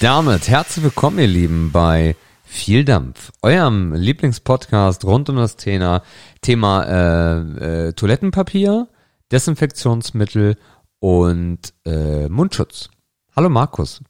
damit 0.00 0.48
herzlich 0.48 0.82
willkommen, 0.82 1.18
ihr 1.18 1.26
Lieben, 1.26 1.72
bei 1.72 2.16
Viel 2.44 2.86
Dampf, 2.86 3.32
eurem 3.42 3.92
Lieblingspodcast 3.92 5.04
rund 5.04 5.28
um 5.28 5.36
das 5.36 5.56
Thema, 5.56 6.02
Thema 6.40 6.84
äh, 6.84 7.88
äh, 7.88 7.92
Toilettenpapier, 7.92 8.88
Desinfektionsmittel 9.30 10.56
und 11.00 11.74
äh, 11.84 12.30
Mundschutz. 12.30 12.88
Hallo 13.36 13.50
Markus. 13.50 14.00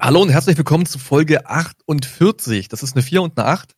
Hallo 0.00 0.20
und 0.20 0.30
herzlich 0.30 0.56
willkommen 0.56 0.86
zu 0.86 0.98
Folge 0.98 1.46
48. 1.46 2.66
Das 2.66 2.82
ist 2.82 2.96
eine 2.96 3.04
4 3.04 3.22
und 3.22 3.38
eine 3.38 3.46
8. 3.46 3.76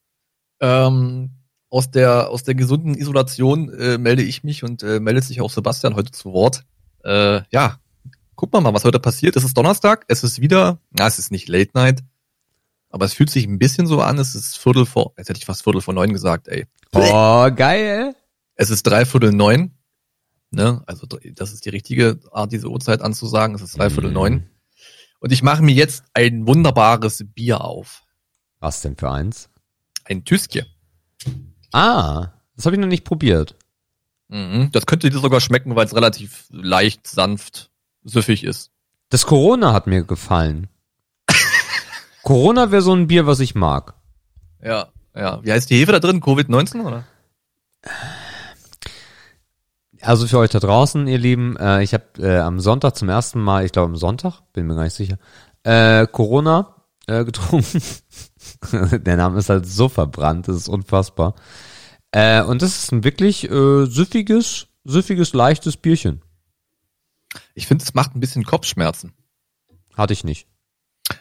Ähm, 0.60 1.30
aus 1.68 1.90
der 1.90 2.30
aus 2.30 2.42
der 2.42 2.54
gesunden 2.54 2.94
Isolation 2.94 3.68
äh, 3.74 3.98
melde 3.98 4.22
ich 4.22 4.44
mich 4.44 4.64
und 4.64 4.82
äh, 4.82 4.98
meldet 4.98 5.24
sich 5.24 5.42
auch 5.42 5.50
Sebastian 5.50 5.94
heute 5.94 6.12
zu 6.12 6.32
Wort. 6.32 6.64
Äh, 7.04 7.42
ja, 7.50 7.80
guck 8.36 8.52
mal 8.52 8.60
mal, 8.60 8.74
was 8.74 8.84
heute 8.84 9.00
passiert. 9.00 9.36
Es 9.36 9.44
ist 9.44 9.56
Donnerstag, 9.56 10.04
es 10.08 10.22
ist 10.22 10.40
wieder, 10.40 10.78
na, 10.90 11.06
es 11.06 11.18
ist 11.18 11.30
nicht 11.30 11.48
Late 11.48 11.70
Night, 11.74 12.04
aber 12.90 13.04
es 13.04 13.14
fühlt 13.14 13.30
sich 13.30 13.46
ein 13.46 13.58
bisschen 13.58 13.86
so 13.86 14.00
an, 14.02 14.18
es 14.18 14.34
ist 14.34 14.58
Viertel 14.58 14.86
vor, 14.86 15.12
jetzt 15.16 15.28
hätte 15.28 15.38
ich 15.38 15.46
fast 15.46 15.62
Viertel 15.64 15.80
vor 15.80 15.94
neun 15.94 16.12
gesagt, 16.12 16.48
ey. 16.48 16.66
Oh, 16.92 17.50
geil. 17.54 18.14
Es 18.54 18.70
ist 18.70 18.84
dreiviertel 18.84 19.32
neun, 19.32 19.72
ne, 20.50 20.82
also 20.86 21.06
das 21.06 21.52
ist 21.52 21.64
die 21.66 21.70
richtige 21.70 22.20
Art, 22.32 22.52
diese 22.52 22.68
Uhrzeit 22.68 23.02
anzusagen, 23.02 23.54
es 23.54 23.62
ist 23.62 23.76
dreiviertel 23.76 24.08
Mhm. 24.10 24.14
neun. 24.14 24.50
Und 25.18 25.32
ich 25.32 25.42
mache 25.42 25.62
mir 25.62 25.74
jetzt 25.74 26.04
ein 26.14 26.46
wunderbares 26.46 27.24
Bier 27.34 27.62
auf. 27.62 28.04
Was 28.60 28.80
denn 28.82 28.96
für 28.96 29.10
eins? 29.10 29.48
Ein 30.04 30.24
Tüskje. 30.24 30.66
Ah, 31.72 32.32
das 32.54 32.64
habe 32.66 32.76
ich 32.76 32.80
noch 32.80 32.88
nicht 32.88 33.04
probiert. 33.04 33.56
Mhm. 34.28 34.70
Das 34.72 34.86
könnte 34.86 35.10
dir 35.10 35.18
sogar 35.18 35.40
schmecken, 35.40 35.74
weil 35.76 35.86
es 35.86 35.94
relativ 35.94 36.46
leicht, 36.50 37.06
sanft, 37.06 37.70
süffig 38.06 38.44
ist. 38.44 38.70
Das 39.10 39.26
Corona 39.26 39.72
hat 39.72 39.86
mir 39.86 40.04
gefallen. 40.04 40.68
Corona 42.22 42.70
wäre 42.70 42.82
so 42.82 42.94
ein 42.94 43.06
Bier, 43.06 43.26
was 43.26 43.40
ich 43.40 43.54
mag. 43.54 43.94
Ja, 44.62 44.88
ja. 45.14 45.40
Wie 45.44 45.52
heißt 45.52 45.70
die 45.70 45.76
Hefe 45.76 45.92
da 45.92 46.00
drin? 46.00 46.20
Covid-19 46.20 46.84
oder? 46.84 47.04
Also 50.00 50.26
für 50.26 50.38
euch 50.38 50.50
da 50.50 50.60
draußen, 50.60 51.06
ihr 51.06 51.18
Lieben, 51.18 51.56
äh, 51.56 51.82
ich 51.82 51.94
habe 51.94 52.04
äh, 52.18 52.38
am 52.38 52.60
Sonntag 52.60 52.96
zum 52.96 53.08
ersten 53.08 53.40
Mal, 53.40 53.64
ich 53.64 53.72
glaube 53.72 53.90
am 53.90 53.96
Sonntag, 53.96 54.40
bin 54.52 54.66
mir 54.66 54.74
gar 54.74 54.84
nicht 54.84 54.94
sicher, 54.94 55.18
äh, 55.62 56.06
Corona 56.06 56.76
äh, 57.06 57.24
getrunken. 57.24 57.82
Der 58.72 59.16
Name 59.16 59.38
ist 59.38 59.48
halt 59.48 59.66
so 59.66 59.88
verbrannt, 59.88 60.48
das 60.48 60.56
ist 60.56 60.68
unfassbar. 60.68 61.34
Äh, 62.12 62.42
und 62.42 62.62
das 62.62 62.76
ist 62.76 62.92
ein 62.92 63.04
wirklich 63.04 63.50
äh, 63.50 63.86
süffiges, 63.86 64.68
süffiges, 64.84 65.32
leichtes 65.32 65.76
Bierchen. 65.76 66.22
Ich 67.54 67.66
finde, 67.66 67.84
es 67.84 67.94
macht 67.94 68.14
ein 68.14 68.20
bisschen 68.20 68.44
Kopfschmerzen. 68.44 69.12
Hatte 69.94 70.12
ich 70.12 70.24
nicht. 70.24 70.46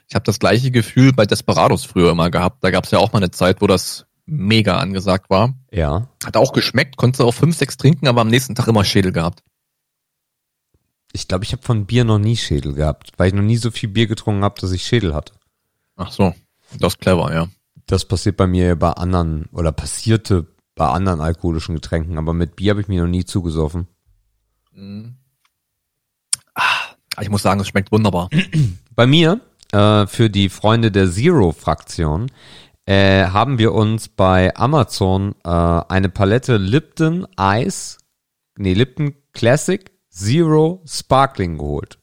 Ich 0.08 0.16
habe 0.16 0.26
das 0.26 0.40
gleiche 0.40 0.72
Gefühl 0.72 1.14
bei 1.14 1.26
Desperados 1.26 1.86
früher 1.86 2.12
immer 2.12 2.30
gehabt. 2.30 2.64
Da 2.64 2.72
gab 2.72 2.86
es 2.86 2.92
ja 2.92 3.00
auch 3.00 3.14
mal 3.14 3.20
eine 3.20 3.32
Zeit, 3.32 3.62
wo 3.62 3.68
das 3.68 4.06
mega 4.26 4.78
angesagt 4.78 5.30
war. 5.30 5.54
Ja. 5.72 6.10
Hat 6.26 6.38
auch 6.38 6.54
geschmeckt, 6.54 6.98
konntest 6.98 7.20
du 7.20 7.26
auch 7.26 7.34
fünf, 7.34 7.56
sechs 7.56 7.78
trinken, 7.78 8.08
aber 8.08 8.22
am 8.22 8.28
nächsten 8.28 8.56
Tag 8.56 8.68
immer 8.68 8.84
Schädel 8.84 9.12
gehabt. 9.12 9.44
Ich 11.14 11.28
glaube, 11.28 11.46
ich 11.46 11.54
habe 11.54 11.64
von 11.64 11.86
Bier 11.86 12.04
noch 12.04 12.20
nie 12.20 12.36
Schädel 12.36 12.74
gehabt, 12.74 13.14
weil 13.18 13.30
ich 13.30 13.34
noch 13.34 13.44
nie 13.44 13.58
so 13.58 13.72
viel 13.72 13.90
Bier 13.90 14.08
getrunken 14.08 14.44
habe, 14.44 14.60
dass 14.60 14.72
ich 14.72 14.84
Schädel 14.84 15.14
hatte. 15.14 15.34
Ach 15.96 16.12
so, 16.12 16.34
das 16.78 16.94
ist 16.94 17.00
clever, 17.00 17.34
ja. 17.34 17.48
Das 17.86 18.06
passiert 18.06 18.36
bei 18.36 18.48
mir 18.48 18.76
bei 18.76 18.92
anderen 18.92 19.46
oder 19.52 19.72
passierte 19.72 20.48
bei 20.74 20.88
anderen 20.88 21.22
alkoholischen 21.22 21.76
Getränken, 21.76 22.18
aber 22.18 22.34
mit 22.34 22.58
Bier 22.58 22.72
habe 22.72 22.82
ich 22.82 22.88
mir 22.88 23.02
noch 23.02 23.10
nie 23.10 23.24
zugesoffen. 23.24 23.88
Ah, 24.76 25.04
Ich 27.22 27.30
muss 27.30 27.42
sagen, 27.44 27.60
es 27.62 27.68
schmeckt 27.68 27.92
wunderbar. 27.92 28.30
Bei 28.96 29.06
mir, 29.08 29.40
äh, 29.72 30.08
für 30.08 30.30
die 30.30 30.50
Freunde 30.50 30.92
der 30.92 31.10
Zero-Fraktion, 31.12 32.32
äh, 32.86 33.26
haben 33.28 33.58
wir 33.58 33.74
uns 33.74 34.08
bei 34.10 34.56
Amazon 34.56 35.34
äh, 35.44 35.50
eine 35.50 36.10
Palette 36.10 36.58
Lipton 36.58 37.26
Ice, 37.40 37.98
nee, 38.58 38.74
Lipton 38.74 39.16
Classic 39.34 39.92
Zero 40.10 40.84
Sparkling 40.88 41.58
geholt. 41.58 41.98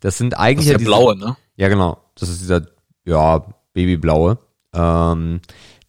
Das 0.00 0.16
sind 0.18 0.32
Das 0.32 0.40
eigentlich 0.40 0.66
ist 0.66 0.70
der 0.72 0.78
diese- 0.78 0.88
blaue, 0.90 1.16
ne? 1.18 1.36
Ja, 1.56 1.68
genau. 1.68 1.98
Das 2.18 2.28
ist 2.30 2.40
dieser, 2.40 2.62
ja, 3.04 3.44
babyblaue. 3.74 4.38
Ähm, 4.74 5.40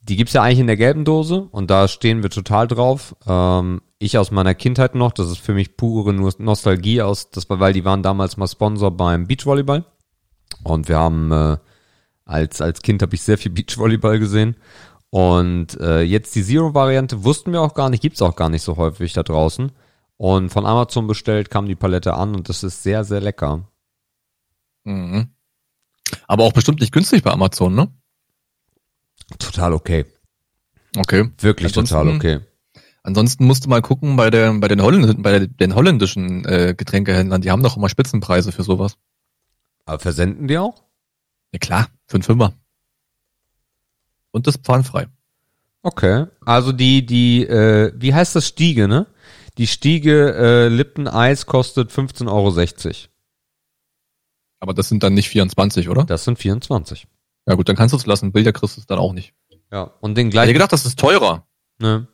die 0.02 0.16
gibt's 0.18 0.34
ja 0.34 0.44
eigentlich 0.44 0.60
in 0.60 0.68
der 0.68 0.78
gelben 0.78 1.04
Dose 1.06 1.48
und 1.52 1.70
da 1.72 1.88
stehen 1.88 2.22
wir 2.22 2.30
total 2.30 2.68
drauf. 2.68 3.16
Ähm, 3.26 3.82
ich 4.00 4.18
aus 4.18 4.32
meiner 4.32 4.54
Kindheit 4.56 4.96
noch, 4.96 5.12
das 5.12 5.30
ist 5.30 5.40
für 5.40 5.54
mich 5.54 5.76
pure 5.78 6.14
Nos- 6.14 6.40
Nostalgie 6.40 7.02
aus, 7.02 7.30
das 7.32 7.50
war, 7.50 7.60
weil 7.60 7.74
die 7.74 7.86
waren 7.86 8.04
damals 8.04 8.38
mal 8.38 8.48
Sponsor 8.48 8.92
beim 8.92 9.28
Beachvolleyball. 9.28 9.86
Und 10.64 10.88
wir 10.88 10.98
haben, 11.00 11.32
äh, 11.32 11.58
als, 12.26 12.62
als 12.62 12.82
Kind 12.82 13.02
habe 13.02 13.16
ich 13.16 13.22
sehr 13.22 13.38
viel 13.38 13.52
Beachvolleyball 13.54 14.20
gesehen. 14.20 14.56
Und 15.10 15.80
äh, 15.80 16.02
jetzt 16.02 16.36
die 16.36 16.44
Zero-Variante 16.44 17.24
wussten 17.24 17.52
wir 17.54 17.62
auch 17.62 17.74
gar 17.74 17.90
nicht, 17.90 18.02
gibt's 18.02 18.22
auch 18.22 18.36
gar 18.36 18.50
nicht 18.50 18.62
so 18.62 18.78
häufig 18.78 19.14
da 19.14 19.24
draußen. 19.24 19.72
Und 20.18 20.50
von 20.50 20.66
Amazon 20.66 21.08
bestellt 21.08 21.50
kam 21.50 21.68
die 21.68 21.76
Palette 21.76 22.14
an 22.16 22.36
und 22.36 22.50
das 22.50 22.64
ist 22.64 22.84
sehr, 22.84 23.04
sehr 23.04 23.22
lecker. 23.22 23.68
Mhm. 24.84 25.30
Aber 26.28 26.44
auch 26.44 26.54
bestimmt 26.54 26.80
nicht 26.82 26.92
günstig 26.92 27.24
bei 27.24 27.32
Amazon, 27.32 27.76
ne? 27.76 27.88
Total 29.40 29.74
okay. 29.74 30.06
Okay. 30.98 31.30
Wirklich 31.40 31.72
total 31.74 32.08
Ansonsten- 32.08 32.16
okay. 32.28 32.46
Ansonsten 33.08 33.46
musst 33.46 33.64
du 33.64 33.70
mal 33.70 33.82
gucken 33.82 34.18
bei 34.18 34.30
der, 34.30 34.54
bei 34.56 34.68
den, 34.68 34.82
Holländ 34.82 35.24
bei 35.24 35.40
den 35.48 35.76
holländischen 35.76 36.44
äh, 36.44 36.76
Getränkehändlern, 36.76 37.40
die 37.40 37.52
haben 37.52 37.64
doch 37.64 37.78
immer 37.78 37.88
Spitzenpreise 37.88 38.52
für 38.52 38.64
sowas. 38.64 38.98
Aber 39.86 39.98
versenden 39.98 40.50
die 40.50 40.58
auch? 40.58 40.84
Ja 41.54 41.60
klar, 41.60 41.88
für 42.06 42.16
einen 42.16 42.24
Fünfer. 42.24 42.52
Und 44.32 44.46
das 44.46 44.58
pfannfrei. 44.58 45.08
Okay. 45.84 46.26
Also 46.46 46.74
die, 46.74 47.06
die, 47.06 47.48
äh, 47.48 47.94
wie 47.96 48.14
heißt 48.14 48.36
das 48.36 48.46
Stiege, 48.46 48.90
ne? 48.90 49.08
Die 49.58 49.68
Stiege 49.68 50.34
äh, 50.36 50.68
Lipton 50.68 51.08
Eis 51.08 51.46
kostet 51.46 51.92
15,60 51.92 52.28
Euro. 52.28 53.10
Aber 54.60 54.74
das 54.74 54.90
sind 54.90 55.02
dann 55.02 55.14
nicht 55.14 55.30
24, 55.30 55.88
oder? 55.88 56.04
Das 56.04 56.26
sind 56.26 56.40
24. 56.40 57.08
Ja 57.48 57.56
gut, 57.56 57.70
dann 57.70 57.78
kannst 57.78 57.94
du 57.94 57.98
es 57.98 58.06
lassen. 58.06 58.34
Bilder 58.34 58.52
kriegst 58.52 58.76
du 58.76 58.82
es 58.82 58.86
dann 58.86 59.00
auch 59.00 59.14
nicht. 59.14 59.34
Ja. 59.72 59.94
Und 60.02 60.16
den 60.16 60.28
Ich 60.28 60.32
hätte 60.32 60.32
gleichen. 60.32 60.54
gedacht, 60.54 60.74
das 60.74 60.86
ist 60.86 61.00
teurer. 61.00 61.48
Ne? 61.80 62.10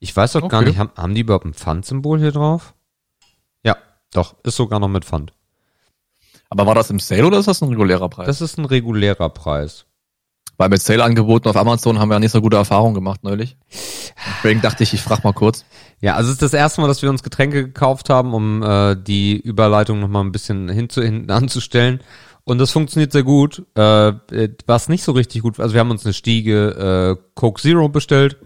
Ich 0.00 0.14
weiß 0.16 0.32
doch 0.32 0.48
gar 0.48 0.60
Okay. 0.60 0.68
nicht, 0.70 0.78
haben, 0.78 0.90
haben 0.96 1.14
die 1.14 1.22
überhaupt 1.22 1.44
ein 1.44 1.54
Pfandsymbol 1.54 2.18
hier 2.20 2.32
drauf? 2.32 2.74
Ja, 3.64 3.76
doch, 4.12 4.36
ist 4.44 4.56
sogar 4.56 4.78
noch 4.80 4.88
mit 4.88 5.04
Pfand. 5.04 5.32
Aber 6.50 6.66
war 6.66 6.74
das 6.74 6.90
im 6.90 6.98
Sale 7.00 7.26
oder 7.26 7.38
ist 7.38 7.48
das 7.48 7.60
ein 7.60 7.68
regulärer 7.68 8.08
Preis? 8.08 8.26
Das 8.26 8.40
ist 8.40 8.58
ein 8.58 8.64
regulärer 8.64 9.28
Preis. 9.28 9.84
Weil 10.56 10.70
mit 10.70 10.82
Sale-Angeboten 10.82 11.48
auf 11.48 11.56
Amazon 11.56 11.98
haben 12.00 12.08
wir 12.08 12.14
ja 12.14 12.20
nicht 12.20 12.32
so 12.32 12.40
gute 12.40 12.56
Erfahrungen 12.56 12.94
gemacht 12.94 13.22
neulich. 13.22 13.56
Deswegen 14.38 14.60
dachte 14.60 14.82
ich, 14.82 14.92
ich 14.92 15.02
frag 15.02 15.22
mal 15.22 15.32
kurz. 15.32 15.64
Ja, 16.00 16.14
also 16.14 16.28
es 16.28 16.34
ist 16.34 16.42
das 16.42 16.52
erste 16.54 16.80
Mal, 16.80 16.88
dass 16.88 17.00
wir 17.02 17.10
uns 17.10 17.22
Getränke 17.22 17.64
gekauft 17.64 18.10
haben, 18.10 18.34
um 18.34 18.62
äh, 18.62 18.96
die 18.96 19.36
Überleitung 19.36 20.00
nochmal 20.00 20.24
ein 20.24 20.32
bisschen 20.32 20.68
hinzu, 20.68 21.00
hinten 21.02 21.30
anzustellen. 21.30 22.00
Und 22.42 22.58
das 22.58 22.72
funktioniert 22.72 23.12
sehr 23.12 23.22
gut. 23.24 23.66
Äh, 23.76 24.08
äh, 24.08 24.56
was 24.66 24.88
nicht 24.88 25.04
so 25.04 25.12
richtig 25.12 25.42
gut, 25.42 25.60
also 25.60 25.74
wir 25.74 25.80
haben 25.80 25.90
uns 25.92 26.04
eine 26.04 26.14
Stiege 26.14 27.16
äh, 27.20 27.22
Coke 27.34 27.60
Zero 27.60 27.88
bestellt 27.88 28.38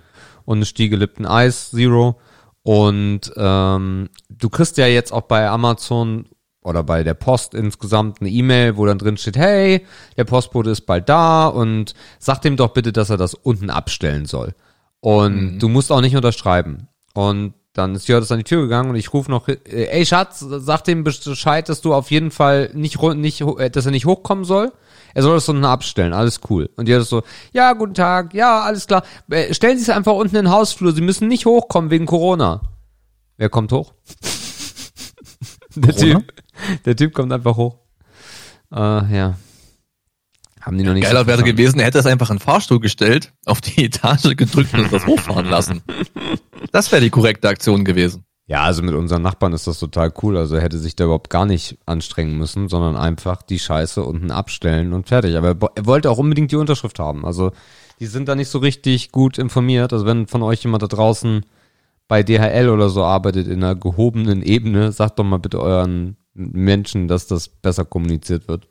und 0.52 0.58
eine 0.58 0.66
Stiege 0.66 0.96
Lipton 0.96 1.26
Ice 1.28 1.70
Zero. 1.76 2.20
Und 2.62 3.32
ähm, 3.36 4.08
du 4.28 4.48
kriegst 4.48 4.76
ja 4.76 4.86
jetzt 4.86 5.12
auch 5.12 5.22
bei 5.22 5.48
Amazon 5.48 6.26
oder 6.62 6.84
bei 6.84 7.02
der 7.02 7.14
Post 7.14 7.54
insgesamt 7.54 8.20
eine 8.20 8.30
E-Mail, 8.30 8.76
wo 8.76 8.86
dann 8.86 8.98
drin 8.98 9.16
steht, 9.16 9.36
hey, 9.36 9.84
der 10.16 10.24
Postbote 10.24 10.70
ist 10.70 10.82
bald 10.82 11.08
da 11.08 11.48
und 11.48 11.94
sag 12.20 12.40
dem 12.42 12.56
doch 12.56 12.68
bitte, 12.68 12.92
dass 12.92 13.10
er 13.10 13.16
das 13.16 13.34
unten 13.34 13.68
abstellen 13.68 14.26
soll. 14.26 14.54
Und 15.00 15.58
du 15.58 15.68
musst 15.68 15.90
auch 15.90 16.00
nicht 16.00 16.14
unterschreiben. 16.14 16.86
Und 17.14 17.54
dann 17.72 17.94
ist 17.94 18.06
Jörg 18.06 18.30
an 18.30 18.38
die 18.38 18.44
Tür 18.44 18.62
gegangen 18.62 18.90
und 18.90 18.96
ich 18.96 19.12
rufe 19.12 19.30
noch, 19.30 19.48
äh, 19.48 19.56
ey 19.64 20.04
Schatz, 20.06 20.40
sag 20.40 20.84
dem 20.84 21.04
Bescheid, 21.04 21.68
dass 21.68 21.80
du 21.80 21.94
auf 21.94 22.10
jeden 22.10 22.30
Fall 22.30 22.70
nicht, 22.74 23.02
nicht, 23.02 23.40
äh, 23.40 23.70
dass 23.70 23.86
er 23.86 23.92
nicht 23.92 24.06
hochkommen 24.06 24.44
soll. 24.44 24.72
Er 25.14 25.22
soll 25.22 25.34
das 25.34 25.48
unten 25.48 25.64
abstellen, 25.64 26.12
alles 26.12 26.40
cool. 26.50 26.70
Und 26.76 26.88
Jörg 26.88 27.02
ist 27.02 27.10
so, 27.10 27.22
ja, 27.52 27.72
guten 27.72 27.94
Tag, 27.94 28.34
ja, 28.34 28.60
alles 28.60 28.86
klar. 28.86 29.02
Äh, 29.30 29.52
Stellen 29.54 29.76
Sie 29.76 29.82
es 29.82 29.90
einfach 29.90 30.12
unten 30.12 30.36
in 30.36 30.44
den 30.44 30.52
Hausflur, 30.52 30.92
Sie 30.92 31.00
müssen 31.00 31.28
nicht 31.28 31.46
hochkommen 31.46 31.90
wegen 31.90 32.06
Corona. 32.06 32.62
Wer 33.36 33.48
kommt 33.48 33.72
hoch? 33.72 33.94
der 35.74 35.94
Corona? 35.94 36.20
Typ. 36.20 36.32
Der 36.84 36.96
Typ 36.96 37.14
kommt 37.14 37.32
einfach 37.32 37.56
hoch. 37.56 37.78
Äh, 38.72 38.76
ja. 38.76 39.36
Haben 40.60 40.78
die 40.78 40.84
noch 40.84 40.94
nicht 40.94 41.02
Geiler 41.02 41.22
so 41.22 41.26
wäre 41.26 41.42
gewesen, 41.42 41.80
er 41.80 41.86
hätte 41.86 41.98
es 41.98 42.06
einfach 42.06 42.30
in 42.30 42.36
den 42.36 42.42
Fahrstuhl 42.42 42.78
gestellt, 42.78 43.32
auf 43.46 43.60
die 43.60 43.84
Etage 43.84 44.36
gedrückt 44.36 44.72
und 44.74 44.92
das 44.92 45.06
hochfahren 45.06 45.46
lassen. 45.46 45.82
Das 46.70 46.90
wäre 46.90 47.02
die 47.02 47.10
korrekte 47.10 47.48
Aktion 47.48 47.84
gewesen. 47.84 48.24
Ja, 48.46 48.64
also 48.64 48.82
mit 48.82 48.94
unseren 48.94 49.22
Nachbarn 49.22 49.52
ist 49.52 49.66
das 49.66 49.78
total 49.78 50.12
cool. 50.22 50.36
Also 50.36 50.56
er 50.56 50.62
hätte 50.62 50.78
sich 50.78 50.96
da 50.96 51.04
überhaupt 51.04 51.30
gar 51.30 51.46
nicht 51.46 51.78
anstrengen 51.86 52.36
müssen, 52.36 52.68
sondern 52.68 52.96
einfach 52.96 53.42
die 53.42 53.58
Scheiße 53.58 54.02
unten 54.02 54.30
abstellen 54.30 54.92
und 54.92 55.08
fertig. 55.08 55.36
Aber 55.36 55.70
er 55.74 55.86
wollte 55.86 56.10
auch 56.10 56.18
unbedingt 56.18 56.52
die 56.52 56.56
Unterschrift 56.56 56.98
haben. 56.98 57.24
Also 57.24 57.52
die 58.00 58.06
sind 58.06 58.28
da 58.28 58.34
nicht 58.34 58.48
so 58.48 58.58
richtig 58.58 59.12
gut 59.12 59.38
informiert. 59.38 59.92
Also 59.92 60.06
wenn 60.06 60.26
von 60.26 60.42
euch 60.42 60.64
jemand 60.64 60.82
da 60.82 60.88
draußen 60.88 61.46
bei 62.08 62.22
DHL 62.22 62.68
oder 62.68 62.88
so 62.88 63.04
arbeitet 63.04 63.46
in 63.46 63.62
einer 63.62 63.76
gehobenen 63.76 64.42
Ebene, 64.42 64.92
sagt 64.92 65.18
doch 65.18 65.24
mal 65.24 65.38
bitte 65.38 65.60
euren 65.60 66.16
Menschen, 66.34 67.08
dass 67.08 67.26
das 67.26 67.48
besser 67.48 67.84
kommuniziert 67.84 68.48
wird. 68.48 68.66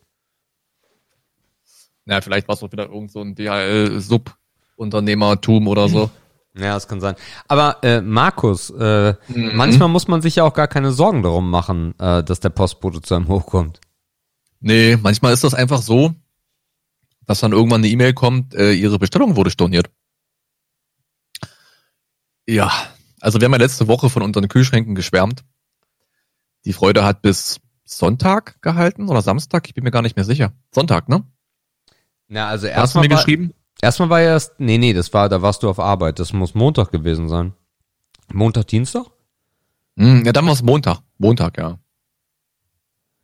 Ja, 2.05 2.21
vielleicht 2.21 2.47
war 2.47 2.55
es 2.55 2.63
auch 2.63 2.71
wieder 2.71 2.89
irgend 2.89 3.11
so 3.11 3.21
ein 3.21 3.35
DHL-Sub-Unternehmertum 3.35 5.67
oder 5.67 5.87
so. 5.87 6.09
Ja, 6.53 6.73
das 6.73 6.87
kann 6.87 6.99
sein. 6.99 7.15
Aber 7.47 7.81
äh, 7.83 8.01
Markus, 8.01 8.69
äh, 8.71 9.13
Mhm. 9.29 9.55
manchmal 9.55 9.87
muss 9.89 10.07
man 10.09 10.21
sich 10.21 10.35
ja 10.35 10.43
auch 10.43 10.53
gar 10.53 10.67
keine 10.67 10.91
Sorgen 10.91 11.23
darum 11.23 11.49
machen, 11.49 11.97
äh, 11.99 12.23
dass 12.23 12.39
der 12.41 12.49
Postbote 12.49 13.01
zu 13.01 13.15
einem 13.15 13.27
hochkommt. 13.29 13.79
Nee, 14.59 14.97
manchmal 15.01 15.33
ist 15.33 15.43
das 15.43 15.53
einfach 15.53 15.81
so, 15.81 16.13
dass 17.25 17.39
dann 17.39 17.53
irgendwann 17.53 17.81
eine 17.81 17.87
E-Mail 17.87 18.13
kommt, 18.13 18.53
äh, 18.53 18.73
ihre 18.73 18.99
Bestellung 18.99 19.35
wurde 19.37 19.49
storniert. 19.49 19.89
Ja, 22.47 22.71
also 23.21 23.39
wir 23.39 23.45
haben 23.45 23.53
ja 23.53 23.59
letzte 23.59 23.87
Woche 23.87 24.09
von 24.09 24.21
unseren 24.21 24.47
Kühlschränken 24.47 24.95
geschwärmt. 24.95 25.43
Die 26.65 26.73
Freude 26.73 27.03
hat 27.05 27.21
bis 27.21 27.59
Sonntag 27.85 28.61
gehalten 28.61 29.09
oder 29.09 29.21
Samstag, 29.21 29.67
ich 29.67 29.73
bin 29.73 29.83
mir 29.83 29.91
gar 29.91 30.01
nicht 30.01 30.15
mehr 30.15 30.25
sicher. 30.25 30.53
Sonntag, 30.73 31.09
ne? 31.09 31.23
Na, 32.27 32.47
also 32.47 32.67
Hast 32.67 32.75
du 32.75 32.79
erstmal 32.79 33.07
mir 33.07 33.15
geschrieben? 33.15 33.53
Erstmal 33.81 34.09
war 34.09 34.21
ja 34.21 34.29
erst, 34.31 34.59
nee, 34.59 34.77
nee, 34.77 34.93
das 34.93 35.13
war, 35.13 35.29
da 35.29 35.41
warst 35.41 35.63
du 35.63 35.69
auf 35.69 35.79
Arbeit. 35.79 36.19
Das 36.19 36.33
muss 36.33 36.53
Montag 36.53 36.91
gewesen 36.91 37.27
sein. 37.29 37.53
Montag, 38.33 38.67
Dienstag? 38.67 39.05
Hm, 39.97 40.25
ja, 40.25 40.31
dann 40.31 40.45
war 40.45 40.53
es 40.53 40.63
Montag. 40.63 40.99
Montag, 41.17 41.57
ja. 41.57 41.79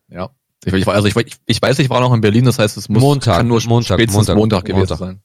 Ja. 0.09 0.29
Ich, 0.65 0.73
ich, 0.73 0.87
also 0.87 1.07
ich, 1.07 1.15
ich, 1.15 1.35
ich 1.45 1.61
weiß, 1.61 1.79
ich 1.79 1.89
war 1.89 2.01
noch 2.01 2.13
in 2.13 2.21
Berlin, 2.21 2.45
das 2.45 2.59
heißt, 2.59 2.75
es 2.77 2.89
muss 2.89 3.01
Montag, 3.01 3.37
kann 3.37 3.47
nur 3.47 3.61
Montag, 3.67 3.97
spätestens 3.99 4.27
Montag, 4.27 4.35
Montag, 4.37 4.65
gewesen 4.65 4.79
Montag. 4.79 4.97
sein. 4.97 5.21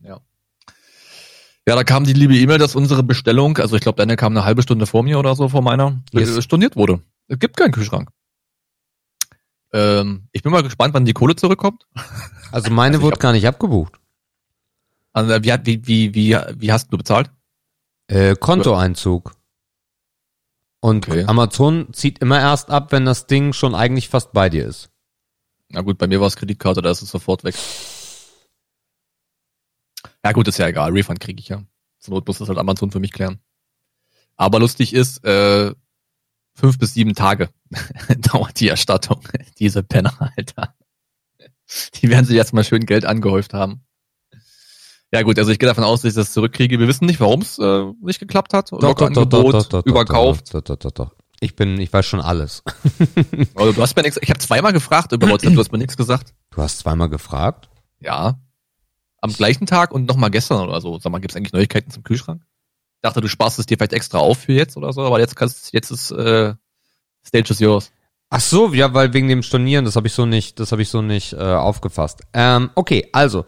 Ja. 0.00 0.20
Ja, 1.68 1.74
da 1.74 1.82
kam 1.84 2.04
die 2.04 2.12
liebe 2.12 2.36
E-Mail, 2.36 2.58
dass 2.58 2.76
unsere 2.76 3.02
Bestellung, 3.02 3.58
also 3.58 3.74
ich 3.76 3.82
glaube, 3.82 3.96
deine 3.96 4.16
kam 4.16 4.32
eine 4.32 4.44
halbe 4.44 4.62
Stunde 4.62 4.86
vor 4.86 5.02
mir 5.02 5.18
oder 5.18 5.34
so, 5.34 5.48
vor 5.48 5.62
meiner, 5.62 6.00
Yes. 6.12 6.36
äh, 6.36 6.42
storniert 6.42 6.76
wurde. 6.76 7.00
Es 7.28 7.38
gibt 7.38 7.56
keinen 7.56 7.72
Kühlschrank. 7.72 8.10
Ähm, 9.72 10.28
ich 10.32 10.42
bin 10.42 10.52
mal 10.52 10.62
gespannt, 10.62 10.94
wann 10.94 11.04
die 11.04 11.12
Kohle 11.12 11.34
zurückkommt. 11.36 11.86
Also 12.52 12.70
meine 12.70 12.96
Also 12.96 13.02
wurde 13.04 13.14
hab- 13.14 13.20
gar 13.20 13.32
nicht 13.32 13.46
abgebucht. 13.48 13.98
Also, 15.16 15.30
wie, 15.42 15.50
wie, 15.64 15.86
wie, 15.86 16.14
wie, 16.14 16.38
wie 16.56 16.72
hast 16.72 16.92
du 16.92 16.98
bezahlt? 16.98 17.30
Äh, 18.08 18.36
Kontoeinzug. 18.36 19.34
Und 20.80 21.08
Okay. 21.08 21.24
Amazon 21.24 21.90
zieht 21.94 22.18
immer 22.18 22.38
erst 22.38 22.68
ab, 22.68 22.92
wenn 22.92 23.06
das 23.06 23.26
Ding 23.26 23.54
schon 23.54 23.74
eigentlich 23.74 24.10
fast 24.10 24.34
bei 24.34 24.50
dir 24.50 24.66
ist. 24.66 24.90
Na 25.70 25.80
gut, 25.80 25.96
bei 25.96 26.06
mir 26.06 26.20
war 26.20 26.26
es 26.26 26.36
Kreditkarte, 26.36 26.82
da 26.82 26.90
ist 26.90 27.00
es 27.00 27.08
sofort 27.08 27.44
weg. 27.44 27.54
Ja 30.22 30.32
gut, 30.32 30.48
ist 30.48 30.58
ja 30.58 30.66
egal, 30.66 30.92
Refund 30.92 31.18
kriege 31.18 31.40
ich 31.40 31.48
ja. 31.48 31.62
Zur 31.98 32.12
Not 32.12 32.26
muss 32.26 32.36
das 32.36 32.50
halt 32.50 32.58
Amazon 32.58 32.90
für 32.90 33.00
mich 33.00 33.12
klären. 33.12 33.40
Aber 34.36 34.60
lustig 34.60 34.92
ist, 34.92 35.24
äh, 35.24 35.74
fünf 36.52 36.78
bis 36.78 36.92
sieben 36.92 37.14
Tage 37.14 37.48
dauert 38.18 38.60
die 38.60 38.68
Erstattung. 38.68 39.26
Diese 39.58 39.82
Penner, 39.82 40.30
Alter. 40.36 40.74
Die 41.94 42.10
werden 42.10 42.26
sich 42.26 42.36
jetzt 42.36 42.52
mal 42.52 42.64
schön 42.64 42.84
Geld 42.84 43.06
angehäuft 43.06 43.54
haben. 43.54 43.85
Ja 45.12 45.22
gut, 45.22 45.38
also 45.38 45.50
ich 45.50 45.58
gehe 45.58 45.68
davon 45.68 45.84
aus, 45.84 46.02
dass 46.02 46.10
ich 46.10 46.16
das 46.16 46.32
zurückkriege. 46.32 46.80
Wir 46.80 46.88
wissen 46.88 47.06
nicht, 47.06 47.20
warum 47.20 47.40
es 47.40 47.58
äh, 47.58 47.84
nicht 48.00 48.18
geklappt 48.18 48.52
hat. 48.52 48.70
Locker-Angebot, 48.70 49.86
überkauft. 49.86 50.52
Doch, 50.52 50.62
doch, 50.62 50.76
doch, 50.76 50.90
doch. 50.90 51.10
Ich 51.40 51.54
bin, 51.54 51.78
ich 51.78 51.92
weiß 51.92 52.06
schon 52.06 52.20
alles. 52.20 52.62
Also, 53.54 53.72
du 53.72 53.82
hast 53.82 53.96
mir 53.96 54.02
nichts. 54.02 54.18
Ich 54.22 54.30
habe 54.30 54.38
zweimal 54.38 54.72
gefragt 54.72 55.12
über 55.12 55.28
WhatsApp, 55.28 55.54
du 55.54 55.60
hast 55.60 55.72
mir 55.72 55.78
nichts 55.78 55.96
gesagt. 55.96 56.34
Du 56.50 56.62
hast 56.62 56.78
zweimal 56.78 57.08
gefragt? 57.08 57.68
Ja. 58.00 58.40
Am 59.20 59.32
gleichen 59.32 59.66
Tag 59.66 59.92
und 59.92 60.06
nochmal 60.06 60.30
gestern 60.30 60.60
oder 60.60 60.80
so. 60.80 60.98
Sag 60.98 61.12
mal, 61.12 61.18
gibt's 61.20 61.36
eigentlich 61.36 61.52
Neuigkeiten 61.52 61.90
zum 61.90 62.02
Kühlschrank? 62.02 62.42
Ich 62.96 63.02
dachte, 63.02 63.20
du 63.20 63.28
sparst 63.28 63.58
es 63.58 63.66
dir 63.66 63.76
vielleicht 63.76 63.92
extra 63.92 64.18
auf 64.18 64.38
für 64.38 64.52
jetzt 64.52 64.76
oder 64.76 64.92
so, 64.92 65.02
aber 65.02 65.20
jetzt 65.20 65.36
kannst 65.36 65.72
jetzt 65.72 65.90
ist 65.90 66.10
äh, 66.10 66.54
Stage 67.24 67.50
is 67.50 67.60
yours. 67.60 67.92
Ach 68.28 68.40
so, 68.40 68.72
ja, 68.72 68.92
weil 68.92 69.12
wegen 69.12 69.28
dem 69.28 69.42
Stornieren, 69.42 69.84
das 69.84 69.94
habe 69.94 70.08
ich 70.08 70.12
so 70.12 70.26
nicht, 70.26 70.58
das 70.58 70.72
habe 70.72 70.82
ich 70.82 70.88
so 70.88 71.00
nicht 71.00 71.32
äh, 71.32 71.36
aufgefasst. 71.36 72.22
Ähm, 72.32 72.70
okay, 72.74 73.08
also 73.12 73.44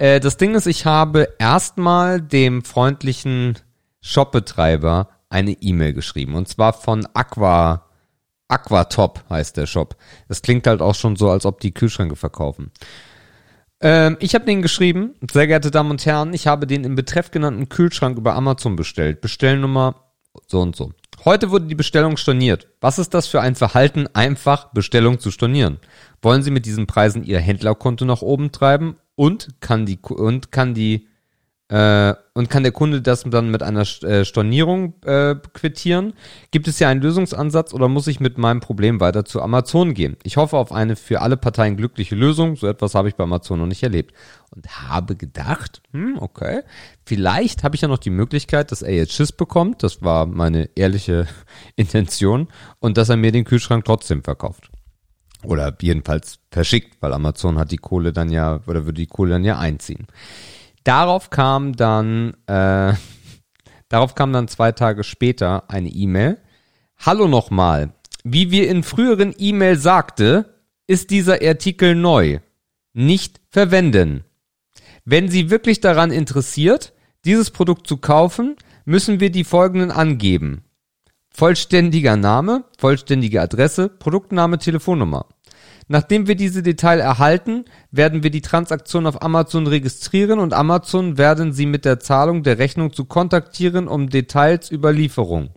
äh, 0.00 0.18
das 0.18 0.36
Ding 0.36 0.54
ist, 0.54 0.66
ich 0.66 0.86
habe 0.86 1.28
erstmal 1.38 2.20
dem 2.20 2.64
freundlichen 2.64 3.58
Shopbetreiber 4.00 5.10
eine 5.28 5.52
E-Mail 5.52 5.92
geschrieben 5.92 6.34
und 6.34 6.48
zwar 6.48 6.72
von 6.72 7.06
Aqua 7.14 7.86
Aquatop 8.48 9.22
heißt 9.30 9.56
der 9.56 9.66
Shop. 9.66 9.96
Das 10.26 10.42
klingt 10.42 10.66
halt 10.66 10.82
auch 10.82 10.96
schon 10.96 11.14
so, 11.14 11.30
als 11.30 11.46
ob 11.46 11.60
die 11.60 11.72
Kühlschränke 11.72 12.16
verkaufen. 12.16 12.72
Ähm, 13.80 14.16
ich 14.20 14.34
habe 14.34 14.44
denen 14.44 14.62
geschrieben, 14.62 15.14
sehr 15.30 15.46
geehrte 15.46 15.70
Damen 15.70 15.92
und 15.92 16.04
Herren, 16.04 16.34
ich 16.34 16.48
habe 16.48 16.66
den 16.66 16.82
im 16.82 16.96
Betreff 16.96 17.30
genannten 17.30 17.68
Kühlschrank 17.68 18.18
über 18.18 18.34
Amazon 18.34 18.74
bestellt. 18.74 19.20
Bestellnummer 19.20 20.10
so 20.46 20.60
und 20.60 20.74
so. 20.74 20.92
Heute 21.24 21.50
wurde 21.50 21.66
die 21.66 21.74
Bestellung 21.74 22.16
storniert. 22.16 22.68
Was 22.80 22.98
ist 22.98 23.14
das 23.14 23.26
für 23.26 23.40
ein 23.40 23.54
Verhalten, 23.54 24.08
einfach 24.14 24.72
Bestellung 24.72 25.20
zu 25.20 25.30
stornieren? 25.30 25.78
Wollen 26.22 26.42
Sie 26.42 26.50
mit 26.50 26.66
diesen 26.66 26.86
Preisen 26.86 27.24
Ihr 27.24 27.38
Händlerkonto 27.38 28.04
nach 28.04 28.22
oben 28.22 28.50
treiben 28.52 28.96
und 29.20 29.60
kann 29.60 29.84
die 29.84 29.98
und 29.98 30.50
kann 30.50 30.72
die 30.72 31.06
äh, 31.68 32.14
und 32.32 32.48
kann 32.48 32.62
der 32.62 32.72
Kunde 32.72 33.02
das 33.02 33.24
dann 33.24 33.50
mit 33.50 33.62
einer 33.62 33.82
äh, 34.02 34.24
Stornierung 34.24 34.94
äh, 35.04 35.34
quittieren? 35.52 36.14
Gibt 36.50 36.66
es 36.68 36.78
hier 36.78 36.88
einen 36.88 37.02
Lösungsansatz 37.02 37.74
oder 37.74 37.86
muss 37.88 38.06
ich 38.06 38.18
mit 38.18 38.38
meinem 38.38 38.60
Problem 38.60 38.98
weiter 38.98 39.26
zu 39.26 39.42
Amazon 39.42 39.92
gehen? 39.92 40.16
Ich 40.22 40.38
hoffe 40.38 40.56
auf 40.56 40.72
eine 40.72 40.96
für 40.96 41.20
alle 41.20 41.36
Parteien 41.36 41.76
glückliche 41.76 42.14
Lösung. 42.14 42.56
So 42.56 42.66
etwas 42.66 42.94
habe 42.94 43.08
ich 43.08 43.14
bei 43.14 43.24
Amazon 43.24 43.58
noch 43.58 43.66
nicht 43.66 43.82
erlebt. 43.82 44.14
Und 44.56 44.66
habe 44.88 45.16
gedacht, 45.16 45.82
hm, 45.92 46.16
okay, 46.18 46.62
vielleicht 47.04 47.62
habe 47.62 47.76
ich 47.76 47.82
ja 47.82 47.88
noch 47.88 47.98
die 47.98 48.08
Möglichkeit, 48.08 48.72
dass 48.72 48.80
er 48.80 48.94
jetzt 48.94 49.12
Schiss 49.12 49.32
bekommt. 49.32 49.82
Das 49.82 50.00
war 50.00 50.24
meine 50.24 50.70
ehrliche 50.76 51.26
Intention. 51.76 52.48
Und 52.78 52.96
dass 52.96 53.10
er 53.10 53.18
mir 53.18 53.32
den 53.32 53.44
Kühlschrank 53.44 53.84
trotzdem 53.84 54.24
verkauft. 54.24 54.70
Oder 55.44 55.74
jedenfalls 55.80 56.38
verschickt, 56.50 57.00
weil 57.00 57.12
Amazon 57.12 57.58
hat 57.58 57.72
die 57.72 57.78
Kohle 57.78 58.12
dann 58.12 58.30
ja, 58.30 58.60
oder 58.66 58.84
würde 58.84 59.00
die 59.00 59.06
Kohle 59.06 59.32
dann 59.32 59.44
ja 59.44 59.58
einziehen. 59.58 60.06
Darauf 60.84 61.30
kam 61.30 61.76
dann, 61.76 62.34
äh, 62.46 62.94
darauf 63.88 64.14
kam 64.14 64.32
dann 64.32 64.48
zwei 64.48 64.72
Tage 64.72 65.04
später 65.04 65.70
eine 65.70 65.88
E-Mail. 65.88 66.38
Hallo 66.98 67.28
nochmal. 67.28 67.94
Wie 68.22 68.50
wir 68.50 68.68
in 68.68 68.82
früheren 68.82 69.34
E-Mail 69.38 69.76
sagte, 69.76 70.54
ist 70.86 71.10
dieser 71.10 71.40
Artikel 71.42 71.94
neu. 71.94 72.40
Nicht 72.92 73.40
verwenden. 73.48 74.24
Wenn 75.04 75.28
Sie 75.28 75.48
wirklich 75.50 75.80
daran 75.80 76.10
interessiert, 76.10 76.92
dieses 77.24 77.50
Produkt 77.50 77.86
zu 77.86 77.96
kaufen, 77.96 78.56
müssen 78.84 79.20
wir 79.20 79.30
die 79.30 79.44
folgenden 79.44 79.90
angeben. 79.90 80.64
Vollständiger 81.32 82.16
Name, 82.16 82.64
vollständige 82.78 83.40
Adresse, 83.40 83.88
Produktname, 83.88 84.58
Telefonnummer. 84.58 85.26
Nachdem 85.88 86.28
wir 86.28 86.36
diese 86.36 86.62
Detail 86.62 87.00
erhalten, 87.00 87.64
werden 87.90 88.22
wir 88.22 88.30
die 88.30 88.42
Transaktion 88.42 89.06
auf 89.06 89.22
Amazon 89.22 89.66
registrieren 89.66 90.38
und 90.38 90.52
Amazon 90.52 91.18
werden 91.18 91.52
Sie 91.52 91.66
mit 91.66 91.84
der 91.84 91.98
Zahlung 91.98 92.44
der 92.44 92.58
Rechnung 92.58 92.92
zu 92.92 93.06
kontaktieren, 93.06 93.88
um 93.88 94.08
Details 94.08 94.70
über 94.70 94.92
Lieferung. 94.92 95.50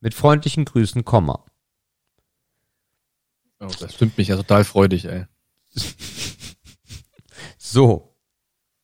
Mit 0.00 0.14
freundlichen 0.14 0.64
Grüßen, 0.64 1.04
Komma. 1.04 1.44
Oh, 3.60 3.70
das 3.80 3.94
stimmt 3.94 4.18
mich 4.18 4.28
ja 4.28 4.36
total 4.36 4.64
freudig, 4.64 5.04
ey. 5.06 5.26
So. 7.58 8.14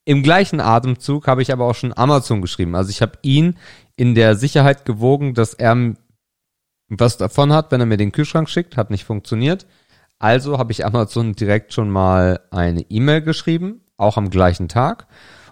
Im 0.05 0.23
gleichen 0.23 0.61
Atemzug 0.61 1.27
habe 1.27 1.43
ich 1.43 1.53
aber 1.53 1.67
auch 1.67 1.75
schon 1.75 1.97
Amazon 1.97 2.41
geschrieben. 2.41 2.75
Also 2.75 2.91
ich 2.91 3.03
habe 3.03 3.19
ihn 3.23 3.59
in 3.95 4.15
der 4.15 4.35
Sicherheit 4.35 4.85
gewogen, 4.87 5.35
dass 5.35 5.53
er 5.53 5.95
was 6.89 7.17
davon 7.17 7.53
hat, 7.53 7.71
wenn 7.71 7.81
er 7.81 7.87
mir 7.87 7.97
den 7.97 8.13
Kühlschrank 8.13 8.49
schickt. 8.49 8.77
Hat 8.77 8.91
nicht 8.91 9.05
funktioniert. 9.05 9.67
Also 10.19 10.59
habe 10.59 10.73
ich 10.73 10.85
Amazon 10.85 11.35
direkt 11.35 11.73
schon 11.73 11.91
mal 11.91 12.41
eine 12.51 12.83
E-Mail 12.89 13.23
geschrieben, 13.23 13.83
auch 13.97 14.17
am 14.17 14.31
gleichen 14.31 14.69
Tag. 14.69 15.07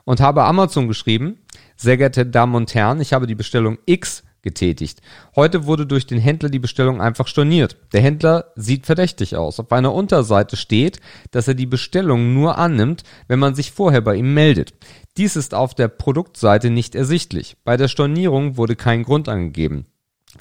Und 0.05 0.21
habe 0.21 0.45
Amazon 0.45 0.89
geschrieben, 0.89 1.39
sehr 1.77 1.97
geehrte 1.97 2.27
Damen 2.27 2.55
und 2.55 2.75
Herren, 2.75 3.01
ich 3.01 3.13
habe 3.13 3.27
die 3.27 3.35
Bestellung 3.35 3.79
X 3.87 4.23
getätigt. 4.43 5.03
Heute 5.35 5.67
wurde 5.67 5.87
durch 5.87 6.07
den 6.07 6.21
Händler 6.21 6.49
die 6.49 6.61
Bestellung 6.61 7.01
einfach 7.01 7.27
storniert. 7.27 7.77
Der 7.93 8.01
Händler 8.01 8.53
sieht 8.55 8.87
verdächtig 8.87 9.35
aus. 9.35 9.59
Auf 9.59 9.73
einer 9.73 9.93
Unterseite 9.93 10.57
steht, 10.57 11.01
dass 11.33 11.49
er 11.49 11.55
die 11.55 11.67
Bestellung 11.67 12.33
nur 12.33 12.57
annimmt, 12.57 13.03
wenn 13.27 13.41
man 13.41 13.57
sich 13.57 13.73
vorher 13.73 14.01
bei 14.01 14.15
ihm 14.15 14.35
meldet. 14.35 14.73
Dies 15.17 15.35
ist 15.35 15.53
auf 15.53 15.75
der 15.75 15.89
Produktseite 15.89 16.71
nicht 16.71 16.95
ersichtlich. 16.95 17.57
Bei 17.65 17.77
der 17.77 17.89
Stornierung 17.89 18.57
wurde 18.57 18.77
kein 18.77 19.03
Grund 19.03 19.29
angegeben. 19.29 19.87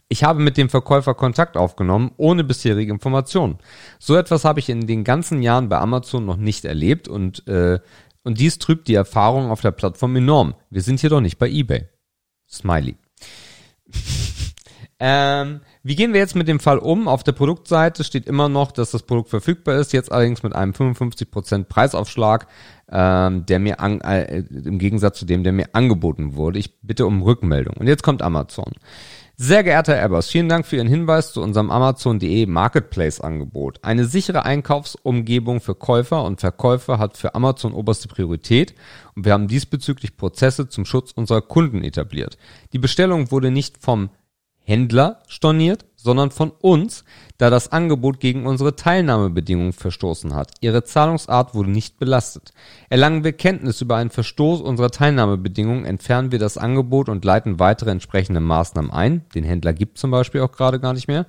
Ich 0.07 0.23
habe 0.23 0.41
mit 0.41 0.57
dem 0.57 0.69
Verkäufer 0.69 1.13
Kontakt 1.13 1.57
aufgenommen, 1.57 2.11
ohne 2.17 2.43
bisherige 2.43 2.91
Informationen. 2.91 3.57
So 3.99 4.15
etwas 4.15 4.45
habe 4.45 4.59
ich 4.59 4.69
in 4.69 4.87
den 4.87 5.03
ganzen 5.03 5.41
Jahren 5.41 5.69
bei 5.69 5.79
Amazon 5.79 6.25
noch 6.25 6.37
nicht 6.37 6.65
erlebt 6.65 7.07
und, 7.07 7.47
äh, 7.47 7.79
und 8.23 8.39
dies 8.39 8.59
trübt 8.59 8.87
die 8.87 8.95
Erfahrung 8.95 9.51
auf 9.51 9.61
der 9.61 9.71
Plattform 9.71 10.15
enorm. 10.15 10.55
Wir 10.69 10.81
sind 10.81 10.99
hier 10.99 11.09
doch 11.09 11.21
nicht 11.21 11.37
bei 11.37 11.49
eBay. 11.49 11.87
Smiley. 12.49 12.95
ähm, 14.99 15.61
wie 15.83 15.95
gehen 15.95 16.13
wir 16.13 16.19
jetzt 16.19 16.35
mit 16.35 16.47
dem 16.47 16.59
Fall 16.59 16.79
um? 16.79 17.07
Auf 17.07 17.23
der 17.23 17.33
Produktseite 17.33 18.03
steht 18.03 18.25
immer 18.25 18.49
noch, 18.49 18.71
dass 18.71 18.91
das 18.91 19.03
Produkt 19.03 19.29
verfügbar 19.29 19.75
ist, 19.75 19.93
jetzt 19.93 20.11
allerdings 20.11 20.41
mit 20.41 20.55
einem 20.55 20.71
55% 20.71 21.65
Preisaufschlag, 21.65 22.47
ähm, 22.91 23.45
der 23.45 23.59
mir 23.59 23.79
an, 23.79 24.01
äh, 24.01 24.43
im 24.49 24.79
Gegensatz 24.79 25.19
zu 25.19 25.25
dem, 25.25 25.43
der 25.43 25.53
mir 25.53 25.69
angeboten 25.73 26.35
wurde. 26.35 26.59
Ich 26.59 26.79
bitte 26.81 27.05
um 27.05 27.21
Rückmeldung. 27.21 27.75
Und 27.77 27.87
jetzt 27.87 28.03
kommt 28.03 28.21
Amazon. 28.21 28.73
Sehr 29.37 29.65
geehrter 29.65 30.01
Ebbers, 30.01 30.29
vielen 30.29 30.47
Dank 30.47 30.65
für 30.65 30.77
Ihren 30.77 30.87
Hinweis 30.87 31.33
zu 31.33 31.41
unserem 31.41 31.69
Amazon.de 31.69 32.45
Marketplace 32.45 33.19
Angebot. 33.19 33.83
Eine 33.83 34.05
sichere 34.05 34.45
Einkaufsumgebung 34.45 35.59
für 35.59 35.75
Käufer 35.75 36.23
und 36.23 36.39
Verkäufer 36.39 36.99
hat 36.99 37.17
für 37.17 37.35
Amazon 37.35 37.73
oberste 37.73 38.07
Priorität 38.07 38.75
und 39.13 39.25
wir 39.25 39.33
haben 39.33 39.49
diesbezüglich 39.49 40.15
Prozesse 40.15 40.69
zum 40.69 40.85
Schutz 40.85 41.11
unserer 41.11 41.41
Kunden 41.41 41.83
etabliert. 41.83 42.37
Die 42.71 42.79
Bestellung 42.79 43.29
wurde 43.29 43.51
nicht 43.51 43.77
vom 43.77 44.09
Händler 44.59 45.21
storniert, 45.27 45.85
sondern 46.05 46.29
von 46.29 46.51
uns, 46.61 47.03
da 47.39 47.49
das 47.49 47.71
Angebot 47.71 48.19
gegen 48.19 48.45
unsere 48.45 48.75
Teilnahmebedingungen 48.75 49.73
verstoßen 49.73 50.35
hat. 50.35 50.51
Ihre 50.61 50.83
Zahlungsart 50.83 51.55
wurde 51.55 51.71
nicht 51.71 51.97
belastet. 51.97 52.53
Erlangen 52.89 53.23
wir 53.23 53.33
Kenntnis 53.33 53.81
über 53.81 53.95
einen 53.97 54.11
Verstoß 54.11 54.61
unserer 54.61 54.91
Teilnahmebedingungen, 54.91 55.83
entfernen 55.83 56.31
wir 56.31 56.37
das 56.37 56.59
Angebot 56.59 57.09
und 57.09 57.25
leiten 57.25 57.59
weitere 57.59 57.89
entsprechende 57.89 58.39
Maßnahmen 58.39 58.91
ein. 58.91 59.25
Den 59.33 59.43
Händler 59.43 59.73
gibt 59.73 59.97
zum 59.97 60.11
Beispiel 60.11 60.41
auch 60.41 60.51
gerade 60.51 60.79
gar 60.79 60.93
nicht 60.93 61.07
mehr. 61.07 61.25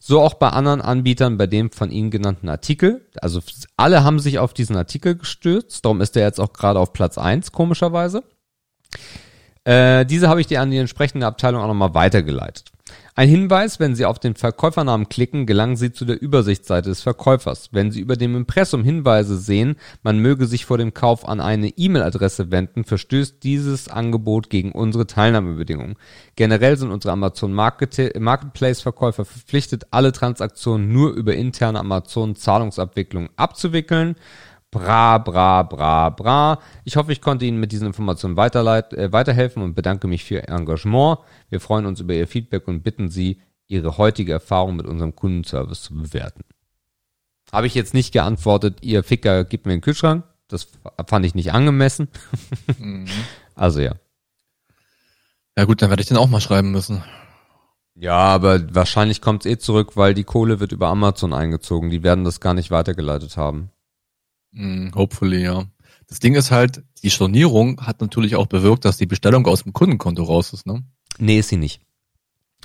So 0.00 0.20
auch 0.20 0.34
bei 0.34 0.48
anderen 0.48 0.80
Anbietern 0.80 1.38
bei 1.38 1.46
dem 1.46 1.70
von 1.70 1.92
Ihnen 1.92 2.10
genannten 2.10 2.48
Artikel. 2.48 3.06
Also 3.22 3.40
alle 3.76 4.02
haben 4.02 4.18
sich 4.18 4.40
auf 4.40 4.52
diesen 4.52 4.76
Artikel 4.76 5.16
gestürzt, 5.16 5.84
darum 5.84 6.00
ist 6.00 6.16
er 6.16 6.24
jetzt 6.24 6.40
auch 6.40 6.52
gerade 6.52 6.80
auf 6.80 6.92
Platz 6.92 7.16
eins 7.16 7.52
komischerweise. 7.52 8.24
Äh, 9.66 10.06
diese 10.06 10.28
habe 10.28 10.40
ich 10.40 10.46
dir 10.46 10.60
an 10.60 10.70
die 10.70 10.78
entsprechende 10.78 11.26
Abteilung 11.26 11.60
auch 11.60 11.66
nochmal 11.66 11.92
weitergeleitet. 11.92 12.70
Ein 13.16 13.28
Hinweis, 13.28 13.80
wenn 13.80 13.96
Sie 13.96 14.04
auf 14.04 14.20
den 14.20 14.36
Verkäufernamen 14.36 15.08
klicken, 15.08 15.44
gelangen 15.44 15.76
Sie 15.76 15.90
zu 15.90 16.04
der 16.04 16.22
Übersichtsseite 16.22 16.90
des 16.90 17.00
Verkäufers. 17.00 17.70
Wenn 17.72 17.90
Sie 17.90 18.00
über 18.00 18.14
dem 18.14 18.36
Impressum 18.36 18.84
Hinweise 18.84 19.38
sehen, 19.38 19.74
man 20.04 20.20
möge 20.20 20.46
sich 20.46 20.66
vor 20.66 20.78
dem 20.78 20.94
Kauf 20.94 21.26
an 21.26 21.40
eine 21.40 21.68
E-Mail-Adresse 21.68 22.52
wenden, 22.52 22.84
verstößt 22.84 23.42
dieses 23.42 23.88
Angebot 23.88 24.50
gegen 24.50 24.70
unsere 24.70 25.08
Teilnahmebedingungen. 25.08 25.96
Generell 26.36 26.76
sind 26.76 26.92
unsere 26.92 27.12
Amazon 27.12 27.52
Marketplace 27.52 28.82
Verkäufer 28.82 29.24
verpflichtet, 29.24 29.86
alle 29.90 30.12
Transaktionen 30.12 30.92
nur 30.92 31.12
über 31.14 31.34
interne 31.34 31.80
Amazon 31.80 32.36
Zahlungsabwicklung 32.36 33.30
abzuwickeln. 33.34 34.14
Bra, 34.70 35.18
bra, 35.18 35.62
bra, 35.62 36.10
bra. 36.10 36.60
Ich 36.84 36.96
hoffe, 36.96 37.12
ich 37.12 37.20
konnte 37.20 37.44
Ihnen 37.44 37.60
mit 37.60 37.72
diesen 37.72 37.86
Informationen 37.86 38.36
äh, 38.36 39.12
weiterhelfen 39.12 39.62
und 39.62 39.74
bedanke 39.74 40.06
mich 40.08 40.24
für 40.24 40.34
Ihr 40.34 40.48
Engagement. 40.48 41.18
Wir 41.48 41.60
freuen 41.60 41.86
uns 41.86 42.00
über 42.00 42.14
Ihr 42.14 42.26
Feedback 42.26 42.68
und 42.68 42.82
bitten 42.82 43.08
Sie, 43.08 43.40
Ihre 43.68 43.96
heutige 43.98 44.32
Erfahrung 44.32 44.76
mit 44.76 44.86
unserem 44.86 45.14
Kundenservice 45.14 45.82
zu 45.82 45.94
bewerten. 45.94 46.44
Habe 47.52 47.66
ich 47.66 47.74
jetzt 47.74 47.94
nicht 47.94 48.12
geantwortet, 48.12 48.78
Ihr 48.82 49.02
Ficker 49.02 49.44
gibt 49.44 49.66
mir 49.66 49.72
einen 49.72 49.80
Kühlschrank. 49.80 50.24
Das 50.48 50.68
fand 51.06 51.26
ich 51.26 51.34
nicht 51.34 51.52
angemessen. 51.52 52.08
Mhm. 52.78 53.06
Also 53.58 53.80
ja. 53.80 53.94
Ja 55.56 55.64
gut, 55.64 55.80
dann 55.80 55.88
werde 55.88 56.02
ich 56.02 56.08
den 56.08 56.18
auch 56.18 56.28
mal 56.28 56.42
schreiben 56.42 56.72
müssen. 56.72 57.02
Ja, 57.94 58.18
aber 58.18 58.74
wahrscheinlich 58.74 59.22
kommt 59.22 59.46
es 59.46 59.50
eh 59.50 59.56
zurück, 59.56 59.96
weil 59.96 60.12
die 60.12 60.24
Kohle 60.24 60.60
wird 60.60 60.72
über 60.72 60.88
Amazon 60.88 61.32
eingezogen. 61.32 61.88
Die 61.88 62.02
werden 62.02 62.24
das 62.24 62.40
gar 62.40 62.52
nicht 62.52 62.70
weitergeleitet 62.70 63.38
haben. 63.38 63.70
Mm, 64.56 64.88
hopefully, 64.94 65.42
ja. 65.42 65.64
Das 66.08 66.18
Ding 66.18 66.34
ist 66.34 66.50
halt, 66.50 66.82
die 67.02 67.10
Stornierung 67.10 67.80
hat 67.86 68.00
natürlich 68.00 68.36
auch 68.36 68.46
bewirkt, 68.46 68.84
dass 68.84 68.96
die 68.96 69.06
Bestellung 69.06 69.46
aus 69.46 69.64
dem 69.64 69.72
Kundenkonto 69.72 70.22
raus 70.22 70.52
ist, 70.52 70.66
ne? 70.66 70.82
Nee, 71.18 71.38
ist 71.38 71.48
sie 71.48 71.56
nicht. 71.56 71.80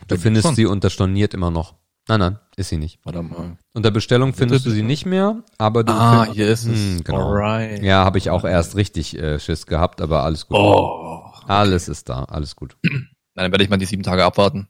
Du 0.08 0.16
ja, 0.16 0.22
findest 0.22 0.48
schon. 0.48 0.56
sie 0.56 0.66
unter 0.66 0.90
storniert 0.90 1.34
immer 1.34 1.52
noch. 1.52 1.76
Nein, 2.08 2.20
nein, 2.20 2.40
ist 2.56 2.70
sie 2.70 2.78
nicht. 2.78 3.00
Warte 3.04 3.22
mal. 3.22 3.58
Unter 3.74 3.92
Bestellung 3.92 4.34
findest 4.34 4.66
du 4.66 4.72
sie 4.72 4.84
nicht 4.84 5.06
mehr, 5.06 5.44
aber 5.58 5.84
du 5.84 5.94
Ah, 5.94 6.26
hier 6.32 6.48
ist 6.48 6.66
es. 6.66 6.80
Hm, 6.80 7.04
genau. 7.04 7.28
Alright. 7.28 7.84
Ja, 7.84 8.04
habe 8.06 8.18
ich 8.18 8.30
auch 8.30 8.44
erst 8.44 8.76
richtig 8.76 9.18
äh, 9.18 9.40
Schiss 9.40 9.66
gehabt, 9.66 10.02
aber 10.02 10.24
alles 10.24 10.48
gut. 10.48 10.58
Oh, 10.58 11.24
okay. 11.34 11.46
Alles 11.48 11.88
ist 11.88 12.10
da, 12.10 12.24
alles 12.24 12.56
gut. 12.56 12.78
Nein, 12.84 13.10
dann 13.36 13.52
werde 13.52 13.64
ich 13.64 13.70
mal 13.70 13.78
die 13.78 13.86
sieben 13.86 14.04
Tage 14.04 14.26
abwarten. 14.26 14.68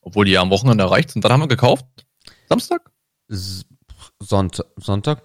Obwohl 0.00 0.26
die 0.26 0.32
ja 0.32 0.42
am 0.42 0.50
Wochenende 0.50 0.84
erreicht 0.84 1.10
sind. 1.10 1.24
Dann 1.24 1.32
haben 1.32 1.40
wir 1.40 1.48
gekauft? 1.48 1.86
Samstag? 2.48 2.90
S 3.28 3.64
Sonntag? 4.20 4.66
Sonntag? 4.76 5.22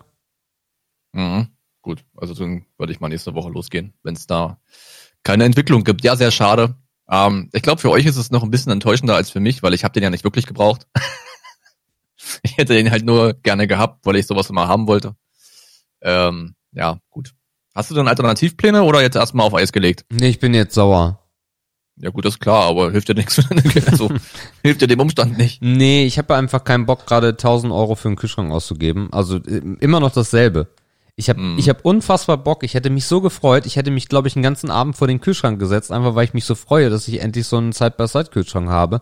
Mhm. 1.14 1.48
Gut, 1.82 2.04
also 2.16 2.34
dann 2.34 2.66
würde 2.78 2.92
ich 2.92 3.00
mal 3.00 3.08
nächste 3.08 3.36
Woche 3.36 3.50
losgehen, 3.50 3.94
wenn 4.04 4.16
es 4.16 4.28
da 4.28 4.60
keine 5.24 5.46
Entwicklung 5.46 5.84
gibt. 5.84 6.04
Ja, 6.04 6.16
sehr 6.16 6.32
schade. 6.32 6.76
Ähm, 7.10 7.50
ich 7.54 7.62
glaube, 7.62 7.82
für 7.82 7.90
euch 7.90 8.06
ist 8.06 8.18
es 8.18 8.32
noch 8.32 8.44
ein 8.44 8.52
bisschen 8.52 8.72
enttäuschender 8.72 9.16
als 9.16 9.30
für 9.30 9.40
mich, 9.40 9.64
weil 9.64 9.74
ich 9.74 9.84
habe 9.84 9.94
den 9.94 10.04
ja 10.04 10.10
nicht 10.10 10.24
wirklich 10.24 10.46
gebraucht. 10.46 10.88
ich 12.44 12.58
hätte 12.58 12.74
den 12.74 12.92
halt 12.92 13.06
nur 13.06 13.34
gerne 13.34 13.68
gehabt, 13.68 14.06
weil 14.06 14.18
ich 14.18 14.28
sowas 14.28 14.50
immer 14.50 14.68
haben 14.68 14.88
wollte. 14.88 15.16
Ähm, 16.02 16.56
ja, 16.72 17.00
gut. 17.10 17.34
Hast 17.74 17.92
du 17.92 17.96
denn 17.96 18.08
Alternativpläne 18.08 18.84
oder 18.84 19.02
jetzt 19.02 19.16
erstmal 19.16 19.48
auf 19.48 19.54
Eis 19.54 19.72
gelegt? 19.72 20.06
Nee, 20.12 20.30
ich 20.30 20.40
bin 20.40 20.54
jetzt 20.54 20.74
sauer. 20.74 21.20
Ja 22.02 22.12
gut, 22.12 22.24
das 22.24 22.36
ist 22.36 22.40
klar, 22.40 22.64
aber 22.66 22.92
hilft 22.92 23.10
dir 23.10 23.14
nichts. 23.14 23.42
also, 23.88 24.10
hilft 24.64 24.82
dir 24.82 24.88
dem 24.88 25.02
Umstand 25.02 25.38
nicht. 25.38 25.62
Nee, 25.62 26.06
ich 26.06 26.18
habe 26.18 26.36
einfach 26.36 26.64
keinen 26.64 26.86
Bock, 26.86 27.06
gerade 27.06 27.30
1000 27.30 27.74
Euro 27.74 27.96
für 27.96 28.08
einen 28.08 28.16
Kühlschrank 28.16 28.52
auszugeben. 28.52 29.12
Also 29.12 29.38
äh, 29.38 29.62
immer 29.80 30.00
noch 30.00 30.12
dasselbe. 30.12 30.68
Ich 31.20 31.30
habe 31.30 31.42
mm. 31.42 31.60
ich 31.60 31.68
hab 31.68 31.84
unfassbar 31.84 32.38
Bock. 32.38 32.64
Ich 32.64 32.76
hätte 32.76 32.90
mich 32.90 33.06
so 33.06 33.20
gefreut. 33.20 33.66
Ich 33.66 33.76
hätte 33.76 33.92
mich, 33.92 34.08
glaube 34.08 34.30
ich, 34.30 34.38
einen 34.38 34.44
ganzen 34.44 34.72
Abend 34.72 34.96
vor 34.96 35.06
den 35.06 35.20
Kühlschrank 35.20 35.60
gesetzt, 35.60 35.92
einfach 35.92 36.16
weil 36.16 36.24
ich 36.24 36.34
mich 36.34 36.46
so 36.46 36.56
freue, 36.56 36.90
dass 36.90 37.10
ich 37.10 37.20
endlich 37.20 37.46
so 37.46 37.58
einen 37.58 37.74
Side-by-Side-Kühlschrank 37.74 38.70
habe. 38.70 39.02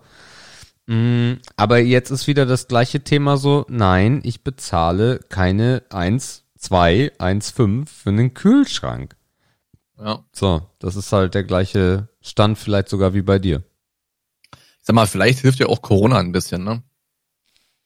Mm, 0.88 1.34
aber 1.58 1.78
jetzt 1.78 2.10
ist 2.10 2.26
wieder 2.26 2.48
das 2.48 2.68
gleiche 2.68 3.04
Thema 3.04 3.38
so, 3.38 3.68
nein, 3.70 4.22
ich 4.24 4.44
bezahle 4.44 5.20
keine 5.30 5.84
1, 5.92 6.46
2, 6.58 7.12
1, 7.20 7.52
5 7.52 7.92
für 7.92 8.10
einen 8.10 8.34
Kühlschrank. 8.34 9.16
Ja. 10.00 10.26
So, 10.32 10.64
das 10.80 10.96
ist 10.96 11.12
halt 11.12 11.36
der 11.36 11.44
gleiche 11.44 12.10
Stand 12.22 12.58
vielleicht 12.58 12.90
sogar 12.90 13.14
wie 13.14 13.22
bei 13.22 13.38
dir. 13.38 13.62
Ich 14.56 14.86
sag 14.88 14.96
mal, 14.96 15.06
vielleicht 15.06 15.42
hilft 15.42 15.60
ja 15.60 15.68
auch 15.68 15.84
Corona 15.84 16.18
ein 16.18 16.32
bisschen, 16.32 16.64
ne? 16.64 16.82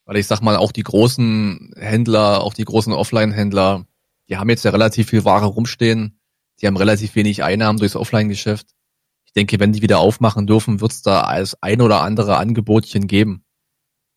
Weil 0.06 0.16
ich 0.16 0.28
sag 0.28 0.40
mal, 0.40 0.56
auch 0.56 0.72
die 0.72 0.84
großen 0.84 1.74
Händler, 1.76 2.42
auch 2.44 2.54
die 2.54 2.64
großen 2.64 2.94
Offline-Händler, 2.94 3.88
die 4.32 4.38
haben 4.38 4.50
jetzt 4.50 4.64
ja 4.64 4.72
relativ 4.72 5.10
viel 5.10 5.26
Ware 5.26 5.46
rumstehen. 5.46 6.18
Die 6.62 6.68
haben 6.68 6.78
relativ 6.78 7.16
wenig 7.16 7.44
Einnahmen 7.44 7.78
durchs 7.78 7.98
Offline-Geschäft. 7.98 8.68
Ich 9.26 9.34
denke, 9.34 9.60
wenn 9.60 9.74
die 9.74 9.82
wieder 9.82 10.00
aufmachen 10.00 10.48
dürfen, 10.48 10.80
wird 10.80 10.94
es 10.94 11.02
da 11.02 11.22
als 11.22 11.62
ein 11.62 11.82
oder 11.82 12.02
andere 12.02 12.38
Angebotchen 12.38 13.08
geben. 13.08 13.44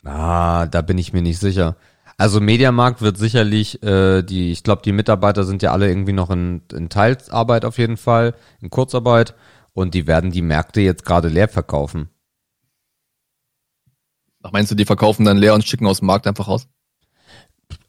Ah, 0.05 0.67
da 0.67 0.83
bin 0.83 0.99
ich 0.99 1.13
mir 1.13 1.23
nicht 1.23 1.41
sicher. 1.41 1.77
Also 2.17 2.41
Mediamarkt 2.41 3.03
wird 3.03 3.19
sicherlich, 3.19 3.83
äh, 3.83 4.23
die, 4.23 4.53
ich 4.53 4.63
glaube, 4.63 4.83
die 4.83 4.93
Mitarbeiter 4.93 5.43
sind 5.43 5.63
ja 5.63 5.73
alle 5.73 5.89
irgendwie 5.89 6.13
noch 6.13 6.31
in, 6.31 6.63
in 6.73 6.89
Teilarbeit 6.89 7.65
auf 7.65 7.79
jeden 7.79 7.97
Fall, 7.97 8.37
in 8.61 8.71
Kurzarbeit 8.71 9.35
und 9.73 9.95
die 9.95 10.07
werden 10.07 10.31
die 10.31 10.43
Märkte 10.43 10.81
jetzt 10.81 11.05
gerade 11.05 11.27
leer 11.27 11.49
verkaufen. 11.49 12.09
Ach, 14.45 14.53
meinst 14.53 14.71
du, 14.71 14.77
die 14.77 14.85
verkaufen 14.85 15.25
dann 15.25 15.39
leer 15.39 15.55
und 15.55 15.65
schicken 15.65 15.89
aus 15.89 15.99
dem 15.99 16.07
Markt 16.07 16.29
einfach 16.29 16.47
raus? 16.47 16.69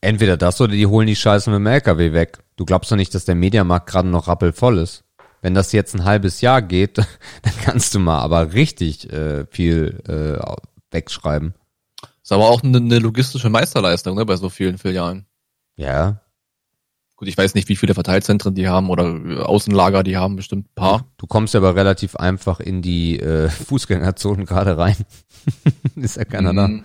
Entweder 0.01 0.37
das 0.37 0.61
oder 0.61 0.73
die 0.73 0.85
holen 0.85 1.07
die 1.07 1.15
Scheiße 1.15 1.49
mit 1.49 1.57
dem 1.57 1.67
LKW 1.67 2.13
weg. 2.13 2.39
Du 2.55 2.65
glaubst 2.65 2.91
doch 2.91 2.95
nicht, 2.95 3.13
dass 3.15 3.25
der 3.25 3.35
Mediamarkt 3.35 3.87
gerade 3.87 4.07
noch 4.07 4.27
rappelvoll 4.27 4.77
ist. 4.77 5.03
Wenn 5.41 5.53
das 5.53 5.71
jetzt 5.71 5.93
ein 5.95 6.05
halbes 6.05 6.41
Jahr 6.41 6.61
geht, 6.61 6.97
dann 6.97 7.53
kannst 7.63 7.93
du 7.93 7.99
mal 7.99 8.19
aber 8.19 8.53
richtig 8.53 9.11
äh, 9.11 9.45
viel 9.47 10.01
äh, 10.07 10.43
wegschreiben. 10.91 11.53
Ist 12.23 12.31
aber 12.31 12.49
auch 12.49 12.63
eine, 12.63 12.77
eine 12.77 12.99
logistische 12.99 13.49
Meisterleistung 13.49 14.15
ne, 14.15 14.25
bei 14.25 14.35
so 14.35 14.49
vielen 14.49 14.77
Filialen. 14.77 15.27
Ja. 15.75 16.21
Gut, 17.17 17.27
ich 17.27 17.37
weiß 17.37 17.53
nicht, 17.53 17.69
wie 17.69 17.75
viele 17.75 17.93
Verteilzentren 17.93 18.55
die 18.55 18.67
haben 18.67 18.89
oder 18.89 19.47
Außenlager 19.47 20.03
die 20.03 20.17
haben, 20.17 20.35
bestimmt 20.35 20.65
ein 20.65 20.75
paar. 20.75 21.05
Du 21.17 21.27
kommst 21.27 21.55
aber 21.55 21.75
relativ 21.75 22.15
einfach 22.15 22.59
in 22.59 22.81
die 22.81 23.19
äh, 23.19 23.49
Fußgängerzonen 23.67 24.45
gerade 24.45 24.77
rein. 24.77 24.97
ist 25.95 26.17
ja 26.17 26.25
keiner 26.25 26.51
mm. 26.51 26.83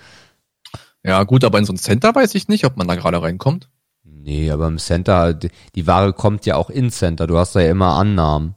Ja, 1.02 1.22
gut, 1.24 1.44
aber 1.44 1.58
in 1.58 1.64
so 1.64 1.72
ein 1.72 1.78
Center 1.78 2.14
weiß 2.14 2.34
ich 2.34 2.48
nicht, 2.48 2.64
ob 2.64 2.76
man 2.76 2.86
da 2.86 2.94
gerade 2.94 3.22
reinkommt. 3.22 3.68
Nee, 4.02 4.50
aber 4.50 4.66
im 4.66 4.78
Center, 4.78 5.32
die, 5.32 5.50
die 5.74 5.86
Ware 5.86 6.12
kommt 6.12 6.44
ja 6.46 6.56
auch 6.56 6.68
ins 6.68 6.98
Center. 6.98 7.26
Du 7.26 7.38
hast 7.38 7.54
da 7.54 7.60
ja 7.60 7.70
immer 7.70 7.94
Annahmen. 7.94 8.54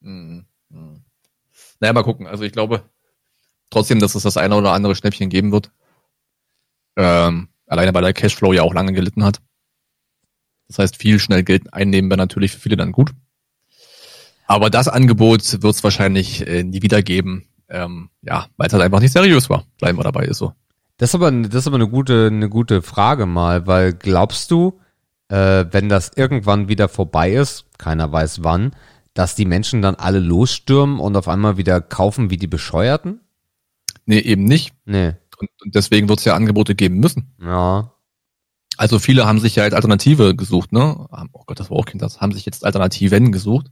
Mhm. 0.00 0.46
Naja, 1.80 1.92
mal 1.92 2.02
gucken. 2.02 2.26
Also 2.26 2.44
ich 2.44 2.52
glaube 2.52 2.82
trotzdem, 3.70 4.00
dass 4.00 4.14
es 4.14 4.22
das 4.22 4.36
eine 4.36 4.56
oder 4.56 4.72
andere 4.72 4.94
Schnäppchen 4.94 5.28
geben 5.28 5.52
wird. 5.52 5.70
Ähm, 6.96 7.48
alleine 7.66 7.92
weil 7.92 8.02
der 8.02 8.12
Cashflow 8.12 8.52
ja 8.52 8.62
auch 8.62 8.72
lange 8.72 8.92
gelitten 8.92 9.24
hat. 9.24 9.40
Das 10.68 10.78
heißt, 10.78 10.96
viel 10.96 11.18
schnell 11.18 11.42
Geld 11.42 11.74
einnehmen 11.74 12.10
wäre 12.10 12.18
natürlich 12.18 12.52
für 12.52 12.60
viele 12.60 12.76
dann 12.76 12.92
gut. 12.92 13.12
Aber 14.46 14.70
das 14.70 14.88
Angebot 14.88 15.62
wird 15.62 15.74
es 15.74 15.84
wahrscheinlich 15.84 16.46
äh, 16.46 16.64
nie 16.64 16.82
wieder 16.82 17.02
geben. 17.02 17.48
Ähm, 17.68 18.10
ja, 18.22 18.46
weil 18.56 18.68
es 18.68 18.72
halt 18.72 18.82
einfach 18.82 19.00
nicht 19.00 19.12
seriös 19.12 19.50
war. 19.50 19.66
Bleiben 19.78 19.98
wir 19.98 20.04
dabei, 20.04 20.24
ist 20.24 20.38
so. 20.38 20.52
Das 20.96 21.10
ist 21.10 21.14
aber, 21.16 21.30
das 21.30 21.54
ist 21.62 21.66
aber 21.66 21.76
eine 21.76 21.88
gute, 21.88 22.28
eine 22.28 22.48
gute 22.48 22.82
Frage 22.82 23.26
mal, 23.26 23.66
weil 23.66 23.92
glaubst 23.92 24.50
du, 24.50 24.80
äh, 25.28 25.64
wenn 25.70 25.88
das 25.88 26.12
irgendwann 26.14 26.68
wieder 26.68 26.88
vorbei 26.88 27.32
ist, 27.32 27.66
keiner 27.78 28.12
weiß 28.12 28.44
wann, 28.44 28.74
dass 29.12 29.34
die 29.34 29.44
Menschen 29.44 29.82
dann 29.82 29.96
alle 29.96 30.20
losstürmen 30.20 31.00
und 31.00 31.16
auf 31.16 31.28
einmal 31.28 31.56
wieder 31.56 31.80
kaufen 31.80 32.30
wie 32.30 32.36
die 32.36 32.46
Bescheuerten? 32.46 33.20
Nee, 34.06 34.18
eben 34.20 34.44
nicht. 34.44 34.74
Nee. 34.84 35.14
Und, 35.38 35.48
und 35.64 35.74
deswegen 35.74 36.08
wird 36.08 36.20
es 36.20 36.24
ja 36.24 36.34
Angebote 36.34 36.74
geben 36.74 36.98
müssen. 37.00 37.34
Ja. 37.40 37.92
Also 38.76 38.98
viele 38.98 39.26
haben 39.26 39.40
sich 39.40 39.56
ja 39.56 39.64
als 39.64 39.74
Alternative 39.74 40.34
gesucht, 40.34 40.72
ne? 40.72 41.06
Oh 41.32 41.44
Gott, 41.46 41.60
das 41.60 41.70
war 41.70 41.76
auch 41.76 41.86
Kind, 41.86 42.02
das 42.02 42.20
haben 42.20 42.32
sich 42.32 42.44
jetzt 42.44 42.64
Alternativen 42.64 43.32
gesucht. 43.32 43.70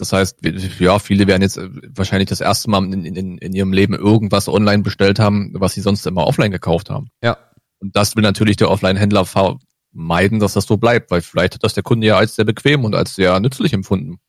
Das 0.00 0.14
heißt, 0.14 0.38
ja, 0.78 0.98
viele 0.98 1.26
werden 1.26 1.42
jetzt 1.42 1.58
äh, 1.58 1.68
wahrscheinlich 1.94 2.30
das 2.30 2.40
erste 2.40 2.70
Mal 2.70 2.82
in, 2.84 3.04
in, 3.04 3.36
in 3.36 3.52
ihrem 3.52 3.74
Leben 3.74 3.92
irgendwas 3.92 4.48
online 4.48 4.82
bestellt 4.82 5.18
haben, 5.18 5.52
was 5.52 5.74
sie 5.74 5.82
sonst 5.82 6.06
immer 6.06 6.26
offline 6.26 6.50
gekauft 6.50 6.88
haben. 6.88 7.08
Ja. 7.22 7.36
Und 7.80 7.94
das 7.94 8.16
will 8.16 8.22
natürlich 8.22 8.56
der 8.56 8.70
Offline-Händler 8.70 9.26
vermeiden, 9.26 10.40
dass 10.40 10.54
das 10.54 10.64
so 10.64 10.78
bleibt, 10.78 11.10
weil 11.10 11.20
vielleicht 11.20 11.52
hat 11.52 11.64
das 11.64 11.74
der 11.74 11.82
Kunde 11.82 12.06
ja 12.06 12.16
als 12.16 12.34
sehr 12.34 12.46
bequem 12.46 12.86
und 12.86 12.94
als 12.94 13.14
sehr 13.14 13.38
nützlich 13.40 13.74
empfunden 13.74 14.20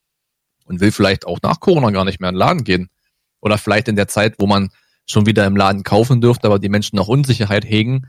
und 0.66 0.82
will 0.82 0.92
vielleicht 0.92 1.25
auch 1.25 1.40
nach 1.42 1.62
Corona 1.62 1.90
gar 1.92 2.04
nicht 2.04 2.20
mehr 2.20 2.30
in 2.30 2.36
den 2.36 2.40
Laden 2.40 2.63
gehen. 2.66 2.90
Oder 3.40 3.58
vielleicht 3.58 3.88
in 3.88 3.96
der 3.96 4.10
Zeit, 4.10 4.36
wo 4.40 4.48
man 4.48 4.72
schon 5.06 5.25
wieder 5.25 5.46
im 5.46 5.56
Laden 5.56 5.84
kaufen 5.84 6.20
dürfte, 6.20 6.48
aber 6.48 6.60
die 6.60 6.68
Menschen 6.68 6.98
noch 6.98 7.08
Unsicherheit 7.08 7.63
hegen, 7.63 8.08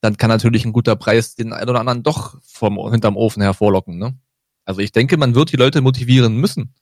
dann 0.00 0.16
kann 0.16 0.30
natürlich 0.30 0.64
ein 0.64 0.72
guter 0.72 0.96
Preis 0.96 1.36
den 1.36 1.52
einen 1.52 1.70
oder 1.70 1.78
anderen 1.78 2.02
doch 2.02 2.40
vom 2.42 2.76
hinterm 2.90 3.16
Ofen 3.16 3.40
hervorlocken. 3.40 3.98
Ne? 3.98 4.18
Also 4.64 4.80
ich 4.80 4.90
denke, 4.90 5.16
man 5.16 5.36
wird 5.36 5.52
die 5.52 5.56
Leute 5.56 5.80
motivieren 5.80 6.38
müssen, 6.38 6.74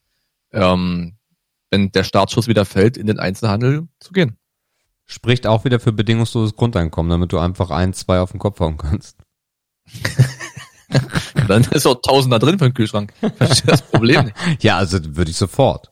ähm, 0.53 1.17
wenn 1.71 1.91
der 1.93 2.05
Startschuss 2.05 2.49
wieder 2.49 2.65
fällt, 2.65 2.97
in 2.97 3.07
den 3.07 3.19
Einzelhandel 3.19 3.89
zu 3.99 4.13
gehen. 4.13 4.37
Spricht 5.07 5.47
auch 5.47 5.65
wieder 5.65 5.81
für 5.81 5.93
bedingungsloses 5.93 6.55
Grundeinkommen, 6.55 7.11
damit 7.11 7.33
du 7.33 7.39
einfach 7.39 7.71
ein, 7.71 7.93
zwei 7.93 8.21
auf 8.21 8.31
den 8.31 8.39
Kopf 8.39 8.61
hauen 8.61 8.77
kannst. 8.77 9.19
dann 11.49 11.65
ist 11.65 11.87
auch 11.87 12.01
Tausender 12.01 12.39
drin 12.39 12.59
für 12.59 12.69
den 12.69 12.75
Kühlschrank. 12.75 13.13
Verstehe 13.37 13.71
das 13.71 13.83
Problem 13.83 14.27
nicht. 14.27 14.37
ja, 14.63 14.77
also 14.77 14.99
würde 15.17 15.31
ich 15.31 15.37
sofort. 15.37 15.91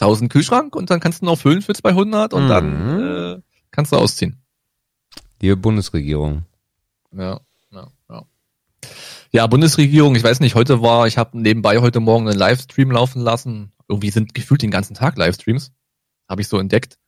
1000 0.00 0.32
Kühlschrank 0.32 0.74
und 0.74 0.90
dann 0.90 1.00
kannst 1.00 1.22
du 1.22 1.26
noch 1.26 1.38
füllen 1.38 1.62
für 1.62 1.74
200 1.74 2.34
und 2.34 2.44
mhm. 2.44 2.48
dann 2.48 3.36
äh, 3.36 3.42
kannst 3.70 3.92
du 3.92 3.96
ausziehen. 3.96 4.42
Liebe 5.40 5.56
Bundesregierung. 5.56 6.44
Ja. 7.12 7.40
Ja, 9.34 9.46
Bundesregierung, 9.46 10.14
ich 10.14 10.22
weiß 10.22 10.40
nicht, 10.40 10.54
heute 10.54 10.82
war, 10.82 11.06
ich 11.06 11.16
habe 11.16 11.40
nebenbei 11.40 11.78
heute 11.78 12.00
Morgen 12.00 12.28
einen 12.28 12.38
Livestream 12.38 12.90
laufen 12.90 13.22
lassen. 13.22 13.72
Irgendwie 13.88 14.10
sind 14.10 14.34
gefühlt 14.34 14.60
den 14.60 14.70
ganzen 14.70 14.92
Tag 14.92 15.16
Livestreams. 15.16 15.72
Habe 16.28 16.42
ich 16.42 16.48
so 16.48 16.58
entdeckt. 16.58 16.98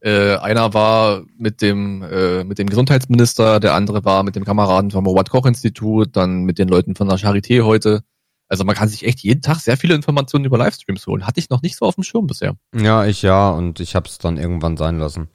Äh, 0.00 0.36
einer 0.36 0.72
war 0.72 1.24
mit 1.36 1.60
dem, 1.60 2.02
äh, 2.02 2.42
mit 2.42 2.58
dem 2.58 2.70
Gesundheitsminister, 2.70 3.60
der 3.60 3.74
andere 3.74 4.02
war 4.02 4.22
mit 4.22 4.34
dem 4.34 4.46
Kameraden 4.46 4.92
vom 4.92 5.04
Robert-Koch-Institut, 5.06 6.16
dann 6.16 6.44
mit 6.44 6.58
den 6.58 6.68
Leuten 6.68 6.94
von 6.94 7.06
der 7.06 7.18
Charité 7.18 7.62
heute. 7.64 8.02
Also 8.48 8.64
man 8.64 8.74
kann 8.74 8.88
sich 8.88 9.04
echt 9.04 9.20
jeden 9.20 9.42
Tag 9.42 9.58
sehr 9.60 9.76
viele 9.76 9.94
Informationen 9.94 10.46
über 10.46 10.56
Livestreams 10.56 11.06
holen. 11.06 11.26
Hatte 11.26 11.40
ich 11.40 11.50
noch 11.50 11.60
nicht 11.60 11.76
so 11.76 11.84
auf 11.84 11.96
dem 11.96 12.04
Schirm 12.04 12.26
bisher. 12.26 12.56
Ja, 12.74 13.04
ich 13.04 13.20
ja, 13.20 13.50
und 13.50 13.78
ich 13.80 13.94
habe 13.94 14.08
es 14.08 14.16
dann 14.16 14.38
irgendwann 14.38 14.78
sein 14.78 14.98
lassen. 14.98 15.28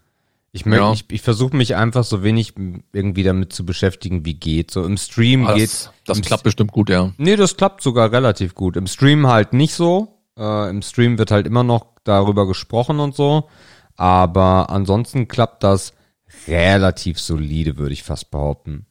Ich, 0.52 0.66
möchte, 0.66 0.84
ja. 0.84 0.94
ich, 0.94 1.06
ich 1.12 1.22
versuche 1.22 1.56
mich 1.56 1.76
einfach 1.76 2.04
so 2.04 2.24
wenig 2.24 2.56
irgendwie 2.92 3.22
damit 3.24 3.54
zu 3.54 3.66
beschäftigen, 3.66 4.26
wie 4.26 4.34
geht. 4.34 4.72
So 4.72 4.84
im 4.84 4.98
Stream 4.98 5.46
ah, 5.46 5.54
geht. 5.54 5.92
Das 6.06 6.22
klappt 6.22 6.44
bestimmt 6.44 6.72
gut, 6.72 6.90
ja. 6.90 7.14
Nee, 7.18 7.36
das 7.36 7.56
klappt 7.56 7.84
sogar 7.84 8.12
relativ 8.12 8.56
gut. 8.56 8.76
Im 8.76 8.88
Stream 8.88 9.28
halt 9.28 9.54
nicht 9.54 9.76
so. 9.76 10.24
Äh, 10.38 10.70
Im 10.70 10.82
Stream 10.82 11.20
wird 11.20 11.32
halt 11.32 11.46
immer 11.46 11.64
noch 11.64 11.86
darüber 12.04 12.48
gesprochen 12.48 13.00
und 13.00 13.16
so. 13.16 13.48
Aber 13.96 14.72
ansonsten 14.72 15.28
klappt 15.28 15.64
das 15.64 15.94
relativ 16.48 17.20
solide, 17.20 17.78
würde 17.78 17.94
ich 17.94 18.02
fast 18.04 18.32
behaupten. 18.32 18.88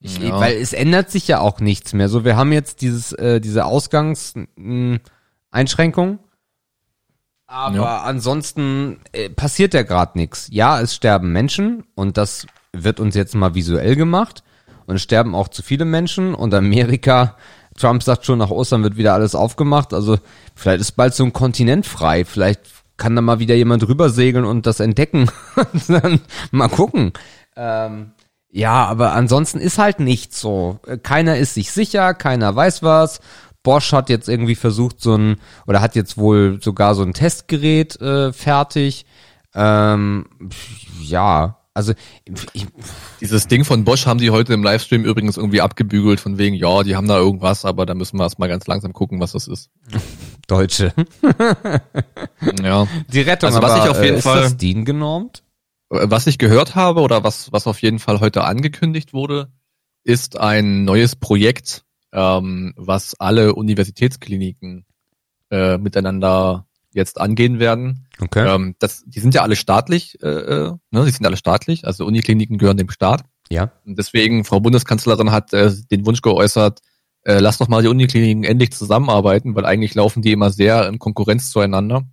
Ich, 0.00 0.18
ja. 0.18 0.38
Weil 0.38 0.56
es 0.56 0.72
ändert 0.72 1.10
sich 1.10 1.26
ja 1.26 1.40
auch 1.40 1.58
nichts 1.60 1.92
mehr. 1.92 2.08
So, 2.08 2.24
wir 2.24 2.36
haben 2.36 2.52
jetzt 2.52 2.82
dieses, 2.82 3.12
äh, 3.12 3.40
diese 3.40 3.64
Ausgangseinschränkung. 3.64 6.20
Aber 7.48 7.76
ja. 7.76 8.02
ansonsten 8.02 9.00
äh, 9.12 9.30
passiert 9.30 9.72
ja 9.72 9.82
gerade 9.82 10.18
nichts. 10.18 10.48
Ja, 10.50 10.80
es 10.80 10.94
sterben 10.94 11.32
Menschen 11.32 11.84
und 11.94 12.18
das 12.18 12.46
wird 12.72 13.00
uns 13.00 13.14
jetzt 13.14 13.34
mal 13.34 13.54
visuell 13.54 13.96
gemacht. 13.96 14.44
Und 14.86 14.96
es 14.96 15.02
sterben 15.02 15.34
auch 15.34 15.48
zu 15.48 15.62
viele 15.62 15.86
Menschen 15.86 16.34
und 16.34 16.54
Amerika, 16.54 17.36
Trump 17.76 18.02
sagt 18.02 18.26
schon, 18.26 18.38
nach 18.38 18.50
Ostern 18.50 18.82
wird 18.82 18.96
wieder 18.96 19.14
alles 19.14 19.34
aufgemacht. 19.34 19.94
Also 19.94 20.18
vielleicht 20.54 20.80
ist 20.80 20.92
bald 20.92 21.14
so 21.14 21.24
ein 21.24 21.32
Kontinent 21.32 21.86
frei. 21.86 22.24
Vielleicht 22.24 22.60
kann 22.98 23.16
da 23.16 23.22
mal 23.22 23.38
wieder 23.38 23.54
jemand 23.54 23.86
rübersegeln 23.88 24.44
und 24.44 24.66
das 24.66 24.80
entdecken. 24.80 25.30
dann 25.88 26.20
mal 26.50 26.68
gucken. 26.68 27.12
Ähm, 27.56 28.12
ja, 28.50 28.84
aber 28.86 29.12
ansonsten 29.12 29.58
ist 29.58 29.78
halt 29.78 30.00
nichts 30.00 30.40
so. 30.40 30.80
Keiner 31.02 31.36
ist 31.38 31.54
sich 31.54 31.70
sicher, 31.70 32.12
keiner 32.14 32.54
weiß 32.54 32.82
was. 32.82 33.20
Bosch 33.62 33.92
hat 33.92 34.08
jetzt 34.08 34.28
irgendwie 34.28 34.54
versucht, 34.54 35.00
so 35.00 35.14
ein, 35.14 35.36
oder 35.66 35.80
hat 35.80 35.94
jetzt 35.94 36.16
wohl 36.16 36.60
sogar 36.62 36.94
so 36.94 37.02
ein 37.02 37.12
Testgerät 37.12 38.00
äh, 38.00 38.32
fertig. 38.32 39.06
Ähm, 39.54 40.26
ja, 41.00 41.58
also 41.78 41.92
ich, 42.54 42.66
dieses 43.20 43.46
Ding 43.46 43.64
von 43.64 43.84
Bosch 43.84 44.06
haben 44.06 44.18
die 44.18 44.30
heute 44.30 44.52
im 44.52 44.64
Livestream 44.64 45.04
übrigens 45.04 45.36
irgendwie 45.36 45.60
abgebügelt, 45.60 46.18
von 46.18 46.36
wegen, 46.36 46.56
ja, 46.56 46.82
die 46.82 46.96
haben 46.96 47.06
da 47.06 47.16
irgendwas, 47.18 47.64
aber 47.64 47.86
da 47.86 47.94
müssen 47.94 48.18
wir 48.18 48.24
erstmal 48.24 48.48
ganz 48.48 48.66
langsam 48.66 48.92
gucken, 48.92 49.20
was 49.20 49.30
das 49.30 49.46
ist. 49.46 49.70
Deutsche. 50.48 50.92
ja. 52.62 52.88
Die 53.12 53.20
Rettung, 53.20 53.48
also 53.48 53.62
was 53.62 53.70
aber, 53.70 53.84
ich 53.84 53.90
auf 53.90 54.02
jeden 54.02 54.16
äh, 54.18 54.22
Fall, 54.22 54.38
ist 54.38 54.44
das 54.44 54.56
DIN 54.56 54.84
genormt? 54.84 55.44
Was 55.88 56.26
ich 56.26 56.38
gehört 56.38 56.74
habe 56.74 57.00
oder 57.00 57.22
was, 57.22 57.52
was 57.52 57.68
auf 57.68 57.80
jeden 57.80 58.00
Fall 58.00 58.18
heute 58.18 58.42
angekündigt 58.42 59.12
wurde, 59.12 59.52
ist 60.02 60.36
ein 60.36 60.84
neues 60.84 61.14
Projekt, 61.14 61.84
ähm, 62.12 62.74
was 62.76 63.14
alle 63.18 63.54
Universitätskliniken 63.54 64.86
äh, 65.50 65.78
miteinander 65.78 66.66
jetzt 66.92 67.20
angehen 67.20 67.58
werden. 67.58 68.06
Okay. 68.20 68.46
Ähm, 68.46 68.74
das, 68.78 69.04
die 69.06 69.20
sind 69.20 69.34
ja 69.34 69.42
alle 69.42 69.56
staatlich, 69.56 70.22
äh, 70.22 70.28
äh, 70.28 70.72
ne, 70.90 71.04
die 71.04 71.10
sind 71.10 71.26
alle 71.26 71.36
staatlich, 71.36 71.86
also 71.86 72.06
Unikliniken 72.06 72.58
gehören 72.58 72.76
dem 72.76 72.90
Staat. 72.90 73.24
Ja. 73.50 73.72
Und 73.84 73.98
deswegen, 73.98 74.44
Frau 74.44 74.60
Bundeskanzlerin 74.60 75.30
hat 75.30 75.52
äh, 75.52 75.72
den 75.90 76.06
Wunsch 76.06 76.22
geäußert, 76.22 76.80
äh, 77.22 77.38
lass 77.38 77.58
doch 77.58 77.68
mal 77.68 77.82
die 77.82 77.88
Unikliniken 77.88 78.44
endlich 78.44 78.72
zusammenarbeiten, 78.72 79.54
weil 79.54 79.66
eigentlich 79.66 79.94
laufen 79.94 80.22
die 80.22 80.32
immer 80.32 80.50
sehr 80.50 80.88
in 80.88 80.98
Konkurrenz 80.98 81.50
zueinander. 81.50 82.08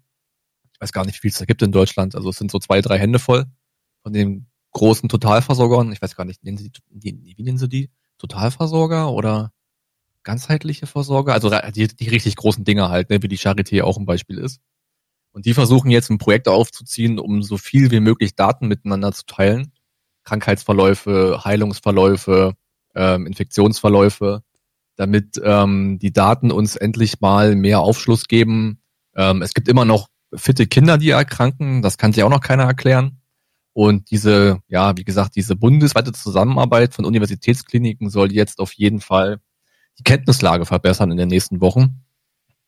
Ich 0.74 0.82
weiß 0.82 0.92
gar 0.92 1.06
nicht, 1.06 1.16
wie 1.16 1.22
viel 1.22 1.32
es 1.32 1.38
da 1.38 1.46
gibt 1.46 1.62
in 1.62 1.72
Deutschland. 1.72 2.16
Also 2.16 2.30
es 2.30 2.38
sind 2.38 2.52
so 2.52 2.60
zwei, 2.60 2.82
drei 2.82 2.98
Hände 2.98 3.20
voll 3.20 3.46
von 4.04 4.14
den 4.14 4.48
großen 4.72 5.08
Totalversorgern. 5.08 5.92
Ich 5.94 6.02
weiß 6.02 6.16
gar 6.16 6.26
nicht, 6.26 6.44
nennen 6.44 6.58
sie 6.58 6.70
die, 6.70 7.36
wie 7.38 7.44
nennen 7.44 7.58
sie 7.58 7.70
die? 7.70 7.90
Totalversorger 8.18 9.12
oder 9.12 9.52
ganzheitliche 10.26 10.88
Versorger? 10.88 11.34
Also 11.34 11.50
die, 11.74 11.88
die 11.88 12.10
richtig 12.10 12.36
großen 12.36 12.66
Dinge 12.66 12.90
halt, 12.90 13.10
ne, 13.10 13.24
wie 13.24 13.30
die 13.30 13.38
Charité 13.38 13.84
auch 13.84 13.98
ein 13.98 14.06
Beispiel 14.06 14.38
ist. 14.38 14.60
Und 15.32 15.46
die 15.46 15.54
versuchen 15.54 15.92
jetzt 15.92 16.10
ein 16.10 16.18
Projekt 16.18 16.48
aufzuziehen, 16.48 17.20
um 17.20 17.44
so 17.44 17.58
viel 17.58 17.92
wie 17.92 18.00
möglich 18.02 18.36
Daten 18.36 18.68
miteinander 18.68 19.14
zu 19.14 19.26
teilen. 19.26 19.72
Krankheitsverläufe, 20.24 21.42
Heilungsverläufe, 21.46 22.54
ähm, 22.96 23.28
Infektionsverläufe, 23.28 24.42
damit 24.96 25.40
ähm, 25.44 26.00
die 26.00 26.12
Daten 26.12 26.52
uns 26.52 26.76
endlich 26.76 27.22
mal 27.22 27.56
mehr 27.56 27.82
Aufschluss 27.82 28.28
geben. 28.28 28.80
Ähm, 29.16 29.42
es 29.42 29.54
gibt 29.54 29.68
immer 29.68 29.86
noch 29.86 30.08
fitte 30.34 30.68
Kinder, 30.68 30.98
die 30.98 31.10
erkranken. 31.10 31.82
Das 31.82 31.98
kann 31.98 32.14
sich 32.14 32.24
auch 32.24 32.30
noch 32.30 32.42
keiner 32.42 32.64
erklären. 32.64 33.22
Und 33.74 34.10
diese, 34.10 34.60
ja, 34.70 34.96
wie 34.96 35.04
gesagt, 35.04 35.36
diese 35.36 35.58
bundesweite 35.58 36.14
Zusammenarbeit 36.14 36.94
von 36.94 37.04
Universitätskliniken 37.04 38.10
soll 38.10 38.32
jetzt 38.32 38.60
auf 38.60 38.72
jeden 38.72 39.02
Fall 39.02 39.42
die 40.00 40.04
Kenntnislage 40.04 40.66
verbessern 40.66 41.12
in 41.12 41.18
den 41.18 41.30
nächsten 41.30 41.62
Wochen. 41.62 42.02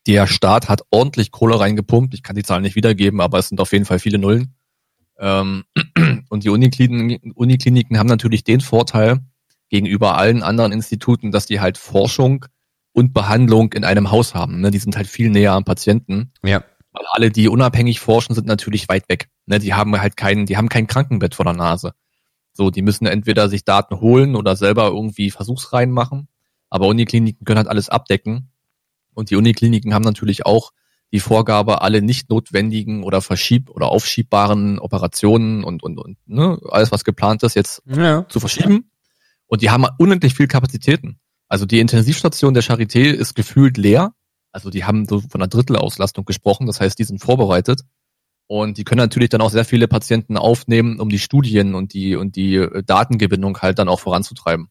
Der 0.08 0.28
Staat 0.28 0.70
hat 0.70 0.84
ordentlich 0.90 1.32
Kohle 1.32 1.60
reingepumpt. 1.60 2.14
Ich 2.14 2.24
kann 2.24 2.36
die 2.36 2.44
Zahlen 2.44 2.64
nicht 2.64 2.76
wiedergeben, 2.76 3.20
aber 3.20 3.40
es 3.40 3.50
sind 3.50 3.60
auf 3.60 3.74
jeden 3.74 3.86
Fall 3.86 4.00
viele 4.00 4.18
Nullen. 4.18 4.56
Ähm, 5.20 5.64
und 6.30 6.44
die 6.44 6.50
Unikliniken, 6.50 7.32
Unikliniken 7.34 7.98
haben 7.98 8.08
natürlich 8.08 8.44
den 8.44 8.62
Vorteil 8.62 9.20
gegenüber 9.70 10.18
allen 10.18 10.44
anderen 10.44 10.72
Instituten, 10.72 11.32
dass 11.32 11.46
die 11.46 11.60
halt 11.60 11.78
Forschung 11.78 12.46
und 12.94 13.14
Behandlung 13.14 13.74
in 13.74 13.84
einem 13.84 14.12
Haus 14.12 14.34
haben. 14.34 14.62
Ne? 14.62 14.72
Die 14.72 14.80
sind 14.80 14.96
halt 14.96 15.08
viel 15.08 15.30
näher 15.30 15.54
am 15.54 15.66
Patienten. 15.66 16.32
Ja. 16.44 16.64
Weil 16.94 17.06
alle, 17.12 17.30
die 17.30 17.50
unabhängig 17.50 18.00
forschen, 18.00 18.34
sind 18.34 18.48
natürlich 18.48 18.88
weit 18.90 19.10
weg. 19.10 19.30
Ne? 19.46 19.60
Die 19.60 19.74
haben 19.74 20.00
halt 20.00 20.18
keinen, 20.18 20.46
die 20.46 20.58
haben 20.58 20.70
kein 20.70 20.88
Krankenbett 20.88 21.36
vor 21.36 21.46
der 21.46 21.54
Nase. 21.54 21.94
So, 22.54 22.72
die 22.72 22.82
müssen 22.82 23.06
entweder 23.06 23.50
sich 23.50 23.66
Daten 23.66 24.00
holen 24.00 24.36
oder 24.36 24.56
selber 24.56 24.88
irgendwie 24.88 25.30
Versuchsreihen 25.30 25.92
machen. 25.92 26.28
Aber 26.70 26.88
Unikliniken 26.88 27.46
können 27.46 27.58
halt 27.58 27.68
alles 27.68 27.90
abdecken. 27.90 28.52
Und 29.14 29.30
die 29.30 29.36
Unikliniken 29.36 29.94
haben 29.94 30.04
natürlich 30.04 30.46
auch 30.46 30.72
die 31.12 31.20
Vorgabe, 31.20 31.82
alle 31.82 32.02
nicht 32.02 32.30
notwendigen 32.30 33.04
oder 33.04 33.22
verschieb- 33.22 33.70
oder 33.70 33.88
aufschiebbaren 33.88 34.78
Operationen 34.80 35.64
und, 35.64 35.82
und, 35.82 35.98
und 35.98 36.18
ne, 36.26 36.60
alles, 36.70 36.92
was 36.92 37.04
geplant 37.04 37.44
ist, 37.44 37.56
jetzt 37.56 37.82
ja. 37.86 38.28
zu 38.28 38.40
verschieben. 38.40 38.92
Und 39.48 39.62
die 39.62 39.70
haben 39.70 39.86
unendlich 39.98 40.34
viel 40.34 40.48
Kapazitäten. 40.48 41.20
Also 41.48 41.66
die 41.66 41.80
Intensivstation 41.80 42.54
der 42.54 42.64
Charité 42.64 43.10
ist 43.10 43.36
gefühlt 43.36 43.78
leer. 43.78 44.14
Also 44.52 44.70
die 44.70 44.84
haben 44.84 45.06
so 45.08 45.22
von 45.22 45.42
einer 45.42 45.48
Drittelauslastung 45.48 46.26
gesprochen. 46.26 46.68
Das 46.68 46.82
heißt, 46.82 47.00
die 47.00 47.06
sind 47.06 47.20
vorbereitet. 47.20 47.82
Und 48.48 48.78
die 48.78 48.84
können 48.84 49.00
natürlich 49.00 49.30
dann 49.30 49.42
auch 49.42 49.50
sehr 49.50 49.66
viele 49.66 49.88
Patienten 49.88 50.38
aufnehmen, 50.38 51.00
um 51.00 51.10
die 51.10 51.20
Studien 51.20 51.76
und 51.76 51.94
die, 51.94 52.16
und 52.16 52.36
die 52.36 52.56
äh, 52.56 52.84
Datengewinnung 52.84 53.58
halt 53.60 53.80
dann 53.80 53.90
auch 53.90 54.00
voranzutreiben. 54.00 54.70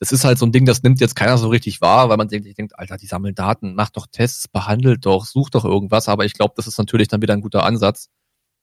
Das 0.00 0.12
ist 0.12 0.24
halt 0.24 0.38
so 0.38 0.46
ein 0.46 0.52
Ding, 0.52 0.64
das 0.64 0.82
nimmt 0.82 1.00
jetzt 1.00 1.16
keiner 1.16 1.38
so 1.38 1.48
richtig 1.48 1.80
wahr, 1.80 2.08
weil 2.08 2.16
man 2.16 2.28
denkt, 2.28 2.56
denkt, 2.56 2.78
Alter, 2.78 2.96
die 2.96 3.06
sammeln 3.06 3.34
Daten, 3.34 3.74
macht 3.74 3.96
doch 3.96 4.06
Tests, 4.06 4.46
behandelt 4.48 5.04
doch, 5.06 5.24
sucht 5.26 5.54
doch 5.56 5.64
irgendwas. 5.64 6.08
Aber 6.08 6.24
ich 6.24 6.34
glaube, 6.34 6.54
das 6.56 6.66
ist 6.66 6.78
natürlich 6.78 7.08
dann 7.08 7.20
wieder 7.22 7.34
ein 7.34 7.40
guter 7.40 7.64
Ansatz, 7.64 8.08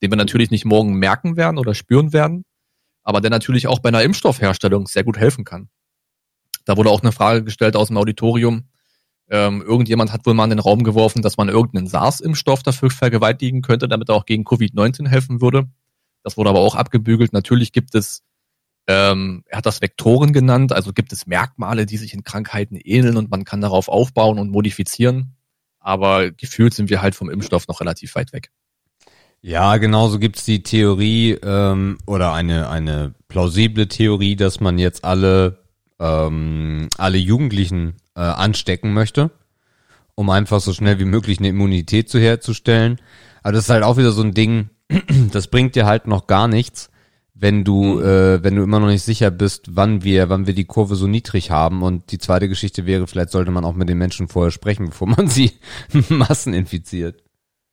den 0.02 0.10
wir 0.10 0.16
natürlich 0.16 0.50
nicht 0.50 0.64
morgen 0.64 0.94
merken 0.94 1.36
werden 1.36 1.58
oder 1.58 1.74
spüren 1.74 2.12
werden, 2.12 2.44
aber 3.02 3.20
der 3.20 3.30
natürlich 3.30 3.66
auch 3.66 3.80
bei 3.80 3.90
einer 3.90 4.02
Impfstoffherstellung 4.02 4.86
sehr 4.86 5.04
gut 5.04 5.18
helfen 5.18 5.44
kann. 5.44 5.68
Da 6.64 6.76
wurde 6.76 6.90
auch 6.90 7.02
eine 7.02 7.12
Frage 7.12 7.44
gestellt 7.44 7.76
aus 7.76 7.88
dem 7.88 7.96
Auditorium, 7.98 8.68
Ähm, 9.28 9.60
irgendjemand 9.60 10.12
hat 10.12 10.24
wohl 10.24 10.34
mal 10.34 10.44
in 10.44 10.50
den 10.50 10.58
Raum 10.60 10.84
geworfen, 10.84 11.20
dass 11.20 11.36
man 11.36 11.48
irgendeinen 11.48 11.88
SARS-Impfstoff 11.88 12.62
dafür 12.62 12.90
vergewaltigen 12.90 13.60
könnte, 13.60 13.88
damit 13.88 14.08
er 14.08 14.14
auch 14.14 14.24
gegen 14.24 14.44
Covid-19 14.44 15.08
helfen 15.08 15.40
würde. 15.40 15.68
Das 16.22 16.36
wurde 16.36 16.50
aber 16.50 16.60
auch 16.60 16.76
abgebügelt. 16.76 17.32
Natürlich 17.32 17.72
gibt 17.72 17.94
es, 17.96 18.22
ähm, 18.88 19.42
er 19.46 19.58
hat 19.58 19.66
das 19.66 19.82
Vektoren 19.82 20.32
genannt, 20.32 20.72
also 20.72 20.92
gibt 20.92 21.12
es 21.12 21.26
Merkmale, 21.26 21.86
die 21.86 21.96
sich 21.96 22.14
in 22.14 22.24
Krankheiten 22.24 22.76
ähneln 22.76 23.16
und 23.16 23.30
man 23.30 23.44
kann 23.44 23.60
darauf 23.60 23.88
aufbauen 23.88 24.38
und 24.38 24.50
modifizieren. 24.50 25.36
Aber 25.80 26.30
gefühlt 26.30 26.74
sind 26.74 26.90
wir 26.90 27.02
halt 27.02 27.14
vom 27.14 27.30
Impfstoff 27.30 27.68
noch 27.68 27.80
relativ 27.80 28.14
weit 28.14 28.32
weg. 28.32 28.50
Ja, 29.40 29.76
genauso 29.76 30.18
gibt's 30.18 30.44
die 30.44 30.62
Theorie 30.62 31.32
ähm, 31.42 31.98
oder 32.06 32.32
eine, 32.32 32.68
eine 32.68 33.14
plausible 33.28 33.86
Theorie, 33.86 34.34
dass 34.34 34.60
man 34.60 34.78
jetzt 34.78 35.04
alle, 35.04 35.58
ähm, 36.00 36.88
alle 36.98 37.18
Jugendlichen 37.18 37.94
äh, 38.16 38.20
anstecken 38.20 38.92
möchte, 38.92 39.30
um 40.14 40.30
einfach 40.30 40.60
so 40.60 40.72
schnell 40.72 40.98
wie 40.98 41.04
möglich 41.04 41.38
eine 41.38 41.48
Immunität 41.48 42.08
zu 42.08 42.18
herzustellen. 42.18 43.00
Aber 43.42 43.52
das 43.52 43.64
ist 43.64 43.70
halt 43.70 43.84
auch 43.84 43.96
wieder 43.96 44.10
so 44.10 44.22
ein 44.22 44.34
Ding, 44.34 44.70
das 45.32 45.48
bringt 45.48 45.76
dir 45.76 45.86
halt 45.86 46.08
noch 46.08 46.26
gar 46.26 46.48
nichts, 46.48 46.90
wenn 47.38 47.64
du, 47.64 48.00
äh, 48.00 48.42
wenn 48.42 48.56
du 48.56 48.62
immer 48.62 48.80
noch 48.80 48.86
nicht 48.86 49.02
sicher 49.02 49.30
bist, 49.30 49.76
wann 49.76 50.02
wir, 50.02 50.30
wann 50.30 50.46
wir 50.46 50.54
die 50.54 50.64
Kurve 50.64 50.96
so 50.96 51.06
niedrig 51.06 51.50
haben. 51.50 51.82
Und 51.82 52.10
die 52.10 52.18
zweite 52.18 52.48
Geschichte 52.48 52.86
wäre, 52.86 53.06
vielleicht 53.06 53.30
sollte 53.30 53.50
man 53.50 53.64
auch 53.64 53.74
mit 53.74 53.90
den 53.90 53.98
Menschen 53.98 54.26
vorher 54.26 54.50
sprechen, 54.50 54.86
bevor 54.90 55.06
man 55.06 55.28
sie 55.28 55.52
masseninfiziert. 56.08 57.22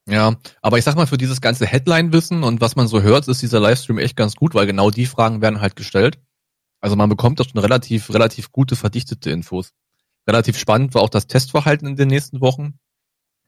Ja, 0.05 0.35
aber 0.61 0.77
ich 0.77 0.83
sag 0.83 0.95
mal, 0.95 1.07
für 1.07 1.17
dieses 1.17 1.39
ganze 1.39 1.65
Headline-Wissen 1.65 2.43
und 2.43 2.59
was 2.59 2.75
man 2.75 2.89
so 2.89 3.01
hört, 3.01 3.29
ist 3.29 3.41
dieser 3.41 3.61
Livestream 3.61 3.99
echt 3.99 4.17
ganz 4.17 4.35
gut, 4.35 4.53
weil 4.53 4.67
genau 4.67 4.91
die 4.91 5.05
Fragen 5.05 5.41
werden 5.41 5.61
halt 5.61 5.77
gestellt. 5.77 6.19
Also 6.81 6.97
man 6.97 7.07
bekommt 7.07 7.39
da 7.39 7.45
schon 7.45 7.61
relativ, 7.61 8.13
relativ 8.13 8.51
gute, 8.51 8.75
verdichtete 8.75 9.31
Infos. 9.31 9.71
Relativ 10.27 10.57
spannend 10.57 10.93
war 10.93 11.01
auch 11.03 11.09
das 11.09 11.27
Testverhalten 11.27 11.87
in 11.87 11.95
den 11.95 12.09
nächsten 12.09 12.41
Wochen. 12.41 12.79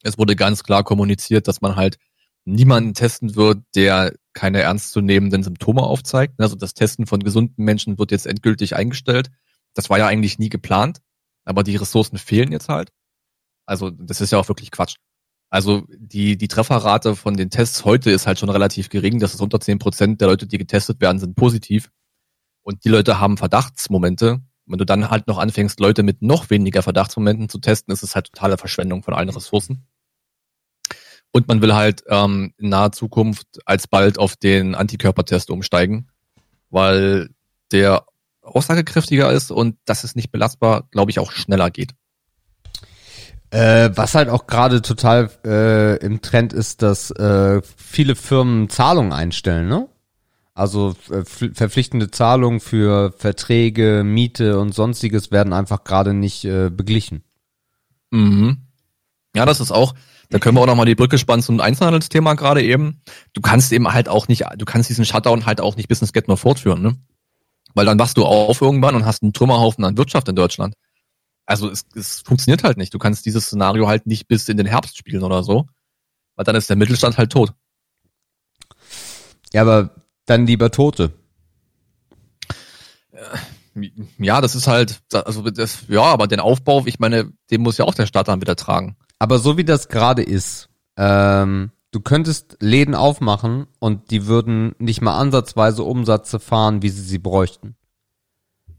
Es 0.02 0.18
wurde 0.18 0.38
ganz 0.38 0.64
klar 0.64 0.86
kommuniziert, 0.86 1.50
dass 1.50 1.60
man 1.60 1.76
halt 1.76 1.98
niemanden 2.46 2.94
testen 2.94 3.36
wird, 3.36 3.64
der 3.76 4.14
keine 4.34 4.62
ernstzunehmenden 4.62 5.44
Symptome 5.44 5.82
aufzeigt. 5.82 6.40
Also 6.40 6.56
das 6.56 6.74
Testen 6.74 7.08
von 7.08 7.22
gesunden 7.22 7.64
Menschen 7.64 7.98
wird 7.98 8.12
jetzt 8.12 8.28
endgültig 8.28 8.76
eingestellt. 8.76 9.32
Das 9.74 9.90
war 9.90 9.98
ja 9.98 10.08
eigentlich 10.08 10.40
nie 10.40 10.50
geplant, 10.50 11.02
aber 11.44 11.64
die 11.64 11.76
Ressourcen 11.76 12.18
fehlen 12.18 12.52
jetzt 12.52 12.70
halt. 12.70 12.92
Also 13.66 13.90
das 13.90 14.22
ist 14.22 14.32
ja 14.32 14.40
auch 14.40 14.48
wirklich 14.48 14.72
Quatsch. 14.72 14.96
Also 15.50 15.84
die, 15.90 16.38
die 16.38 16.48
Trefferrate 16.48 17.16
von 17.16 17.36
den 17.36 17.50
Tests 17.50 17.86
heute 17.86 18.12
ist 18.12 18.28
halt 18.28 18.40
schon 18.40 18.50
relativ 18.50 18.90
gering. 18.90 19.20
Das 19.20 19.34
ist 19.34 19.42
unter 19.42 19.60
zehn 19.60 19.80
Prozent 19.80 20.22
der 20.22 20.28
Leute, 20.28 20.48
die 20.48 20.58
getestet 20.58 21.02
werden, 21.02 21.20
sind 21.20 21.36
positiv. 21.36 21.90
Und 22.62 22.84
die 22.84 22.90
Leute 22.90 23.20
haben 23.20 23.38
Verdachtsmomente. 23.38 24.42
Wenn 24.66 24.80
du 24.80 24.86
dann 24.86 25.10
halt 25.10 25.28
noch 25.28 25.38
anfängst, 25.38 25.80
Leute 25.80 26.04
mit 26.04 26.22
noch 26.22 26.50
weniger 26.50 26.82
Verdachtsmomenten 26.82 27.50
zu 27.50 27.60
testen, 27.60 27.94
ist 27.94 28.04
es 28.04 28.16
halt 28.16 28.34
totale 28.34 28.58
Verschwendung 28.58 29.04
von 29.04 29.14
allen 29.14 29.30
Ressourcen. 29.30 29.88
Und 31.36 31.50
man 31.50 31.62
will 31.62 31.76
halt 31.76 32.06
ähm, 32.08 32.54
in 32.58 32.70
naher 32.70 32.94
Zukunft 32.94 33.60
alsbald 33.66 34.18
auf 34.18 34.38
den 34.38 34.74
Antikörpertest 34.74 35.50
umsteigen, 35.50 36.08
weil 36.70 37.30
der 37.74 38.06
aussagekräftiger 38.42 39.30
ist 39.34 39.52
und 39.52 39.76
das 39.84 40.06
ist 40.06 40.16
nicht 40.16 40.32
belastbar, 40.32 40.88
glaube 40.92 41.12
ich, 41.12 41.20
auch 41.20 41.34
schneller 41.34 41.72
geht. 41.72 41.92
Äh, 43.50 43.90
was 43.96 44.16
halt 44.16 44.30
auch 44.30 44.48
gerade 44.48 44.82
total 44.82 45.30
äh, 45.44 45.98
im 45.98 46.22
Trend 46.22 46.54
ist, 46.54 46.82
dass 46.82 47.12
äh, 47.12 47.62
viele 47.76 48.16
Firmen 48.16 48.70
Zahlungen 48.70 49.12
einstellen, 49.12 49.68
ne? 49.68 49.90
Also 50.54 50.96
äh, 51.12 51.26
verpflichtende 51.26 52.12
Zahlungen 52.12 52.62
für 52.62 53.12
Verträge, 53.18 54.04
Miete 54.06 54.58
und 54.58 54.74
sonstiges 54.74 55.32
werden 55.32 55.52
einfach 55.52 55.84
gerade 55.84 56.14
nicht 56.14 56.46
äh, 56.46 56.70
beglichen. 56.70 57.26
Mhm. 58.12 58.60
Ja, 59.36 59.46
das 59.46 59.60
ist 59.60 59.74
auch, 59.74 59.96
da 60.30 60.40
können 60.40 60.56
wir 60.58 60.62
auch 60.62 60.68
nochmal 60.68 60.86
die 60.86 60.96
Brücke 60.96 61.18
spannen 61.18 61.44
zum 61.44 61.60
Einzelhandelsthema 61.60 62.34
gerade 62.34 62.64
eben. 62.64 63.02
Du 63.34 63.42
kannst 63.42 63.72
eben 63.72 63.92
halt 63.92 64.10
auch 64.10 64.28
nicht, 64.28 64.46
du 64.58 64.66
kannst 64.66 64.90
diesen 64.90 65.06
Shutdown 65.06 65.46
halt 65.46 65.62
auch 65.62 65.76
nicht 65.76 65.88
bis 65.88 66.02
ins 66.02 66.14
Get 66.14 66.28
nur 66.28 66.38
fortführen, 66.38 66.82
ne? 66.82 66.98
Weil 67.74 67.86
dann 67.86 68.00
wachst 68.00 68.18
du 68.18 68.26
auf 68.26 68.62
irgendwann 68.62 68.96
und 68.96 69.06
hast 69.06 69.22
einen 69.22 69.34
Trümmerhaufen 69.34 69.84
an 69.84 69.98
Wirtschaft 69.98 70.30
in 70.30 70.36
Deutschland. 70.36 70.76
Also 71.46 71.70
es, 71.70 71.86
es 71.96 72.22
funktioniert 72.22 72.64
halt 72.64 72.78
nicht. 72.78 72.94
Du 72.94 73.00
kannst 73.00 73.26
dieses 73.26 73.46
Szenario 73.46 73.88
halt 73.88 74.08
nicht 74.08 74.28
bis 74.28 74.50
in 74.50 74.58
den 74.58 74.66
Herbst 74.66 74.98
spielen 74.98 75.24
oder 75.24 75.44
so, 75.44 75.68
weil 76.36 76.46
dann 76.46 76.56
ist 76.56 76.70
der 76.70 76.78
Mittelstand 76.78 77.18
halt 77.18 77.32
tot. 77.32 77.54
Ja, 79.54 79.62
aber 79.62 79.92
dann 80.26 80.48
lieber 80.48 80.72
Tote. 80.72 81.14
Ja, 84.18 84.42
das 84.42 84.56
ist 84.56 84.68
halt, 84.68 85.02
also 85.12 85.50
das, 85.50 85.86
ja, 85.90 86.04
aber 86.04 86.28
den 86.28 86.40
Aufbau, 86.40 86.86
ich 86.86 87.00
meine, 87.00 87.32
den 87.52 87.62
muss 87.62 87.78
ja 87.78 87.86
auch 87.86 87.94
der 87.94 88.06
Staat 88.08 88.30
dann 88.30 88.42
wieder 88.42 88.56
tragen. 88.56 88.96
Aber 89.20 89.40
so 89.40 89.58
wie 89.58 89.64
das 89.64 89.88
gerade 89.88 90.24
ist, 90.24 90.70
ähm, 90.98 91.72
du 91.92 92.00
könntest 92.00 92.58
Läden 92.60 92.96
aufmachen 92.96 93.68
und 93.80 94.12
die 94.12 94.28
würden 94.28 94.76
nicht 94.80 95.02
mal 95.02 95.18
ansatzweise 95.18 95.84
Umsätze 95.84 96.40
fahren, 96.40 96.82
wie 96.82 96.90
sie 96.90 97.02
sie 97.02 97.20
bräuchten 97.20 97.76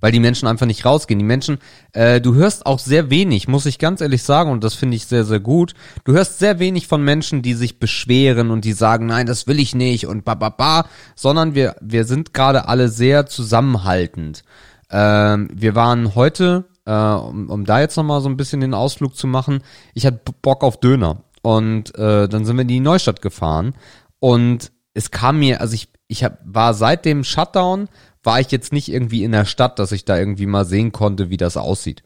weil 0.01 0.12
die 0.12 0.20
Menschen 0.20 0.46
einfach 0.46 0.66
nicht 0.66 0.85
rausgehen. 0.85 1.18
Die 1.18 1.25
Menschen, 1.25 1.59
äh, 1.92 2.20
du 2.20 2.35
hörst 2.35 2.66
auch 2.66 2.79
sehr 2.79 3.11
wenig, 3.11 3.49
muss 3.49 3.66
ich 3.66 3.79
ganz 3.79 4.01
ehrlich 4.01 4.22
sagen, 4.22 4.51
und 4.51 4.62
das 4.62 4.75
finde 4.75 4.96
ich 4.96 5.07
sehr, 5.07 5.25
sehr 5.25 5.40
gut. 5.40 5.75
Du 6.05 6.12
hörst 6.12 6.38
sehr 6.38 6.59
wenig 6.59 6.87
von 6.87 7.03
Menschen, 7.03 7.42
die 7.42 7.55
sich 7.55 7.79
beschweren 7.79 8.51
und 8.51 8.64
die 8.64 8.72
sagen, 8.72 9.07
nein, 9.07 9.27
das 9.27 9.46
will 9.46 9.59
ich 9.59 9.75
nicht 9.75 10.07
und 10.07 10.25
ba, 10.25 10.35
ba, 10.35 10.51
ba, 10.51 10.87
sondern 11.14 11.55
wir, 11.55 11.77
wir 11.81 12.05
sind 12.05 12.35
gerade 12.35 12.68
alle 12.68 12.88
sehr 12.88 13.27
zusammenhaltend. 13.27 14.42
Ähm, 14.90 15.49
wir 15.53 15.75
waren 15.75 16.14
heute, 16.14 16.66
äh, 16.87 16.92
um, 16.92 17.51
um 17.51 17.64
da 17.64 17.81
jetzt 17.81 17.96
nochmal 17.96 18.20
so 18.20 18.29
ein 18.29 18.37
bisschen 18.37 18.61
den 18.61 18.75
Ausflug 18.75 19.14
zu 19.16 19.27
machen, 19.27 19.62
ich 19.94 20.07
hatte 20.07 20.33
Bock 20.40 20.64
auf 20.64 20.81
Döner. 20.81 21.22
Und 21.42 21.94
äh, 21.96 22.29
dann 22.29 22.44
sind 22.44 22.57
wir 22.57 22.62
in 22.62 22.68
die 22.68 22.81
Neustadt 22.81 23.22
gefahren 23.22 23.75
und 24.18 24.72
es 24.94 25.11
kam 25.11 25.38
mir, 25.38 25.61
also 25.61 25.75
ich, 25.75 25.88
ich 26.09 26.25
hab, 26.25 26.40
war 26.44 26.75
seit 26.75 27.05
dem 27.05 27.22
Shutdown 27.22 27.88
war 28.27 28.40
ich 28.40 28.51
jetzt 28.51 28.72
nicht 28.72 28.88
irgendwie 28.88 29.22
in 29.22 29.31
der 29.31 29.44
Stadt, 29.44 29.79
dass 29.79 29.92
ich 29.92 30.05
da 30.05 30.18
irgendwie 30.18 30.46
mal 30.46 30.64
sehen 30.64 30.90
konnte, 30.90 31.31
wie 31.31 31.37
das 31.37 31.57
aussieht. 31.57 32.03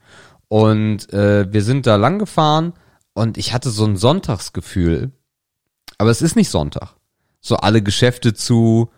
Und 0.48 1.10
äh, 1.14 1.50
wir 1.50 1.62
sind 1.62 1.86
da 1.86 1.96
lang 1.96 2.18
gefahren 2.18 2.74
und 3.14 3.38
ich 3.38 3.54
hatte 3.54 3.70
so 3.70 3.86
ein 3.86 3.96
Sonntagsgefühl, 3.96 5.12
aber 5.96 6.10
es 6.10 6.20
ist 6.20 6.36
nicht 6.36 6.50
Sonntag. 6.50 6.96
So 7.40 7.56
alle 7.56 7.82
Geschäfte 7.82 8.34
zu, 8.34 8.90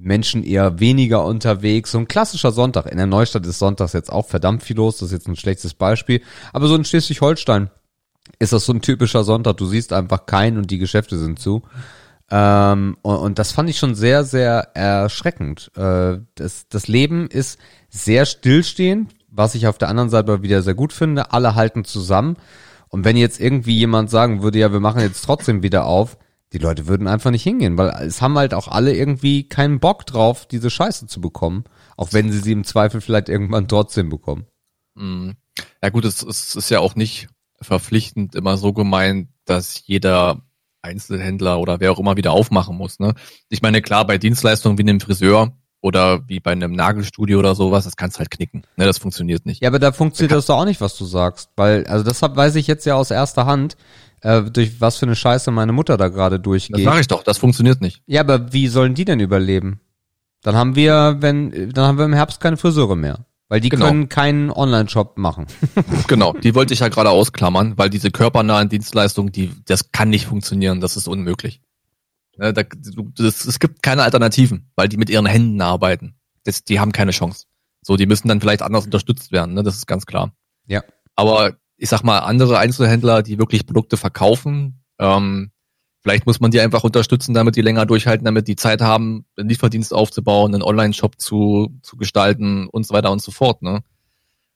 Menschen 0.00 0.44
eher 0.44 0.80
weniger 0.80 1.24
unterwegs. 1.24 1.92
So 1.92 1.98
ein 1.98 2.08
klassischer 2.08 2.52
Sonntag. 2.52 2.86
In 2.86 2.98
der 2.98 3.06
Neustadt 3.06 3.46
ist 3.46 3.58
sonntags 3.58 3.92
jetzt 3.92 4.12
auch 4.12 4.26
verdammt 4.26 4.62
viel 4.62 4.76
los. 4.76 4.98
Das 4.98 5.08
ist 5.08 5.12
jetzt 5.12 5.28
ein 5.28 5.36
schlechtes 5.36 5.74
Beispiel. 5.74 6.22
Aber 6.52 6.68
so 6.68 6.74
in 6.74 6.84
Schleswig-Holstein 6.84 7.70
ist 8.38 8.52
das 8.52 8.64
so 8.64 8.72
ein 8.72 8.82
typischer 8.82 9.24
Sonntag. 9.24 9.56
Du 9.56 9.66
siehst 9.66 9.92
einfach 9.92 10.26
keinen 10.26 10.58
und 10.58 10.70
die 10.70 10.78
Geschäfte 10.78 11.18
sind 11.18 11.38
zu. 11.38 11.62
Ähm, 12.30 12.96
und, 13.02 13.16
und, 13.16 13.38
das 13.38 13.52
fand 13.52 13.70
ich 13.70 13.78
schon 13.78 13.94
sehr, 13.94 14.24
sehr 14.24 14.70
erschreckend. 14.74 15.70
Äh, 15.76 16.18
das, 16.34 16.68
das 16.68 16.86
Leben 16.86 17.28
ist 17.28 17.58
sehr 17.88 18.26
stillstehend, 18.26 19.12
was 19.30 19.54
ich 19.54 19.66
auf 19.66 19.78
der 19.78 19.88
anderen 19.88 20.10
Seite 20.10 20.42
wieder 20.42 20.62
sehr 20.62 20.74
gut 20.74 20.92
finde. 20.92 21.32
Alle 21.32 21.54
halten 21.54 21.84
zusammen. 21.84 22.36
Und 22.88 23.04
wenn 23.04 23.16
jetzt 23.16 23.40
irgendwie 23.40 23.76
jemand 23.76 24.10
sagen 24.10 24.42
würde, 24.42 24.58
ja, 24.58 24.72
wir 24.72 24.80
machen 24.80 25.00
jetzt 25.00 25.24
trotzdem 25.24 25.62
wieder 25.62 25.86
auf, 25.86 26.18
die 26.52 26.58
Leute 26.58 26.86
würden 26.86 27.06
einfach 27.06 27.30
nicht 27.30 27.42
hingehen, 27.42 27.76
weil 27.76 27.90
es 28.06 28.22
haben 28.22 28.38
halt 28.38 28.54
auch 28.54 28.68
alle 28.68 28.94
irgendwie 28.94 29.48
keinen 29.48 29.80
Bock 29.80 30.06
drauf, 30.06 30.46
diese 30.46 30.70
Scheiße 30.70 31.06
zu 31.06 31.20
bekommen. 31.20 31.64
Auch 31.96 32.12
wenn 32.12 32.30
sie 32.30 32.38
sie 32.38 32.52
im 32.52 32.64
Zweifel 32.64 33.00
vielleicht 33.00 33.28
irgendwann 33.28 33.68
trotzdem 33.68 34.08
bekommen. 34.08 34.46
Mhm. 34.94 35.36
Ja 35.82 35.90
gut, 35.90 36.04
es, 36.04 36.22
es 36.22 36.56
ist 36.56 36.70
ja 36.70 36.80
auch 36.80 36.94
nicht 36.94 37.28
verpflichtend 37.60 38.34
immer 38.34 38.56
so 38.56 38.72
gemeint, 38.72 39.28
dass 39.44 39.82
jeder 39.86 40.42
Einzelhändler 40.80 41.58
oder 41.58 41.80
wer 41.80 41.92
auch 41.92 41.98
immer 41.98 42.16
wieder 42.16 42.32
aufmachen 42.32 42.76
muss. 42.76 42.98
Ne? 43.00 43.14
Ich 43.48 43.62
meine, 43.62 43.82
klar, 43.82 44.06
bei 44.06 44.16
Dienstleistungen 44.16 44.78
wie 44.78 44.82
einem 44.82 45.00
Friseur 45.00 45.52
oder 45.80 46.28
wie 46.28 46.40
bei 46.40 46.52
einem 46.52 46.72
Nagelstudio 46.72 47.38
oder 47.38 47.54
sowas, 47.54 47.84
das 47.84 47.96
kannst 47.96 48.18
halt 48.18 48.30
knicken. 48.30 48.62
Ne, 48.76 48.86
das 48.86 48.98
funktioniert 48.98 49.46
nicht. 49.46 49.62
Ja, 49.62 49.68
aber 49.68 49.78
da 49.78 49.92
funktioniert 49.92 50.32
das 50.32 50.46
doch 50.46 50.58
auch 50.58 50.64
nicht, 50.64 50.80
was 50.80 50.96
du 50.96 51.04
sagst. 51.04 51.50
Weil, 51.56 51.86
also 51.86 52.04
das 52.04 52.20
weiß 52.20 52.56
ich 52.56 52.66
jetzt 52.66 52.84
ja 52.84 52.94
aus 52.94 53.10
erster 53.10 53.46
Hand, 53.46 53.76
äh, 54.22 54.42
durch 54.42 54.80
was 54.80 54.96
für 54.96 55.06
eine 55.06 55.16
Scheiße 55.16 55.50
meine 55.50 55.72
Mutter 55.72 55.96
da 55.96 56.08
gerade 56.08 56.40
durchgeht. 56.40 56.76
Das 56.76 56.84
sag 56.84 57.00
ich 57.00 57.08
doch, 57.08 57.22
das 57.22 57.38
funktioniert 57.38 57.80
nicht. 57.80 58.02
Ja, 58.06 58.20
aber 58.20 58.52
wie 58.52 58.68
sollen 58.68 58.94
die 58.94 59.04
denn 59.04 59.20
überleben? 59.20 59.80
Dann 60.42 60.54
haben 60.54 60.76
wir, 60.76 61.16
wenn, 61.20 61.70
dann 61.72 61.86
haben 61.86 61.98
wir 61.98 62.04
im 62.04 62.12
Herbst 62.12 62.40
keine 62.40 62.56
Friseure 62.56 62.96
mehr. 62.96 63.26
Weil 63.48 63.60
die 63.60 63.70
genau. 63.70 63.86
können 63.86 64.10
keinen 64.10 64.50
Online-Shop 64.50 65.16
machen. 65.16 65.46
genau, 66.06 66.34
die 66.34 66.54
wollte 66.54 66.74
ich 66.74 66.80
ja 66.80 66.88
gerade 66.88 67.08
ausklammern, 67.08 67.78
weil 67.78 67.88
diese 67.88 68.10
körpernahen 68.10 68.68
Dienstleistungen, 68.68 69.32
die, 69.32 69.52
das 69.64 69.90
kann 69.90 70.10
nicht 70.10 70.26
funktionieren, 70.26 70.82
das 70.82 70.96
ist 70.96 71.08
unmöglich. 71.08 71.62
Ja, 72.36 72.52
da, 72.52 72.62
das, 73.16 73.46
es 73.46 73.58
gibt 73.58 73.82
keine 73.82 74.02
Alternativen, 74.02 74.70
weil 74.76 74.88
die 74.88 74.98
mit 74.98 75.08
ihren 75.08 75.24
Händen 75.24 75.62
arbeiten. 75.62 76.14
Das, 76.44 76.62
die 76.62 76.78
haben 76.78 76.92
keine 76.92 77.12
Chance. 77.12 77.46
So, 77.82 77.96
die 77.96 78.06
müssen 78.06 78.28
dann 78.28 78.40
vielleicht 78.40 78.60
anders 78.60 78.84
unterstützt 78.84 79.32
werden, 79.32 79.54
ne? 79.54 79.62
das 79.62 79.76
ist 79.76 79.86
ganz 79.86 80.04
klar. 80.04 80.32
Ja. 80.66 80.82
Aber 81.16 81.56
ich 81.78 81.88
sag 81.88 82.02
mal, 82.02 82.18
andere 82.18 82.58
Einzelhändler, 82.58 83.22
die 83.22 83.38
wirklich 83.38 83.66
Produkte 83.66 83.96
verkaufen, 83.96 84.84
ähm, 84.98 85.50
Vielleicht 86.00 86.26
muss 86.26 86.38
man 86.38 86.52
die 86.52 86.60
einfach 86.60 86.84
unterstützen, 86.84 87.34
damit 87.34 87.56
die 87.56 87.60
länger 87.60 87.84
durchhalten, 87.84 88.24
damit 88.24 88.46
die 88.46 88.54
Zeit 88.54 88.80
haben, 88.80 89.26
einen 89.36 89.48
Lieferdienst 89.48 89.92
aufzubauen, 89.92 90.54
einen 90.54 90.62
Online-Shop 90.62 91.20
zu, 91.20 91.76
zu 91.82 91.96
gestalten 91.96 92.68
und 92.68 92.86
so 92.86 92.94
weiter 92.94 93.10
und 93.10 93.20
so 93.20 93.32
fort. 93.32 93.62
Ne? 93.62 93.82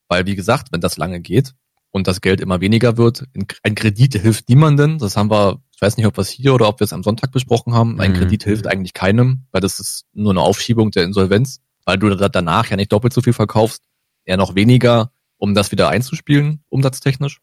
Weil, 0.08 0.24
wie 0.24 0.36
gesagt, 0.36 0.68
wenn 0.70 0.80
das 0.80 0.96
lange 0.96 1.20
geht, 1.20 1.52
und 1.92 2.08
das 2.08 2.20
Geld 2.20 2.40
immer 2.40 2.60
weniger 2.60 2.96
wird. 2.96 3.26
Ein 3.62 3.74
Kredit 3.74 4.14
hilft 4.14 4.48
niemanden. 4.48 4.98
Das 4.98 5.16
haben 5.16 5.30
wir, 5.30 5.60
ich 5.74 5.80
weiß 5.80 5.96
nicht, 5.98 6.06
ob 6.06 6.16
wir 6.16 6.22
es 6.22 6.30
hier 6.30 6.54
oder 6.54 6.68
ob 6.68 6.80
wir 6.80 6.86
es 6.86 6.92
am 6.92 7.02
Sonntag 7.02 7.30
besprochen 7.30 7.74
haben. 7.74 8.00
Ein 8.00 8.12
mhm. 8.12 8.16
Kredit 8.16 8.44
hilft 8.44 8.66
eigentlich 8.66 8.94
keinem, 8.94 9.46
weil 9.52 9.60
das 9.60 9.78
ist 9.78 10.06
nur 10.12 10.32
eine 10.32 10.40
Aufschiebung 10.40 10.90
der 10.90 11.04
Insolvenz, 11.04 11.60
weil 11.84 11.98
du 11.98 12.14
danach 12.16 12.70
ja 12.70 12.76
nicht 12.76 12.92
doppelt 12.92 13.12
so 13.12 13.20
viel 13.20 13.34
verkaufst, 13.34 13.82
eher 14.24 14.38
noch 14.38 14.54
weniger, 14.54 15.12
um 15.42 15.54
das 15.54 15.72
wieder 15.72 15.88
einzuspielen, 15.88 16.62
umsatztechnisch. 16.68 17.40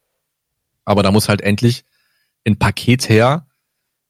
Aber 0.86 1.04
da 1.04 1.12
muss 1.12 1.28
halt 1.28 1.42
endlich 1.42 1.84
ein 2.48 2.58
Paket 2.58 3.10
her, 3.10 3.46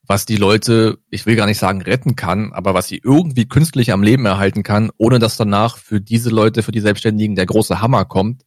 was 0.03 0.27
die 0.27 0.35
Leute, 0.35 0.99
ich 1.09 1.25
will 1.25 1.35
gar 1.35 1.47
nicht 1.47 1.57
sagen 1.57 1.81
retten 1.81 2.15
kann, 2.15 2.53
aber 2.53 2.75
was 2.75 2.87
sie 2.87 3.01
irgendwie 3.03 3.47
künstlich 3.47 3.91
am 3.91 4.03
Leben 4.03 4.27
erhalten 4.27 4.61
kann, 4.61 4.91
ohne 4.97 5.17
dass 5.17 5.37
danach 5.37 5.79
für 5.79 5.99
diese 5.99 6.29
Leute, 6.29 6.61
für 6.61 6.71
die 6.71 6.81
Selbstständigen 6.81 7.35
der 7.35 7.47
große 7.47 7.81
Hammer 7.81 8.05
kommt 8.05 8.45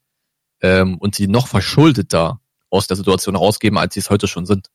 ähm, 0.61 0.97
und 0.99 1.17
sie 1.17 1.27
noch 1.27 1.49
verschuldeter 1.49 2.41
aus 2.71 2.87
der 2.87 2.97
Situation 2.97 3.35
rausgeben, 3.35 3.79
als 3.79 3.95
sie 3.95 4.01
es 4.01 4.11
heute 4.11 4.29
schon 4.29 4.47
sind. 4.47 4.71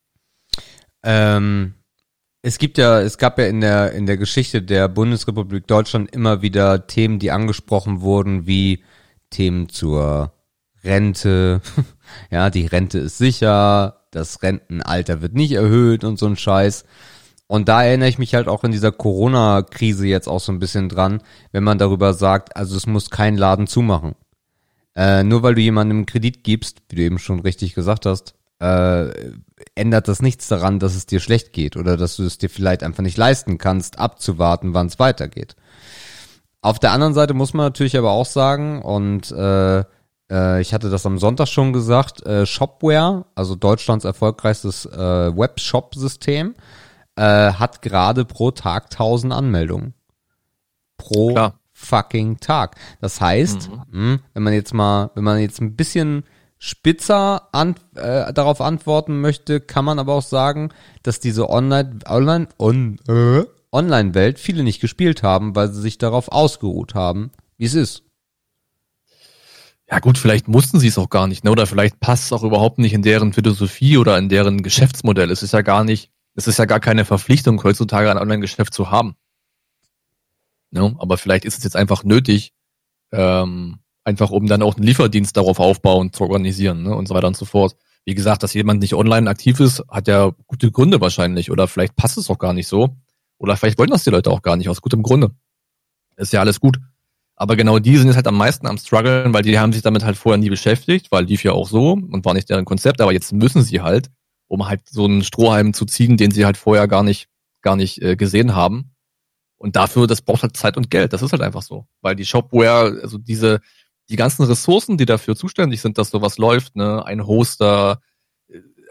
Ähm, 1.02 1.76
es 2.42 2.58
gibt 2.58 2.76
ja, 2.76 3.00
es 3.00 3.16
gab 3.16 3.38
ja 3.38 3.46
in 3.46 3.62
der 3.62 3.92
in 3.92 4.04
der 4.04 4.18
Geschichte 4.18 4.60
der 4.60 4.88
Bundesrepublik 4.88 5.66
Deutschland 5.66 6.14
immer 6.14 6.42
wieder 6.42 6.86
Themen, 6.86 7.18
die 7.18 7.30
angesprochen 7.30 8.02
wurden, 8.02 8.46
wie 8.46 8.84
Themen 9.30 9.70
zur 9.70 10.34
Rente. 10.84 11.60
ja, 12.30 12.50
die 12.50 12.66
Rente 12.66 12.98
ist 12.98 13.18
sicher, 13.18 14.04
das 14.10 14.42
Rentenalter 14.42 15.20
wird 15.20 15.34
nicht 15.34 15.52
erhöht 15.52 16.04
und 16.04 16.18
so 16.18 16.26
ein 16.26 16.36
Scheiß. 16.36 16.84
Und 17.46 17.68
da 17.68 17.82
erinnere 17.82 18.10
ich 18.10 18.18
mich 18.18 18.34
halt 18.34 18.46
auch 18.46 18.62
in 18.62 18.72
dieser 18.72 18.92
Corona-Krise 18.92 20.06
jetzt 20.06 20.28
auch 20.28 20.40
so 20.40 20.52
ein 20.52 20.58
bisschen 20.58 20.88
dran, 20.88 21.22
wenn 21.50 21.64
man 21.64 21.78
darüber 21.78 22.12
sagt, 22.12 22.56
also 22.56 22.76
es 22.76 22.86
muss 22.86 23.10
kein 23.10 23.36
Laden 23.36 23.66
zumachen. 23.66 24.14
Äh, 24.94 25.24
nur 25.24 25.42
weil 25.42 25.54
du 25.54 25.62
jemandem 25.62 26.04
Kredit 26.04 26.44
gibst, 26.44 26.82
wie 26.88 26.96
du 26.96 27.02
eben 27.02 27.18
schon 27.18 27.40
richtig 27.40 27.74
gesagt 27.74 28.04
hast, 28.04 28.34
äh, 28.60 29.10
ändert 29.74 30.08
das 30.08 30.20
nichts 30.20 30.48
daran, 30.48 30.78
dass 30.78 30.94
es 30.94 31.06
dir 31.06 31.20
schlecht 31.20 31.52
geht 31.52 31.76
oder 31.76 31.96
dass 31.96 32.16
du 32.16 32.24
es 32.24 32.38
dir 32.38 32.50
vielleicht 32.50 32.82
einfach 32.82 33.02
nicht 33.02 33.16
leisten 33.16 33.56
kannst, 33.56 33.98
abzuwarten, 33.98 34.74
wann 34.74 34.88
es 34.88 34.98
weitergeht. 34.98 35.56
Auf 36.60 36.78
der 36.78 36.92
anderen 36.92 37.14
Seite 37.14 37.34
muss 37.34 37.54
man 37.54 37.66
natürlich 37.66 37.96
aber 37.96 38.10
auch 38.10 38.26
sagen, 38.26 38.82
und 38.82 39.30
äh, 39.30 39.84
äh, 40.30 40.60
ich 40.60 40.74
hatte 40.74 40.90
das 40.90 41.06
am 41.06 41.18
Sonntag 41.18 41.48
schon 41.48 41.72
gesagt, 41.72 42.24
äh, 42.26 42.46
Shopware, 42.46 43.26
also 43.34 43.54
Deutschlands 43.54 44.04
erfolgreichstes 44.04 44.86
äh, 44.86 45.36
Webshop-System, 45.36 46.54
äh, 47.16 47.52
hat 47.52 47.82
gerade 47.82 48.24
pro 48.24 48.50
Tag 48.50 48.84
1000 48.84 49.32
Anmeldungen. 49.32 49.94
Pro 50.96 51.32
Klar. 51.32 51.58
fucking 51.72 52.38
Tag. 52.40 52.76
Das 53.00 53.20
heißt, 53.20 53.70
mhm. 53.70 53.74
mh, 53.74 53.84
hm, 53.92 54.20
wenn 54.34 54.42
man 54.42 54.52
jetzt 54.52 54.74
mal, 54.74 55.10
wenn 55.14 55.24
man 55.24 55.38
jetzt 55.38 55.60
ein 55.60 55.76
bisschen 55.76 56.24
spitzer 56.58 57.48
an, 57.52 57.76
äh, 57.94 58.32
darauf 58.32 58.60
antworten 58.60 59.20
möchte, 59.20 59.60
kann 59.60 59.84
man 59.84 59.98
aber 59.98 60.14
auch 60.14 60.22
sagen, 60.22 60.70
dass 61.02 61.20
diese 61.20 61.48
Online, 61.48 62.00
Online, 62.06 62.48
on, 62.58 62.98
äh, 63.08 63.44
Online-Welt 63.70 64.38
viele 64.38 64.64
nicht 64.64 64.80
gespielt 64.80 65.22
haben, 65.22 65.54
weil 65.54 65.68
sie 65.68 65.80
sich 65.80 65.98
darauf 65.98 66.32
ausgeruht 66.32 66.94
haben, 66.94 67.30
wie 67.58 67.66
es 67.66 67.74
ist. 67.74 68.02
Ja 69.90 70.00
gut, 70.00 70.18
vielleicht 70.18 70.48
mussten 70.48 70.78
sie 70.78 70.88
es 70.88 70.98
auch 70.98 71.08
gar 71.08 71.26
nicht, 71.26 71.44
ne? 71.44 71.50
Oder 71.50 71.66
vielleicht 71.66 71.98
passt 71.98 72.24
es 72.24 72.32
auch 72.32 72.42
überhaupt 72.42 72.78
nicht 72.78 72.92
in 72.92 73.02
deren 73.02 73.32
Philosophie 73.32 73.96
oder 73.96 74.18
in 74.18 74.28
deren 74.28 74.62
Geschäftsmodell. 74.62 75.30
Es 75.30 75.42
ist 75.42 75.52
ja 75.52 75.62
gar 75.62 75.82
nicht, 75.82 76.10
es 76.34 76.46
ist 76.46 76.58
ja 76.58 76.66
gar 76.66 76.80
keine 76.80 77.06
Verpflichtung, 77.06 77.62
heutzutage 77.64 78.10
ein 78.10 78.18
Online-Geschäft 78.18 78.74
zu 78.74 78.90
haben. 78.90 79.16
Ne? 80.70 80.94
Aber 80.98 81.16
vielleicht 81.16 81.46
ist 81.46 81.56
es 81.56 81.64
jetzt 81.64 81.76
einfach 81.76 82.04
nötig, 82.04 82.52
ähm, 83.12 83.78
einfach 84.04 84.30
um 84.30 84.46
dann 84.46 84.62
auch 84.62 84.76
einen 84.76 84.84
Lieferdienst 84.84 85.36
darauf 85.36 85.58
aufbauen, 85.58 86.12
zu 86.12 86.24
organisieren, 86.24 86.82
ne? 86.82 86.94
Und 86.94 87.08
so 87.08 87.14
weiter 87.14 87.28
und 87.28 87.36
so 87.36 87.46
fort. 87.46 87.76
Wie 88.04 88.14
gesagt, 88.14 88.42
dass 88.42 88.54
jemand 88.54 88.80
nicht 88.80 88.94
online 88.94 89.28
aktiv 89.28 89.58
ist, 89.60 89.82
hat 89.90 90.08
ja 90.08 90.32
gute 90.46 90.70
Gründe 90.70 91.00
wahrscheinlich. 91.00 91.50
Oder 91.50 91.66
vielleicht 91.66 91.96
passt 91.96 92.18
es 92.18 92.30
auch 92.30 92.38
gar 92.38 92.52
nicht 92.52 92.68
so. 92.68 92.96
Oder 93.38 93.56
vielleicht 93.56 93.78
wollen 93.78 93.90
das 93.90 94.04
die 94.04 94.10
Leute 94.10 94.30
auch 94.30 94.42
gar 94.42 94.56
nicht, 94.56 94.68
aus 94.68 94.82
gutem 94.82 95.02
Grunde. 95.02 95.30
Ist 96.16 96.32
ja 96.32 96.40
alles 96.40 96.60
gut. 96.60 96.78
Aber 97.40 97.54
genau 97.54 97.78
die 97.78 97.96
sind 97.96 98.08
jetzt 98.08 98.16
halt 98.16 98.26
am 98.26 98.36
meisten 98.36 98.66
am 98.66 98.78
struggeln, 98.78 99.32
weil 99.32 99.42
die 99.42 99.60
haben 99.60 99.72
sich 99.72 99.82
damit 99.82 100.04
halt 100.04 100.16
vorher 100.16 100.38
nie 100.38 100.50
beschäftigt, 100.50 101.12
weil 101.12 101.24
lief 101.24 101.44
ja 101.44 101.52
auch 101.52 101.68
so 101.68 101.92
und 101.92 102.24
war 102.24 102.34
nicht 102.34 102.50
deren 102.50 102.64
Konzept, 102.64 103.00
aber 103.00 103.12
jetzt 103.12 103.32
müssen 103.32 103.62
sie 103.62 103.80
halt, 103.80 104.10
um 104.48 104.66
halt 104.66 104.88
so 104.88 105.04
einen 105.04 105.22
Strohhalm 105.22 105.72
zu 105.72 105.84
ziehen, 105.84 106.16
den 106.16 106.32
sie 106.32 106.44
halt 106.44 106.56
vorher 106.56 106.88
gar 106.88 107.04
nicht, 107.04 107.28
gar 107.62 107.76
nicht 107.76 108.02
äh, 108.02 108.16
gesehen 108.16 108.56
haben. 108.56 108.96
Und 109.56 109.76
dafür, 109.76 110.08
das 110.08 110.22
braucht 110.22 110.42
halt 110.42 110.56
Zeit 110.56 110.76
und 110.76 110.90
Geld. 110.90 111.12
Das 111.12 111.22
ist 111.22 111.30
halt 111.30 111.42
einfach 111.42 111.62
so. 111.62 111.86
Weil 112.00 112.16
die 112.16 112.26
Shopware, 112.26 113.00
also 113.02 113.18
diese, 113.18 113.60
die 114.08 114.16
ganzen 114.16 114.44
Ressourcen, 114.44 114.98
die 114.98 115.06
dafür 115.06 115.36
zuständig 115.36 115.80
sind, 115.80 115.96
dass 115.96 116.10
sowas 116.10 116.38
läuft, 116.38 116.74
ne, 116.74 117.04
ein 117.06 117.24
Hoster, 117.24 118.00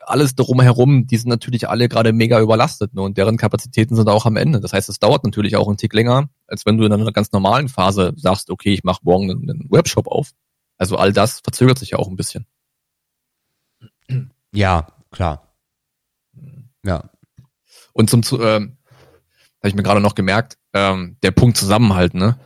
alles 0.08 0.36
drumherum, 0.36 1.06
die 1.06 1.17
sind 1.17 1.30
natürlich 1.30 1.70
alle 1.70 1.89
gerade 1.89 2.13
mega 2.13 2.39
überlastet 2.39 2.93
ne? 2.93 3.02
und 3.02 3.17
deren 3.17 3.38
Kapazitäten 3.38 3.96
sind 3.96 4.08
auch 4.08 4.26
am 4.26 4.38
Ende. 4.38 4.62
Das 4.62 4.74
heißt, 4.74 4.89
es 4.89 5.00
dauert 5.00 5.24
natürlich 5.24 5.58
auch 5.58 5.67
einen 5.67 5.78
Tick 5.78 5.93
länger, 5.93 6.30
als 6.48 6.65
wenn 6.65 6.78
du 6.78 6.86
in 6.86 6.93
einer 6.93 7.12
ganz 7.12 7.32
normalen 7.32 7.67
Phase 7.67 8.13
sagst, 8.15 8.50
okay, 8.50 8.74
ich 8.74 8.84
mache 8.84 9.02
morgen 9.04 9.30
einen 9.30 9.67
Webshop 9.70 10.08
auf. 10.08 10.32
Also 10.78 10.98
all 10.98 11.12
das 11.12 11.41
verzögert 11.41 11.78
sich 11.78 11.91
ja 11.91 12.00
auch 12.00 12.08
ein 12.08 12.15
bisschen. 12.15 12.46
Ja, 14.54 14.88
klar. 15.12 15.54
Ja. 16.84 17.10
Und 17.93 18.10
zum, 18.10 18.22
ähm, 18.41 18.78
habe 19.60 19.70
ich 19.70 19.76
mir 19.76 19.84
gerade 19.84 20.02
noch 20.02 20.15
gemerkt, 20.15 20.58
ähm, 20.74 21.17
der 21.22 21.32
Punkt 21.32 21.58
Zusammenhalt, 21.58 22.13
ne? 22.13 22.39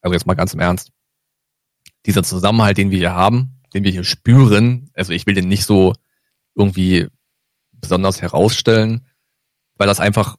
Also 0.00 0.12
jetzt 0.12 0.26
mal 0.26 0.34
ganz 0.34 0.54
im 0.54 0.60
Ernst. 0.60 0.92
Dieser 2.06 2.22
Zusammenhalt, 2.22 2.76
den 2.76 2.90
wir 2.90 2.98
hier 2.98 3.14
haben, 3.14 3.60
den 3.74 3.84
wir 3.84 3.90
hier 3.90 4.04
spüren, 4.04 4.90
also 4.94 5.12
ich 5.12 5.26
will 5.26 5.34
den 5.34 5.48
nicht 5.48 5.64
so 5.64 5.94
irgendwie 6.54 7.08
besonders 7.72 8.22
herausstellen, 8.22 9.06
weil 9.76 9.86
das 9.86 10.00
einfach 10.00 10.36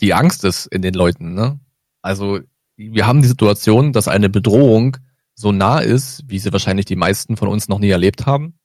die 0.00 0.14
Angst 0.14 0.44
ist 0.44 0.66
in 0.66 0.82
den 0.82 0.94
Leuten. 0.94 1.34
Ne? 1.34 1.60
Also 2.02 2.40
wir 2.76 3.06
haben 3.06 3.22
die 3.22 3.28
Situation, 3.28 3.92
dass 3.92 4.08
eine 4.08 4.30
Bedrohung 4.30 4.96
so 5.34 5.52
nah 5.52 5.78
ist, 5.78 6.22
wie 6.26 6.38
sie 6.38 6.52
wahrscheinlich 6.52 6.86
die 6.86 6.96
meisten 6.96 7.36
von 7.36 7.48
uns 7.48 7.68
noch 7.68 7.78
nie 7.78 7.90
erlebt 7.90 8.26
haben. 8.26 8.58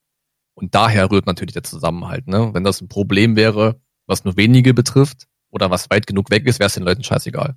Und 0.55 0.73
daher 0.73 1.11
rührt 1.11 1.25
natürlich 1.25 1.53
der 1.53 1.63
Zusammenhalt. 1.63 2.27
Ne? 2.27 2.53
Wenn 2.53 2.63
das 2.63 2.81
ein 2.81 2.87
Problem 2.87 3.35
wäre, 3.35 3.79
was 4.07 4.23
nur 4.23 4.37
wenige 4.37 4.73
betrifft 4.73 5.27
oder 5.49 5.69
was 5.69 5.89
weit 5.89 6.07
genug 6.07 6.31
weg 6.31 6.45
ist, 6.47 6.59
wäre 6.59 6.67
es 6.67 6.73
den 6.73 6.83
Leuten 6.83 7.03
scheißegal. 7.03 7.55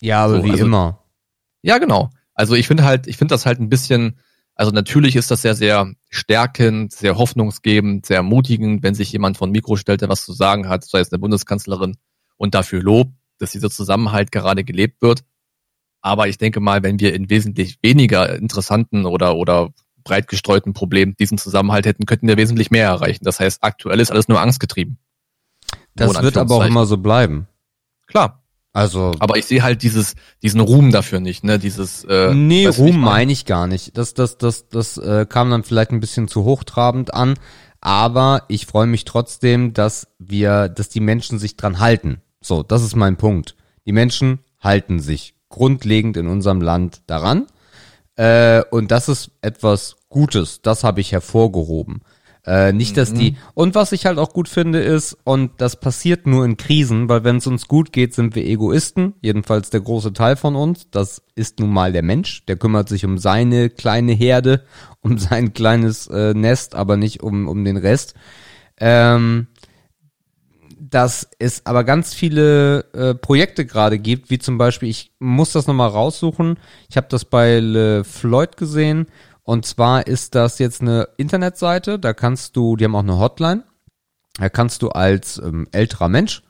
Ja, 0.00 0.24
aber 0.24 0.38
so, 0.38 0.44
wie 0.44 0.50
also, 0.50 0.64
immer. 0.64 1.04
Ja, 1.62 1.78
genau. 1.78 2.10
Also 2.34 2.54
ich 2.54 2.66
finde 2.66 2.84
halt, 2.84 3.06
ich 3.06 3.16
finde 3.16 3.34
das 3.34 3.46
halt 3.46 3.60
ein 3.60 3.68
bisschen, 3.68 4.18
also 4.62 4.70
natürlich 4.70 5.16
ist 5.16 5.28
das 5.32 5.42
sehr, 5.42 5.56
sehr 5.56 5.92
stärkend, 6.08 6.92
sehr 6.92 7.18
hoffnungsgebend, 7.18 8.06
sehr 8.06 8.18
ermutigend, 8.18 8.84
wenn 8.84 8.94
sich 8.94 9.10
jemand 9.10 9.36
von 9.36 9.50
Mikro 9.50 9.74
stellt, 9.74 10.02
der 10.02 10.08
was 10.08 10.24
zu 10.24 10.32
sagen 10.32 10.68
hat, 10.68 10.84
sei 10.84 11.00
es 11.00 11.10
eine 11.10 11.18
Bundeskanzlerin 11.18 11.96
und 12.36 12.54
dafür 12.54 12.80
Lob, 12.80 13.10
dass 13.38 13.50
dieser 13.50 13.70
Zusammenhalt 13.70 14.30
gerade 14.30 14.62
gelebt 14.62 15.02
wird. 15.02 15.24
Aber 16.00 16.28
ich 16.28 16.38
denke 16.38 16.60
mal, 16.60 16.84
wenn 16.84 17.00
wir 17.00 17.12
in 17.12 17.28
wesentlich 17.28 17.78
weniger 17.82 18.36
interessanten 18.36 19.04
oder, 19.04 19.34
oder 19.34 19.74
breit 20.04 20.28
gestreuten 20.28 20.74
Problemen 20.74 21.16
diesen 21.18 21.38
Zusammenhalt 21.38 21.84
hätten, 21.84 22.06
könnten 22.06 22.28
wir 22.28 22.36
wesentlich 22.36 22.70
mehr 22.70 22.86
erreichen. 22.86 23.24
Das 23.24 23.40
heißt, 23.40 23.64
aktuell 23.64 23.98
ist 23.98 24.12
alles 24.12 24.28
nur 24.28 24.40
angstgetrieben. 24.40 24.96
Das 25.96 26.22
wird 26.22 26.36
aber 26.36 26.54
auch 26.54 26.64
immer 26.64 26.86
so 26.86 26.98
bleiben. 26.98 27.48
Klar, 28.06 28.41
also. 28.72 29.12
Aber 29.18 29.36
ich 29.36 29.44
sehe 29.44 29.62
halt 29.62 29.82
dieses, 29.82 30.14
diesen 30.42 30.60
Ruhm 30.60 30.92
dafür 30.92 31.20
nicht, 31.20 31.44
ne? 31.44 31.58
Dieses. 31.58 32.04
Äh, 32.04 32.34
nee, 32.34 32.66
Ruhm 32.66 33.00
meine 33.00 33.32
ich 33.32 33.44
gar 33.44 33.66
nicht. 33.66 33.96
Das, 33.98 34.14
das, 34.14 34.38
das, 34.38 34.68
das 34.68 34.96
äh, 34.98 35.26
kam 35.28 35.50
dann 35.50 35.64
vielleicht 35.64 35.90
ein 35.90 36.00
bisschen 36.00 36.28
zu 36.28 36.44
hochtrabend 36.44 37.12
an. 37.12 37.34
Aber 37.80 38.44
ich 38.48 38.66
freue 38.66 38.86
mich 38.86 39.04
trotzdem, 39.04 39.74
dass 39.74 40.06
wir, 40.18 40.68
dass 40.68 40.88
die 40.88 41.00
Menschen 41.00 41.38
sich 41.38 41.56
dran 41.56 41.80
halten. 41.80 42.22
So, 42.40 42.62
das 42.62 42.82
ist 42.82 42.96
mein 42.96 43.16
Punkt. 43.16 43.56
Die 43.86 43.92
Menschen 43.92 44.38
halten 44.60 45.00
sich 45.00 45.34
grundlegend 45.48 46.16
in 46.16 46.28
unserem 46.28 46.60
Land 46.60 47.02
daran. 47.08 47.46
Äh, 48.16 48.62
und 48.70 48.90
das 48.90 49.08
ist 49.08 49.32
etwas 49.42 49.96
Gutes. 50.08 50.62
Das 50.62 50.84
habe 50.84 51.00
ich 51.00 51.12
hervorgehoben. 51.12 52.02
Äh, 52.44 52.72
nicht, 52.72 52.96
dass 52.96 53.14
die. 53.14 53.32
Mhm. 53.32 53.36
Und 53.54 53.74
was 53.76 53.92
ich 53.92 54.04
halt 54.04 54.18
auch 54.18 54.32
gut 54.32 54.48
finde, 54.48 54.80
ist, 54.80 55.16
und 55.22 55.52
das 55.58 55.78
passiert 55.78 56.26
nur 56.26 56.44
in 56.44 56.56
Krisen, 56.56 57.08
weil 57.08 57.22
wenn 57.22 57.36
es 57.36 57.46
uns 57.46 57.68
gut 57.68 57.92
geht, 57.92 58.14
sind 58.14 58.34
wir 58.34 58.44
Egoisten, 58.44 59.14
jedenfalls 59.20 59.70
der 59.70 59.80
große 59.80 60.12
Teil 60.12 60.34
von 60.34 60.56
uns. 60.56 60.90
Das 60.90 61.22
ist 61.36 61.60
nun 61.60 61.70
mal 61.70 61.92
der 61.92 62.02
Mensch, 62.02 62.44
der 62.46 62.56
kümmert 62.56 62.88
sich 62.88 63.04
um 63.04 63.18
seine 63.18 63.70
kleine 63.70 64.12
Herde, 64.12 64.64
um 65.02 65.18
sein 65.18 65.52
kleines 65.52 66.08
äh, 66.08 66.34
Nest, 66.34 66.74
aber 66.74 66.96
nicht 66.96 67.22
um, 67.22 67.46
um 67.46 67.64
den 67.64 67.76
Rest. 67.76 68.14
Ähm, 68.80 69.46
dass 70.80 71.28
es 71.38 71.64
aber 71.64 71.84
ganz 71.84 72.12
viele 72.12 72.84
äh, 72.92 73.14
Projekte 73.14 73.64
gerade 73.64 73.98
gibt, 73.98 74.30
wie 74.30 74.38
zum 74.38 74.58
Beispiel, 74.58 74.88
ich 74.88 75.12
muss 75.20 75.52
das 75.52 75.66
nochmal 75.66 75.88
raussuchen, 75.88 76.58
ich 76.90 76.96
habe 76.96 77.06
das 77.08 77.24
bei 77.24 77.60
Le 77.60 78.04
Floyd 78.04 78.56
gesehen 78.56 79.06
und 79.44 79.66
zwar 79.66 80.06
ist 80.06 80.34
das 80.34 80.58
jetzt 80.58 80.80
eine 80.80 81.08
Internetseite, 81.16 81.98
da 81.98 82.12
kannst 82.12 82.56
du, 82.56 82.76
die 82.76 82.84
haben 82.84 82.94
auch 82.94 83.00
eine 83.00 83.18
Hotline, 83.18 83.64
da 84.38 84.48
kannst 84.48 84.82
du 84.82 84.90
als 84.90 85.38
ähm, 85.38 85.66
älterer 85.72 86.08
Mensch, 86.08 86.42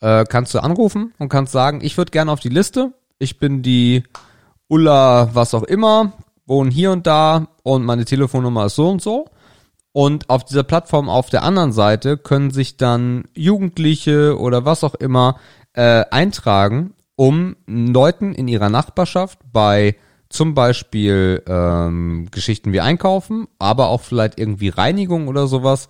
äh, 0.00 0.24
kannst 0.24 0.54
du 0.54 0.60
anrufen 0.60 1.12
und 1.18 1.28
kannst 1.28 1.52
sagen, 1.52 1.80
ich 1.82 1.96
würde 1.96 2.10
gerne 2.10 2.30
auf 2.30 2.40
die 2.40 2.48
Liste, 2.48 2.92
ich 3.18 3.38
bin 3.38 3.62
die 3.62 4.04
Ulla, 4.68 5.30
was 5.34 5.54
auch 5.54 5.64
immer, 5.64 6.12
wohne 6.46 6.70
hier 6.70 6.92
und 6.92 7.06
da 7.06 7.48
und 7.62 7.84
meine 7.84 8.04
Telefonnummer 8.04 8.66
ist 8.66 8.76
so 8.76 8.88
und 8.88 9.02
so. 9.02 9.26
Und 9.92 10.30
auf 10.30 10.44
dieser 10.44 10.62
Plattform 10.62 11.08
auf 11.08 11.30
der 11.30 11.42
anderen 11.42 11.72
Seite 11.72 12.18
können 12.18 12.50
sich 12.50 12.76
dann 12.76 13.24
Jugendliche 13.34 14.38
oder 14.38 14.64
was 14.64 14.84
auch 14.84 14.94
immer 14.94 15.40
äh, 15.72 16.04
eintragen, 16.10 16.94
um 17.16 17.56
Leuten 17.66 18.32
in 18.32 18.46
ihrer 18.46 18.68
Nachbarschaft 18.68 19.40
bei 19.50 19.96
zum 20.28 20.54
Beispiel 20.54 21.42
ähm, 21.46 22.28
Geschichten 22.30 22.72
wie 22.72 22.80
Einkaufen, 22.80 23.48
aber 23.58 23.88
auch 23.88 24.02
vielleicht 24.02 24.38
irgendwie 24.38 24.68
Reinigung 24.68 25.28
oder 25.28 25.46
sowas, 25.46 25.88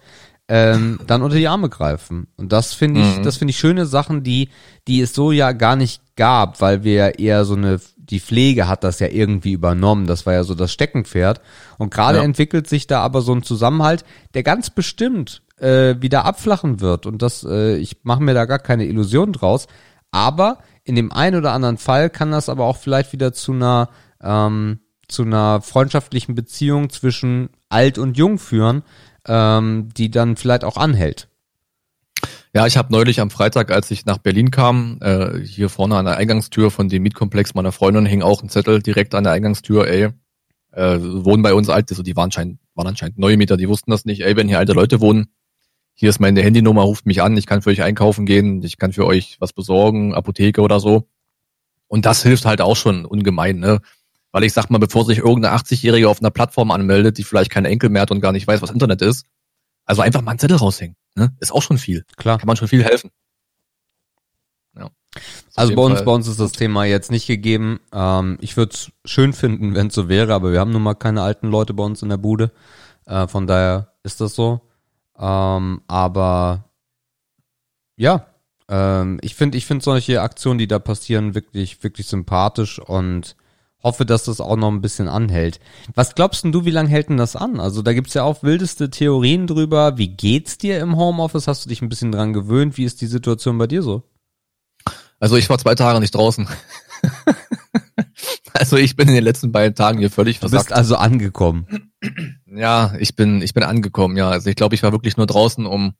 ähm, 0.48 1.01
dann 1.07 1.22
unter 1.22 1.37
die 1.37 1.48
Arme 1.48 1.68
greifen. 1.68 2.29
Und 2.37 2.53
das 2.53 2.72
finde 2.72 3.01
ich, 3.01 3.18
mhm. 3.18 3.22
das 3.22 3.37
finde 3.37 3.51
ich 3.51 3.59
schöne 3.59 3.85
Sachen, 3.85 4.22
die, 4.22 4.48
die 4.87 5.01
es 5.01 5.14
so 5.14 5.31
ja 5.31 5.53
gar 5.53 5.77
nicht 5.77 6.03
gab, 6.16 6.61
weil 6.61 6.85
wir 6.85 7.18
eher 7.18 7.44
so 7.44 7.55
eine, 7.55 7.81
die 7.96 8.20
Pflege 8.20 8.66
hat 8.66 8.83
das 8.83 8.98
ja 8.98 9.09
irgendwie 9.09 9.53
übernommen. 9.53 10.07
Das 10.07 10.24
war 10.24 10.33
ja 10.33 10.44
so 10.44 10.55
das 10.55 10.72
Steckenpferd. 10.72 11.42
Und 11.77 11.92
gerade 11.92 12.18
ja. 12.18 12.24
entwickelt 12.24 12.66
sich 12.66 12.87
da 12.87 13.03
aber 13.03 13.20
so 13.20 13.35
ein 13.35 13.42
Zusammenhalt, 13.42 14.05
der 14.33 14.42
ganz 14.42 14.70
bestimmt 14.70 15.42
äh, 15.59 15.96
wieder 16.01 16.24
abflachen 16.24 16.81
wird. 16.81 17.05
Und 17.05 17.20
das, 17.20 17.44
äh, 17.44 17.77
ich 17.77 17.98
mache 18.05 18.22
mir 18.22 18.35
da 18.35 18.46
gar 18.46 18.59
keine 18.59 18.87
Illusion 18.87 19.35
draus. 19.35 19.66
Aber 20.11 20.59
in 20.85 20.94
dem 20.94 21.12
einen 21.12 21.37
oder 21.37 21.53
anderen 21.53 21.77
Fall 21.77 22.09
kann 22.09 22.31
das 22.31 22.48
aber 22.48 22.64
auch 22.64 22.79
vielleicht 22.79 23.12
wieder 23.12 23.35
zu 23.35 23.53
einer 23.53 23.90
ähm, 24.22 24.81
zu 25.09 25.22
einer 25.22 25.62
freundschaftlichen 25.62 26.35
Beziehung 26.35 26.90
zwischen 26.90 27.50
alt 27.68 27.98
und 27.98 28.16
jung 28.16 28.38
führen, 28.38 28.83
ähm, 29.26 29.88
die 29.96 30.11
dann 30.11 30.37
vielleicht 30.37 30.64
auch 30.64 30.76
anhält. 30.76 31.28
Ja, 32.54 32.66
ich 32.66 32.76
habe 32.76 32.92
neulich 32.92 33.20
am 33.20 33.31
Freitag, 33.31 33.70
als 33.70 33.90
ich 33.90 34.07
nach 34.07 34.18
Berlin 34.18 34.50
kam, 34.50 34.98
äh, 35.00 35.38
hier 35.40 35.68
vorne 35.68 35.96
an 35.96 36.07
der 36.07 36.16
Eingangstür 36.16 36.70
von 36.70 36.88
dem 36.88 37.02
Mietkomplex 37.02 37.54
meiner 37.54 37.72
Freundin 37.72 38.07
hing 38.07 38.22
auch 38.22 38.42
ein 38.42 38.48
Zettel 38.48 38.83
direkt 38.83 39.14
an 39.14 39.24
der 39.24 39.35
Eingangstür, 39.35 39.87
ey, 39.87 40.09
äh, 40.72 40.98
wohnen 41.00 41.42
bei 41.42 41.54
uns 41.54 41.68
alte, 41.68 41.94
so 41.94 42.02
die 42.02 42.16
waren, 42.16 42.24
anscheinend, 42.24 42.59
waren 42.74 42.87
anscheinend 42.87 43.18
neue 43.18 43.37
Mieter, 43.37 43.57
die 43.57 43.68
wussten 43.68 43.90
das 43.90 44.04
nicht, 44.04 44.22
ey, 44.22 44.35
wenn 44.37 44.48
hier 44.48 44.59
alte 44.59 44.72
Leute 44.72 45.00
wohnen, 45.00 45.26
hier 45.94 46.11
ist 46.11 46.20
meine 46.20 46.42
Handynummer, 46.42 46.83
ruft 46.83 47.07
mich 47.07 47.22
an, 47.22 47.37
ich 47.37 47.46
kann 47.46 47.61
für 47.61 47.70
euch 47.70 47.83
einkaufen 47.83 48.24
gehen, 48.24 48.62
ich 48.62 48.78
kann 48.78 48.92
für 48.92 49.04
euch 49.04 49.37
was 49.40 49.52
besorgen, 49.52 50.14
Apotheke 50.14 50.62
oder 50.62 50.81
so. 50.81 51.09
Und 51.88 52.07
das 52.07 52.22
hilft 52.22 52.44
halt 52.44 52.61
auch 52.61 52.76
schon 52.76 53.04
ungemein, 53.04 53.59
ne? 53.59 53.81
Weil 54.32 54.44
ich 54.44 54.52
sag 54.52 54.68
mal, 54.70 54.78
bevor 54.78 55.04
sich 55.04 55.18
irgendeine 55.18 55.56
80-Jährige 55.56 56.08
auf 56.08 56.20
einer 56.20 56.30
Plattform 56.30 56.70
anmeldet, 56.70 57.18
die 57.18 57.24
vielleicht 57.24 57.50
keinen 57.50 57.64
Enkel 57.64 57.90
mehr 57.90 58.02
hat 58.02 58.10
und 58.10 58.20
gar 58.20 58.32
nicht 58.32 58.46
weiß, 58.46 58.60
was 58.60 58.70
Internet 58.70 59.00
ist, 59.02 59.26
also 59.84 60.02
einfach 60.02 60.20
mal 60.20 60.32
einen 60.32 60.38
Zettel 60.38 60.58
raushängen. 60.58 60.96
Ne? 61.14 61.34
Ist 61.40 61.52
auch 61.52 61.62
schon 61.62 61.78
viel. 61.78 62.04
Klar. 62.16 62.38
Kann 62.38 62.46
man 62.46 62.56
schon 62.56 62.68
viel 62.68 62.84
helfen. 62.84 63.10
Ja. 64.76 64.90
Also 65.54 65.74
bei 65.74 65.82
uns, 65.82 65.96
Fall. 65.96 66.04
bei 66.04 66.12
uns 66.12 66.28
ist 66.28 66.38
das 66.38 66.52
Thema 66.52 66.84
jetzt 66.84 67.10
nicht 67.10 67.26
gegeben. 67.26 67.80
Ähm, 67.92 68.36
ich 68.42 68.56
würde 68.56 68.74
es 68.74 68.92
schön 69.04 69.32
finden, 69.32 69.74
wenn 69.74 69.86
es 69.86 69.94
so 69.94 70.08
wäre, 70.08 70.34
aber 70.34 70.52
wir 70.52 70.60
haben 70.60 70.72
nun 70.72 70.82
mal 70.82 70.94
keine 70.94 71.22
alten 71.22 71.48
Leute 71.48 71.72
bei 71.72 71.82
uns 71.82 72.02
in 72.02 72.10
der 72.10 72.18
Bude. 72.18 72.52
Äh, 73.06 73.26
von 73.26 73.46
daher 73.46 73.94
ist 74.02 74.20
das 74.20 74.34
so. 74.34 74.60
Ähm, 75.18 75.80
aber 75.88 76.64
ja, 77.96 78.26
ähm, 78.68 79.18
ich 79.22 79.34
finde, 79.34 79.58
ich 79.58 79.66
finde 79.66 79.82
solche 79.82 80.20
Aktionen, 80.20 80.58
die 80.58 80.68
da 80.68 80.78
passieren, 80.78 81.34
wirklich, 81.34 81.82
wirklich 81.82 82.06
sympathisch 82.06 82.78
und 82.78 83.34
hoffe, 83.82 84.04
dass 84.04 84.24
das 84.24 84.40
auch 84.40 84.56
noch 84.56 84.70
ein 84.70 84.80
bisschen 84.80 85.08
anhält. 85.08 85.60
Was 85.94 86.14
glaubst 86.14 86.44
denn 86.44 86.52
du, 86.52 86.64
wie 86.64 86.70
lange 86.70 86.88
hält 86.88 87.08
denn 87.08 87.16
das 87.16 87.36
an? 87.36 87.60
Also 87.60 87.82
da 87.82 87.92
gibt's 87.92 88.14
ja 88.14 88.24
auch 88.24 88.42
wildeste 88.42 88.90
Theorien 88.90 89.46
drüber. 89.46 89.98
Wie 89.98 90.08
geht's 90.08 90.58
dir 90.58 90.80
im 90.80 90.96
Homeoffice? 90.96 91.46
Hast 91.46 91.64
du 91.64 91.68
dich 91.68 91.82
ein 91.82 91.88
bisschen 91.88 92.12
dran 92.12 92.32
gewöhnt? 92.32 92.76
Wie 92.76 92.84
ist 92.84 93.00
die 93.00 93.06
Situation 93.06 93.58
bei 93.58 93.66
dir 93.66 93.82
so? 93.82 94.02
Also 95.20 95.36
ich 95.36 95.48
war 95.50 95.58
zwei 95.58 95.74
Tage 95.74 96.00
nicht 96.00 96.14
draußen. 96.14 96.48
also 98.52 98.76
ich 98.76 98.96
bin 98.96 99.08
in 99.08 99.14
den 99.14 99.24
letzten 99.24 99.52
beiden 99.52 99.74
Tagen 99.74 99.98
hier 99.98 100.10
völlig 100.10 100.38
versagt. 100.38 100.66
Du 100.66 100.68
bist 100.68 100.76
also 100.76 100.96
angekommen. 100.96 101.92
Ja, 102.46 102.94
ich 102.98 103.16
bin, 103.16 103.42
ich 103.42 103.54
bin 103.54 103.62
angekommen, 103.62 104.16
ja. 104.16 104.28
Also 104.28 104.50
ich 104.50 104.56
glaube, 104.56 104.74
ich 104.74 104.82
war 104.82 104.92
wirklich 104.92 105.16
nur 105.16 105.26
draußen, 105.26 105.66
um, 105.66 105.94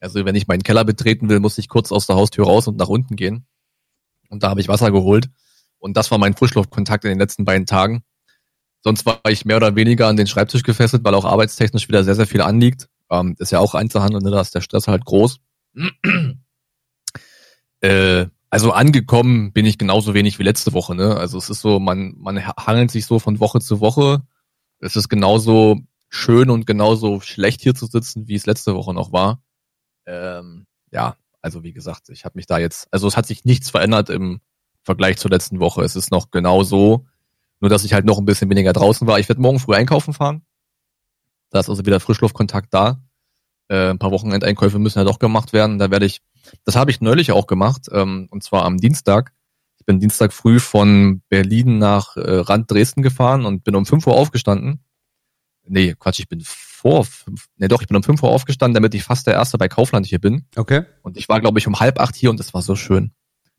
also 0.00 0.24
wenn 0.24 0.34
ich 0.34 0.46
meinen 0.46 0.62
Keller 0.62 0.84
betreten 0.84 1.28
will, 1.28 1.40
muss 1.40 1.58
ich 1.58 1.68
kurz 1.68 1.92
aus 1.92 2.06
der 2.06 2.16
Haustür 2.16 2.46
raus 2.46 2.66
und 2.68 2.76
nach 2.76 2.88
unten 2.88 3.16
gehen. 3.16 3.46
Und 4.28 4.42
da 4.42 4.50
habe 4.50 4.60
ich 4.60 4.68
Wasser 4.68 4.90
geholt. 4.90 5.30
Und 5.84 5.98
das 5.98 6.10
war 6.10 6.16
mein 6.16 6.32
Frischluftkontakt 6.32 7.04
in 7.04 7.10
den 7.10 7.18
letzten 7.18 7.44
beiden 7.44 7.66
Tagen. 7.66 8.04
Sonst 8.82 9.04
war 9.04 9.20
ich 9.28 9.44
mehr 9.44 9.58
oder 9.58 9.76
weniger 9.76 10.08
an 10.08 10.16
den 10.16 10.26
Schreibtisch 10.26 10.62
gefesselt, 10.62 11.04
weil 11.04 11.14
auch 11.14 11.26
arbeitstechnisch 11.26 11.88
wieder 11.88 12.02
sehr, 12.04 12.14
sehr 12.14 12.26
viel 12.26 12.40
anliegt. 12.40 12.88
Ähm, 13.10 13.36
ist 13.38 13.52
ja 13.52 13.58
auch 13.58 13.74
Einzelhandel, 13.74 14.22
ne? 14.22 14.30
da 14.30 14.40
ist 14.40 14.54
der 14.54 14.62
Stress 14.62 14.88
halt 14.88 15.04
groß. 15.04 15.40
äh, 17.82 18.26
also 18.48 18.72
angekommen 18.72 19.52
bin 19.52 19.66
ich 19.66 19.76
genauso 19.76 20.14
wenig 20.14 20.38
wie 20.38 20.42
letzte 20.44 20.72
Woche. 20.72 20.94
Ne? 20.94 21.18
Also 21.18 21.36
es 21.36 21.50
ist 21.50 21.60
so, 21.60 21.78
man, 21.78 22.14
man 22.16 22.46
hangelt 22.46 22.90
sich 22.90 23.04
so 23.04 23.18
von 23.18 23.38
Woche 23.38 23.60
zu 23.60 23.80
Woche. 23.80 24.22
Es 24.78 24.96
ist 24.96 25.10
genauso 25.10 25.80
schön 26.08 26.48
und 26.48 26.66
genauso 26.66 27.20
schlecht 27.20 27.60
hier 27.60 27.74
zu 27.74 27.84
sitzen, 27.84 28.26
wie 28.26 28.36
es 28.36 28.46
letzte 28.46 28.74
Woche 28.74 28.94
noch 28.94 29.12
war. 29.12 29.42
Ähm, 30.06 30.64
ja, 30.90 31.16
also 31.42 31.62
wie 31.62 31.74
gesagt, 31.74 32.08
ich 32.08 32.24
habe 32.24 32.38
mich 32.38 32.46
da 32.46 32.56
jetzt, 32.56 32.88
also 32.90 33.06
es 33.06 33.18
hat 33.18 33.26
sich 33.26 33.44
nichts 33.44 33.68
verändert 33.68 34.08
im 34.08 34.40
Vergleich 34.84 35.16
zur 35.16 35.30
letzten 35.30 35.60
Woche. 35.60 35.82
Es 35.82 35.96
ist 35.96 36.10
noch 36.10 36.30
genau 36.30 36.62
so, 36.62 37.06
nur 37.60 37.70
dass 37.70 37.84
ich 37.84 37.94
halt 37.94 38.04
noch 38.04 38.18
ein 38.18 38.26
bisschen 38.26 38.50
weniger 38.50 38.72
draußen 38.72 39.06
war. 39.06 39.18
Ich 39.18 39.28
werde 39.28 39.40
morgen 39.40 39.58
früh 39.58 39.74
einkaufen 39.74 40.14
fahren. 40.14 40.42
Da 41.50 41.60
ist 41.60 41.70
also 41.70 41.86
wieder 41.86 42.00
Frischluftkontakt 42.00 42.72
da. 42.72 43.00
Äh, 43.68 43.90
ein 43.90 43.98
paar 43.98 44.10
Wochenendeinkäufe 44.10 44.78
müssen 44.78 44.98
ja 44.98 45.04
doch 45.04 45.18
gemacht 45.18 45.52
werden. 45.52 45.78
Da 45.78 45.90
werde 45.90 46.06
ich, 46.06 46.20
das 46.64 46.76
habe 46.76 46.90
ich 46.90 47.00
neulich 47.00 47.32
auch 47.32 47.46
gemacht, 47.46 47.88
ähm, 47.90 48.28
und 48.30 48.42
zwar 48.42 48.64
am 48.64 48.76
Dienstag. 48.76 49.32
Ich 49.78 49.86
bin 49.86 50.00
Dienstag 50.00 50.32
früh 50.32 50.60
von 50.60 51.22
Berlin 51.28 51.78
nach 51.78 52.16
äh, 52.16 52.20
Rand 52.20 52.70
Dresden 52.70 53.02
gefahren 53.02 53.46
und 53.46 53.64
bin 53.64 53.74
um 53.76 53.86
5 53.86 54.06
Uhr 54.06 54.14
aufgestanden. 54.14 54.80
Nee, 55.66 55.94
Quatsch, 55.98 56.20
ich 56.20 56.28
bin 56.28 56.42
vor 56.44 57.04
fünf, 57.04 57.46
nee 57.56 57.68
doch, 57.68 57.80
ich 57.80 57.88
bin 57.88 57.96
um 57.96 58.02
5 58.02 58.22
Uhr 58.22 58.30
aufgestanden, 58.30 58.74
damit 58.74 58.94
ich 58.94 59.04
fast 59.04 59.26
der 59.26 59.34
Erste 59.34 59.56
bei 59.56 59.68
Kaufland 59.68 60.06
hier 60.06 60.18
bin. 60.18 60.46
Okay. 60.56 60.84
Und 61.02 61.16
ich 61.16 61.28
war, 61.30 61.40
glaube 61.40 61.58
ich, 61.58 61.66
um 61.66 61.80
halb 61.80 61.98
acht 61.98 62.14
hier 62.14 62.30
und 62.30 62.40
es 62.40 62.52
war 62.52 62.60
so 62.60 62.76
schön. 62.76 63.12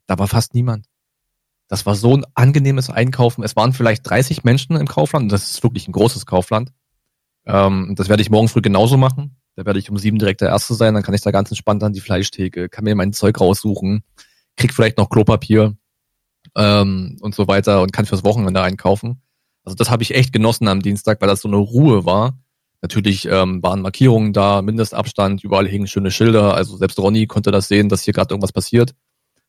Da 0.06 0.20
war 0.20 0.28
fast 0.28 0.54
niemand. 0.54 0.86
Das 1.68 1.86
war 1.86 1.96
so 1.96 2.16
ein 2.16 2.26
angenehmes 2.36 2.90
Einkaufen. 2.90 3.44
Es 3.44 3.56
waren 3.56 3.74
vielleicht 3.74 4.08
30 4.10 4.44
Menschen 4.44 4.76
im 4.76 4.88
Kaufland. 4.88 5.32
Das 5.32 5.50
ist 5.50 5.64
wirklich 5.64 5.88
ein 5.88 5.94
großes 5.94 6.26
Kaufland. 6.26 6.72
Ähm, 7.46 7.94
das 7.96 8.10
werde 8.10 8.22
ich 8.22 8.30
morgen 8.30 8.48
früh 8.48 8.62
genauso 8.62 8.98
machen. 8.98 9.38
Da 9.56 9.66
werde 9.66 9.80
ich 9.80 9.90
um 9.90 9.98
sieben 9.98 10.20
direkt 10.20 10.42
der 10.42 10.50
Erste 10.50 10.74
sein. 10.76 10.94
Dann 10.94 11.04
kann 11.04 11.16
ich 11.16 11.22
da 11.22 11.32
ganz 11.32 11.50
entspannt 11.50 11.84
an 11.84 11.94
die 11.94 12.02
Fleischtheke, 12.02 12.70
kann 12.70 12.84
mir 12.84 12.96
mein 12.96 13.14
Zeug 13.14 13.40
raussuchen, 13.40 14.04
krieg 14.58 14.74
vielleicht 14.74 14.98
noch 14.98 15.10
Klopapier 15.10 15.76
ähm, 16.56 17.18
und 17.22 17.34
so 17.34 17.48
weiter 17.48 17.82
und 17.82 17.94
kann 17.94 18.06
fürs 18.06 18.24
Wochenende 18.24 18.62
einkaufen. 18.62 19.22
Also 19.64 19.76
das 19.76 19.90
habe 19.90 20.04
ich 20.04 20.14
echt 20.14 20.34
genossen 20.34 20.68
am 20.68 20.82
Dienstag, 20.82 21.22
weil 21.22 21.30
das 21.30 21.42
so 21.42 21.48
eine 21.48 21.58
Ruhe 21.58 22.06
war. 22.06 22.38
Natürlich 22.82 23.26
ähm, 23.26 23.64
waren 23.64 23.82
Markierungen 23.82 24.32
da, 24.32 24.62
Mindestabstand, 24.62 25.44
überall 25.44 25.68
hingen 25.68 25.88
schöne 25.88 26.12
Schilder. 26.12 26.54
Also 26.54 26.78
selbst 26.78 27.00
Ronny 27.00 27.26
konnte 27.26 27.52
das 27.52 27.68
sehen, 27.68 27.90
dass 27.90 28.04
hier 28.04 28.14
gerade 28.14 28.34
irgendwas 28.34 28.52
passiert. 28.52 28.94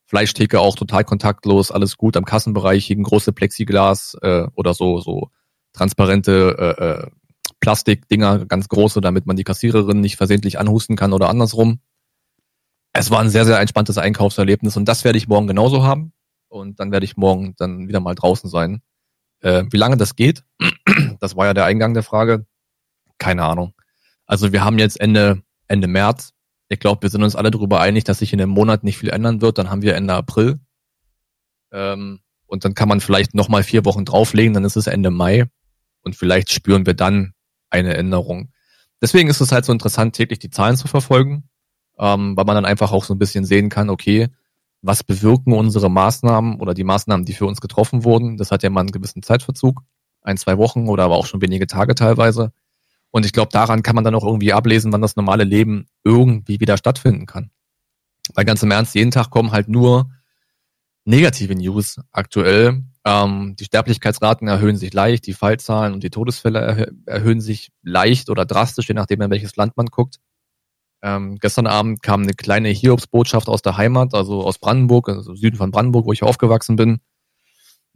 Fleischtheke 0.06 0.60
auch 0.60 0.76
total 0.76 1.04
kontaktlos, 1.04 1.70
alles 1.70 1.96
gut. 1.96 2.16
Am 2.16 2.24
Kassenbereich 2.24 2.86
hingen 2.86 3.02
große 3.02 3.32
Plexiglas 3.32 4.16
äh, 4.22 4.46
oder 4.54 4.72
so 4.72 5.00
so 5.00 5.30
transparente 5.72 6.56
äh, 6.58 6.84
äh, 6.84 7.10
Plastikdinger, 7.60 8.46
ganz 8.46 8.68
große, 8.68 9.00
damit 9.00 9.26
man 9.26 9.36
die 9.36 9.44
Kassiererin 9.44 10.00
nicht 10.00 10.16
versehentlich 10.16 10.58
anhusten 10.58 10.96
kann 10.96 11.12
oder 11.12 11.28
andersrum. 11.28 11.80
Es 12.92 13.10
war 13.10 13.20
ein 13.20 13.28
sehr, 13.28 13.44
sehr 13.44 13.58
entspanntes 13.60 13.98
Einkaufserlebnis 13.98 14.76
und 14.76 14.86
das 14.86 15.04
werde 15.04 15.18
ich 15.18 15.28
morgen 15.28 15.46
genauso 15.46 15.82
haben. 15.84 16.12
Und 16.48 16.80
dann 16.80 16.92
werde 16.92 17.04
ich 17.04 17.16
morgen 17.16 17.54
dann 17.58 17.88
wieder 17.88 18.00
mal 18.00 18.14
draußen 18.14 18.48
sein. 18.48 18.82
Äh, 19.40 19.64
wie 19.70 19.76
lange 19.76 19.96
das 19.96 20.16
geht, 20.16 20.44
das 21.20 21.36
war 21.36 21.46
ja 21.46 21.54
der 21.54 21.64
Eingang 21.64 21.92
der 21.92 22.02
Frage. 22.02 22.46
Keine 23.18 23.44
Ahnung. 23.44 23.74
Also 24.26 24.52
wir 24.52 24.64
haben 24.64 24.78
jetzt 24.78 25.00
Ende, 25.00 25.42
Ende 25.68 25.88
März 25.88 26.32
ich 26.68 26.80
glaube, 26.80 27.02
wir 27.02 27.10
sind 27.10 27.22
uns 27.22 27.36
alle 27.36 27.50
darüber 27.50 27.80
einig, 27.80 28.04
dass 28.04 28.18
sich 28.18 28.32
in 28.32 28.38
dem 28.38 28.50
Monat 28.50 28.84
nicht 28.84 28.98
viel 28.98 29.10
ändern 29.10 29.40
wird. 29.40 29.58
Dann 29.58 29.70
haben 29.70 29.82
wir 29.82 29.94
Ende 29.94 30.14
April. 30.14 30.58
Ähm, 31.72 32.20
und 32.46 32.64
dann 32.64 32.74
kann 32.74 32.88
man 32.88 33.00
vielleicht 33.00 33.34
nochmal 33.34 33.62
vier 33.62 33.84
Wochen 33.84 34.04
drauflegen, 34.04 34.54
dann 34.54 34.64
ist 34.64 34.76
es 34.76 34.86
Ende 34.86 35.10
Mai. 35.10 35.46
Und 36.02 36.14
vielleicht 36.14 36.50
spüren 36.50 36.86
wir 36.86 36.94
dann 36.94 37.34
eine 37.70 37.94
Änderung. 37.96 38.52
Deswegen 39.02 39.28
ist 39.28 39.40
es 39.40 39.52
halt 39.52 39.64
so 39.64 39.72
interessant, 39.72 40.14
täglich 40.14 40.38
die 40.38 40.50
Zahlen 40.50 40.76
zu 40.76 40.88
verfolgen, 40.88 41.48
ähm, 41.98 42.36
weil 42.36 42.44
man 42.44 42.54
dann 42.54 42.64
einfach 42.64 42.92
auch 42.92 43.04
so 43.04 43.14
ein 43.14 43.18
bisschen 43.18 43.44
sehen 43.44 43.68
kann, 43.68 43.90
okay, 43.90 44.28
was 44.82 45.02
bewirken 45.02 45.52
unsere 45.52 45.90
Maßnahmen 45.90 46.60
oder 46.60 46.74
die 46.74 46.84
Maßnahmen, 46.84 47.26
die 47.26 47.32
für 47.32 47.46
uns 47.46 47.60
getroffen 47.60 48.04
wurden. 48.04 48.36
Das 48.36 48.50
hat 48.50 48.62
ja 48.62 48.70
mal 48.70 48.80
einen 48.80 48.92
gewissen 48.92 49.22
Zeitverzug, 49.22 49.82
ein, 50.22 50.36
zwei 50.36 50.58
Wochen 50.58 50.88
oder 50.88 51.04
aber 51.04 51.16
auch 51.16 51.26
schon 51.26 51.42
wenige 51.42 51.66
Tage 51.66 51.94
teilweise. 51.94 52.52
Und 53.10 53.24
ich 53.24 53.32
glaube, 53.32 53.50
daran 53.52 53.82
kann 53.82 53.94
man 53.94 54.04
dann 54.04 54.14
auch 54.14 54.24
irgendwie 54.24 54.52
ablesen, 54.52 54.92
wann 54.92 55.02
das 55.02 55.16
normale 55.16 55.44
Leben 55.44 55.86
irgendwie 56.04 56.60
wieder 56.60 56.76
stattfinden 56.76 57.26
kann. 57.26 57.50
Weil 58.34 58.44
ganz 58.44 58.62
im 58.62 58.70
Ernst, 58.70 58.94
jeden 58.94 59.10
Tag 59.10 59.30
kommen 59.30 59.52
halt 59.52 59.68
nur 59.68 60.10
negative 61.04 61.54
News 61.54 62.00
aktuell. 62.10 62.82
Ähm, 63.04 63.54
die 63.58 63.64
Sterblichkeitsraten 63.64 64.48
erhöhen 64.48 64.76
sich 64.76 64.92
leicht, 64.92 65.26
die 65.26 65.32
Fallzahlen 65.32 65.94
und 65.94 66.02
die 66.02 66.10
Todesfälle 66.10 66.58
erhö 66.58 66.86
erhöhen 67.06 67.40
sich 67.40 67.70
leicht 67.82 68.28
oder 68.28 68.44
drastisch, 68.44 68.88
je 68.88 68.94
nachdem, 68.94 69.20
in 69.22 69.30
welches 69.30 69.56
Land 69.56 69.76
man 69.76 69.86
guckt. 69.86 70.16
Ähm, 71.02 71.36
gestern 71.36 71.68
Abend 71.68 72.02
kam 72.02 72.22
eine 72.22 72.34
kleine 72.34 72.68
Hiobsbotschaft 72.68 73.48
aus 73.48 73.62
der 73.62 73.76
Heimat, 73.76 74.14
also 74.14 74.42
aus 74.42 74.58
Brandenburg, 74.58 75.08
also 75.08 75.34
Süden 75.34 75.56
von 75.56 75.70
Brandenburg, 75.70 76.06
wo 76.06 76.12
ich 76.12 76.24
aufgewachsen 76.24 76.74
bin. 76.74 76.98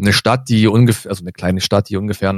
Eine 0.00 0.12
Stadt, 0.12 0.48
die 0.48 0.66
ungefähr, 0.66 1.10
also 1.10 1.22
eine 1.22 1.32
kleine 1.32 1.60
Stadt, 1.60 1.88
die 1.88 1.96
ungefähr 1.96 2.34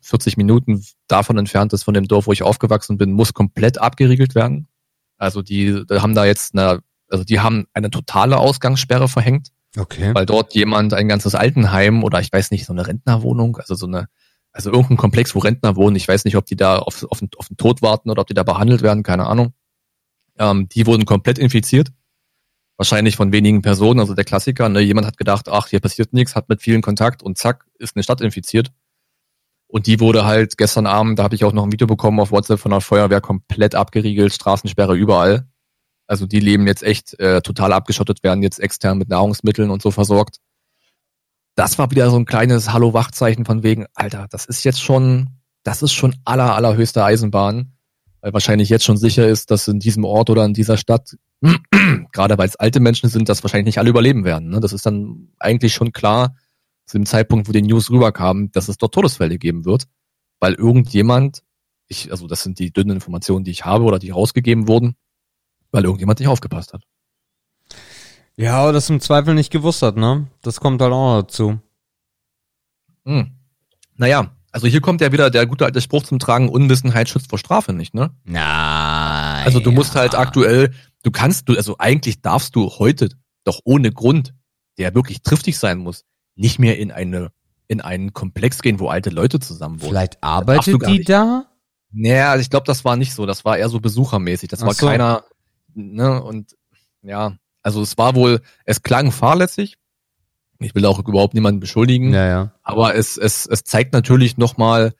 40 0.00 0.36
Minuten 0.36 0.84
davon 1.06 1.38
entfernt 1.38 1.72
ist, 1.72 1.84
von 1.84 1.94
dem 1.94 2.08
Dorf, 2.08 2.26
wo 2.26 2.32
ich 2.32 2.42
aufgewachsen 2.42 2.98
bin, 2.98 3.12
muss 3.12 3.34
komplett 3.34 3.78
abgeriegelt 3.78 4.34
werden. 4.34 4.68
Also 5.16 5.42
die, 5.42 5.84
die 5.88 6.00
haben 6.00 6.14
da 6.14 6.24
jetzt 6.24 6.54
eine, 6.54 6.80
also 7.08 7.24
die 7.24 7.40
haben 7.40 7.66
eine 7.72 7.90
totale 7.90 8.38
Ausgangssperre 8.38 9.08
verhängt. 9.08 9.48
Okay. 9.76 10.14
Weil 10.14 10.26
dort 10.26 10.54
jemand 10.54 10.94
ein 10.94 11.08
ganzes 11.08 11.34
Altenheim 11.34 12.04
oder 12.04 12.20
ich 12.20 12.32
weiß 12.32 12.50
nicht, 12.50 12.64
so 12.64 12.72
eine 12.72 12.86
Rentnerwohnung, 12.86 13.56
also 13.56 13.74
so 13.74 13.86
eine, 13.86 14.08
also 14.52 14.70
irgendein 14.70 14.96
Komplex, 14.96 15.34
wo 15.34 15.40
Rentner 15.40 15.74
wohnen, 15.74 15.96
ich 15.96 16.06
weiß 16.06 16.24
nicht, 16.24 16.36
ob 16.36 16.46
die 16.46 16.56
da 16.56 16.78
auf, 16.78 17.02
auf, 17.10 17.20
auf 17.36 17.48
den 17.48 17.56
Tod 17.56 17.82
warten 17.82 18.10
oder 18.10 18.22
ob 18.22 18.28
die 18.28 18.34
da 18.34 18.44
behandelt 18.44 18.82
werden, 18.82 19.02
keine 19.02 19.26
Ahnung. 19.26 19.52
Ähm, 20.38 20.68
die 20.68 20.86
wurden 20.86 21.04
komplett 21.04 21.38
infiziert. 21.38 21.90
Wahrscheinlich 22.76 23.16
von 23.16 23.32
wenigen 23.32 23.62
Personen, 23.62 24.00
also 24.00 24.14
der 24.14 24.24
Klassiker, 24.24 24.68
ne, 24.68 24.80
jemand 24.80 25.06
hat 25.06 25.16
gedacht, 25.16 25.48
ach, 25.48 25.68
hier 25.68 25.80
passiert 25.80 26.12
nichts, 26.12 26.34
hat 26.34 26.48
mit 26.48 26.60
vielen 26.60 26.82
Kontakt 26.82 27.22
und 27.22 27.38
zack, 27.38 27.66
ist 27.78 27.94
eine 27.96 28.02
Stadt 28.02 28.20
infiziert. 28.20 28.72
Und 29.68 29.86
die 29.86 30.00
wurde 30.00 30.24
halt 30.24 30.56
gestern 30.56 30.86
Abend, 30.86 31.18
da 31.18 31.24
habe 31.24 31.34
ich 31.34 31.44
auch 31.44 31.52
noch 31.52 31.64
ein 31.64 31.72
Video 31.72 31.86
bekommen 31.86 32.20
auf 32.20 32.30
WhatsApp 32.30 32.60
von 32.60 32.70
der 32.70 32.80
Feuerwehr, 32.80 33.20
komplett 33.20 33.74
abgeriegelt, 33.74 34.32
Straßensperre 34.32 34.94
überall. 34.94 35.48
Also 36.06 36.26
die 36.26 36.40
leben 36.40 36.66
jetzt 36.66 36.82
echt 36.82 37.18
äh, 37.18 37.40
total 37.40 37.72
abgeschottet, 37.72 38.22
werden 38.22 38.42
jetzt 38.42 38.60
extern 38.60 38.98
mit 38.98 39.08
Nahrungsmitteln 39.08 39.70
und 39.70 39.82
so 39.82 39.90
versorgt. 39.90 40.38
Das 41.56 41.78
war 41.78 41.90
wieder 41.90 42.10
so 42.10 42.16
ein 42.16 42.24
kleines 42.24 42.72
Hallo-Wachzeichen 42.72 43.44
von 43.44 43.62
wegen, 43.62 43.86
Alter, 43.94 44.26
das 44.30 44.44
ist 44.46 44.64
jetzt 44.64 44.82
schon, 44.82 45.30
das 45.62 45.82
ist 45.82 45.92
schon 45.92 46.14
aller, 46.24 46.54
allerhöchste 46.54 47.04
Eisenbahn, 47.04 47.76
weil 48.20 48.32
wahrscheinlich 48.32 48.68
jetzt 48.68 48.84
schon 48.84 48.96
sicher 48.96 49.28
ist, 49.28 49.50
dass 49.50 49.68
in 49.68 49.78
diesem 49.78 50.04
Ort 50.04 50.30
oder 50.30 50.44
in 50.44 50.54
dieser 50.54 50.76
Stadt, 50.76 51.16
gerade 52.12 52.38
weil 52.38 52.48
es 52.48 52.56
alte 52.56 52.80
Menschen 52.80 53.08
sind, 53.08 53.28
das 53.28 53.42
wahrscheinlich 53.42 53.66
nicht 53.66 53.78
alle 53.78 53.90
überleben 53.90 54.24
werden. 54.24 54.48
Ne? 54.48 54.60
Das 54.60 54.72
ist 54.72 54.86
dann 54.86 55.28
eigentlich 55.38 55.74
schon 55.74 55.92
klar, 55.92 56.34
zu 56.86 56.98
dem 56.98 57.06
Zeitpunkt, 57.06 57.48
wo 57.48 57.52
die 57.52 57.62
News 57.62 57.90
rüberkamen, 57.90 58.50
dass 58.52 58.68
es 58.68 58.78
dort 58.78 58.94
Todesfälle 58.94 59.38
geben 59.38 59.64
wird, 59.64 59.84
weil 60.40 60.54
irgendjemand, 60.54 61.42
ich, 61.88 62.10
also 62.10 62.26
das 62.26 62.42
sind 62.42 62.58
die 62.58 62.72
dünnen 62.72 62.96
Informationen, 62.96 63.44
die 63.44 63.50
ich 63.50 63.64
habe 63.64 63.84
oder 63.84 63.98
die 63.98 64.10
rausgegeben 64.10 64.68
wurden, 64.68 64.96
weil 65.70 65.84
irgendjemand 65.84 66.18
nicht 66.18 66.28
aufgepasst 66.28 66.72
hat. 66.72 66.82
Ja, 68.36 68.64
oder 68.64 68.74
das 68.74 68.90
im 68.90 69.00
Zweifel 69.00 69.34
nicht 69.34 69.50
gewusst 69.50 69.82
hat, 69.82 69.96
ne? 69.96 70.26
Das 70.42 70.60
kommt 70.60 70.82
halt 70.82 70.92
auch 70.92 71.22
dazu. 71.22 71.60
Hm. 73.04 73.30
Naja, 73.96 74.34
also 74.50 74.66
hier 74.66 74.80
kommt 74.80 75.00
ja 75.00 75.12
wieder 75.12 75.30
der 75.30 75.46
gute 75.46 75.64
alte 75.64 75.80
Spruch 75.80 76.02
zum 76.02 76.18
Tragen, 76.18 76.48
Unwissenheit 76.48 77.08
schützt 77.08 77.30
vor 77.30 77.38
Strafe 77.38 77.72
nicht, 77.72 77.94
ne? 77.94 78.10
Nein. 78.24 79.44
Also 79.44 79.60
du 79.60 79.70
musst 79.70 79.94
halt 79.94 80.14
aktuell, 80.14 80.72
du 81.04 81.10
kannst, 81.12 81.48
du, 81.48 81.56
also 81.56 81.76
eigentlich 81.78 82.20
darfst 82.20 82.56
du 82.56 82.68
heute 82.78 83.10
doch 83.44 83.60
ohne 83.64 83.92
Grund, 83.92 84.34
der 84.78 84.94
wirklich 84.94 85.22
triftig 85.22 85.58
sein 85.58 85.78
muss, 85.78 86.04
nicht 86.34 86.58
mehr 86.58 86.78
in 86.78 86.90
eine, 86.90 87.30
in 87.68 87.80
einen 87.80 88.12
Komplex 88.12 88.60
gehen, 88.60 88.80
wo 88.80 88.88
alte 88.88 89.10
Leute 89.10 89.38
zusammen 89.38 89.80
wohnen. 89.80 89.90
Vielleicht 89.90 90.22
arbeitet 90.22 90.82
die 90.86 90.98
nicht. 90.98 91.08
da? 91.08 91.46
Naja, 91.92 92.32
also 92.32 92.42
ich 92.42 92.50
glaube, 92.50 92.66
das 92.66 92.84
war 92.84 92.96
nicht 92.96 93.14
so. 93.14 93.24
Das 93.24 93.44
war 93.44 93.56
eher 93.56 93.68
so 93.68 93.78
besuchermäßig. 93.78 94.48
Das 94.48 94.62
Ach 94.62 94.66
war 94.66 94.74
so. 94.74 94.86
keiner, 94.86 95.24
ne, 95.74 96.20
und 96.22 96.56
ja, 97.02 97.36
also 97.62 97.82
es 97.82 97.96
war 97.96 98.16
wohl, 98.16 98.40
es 98.64 98.82
klang 98.82 99.12
fahrlässig. 99.12 99.76
Ich 100.58 100.74
will 100.74 100.86
auch 100.86 100.98
überhaupt 101.00 101.34
niemanden 101.34 101.60
beschuldigen. 101.60 102.12
Ja, 102.12 102.26
ja. 102.26 102.54
Aber 102.62 102.94
es, 102.94 103.16
es, 103.16 103.46
es 103.46 103.64
zeigt 103.64 103.92
natürlich 103.92 104.38
nochmal, 104.38 104.94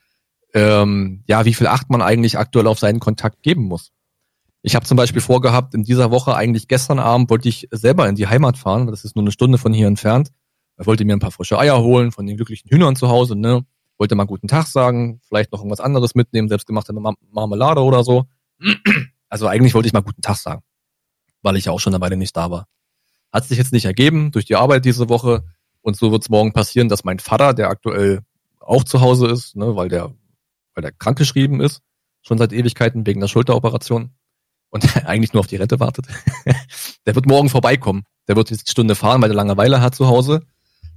ähm, 0.52 1.24
ja, 1.26 1.44
wie 1.46 1.54
viel 1.54 1.66
Acht 1.66 1.90
man 1.90 2.02
eigentlich 2.02 2.38
aktuell 2.38 2.66
auf 2.66 2.78
seinen 2.78 3.00
Kontakt 3.00 3.42
geben 3.42 3.64
muss. 3.64 3.93
Ich 4.66 4.74
habe 4.74 4.86
zum 4.86 4.96
Beispiel 4.96 5.20
vorgehabt, 5.20 5.74
in 5.74 5.82
dieser 5.82 6.10
Woche, 6.10 6.34
eigentlich 6.34 6.68
gestern 6.68 6.98
Abend, 6.98 7.28
wollte 7.28 7.50
ich 7.50 7.68
selber 7.70 8.08
in 8.08 8.14
die 8.14 8.28
Heimat 8.28 8.56
fahren. 8.56 8.86
Das 8.86 9.04
ist 9.04 9.14
nur 9.14 9.22
eine 9.22 9.30
Stunde 9.30 9.58
von 9.58 9.74
hier 9.74 9.86
entfernt. 9.86 10.30
Ich 10.80 10.86
wollte 10.86 11.04
mir 11.04 11.12
ein 11.12 11.18
paar 11.18 11.32
frische 11.32 11.58
Eier 11.58 11.82
holen 11.82 12.12
von 12.12 12.24
den 12.24 12.36
glücklichen 12.36 12.70
Hühnern 12.70 12.96
zu 12.96 13.08
Hause, 13.08 13.36
ne? 13.36 13.66
Wollte 13.98 14.14
mal 14.14 14.24
guten 14.24 14.48
Tag 14.48 14.66
sagen, 14.66 15.20
vielleicht 15.28 15.52
noch 15.52 15.58
irgendwas 15.58 15.80
anderes 15.80 16.14
mitnehmen, 16.14 16.48
selbstgemachte 16.48 16.94
Mar 16.94 17.14
Marmelade 17.30 17.82
oder 17.82 18.02
so. 18.04 18.24
Also 19.28 19.48
eigentlich 19.48 19.74
wollte 19.74 19.88
ich 19.88 19.92
mal 19.92 20.00
guten 20.00 20.22
Tag 20.22 20.36
sagen, 20.36 20.62
weil 21.42 21.56
ich 21.56 21.66
ja 21.66 21.72
auch 21.72 21.80
schon 21.80 22.00
Weile 22.00 22.16
nicht 22.16 22.34
da 22.34 22.50
war. 22.50 22.66
Hat 23.32 23.44
sich 23.44 23.58
jetzt 23.58 23.72
nicht 23.72 23.84
ergeben 23.84 24.30
durch 24.30 24.46
die 24.46 24.56
Arbeit 24.56 24.86
diese 24.86 25.10
Woche. 25.10 25.44
Und 25.82 25.96
so 25.96 26.10
wird 26.10 26.22
es 26.22 26.30
morgen 26.30 26.52
passieren, 26.54 26.88
dass 26.88 27.04
mein 27.04 27.18
Vater, 27.18 27.52
der 27.52 27.68
aktuell 27.68 28.20
auch 28.60 28.84
zu 28.84 29.02
Hause 29.02 29.26
ist, 29.26 29.56
ne, 29.56 29.76
weil 29.76 29.90
der, 29.90 30.14
weil 30.74 30.82
der 30.82 30.92
krankgeschrieben 30.92 31.60
ist, 31.60 31.82
schon 32.22 32.38
seit 32.38 32.54
Ewigkeiten 32.54 33.06
wegen 33.06 33.20
der 33.20 33.28
Schulteroperation 33.28 34.13
und 34.74 34.96
eigentlich 35.06 35.32
nur 35.32 35.40
auf 35.40 35.46
die 35.46 35.56
Rente 35.56 35.80
wartet. 35.80 36.06
der 37.06 37.14
wird 37.14 37.26
morgen 37.26 37.48
vorbeikommen. 37.48 38.02
Der 38.28 38.36
wird 38.36 38.50
jetzt 38.50 38.66
die 38.66 38.70
Stunde 38.72 38.94
fahren, 38.94 39.22
weil 39.22 39.28
der 39.28 39.36
Langeweile 39.36 39.80
hat 39.80 39.94
zu 39.94 40.08
Hause. 40.08 40.42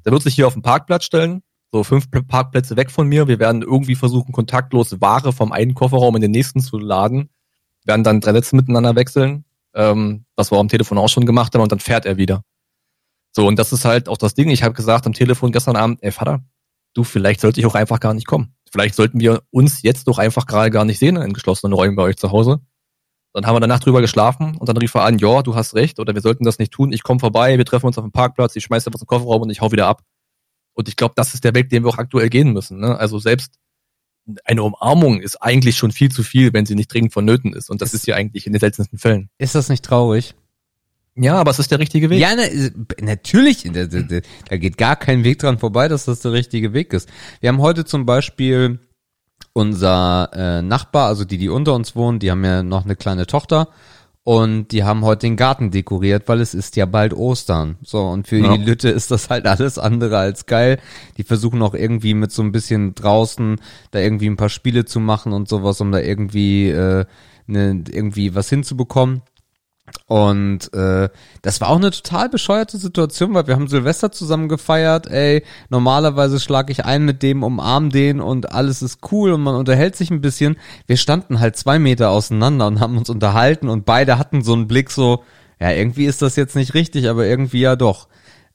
Der 0.03 0.11
wird 0.11 0.23
sich 0.23 0.35
hier 0.35 0.47
auf 0.47 0.53
den 0.53 0.63
Parkplatz 0.63 1.05
stellen, 1.05 1.43
so 1.71 1.83
fünf 1.83 2.07
Parkplätze 2.27 2.75
weg 2.75 2.89
von 2.89 3.07
mir. 3.07 3.27
Wir 3.27 3.39
werden 3.39 3.61
irgendwie 3.61 3.95
versuchen, 3.95 4.31
kontaktlos 4.31 4.99
Ware 4.99 5.31
vom 5.31 5.51
einen 5.51 5.75
Kofferraum 5.75 6.15
in 6.15 6.21
den 6.21 6.31
nächsten 6.31 6.59
zu 6.59 6.79
laden, 6.79 7.29
werden 7.85 8.03
dann 8.03 8.19
drei 8.19 8.33
Sätze 8.33 8.55
miteinander 8.55 8.95
wechseln, 8.95 9.45
ähm, 9.75 10.25
was 10.35 10.51
wir 10.51 10.57
am 10.57 10.69
Telefon 10.69 10.97
auch 10.97 11.09
schon 11.09 11.25
gemacht 11.25 11.53
haben, 11.53 11.61
und 11.61 11.71
dann 11.71 11.79
fährt 11.79 12.05
er 12.05 12.17
wieder. 12.17 12.43
So, 13.31 13.45
und 13.45 13.59
das 13.59 13.73
ist 13.73 13.85
halt 13.85 14.09
auch 14.09 14.17
das 14.17 14.33
Ding. 14.33 14.49
Ich 14.49 14.63
habe 14.63 14.73
gesagt 14.73 15.05
am 15.05 15.13
Telefon 15.13 15.51
gestern 15.51 15.75
Abend, 15.75 16.01
ey 16.01 16.11
Vater, 16.11 16.41
du, 16.93 17.03
vielleicht 17.03 17.41
sollte 17.41 17.59
ich 17.59 17.67
auch 17.67 17.75
einfach 17.75 17.99
gar 17.99 18.15
nicht 18.15 18.25
kommen. 18.25 18.55
Vielleicht 18.71 18.95
sollten 18.95 19.19
wir 19.19 19.43
uns 19.51 19.83
jetzt 19.83 20.07
doch 20.07 20.17
einfach 20.17 20.47
gerade 20.47 20.71
gar 20.71 20.85
nicht 20.85 20.97
sehen 20.97 21.17
in 21.17 21.33
geschlossenen 21.33 21.73
Räumen 21.73 21.95
bei 21.95 22.03
euch 22.03 22.17
zu 22.17 22.31
Hause. 22.31 22.61
Dann 23.37 23.45
haben 23.45 23.55
wir 23.55 23.59
danach 23.59 23.79
drüber 23.79 24.01
geschlafen 24.01 24.57
und 24.57 24.67
dann 24.67 24.77
rief 24.77 24.95
er 24.95 25.03
an, 25.03 25.19
ja, 25.19 25.43
du 25.43 25.53
hast 25.53 25.75
recht 25.75 25.99
oder 25.99 26.15
wir 26.15 26.23
sollten 26.23 26.43
das 26.43 26.57
nicht 26.57 26.71
tun. 26.71 26.91
Ich 26.91 27.03
komme 27.03 27.19
vorbei, 27.19 27.59
wir 27.59 27.65
treffen 27.65 27.85
uns 27.85 27.95
auf 27.99 28.03
dem 28.03 28.11
Parkplatz, 28.11 28.55
ich 28.55 28.63
schmeiße 28.63 28.91
was 28.91 29.01
im 29.01 29.05
Kofferraum 29.05 29.43
und 29.43 29.51
ich 29.51 29.61
hau 29.61 29.71
wieder 29.71 29.85
ab. 29.85 30.01
Und 30.73 30.87
ich 30.89 30.95
glaube, 30.95 31.13
das 31.15 31.35
ist 31.35 31.43
der 31.43 31.53
Weg, 31.53 31.69
den 31.69 31.83
wir 31.83 31.89
auch 31.89 31.99
aktuell 31.99 32.29
gehen 32.29 32.51
müssen. 32.51 32.79
Ne? 32.79 32.97
Also 32.97 33.19
selbst 33.19 33.59
eine 34.43 34.63
Umarmung 34.63 35.19
ist 35.19 35.35
eigentlich 35.35 35.77
schon 35.77 35.91
viel 35.91 36.11
zu 36.11 36.23
viel, 36.23 36.51
wenn 36.51 36.65
sie 36.65 36.73
nicht 36.73 36.91
dringend 36.91 37.13
vonnöten 37.13 37.53
ist. 37.53 37.69
Und 37.69 37.79
das 37.83 37.93
ist 37.93 38.07
ja 38.07 38.15
eigentlich 38.15 38.47
in 38.47 38.53
den 38.53 38.59
seltensten 38.59 38.97
Fällen. 38.97 39.29
Ist 39.37 39.53
das 39.53 39.69
nicht 39.69 39.85
traurig? 39.85 40.33
Ja, 41.13 41.35
aber 41.35 41.51
es 41.51 41.59
ist 41.59 41.69
der 41.69 41.77
richtige 41.77 42.09
Weg. 42.09 42.19
Ja, 42.19 42.29
na, 42.35 42.45
äh, 42.45 42.71
natürlich, 43.01 43.69
da, 43.71 43.85
da 43.85 44.01
da 44.49 44.57
geht 44.57 44.79
gar 44.79 44.95
kein 44.95 45.23
Weg 45.23 45.37
dran 45.37 45.59
vorbei, 45.59 45.87
dass 45.87 46.05
das 46.05 46.21
der 46.21 46.31
richtige 46.31 46.73
Weg 46.73 46.91
ist. 46.91 47.07
Wir 47.39 47.49
haben 47.49 47.61
heute 47.61 47.85
zum 47.85 48.07
Beispiel 48.07 48.79
unser 49.57 50.29
äh, 50.33 50.61
Nachbar, 50.61 51.07
also 51.07 51.25
die, 51.25 51.37
die 51.39 51.49
unter 51.49 51.73
uns 51.73 51.95
wohnen, 51.95 52.19
die 52.19 52.29
haben 52.29 52.45
ja 52.45 52.61
noch 52.61 52.85
eine 52.85 52.95
kleine 52.95 53.25
Tochter 53.25 53.69
und 54.23 54.71
die 54.71 54.83
haben 54.83 55.03
heute 55.03 55.21
den 55.25 55.35
Garten 55.35 55.71
dekoriert, 55.71 56.27
weil 56.27 56.41
es 56.41 56.53
ist 56.53 56.75
ja 56.75 56.85
bald 56.85 57.13
Ostern. 57.13 57.77
So, 57.81 58.03
und 58.05 58.27
für 58.27 58.37
Ja. 58.37 58.55
die 58.55 58.63
Lütte 58.63 58.89
ist 58.89 59.09
das 59.09 59.29
halt 59.31 59.47
alles 59.47 59.79
andere 59.79 60.17
als 60.19 60.45
geil. 60.45 60.79
Die 61.17 61.23
versuchen 61.23 61.61
auch 61.63 61.73
irgendwie 61.73 62.13
mit 62.13 62.31
so 62.31 62.43
ein 62.43 62.51
bisschen 62.51 62.93
draußen 62.93 63.59
da 63.91 63.99
irgendwie 63.99 64.27
ein 64.29 64.37
paar 64.37 64.49
Spiele 64.49 64.85
zu 64.85 64.99
machen 64.99 65.33
und 65.33 65.47
sowas, 65.49 65.81
um 65.81 65.91
da 65.91 65.99
irgendwie, 65.99 66.69
äh, 66.69 67.05
ne, 67.47 67.83
irgendwie 67.89 68.35
was 68.35 68.49
hinzubekommen. 68.49 69.21
Und 70.05 70.73
äh, 70.73 71.09
das 71.41 71.61
war 71.61 71.69
auch 71.69 71.77
eine 71.77 71.91
total 71.91 72.29
bescheuerte 72.29 72.77
Situation, 72.77 73.33
weil 73.33 73.47
wir 73.47 73.55
haben 73.55 73.67
Silvester 73.67 74.11
zusammen 74.11 74.49
gefeiert. 74.49 75.07
Ey, 75.07 75.43
normalerweise 75.69 76.39
schlag 76.39 76.69
ich 76.69 76.85
ein 76.85 77.05
mit 77.05 77.23
dem, 77.23 77.43
umarm 77.43 77.89
den 77.89 78.19
und 78.19 78.51
alles 78.51 78.81
ist 78.81 78.99
cool 79.11 79.31
und 79.31 79.41
man 79.41 79.55
unterhält 79.55 79.95
sich 79.95 80.11
ein 80.11 80.21
bisschen. 80.21 80.57
Wir 80.87 80.97
standen 80.97 81.39
halt 81.39 81.55
zwei 81.57 81.79
Meter 81.79 82.09
auseinander 82.09 82.67
und 82.67 82.79
haben 82.79 82.97
uns 82.97 83.09
unterhalten 83.09 83.69
und 83.69 83.85
beide 83.85 84.17
hatten 84.17 84.43
so 84.43 84.53
einen 84.53 84.67
Blick 84.67 84.91
so, 84.91 85.23
ja, 85.59 85.71
irgendwie 85.71 86.05
ist 86.05 86.21
das 86.21 86.35
jetzt 86.35 86.55
nicht 86.55 86.73
richtig, 86.73 87.09
aber 87.09 87.25
irgendwie 87.25 87.61
ja 87.61 87.75
doch. 87.75 88.07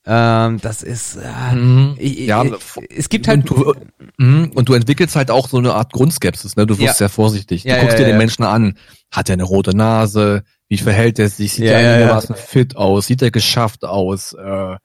Ähm, 0.04 0.58
das 0.60 0.82
ist, 0.82 1.16
äh, 1.16 1.54
Mhm. 1.54 1.94
ich, 1.96 2.20
Ja, 2.26 2.44
ich, 2.44 2.52
es 2.90 3.08
gibt 3.08 3.28
halt, 3.28 3.48
und 3.50 3.58
du, 3.58 3.74
mhm, 4.18 4.50
und 4.54 4.68
du 4.68 4.74
entwickelst 4.74 5.14
halt 5.14 5.30
auch 5.30 5.48
so 5.48 5.58
eine 5.58 5.74
Art 5.74 5.92
Grundskepsis, 5.92 6.56
ne? 6.56 6.66
Du 6.66 6.74
wirst 6.74 6.82
Ja. 6.86 6.92
sehr 6.94 7.08
vorsichtig. 7.08 7.62
Du 7.62 7.68
Ja, 7.68 7.76
guckst 7.76 7.92
ja, 7.92 7.98
dir 7.98 8.04
den 8.06 8.14
ja. 8.14 8.18
Menschen 8.18 8.44
an. 8.44 8.76
Hat 9.12 9.28
er 9.28 9.34
eine 9.34 9.44
rote 9.44 9.76
Nase? 9.76 10.42
Wie 10.72 10.78
verhält 10.78 11.18
er 11.18 11.28
sich? 11.28 11.52
Sieht 11.52 11.66
Ja, 11.66 11.72
er 11.72 11.80
ja, 11.82 11.88
ja. 11.90 11.94
einigermaßen 11.96 12.34
fit 12.34 12.76
aus? 12.76 13.06
Sieht 13.06 13.20
er 13.20 13.30
geschafft 13.30 13.84
aus? 13.84 14.32
Äh, 14.32 14.76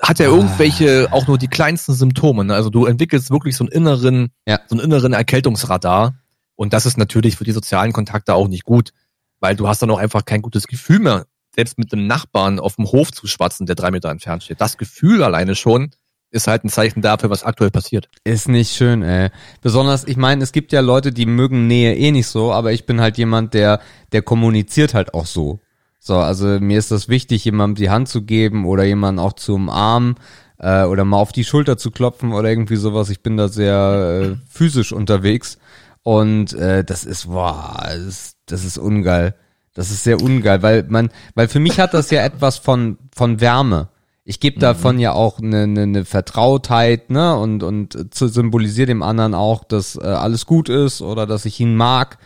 hat 0.00 0.18
er 0.18 0.26
Ah. 0.28 0.34
irgendwelche, 0.34 1.06
auch 1.12 1.28
nur 1.28 1.38
die 1.38 1.46
kleinsten 1.46 1.92
Symptome? 1.94 2.44
Ne? 2.44 2.52
Also 2.52 2.68
du 2.68 2.84
entwickelst 2.86 3.30
wirklich 3.30 3.56
so 3.56 3.62
einen 3.62 3.70
inneren, 3.70 4.30
Ja. 4.44 4.58
so 4.66 4.74
einen 4.74 4.84
inneren 4.84 5.12
Erkältungsradar. 5.12 6.16
Und 6.56 6.72
das 6.72 6.84
ist 6.84 6.98
natürlich 6.98 7.36
für 7.36 7.44
die 7.44 7.52
sozialen 7.52 7.92
Kontakte 7.92 8.34
auch 8.34 8.48
nicht 8.48 8.64
gut, 8.64 8.90
weil 9.38 9.54
du 9.54 9.68
hast 9.68 9.82
dann 9.82 9.90
auch 9.92 9.98
einfach 9.98 10.24
kein 10.24 10.42
gutes 10.42 10.66
Gefühl 10.66 10.98
mehr, 10.98 11.26
selbst 11.54 11.78
mit 11.78 11.92
einem 11.92 12.08
Nachbarn 12.08 12.58
auf 12.58 12.74
dem 12.74 12.86
Hof 12.90 13.12
zu 13.12 13.28
schwatzen, 13.28 13.66
der 13.66 13.76
drei 13.76 13.92
Meter 13.92 14.10
entfernt 14.10 14.42
steht. 14.42 14.60
Das 14.60 14.78
Gefühl 14.78 15.22
alleine 15.22 15.54
schon 15.54 15.92
ist 16.34 16.48
halt 16.48 16.64
ein 16.64 16.68
Zeichen 16.68 17.00
dafür, 17.00 17.30
was 17.30 17.44
aktuell 17.44 17.70
passiert. 17.70 18.08
Ist 18.24 18.48
nicht 18.48 18.74
schön, 18.74 19.02
ey. 19.02 19.30
Besonders, 19.62 20.04
ich 20.06 20.16
meine, 20.16 20.42
es 20.42 20.52
gibt 20.52 20.72
ja 20.72 20.80
Leute, 20.80 21.12
die 21.12 21.26
mögen 21.26 21.66
Nähe 21.66 21.94
eh 21.96 22.10
nicht 22.10 22.26
so, 22.26 22.52
aber 22.52 22.72
ich 22.72 22.86
bin 22.86 23.00
halt 23.00 23.16
jemand, 23.16 23.54
der, 23.54 23.80
der 24.12 24.22
kommuniziert 24.22 24.94
halt 24.94 25.14
auch 25.14 25.26
so. 25.26 25.60
So, 26.00 26.16
also 26.16 26.46
mir 26.60 26.78
ist 26.78 26.90
das 26.90 27.08
wichtig, 27.08 27.44
jemandem 27.44 27.76
die 27.76 27.90
Hand 27.90 28.08
zu 28.08 28.22
geben 28.22 28.66
oder 28.66 28.84
jemanden 28.84 29.20
auch 29.20 29.32
zu 29.32 29.54
umarmen 29.54 30.16
äh, 30.58 30.82
oder 30.84 31.04
mal 31.04 31.18
auf 31.18 31.32
die 31.32 31.44
Schulter 31.44 31.78
zu 31.78 31.90
klopfen 31.90 32.32
oder 32.32 32.48
irgendwie 32.50 32.76
sowas. 32.76 33.08
Ich 33.10 33.22
bin 33.22 33.36
da 33.36 33.48
sehr 33.48 34.34
äh, 34.34 34.36
physisch 34.50 34.92
unterwegs 34.92 35.58
und 36.02 36.52
äh, 36.52 36.84
das 36.84 37.04
ist, 37.04 37.28
boah, 37.28 37.80
das 37.86 38.00
ist, 38.00 38.36
das 38.46 38.64
ist 38.64 38.76
ungeil. 38.76 39.34
Das 39.72 39.90
ist 39.90 40.04
sehr 40.04 40.20
ungeil, 40.20 40.62
weil 40.62 40.84
man, 40.88 41.10
weil 41.34 41.48
für 41.48 41.58
mich 41.58 41.80
hat 41.80 41.94
das 41.94 42.10
ja 42.10 42.24
etwas 42.24 42.58
von, 42.58 42.98
von 43.14 43.40
Wärme. 43.40 43.88
Ich 44.26 44.40
gebe 44.40 44.58
davon 44.58 44.96
mhm. 44.96 45.00
ja 45.02 45.12
auch 45.12 45.38
eine, 45.38 45.64
eine, 45.64 45.82
eine 45.82 46.04
Vertrautheit, 46.06 47.10
ne, 47.10 47.36
und, 47.36 47.62
und 47.62 48.14
zu 48.14 48.28
symbolisiere 48.28 48.86
dem 48.86 49.02
anderen 49.02 49.34
auch, 49.34 49.64
dass 49.64 49.96
äh, 49.96 50.00
alles 50.00 50.46
gut 50.46 50.70
ist 50.70 51.02
oder 51.02 51.26
dass 51.26 51.44
ich 51.44 51.60
ihn 51.60 51.76
mag. 51.76 52.18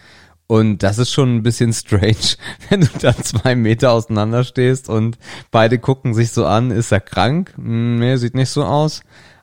Und 0.46 0.82
das 0.82 0.96
ist 0.99 1.11
schon 1.12 1.36
ein 1.36 1.42
bisschen 1.42 1.72
strange, 1.72 2.36
wenn 2.68 2.80
du 2.82 2.88
da 3.01 3.14
zwei 3.16 3.57
Meter 3.57 3.92
auseinander 3.92 4.44
stehst 4.44 4.88
und 4.88 5.18
beide 5.51 5.78
gucken 5.78 6.14
sich 6.14 6.30
so 6.30 6.46
an, 6.46 6.70
ist 6.70 6.92
er 6.92 7.01
krank? 7.01 7.53
Hm, 7.57 7.99
nee, 7.99 8.16
sieht 8.16 8.34
nicht 8.34 8.51
so 8.51 8.64
aus. 8.64 9.01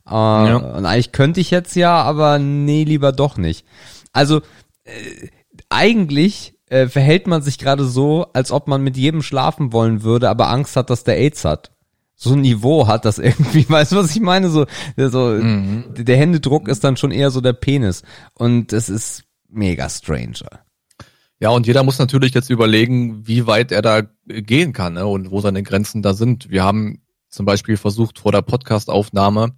Äh, 0.08 0.14
ja. 0.14 0.56
Und 0.56 0.86
eigentlich 0.86 1.12
könnte 1.12 1.42
ich 1.42 1.52
jetzt 1.52 1.76
ja, 1.76 2.02
aber 2.02 2.40
nee, 2.40 2.86
lieber 2.86 3.12
doch 3.12 3.38
nicht. 3.38 3.66
Also 4.14 4.42
äh, 4.86 5.28
eigentlich 5.70 6.56
äh, 6.70 6.88
verhält 6.88 7.28
man 7.28 7.42
sich 7.42 7.60
gerade 7.60 7.86
so, 7.86 8.28
als 8.34 8.52
ob 8.52 8.68
man 8.68 8.82
mit 8.82 8.98
jedem 8.98 9.22
schlafen 9.22 9.74
wollen 9.74 10.04
würde, 10.04 10.30
aber 10.30 10.50
Angst 10.50 10.76
hat, 10.76 10.90
dass 10.90 11.04
der 11.04 11.18
AIDS 11.18 11.44
hat. 11.46 11.75
So 12.16 12.34
ein 12.34 12.42
Niveau 12.42 12.88
hat 12.88 13.06
das 13.06 13.20
irgendwie, 13.20 13.66
weißt 13.70 13.92
du, 13.92 13.98
was 13.98 14.16
ich 14.16 14.22
meine? 14.22 14.50
So, 14.50 14.66
so 14.98 15.28
mhm. 15.30 15.94
der 15.96 16.18
Händedruck 16.18 16.68
ist 16.68 16.84
dann 16.84 16.98
schon 16.98 17.12
eher 17.12 17.32
so 17.32 17.42
der 17.42 17.54
Penis. 17.54 18.04
Und 18.34 18.74
es 18.74 18.90
ist 18.90 19.24
mega 19.50 19.90
strange. 19.90 20.40
Ja, 21.40 21.50
und 21.50 21.68
jeder 21.68 21.84
muss 21.84 22.00
natürlich 22.00 22.34
jetzt 22.34 22.50
überlegen, 22.50 23.28
wie 23.28 23.46
weit 23.46 23.72
er 23.72 23.82
da 23.82 24.02
gehen 24.26 24.72
kann 24.72 24.94
ne, 24.94 25.06
und 25.06 25.32
wo 25.32 25.42
seine 25.42 25.64
Grenzen 25.64 26.02
da 26.02 26.14
sind. 26.14 26.50
Wir 26.50 26.64
haben 26.64 27.02
zum 27.30 27.46
Beispiel 27.46 27.76
versucht, 27.76 28.20
vor 28.20 28.32
der 28.32 28.42
Podcastaufnahme 28.42 29.52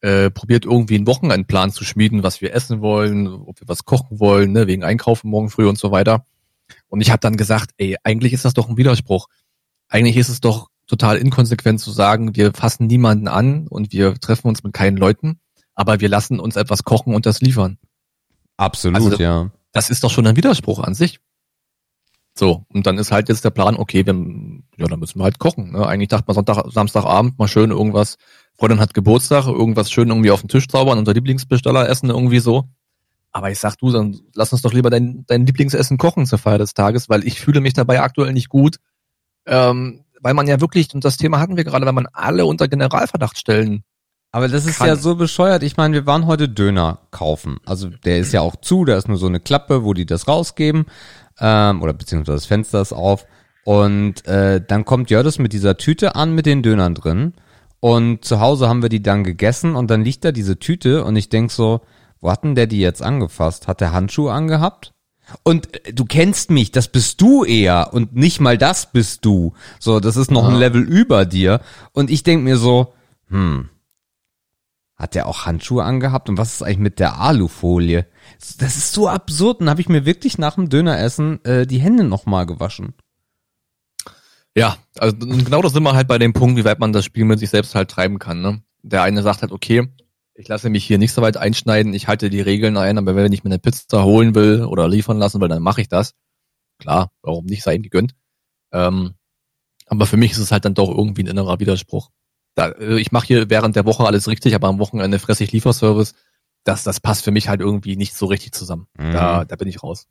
äh, 0.00 0.30
probiert 0.30 0.64
irgendwie 0.64 0.96
einen 0.96 1.06
Wochenendplan 1.06 1.70
zu 1.70 1.84
schmieden, 1.84 2.22
was 2.22 2.40
wir 2.40 2.54
essen 2.54 2.80
wollen, 2.80 3.28
ob 3.28 3.60
wir 3.60 3.68
was 3.68 3.84
kochen 3.84 4.18
wollen, 4.18 4.52
ne, 4.52 4.66
wegen 4.66 4.82
Einkaufen 4.82 5.28
morgen 5.28 5.50
früh 5.50 5.68
und 5.68 5.78
so 5.78 5.92
weiter. 5.92 6.26
Und 6.88 7.02
ich 7.02 7.10
habe 7.10 7.20
dann 7.20 7.36
gesagt, 7.36 7.72
ey, 7.76 7.96
eigentlich 8.02 8.32
ist 8.32 8.46
das 8.46 8.54
doch 8.54 8.68
ein 8.68 8.78
Widerspruch. 8.78 9.28
Eigentlich 9.88 10.16
ist 10.16 10.30
es 10.30 10.40
doch 10.40 10.68
total 10.86 11.16
inkonsequent 11.16 11.80
zu 11.80 11.90
sagen, 11.90 12.36
wir 12.36 12.52
fassen 12.52 12.86
niemanden 12.86 13.28
an 13.28 13.66
und 13.68 13.92
wir 13.92 14.14
treffen 14.14 14.48
uns 14.48 14.62
mit 14.62 14.72
keinen 14.72 14.96
Leuten, 14.96 15.40
aber 15.74 16.00
wir 16.00 16.08
lassen 16.08 16.40
uns 16.40 16.56
etwas 16.56 16.84
kochen 16.84 17.14
und 17.14 17.26
das 17.26 17.40
liefern. 17.40 17.78
Absolut, 18.56 18.96
also, 18.96 19.16
ja. 19.22 19.50
Das 19.72 19.90
ist 19.90 20.04
doch 20.04 20.10
schon 20.10 20.26
ein 20.26 20.36
Widerspruch 20.36 20.80
an 20.80 20.94
sich. 20.94 21.20
So, 22.36 22.64
und 22.68 22.86
dann 22.86 22.98
ist 22.98 23.12
halt 23.12 23.28
jetzt 23.28 23.44
der 23.44 23.50
Plan, 23.50 23.76
okay, 23.76 24.04
wir, 24.06 24.14
ja, 24.76 24.86
dann 24.88 24.98
müssen 24.98 25.20
wir 25.20 25.24
halt 25.24 25.38
kochen. 25.38 25.72
Ne? 25.72 25.86
Eigentlich 25.86 26.08
dachte 26.08 26.24
man 26.26 26.34
Sonntag, 26.34 26.64
Samstagabend 26.72 27.38
mal 27.38 27.46
schön 27.46 27.70
irgendwas 27.70 28.16
Freundin 28.56 28.80
hat 28.80 28.94
Geburtstag, 28.94 29.46
irgendwas 29.46 29.90
schön 29.90 30.08
irgendwie 30.08 30.30
auf 30.30 30.40
den 30.40 30.48
Tisch 30.48 30.68
zaubern, 30.68 30.98
unser 30.98 31.12
Lieblingsbesteller 31.12 31.88
essen 31.88 32.10
irgendwie 32.10 32.38
so. 32.38 32.68
Aber 33.32 33.50
ich 33.50 33.58
sag 33.58 33.76
du, 33.76 33.90
dann 33.90 34.20
lass 34.34 34.52
uns 34.52 34.62
doch 34.62 34.72
lieber 34.72 34.90
dein, 34.90 35.24
dein 35.26 35.44
Lieblingsessen 35.44 35.98
kochen 35.98 36.24
zur 36.24 36.38
Feier 36.38 36.58
des 36.58 36.74
Tages, 36.74 37.08
weil 37.08 37.26
ich 37.26 37.40
fühle 37.40 37.60
mich 37.60 37.72
dabei 37.72 38.00
aktuell 38.00 38.32
nicht 38.32 38.48
gut. 38.48 38.78
Ähm, 39.46 40.04
weil 40.24 40.34
man 40.34 40.48
ja 40.48 40.60
wirklich, 40.60 40.92
und 40.94 41.04
das 41.04 41.16
Thema 41.16 41.38
hatten 41.38 41.56
wir 41.56 41.62
gerade, 41.62 41.86
weil 41.86 41.92
man 41.92 42.08
alle 42.12 42.46
unter 42.46 42.66
Generalverdacht 42.66 43.38
stellen 43.38 43.84
aber 44.34 44.48
das 44.48 44.66
ist 44.66 44.78
kann. 44.78 44.88
ja 44.88 44.96
so 44.96 45.14
bescheuert. 45.14 45.62
Ich 45.62 45.76
meine, 45.76 45.94
wir 45.94 46.06
waren 46.06 46.26
heute 46.26 46.48
Döner 46.48 46.98
kaufen. 47.12 47.58
Also 47.66 47.88
der 47.88 48.18
ist 48.18 48.32
ja 48.32 48.40
auch 48.40 48.56
zu, 48.56 48.84
da 48.84 48.96
ist 48.96 49.06
nur 49.06 49.16
so 49.16 49.28
eine 49.28 49.38
Klappe, 49.38 49.84
wo 49.84 49.94
die 49.94 50.06
das 50.06 50.26
rausgeben. 50.26 50.86
Ähm, 51.38 51.80
oder 51.80 51.92
beziehungsweise 51.92 52.38
das 52.38 52.46
Fenster 52.46 52.80
ist 52.80 52.92
auf. 52.92 53.26
Und 53.64 54.26
äh, 54.26 54.60
dann 54.60 54.84
kommt 54.84 55.10
Jördis 55.10 55.38
mit 55.38 55.52
dieser 55.52 55.76
Tüte 55.76 56.16
an 56.16 56.34
mit 56.34 56.46
den 56.46 56.64
Dönern 56.64 56.96
drin. 56.96 57.34
Und 57.78 58.24
zu 58.24 58.40
Hause 58.40 58.68
haben 58.68 58.82
wir 58.82 58.88
die 58.88 59.04
dann 59.04 59.22
gegessen 59.22 59.76
und 59.76 59.88
dann 59.88 60.02
liegt 60.02 60.24
da 60.24 60.32
diese 60.32 60.58
Tüte 60.58 61.04
und 61.04 61.14
ich 61.14 61.28
denk 61.28 61.52
so, 61.52 61.82
wo 62.20 62.28
hat 62.28 62.42
denn 62.42 62.56
der 62.56 62.66
die 62.66 62.80
jetzt 62.80 63.04
angefasst? 63.04 63.68
Hat 63.68 63.80
der 63.80 63.92
Handschuhe 63.92 64.32
angehabt? 64.32 64.93
Und 65.42 65.86
äh, 65.86 65.92
du 65.92 66.04
kennst 66.04 66.50
mich, 66.50 66.72
das 66.72 66.88
bist 66.88 67.20
du 67.20 67.44
eher 67.44 67.92
und 67.92 68.14
nicht 68.14 68.40
mal 68.40 68.58
das 68.58 68.92
bist 68.92 69.24
du. 69.24 69.54
So, 69.78 70.00
das 70.00 70.16
ist 70.16 70.30
noch 70.30 70.44
ja. 70.44 70.50
ein 70.50 70.56
Level 70.56 70.82
über 70.82 71.24
dir. 71.24 71.60
Und 71.92 72.10
ich 72.10 72.22
denk 72.22 72.42
mir 72.42 72.56
so, 72.56 72.94
hm, 73.28 73.68
hat 74.96 75.14
der 75.14 75.26
auch 75.26 75.46
Handschuhe 75.46 75.84
angehabt? 75.84 76.28
Und 76.28 76.38
was 76.38 76.54
ist 76.54 76.62
eigentlich 76.62 76.78
mit 76.78 77.00
der 77.00 77.20
Alufolie? 77.20 78.06
Das 78.58 78.76
ist 78.76 78.92
so 78.92 79.08
absurd. 79.08 79.60
Und 79.60 79.68
habe 79.68 79.80
ich 79.80 79.88
mir 79.88 80.04
wirklich 80.04 80.38
nach 80.38 80.54
dem 80.54 80.68
Döneressen 80.68 81.44
äh, 81.44 81.66
die 81.66 81.80
Hände 81.80 82.04
nochmal 82.04 82.46
gewaschen. 82.46 82.94
Ja, 84.56 84.76
also 84.98 85.16
genau 85.16 85.62
das 85.62 85.72
sind 85.72 85.82
wir 85.82 85.94
halt 85.94 86.06
bei 86.06 86.18
dem 86.18 86.32
Punkt, 86.32 86.56
wie 86.56 86.64
weit 86.64 86.78
man 86.78 86.92
das 86.92 87.04
Spiel 87.04 87.24
mit 87.24 87.40
sich 87.40 87.50
selbst 87.50 87.74
halt 87.74 87.90
treiben 87.90 88.20
kann. 88.20 88.40
Ne? 88.40 88.62
Der 88.82 89.02
eine 89.02 89.22
sagt 89.22 89.42
halt, 89.42 89.50
okay, 89.50 89.88
ich 90.34 90.48
lasse 90.48 90.68
mich 90.70 90.84
hier 90.84 90.98
nicht 90.98 91.12
so 91.12 91.22
weit 91.22 91.36
einschneiden, 91.36 91.94
ich 91.94 92.08
halte 92.08 92.30
die 92.30 92.40
Regeln 92.40 92.76
ein, 92.76 92.98
aber 92.98 93.14
wenn 93.14 93.32
ich 93.32 93.44
mir 93.44 93.50
eine 93.50 93.58
Pizza 93.58 94.04
holen 94.04 94.34
will 94.34 94.64
oder 94.64 94.88
liefern 94.88 95.18
lassen 95.18 95.40
will, 95.40 95.48
dann 95.48 95.62
mache 95.62 95.80
ich 95.80 95.88
das. 95.88 96.14
Klar, 96.78 97.10
warum 97.22 97.46
nicht, 97.46 97.62
sei 97.62 97.74
ihm 97.74 97.82
gegönnt. 97.82 98.14
Ähm, 98.72 99.14
aber 99.86 100.06
für 100.06 100.16
mich 100.16 100.32
ist 100.32 100.38
es 100.38 100.50
halt 100.50 100.64
dann 100.64 100.74
doch 100.74 100.88
irgendwie 100.88 101.22
ein 101.22 101.28
innerer 101.28 101.60
Widerspruch. 101.60 102.10
Da, 102.54 102.70
äh, 102.70 102.98
ich 102.98 103.12
mache 103.12 103.26
hier 103.26 103.50
während 103.50 103.76
der 103.76 103.84
Woche 103.84 104.04
alles 104.04 104.26
richtig, 104.26 104.54
aber 104.54 104.68
am 104.68 104.78
Wochenende 104.78 105.18
fresse 105.18 105.44
ich 105.44 105.52
Lieferservice. 105.52 106.14
Das, 106.64 106.82
das 106.82 107.00
passt 107.00 107.24
für 107.24 107.30
mich 107.30 107.48
halt 107.48 107.60
irgendwie 107.60 107.96
nicht 107.96 108.14
so 108.14 108.26
richtig 108.26 108.52
zusammen. 108.52 108.88
Mhm. 108.98 109.12
Da, 109.12 109.44
da 109.44 109.56
bin 109.56 109.68
ich 109.68 109.82
raus. 109.82 110.08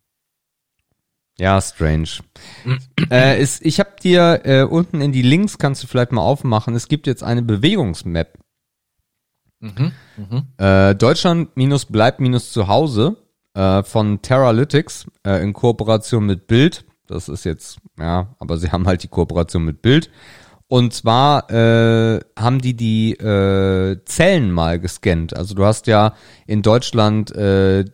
Ja, 1.36 1.60
strange. 1.60 2.08
äh, 3.10 3.42
ist, 3.42 3.64
ich 3.66 3.80
habe 3.80 3.96
dir 4.00 4.42
äh, 4.44 4.62
unten 4.62 5.00
in 5.00 5.10
die 5.10 5.22
Links, 5.22 5.58
kannst 5.58 5.82
du 5.82 5.88
vielleicht 5.88 6.12
mal 6.12 6.22
aufmachen, 6.22 6.76
es 6.76 6.86
gibt 6.86 7.08
jetzt 7.08 7.24
eine 7.24 7.42
Bewegungsmap. 7.42 8.38
Mhm, 9.58 9.92
mh. 10.16 10.90
äh, 10.90 10.94
Deutschland 10.94 11.56
minus 11.56 11.84
bleibt 11.86 12.20
minus 12.20 12.52
zu 12.52 12.68
Hause 12.68 13.16
äh, 13.54 13.82
von 13.82 14.22
Teralytics 14.22 15.06
äh, 15.26 15.42
in 15.42 15.52
Kooperation 15.52 16.26
mit 16.26 16.46
Bild. 16.46 16.84
Das 17.06 17.28
ist 17.28 17.44
jetzt, 17.44 17.78
ja, 17.98 18.34
aber 18.38 18.56
sie 18.56 18.70
haben 18.72 18.86
halt 18.86 19.02
die 19.02 19.08
Kooperation 19.08 19.64
mit 19.64 19.82
Bild. 19.82 20.10
Und 20.66 20.94
zwar 20.94 21.50
äh, 21.50 22.20
haben 22.38 22.60
die 22.60 22.74
die 22.74 23.12
äh, 23.12 24.02
Zellen 24.06 24.50
mal 24.50 24.80
gescannt. 24.80 25.36
Also 25.36 25.54
du 25.54 25.64
hast 25.64 25.86
ja 25.86 26.14
in 26.46 26.62
Deutschland 26.62 27.34
äh, 27.36 27.84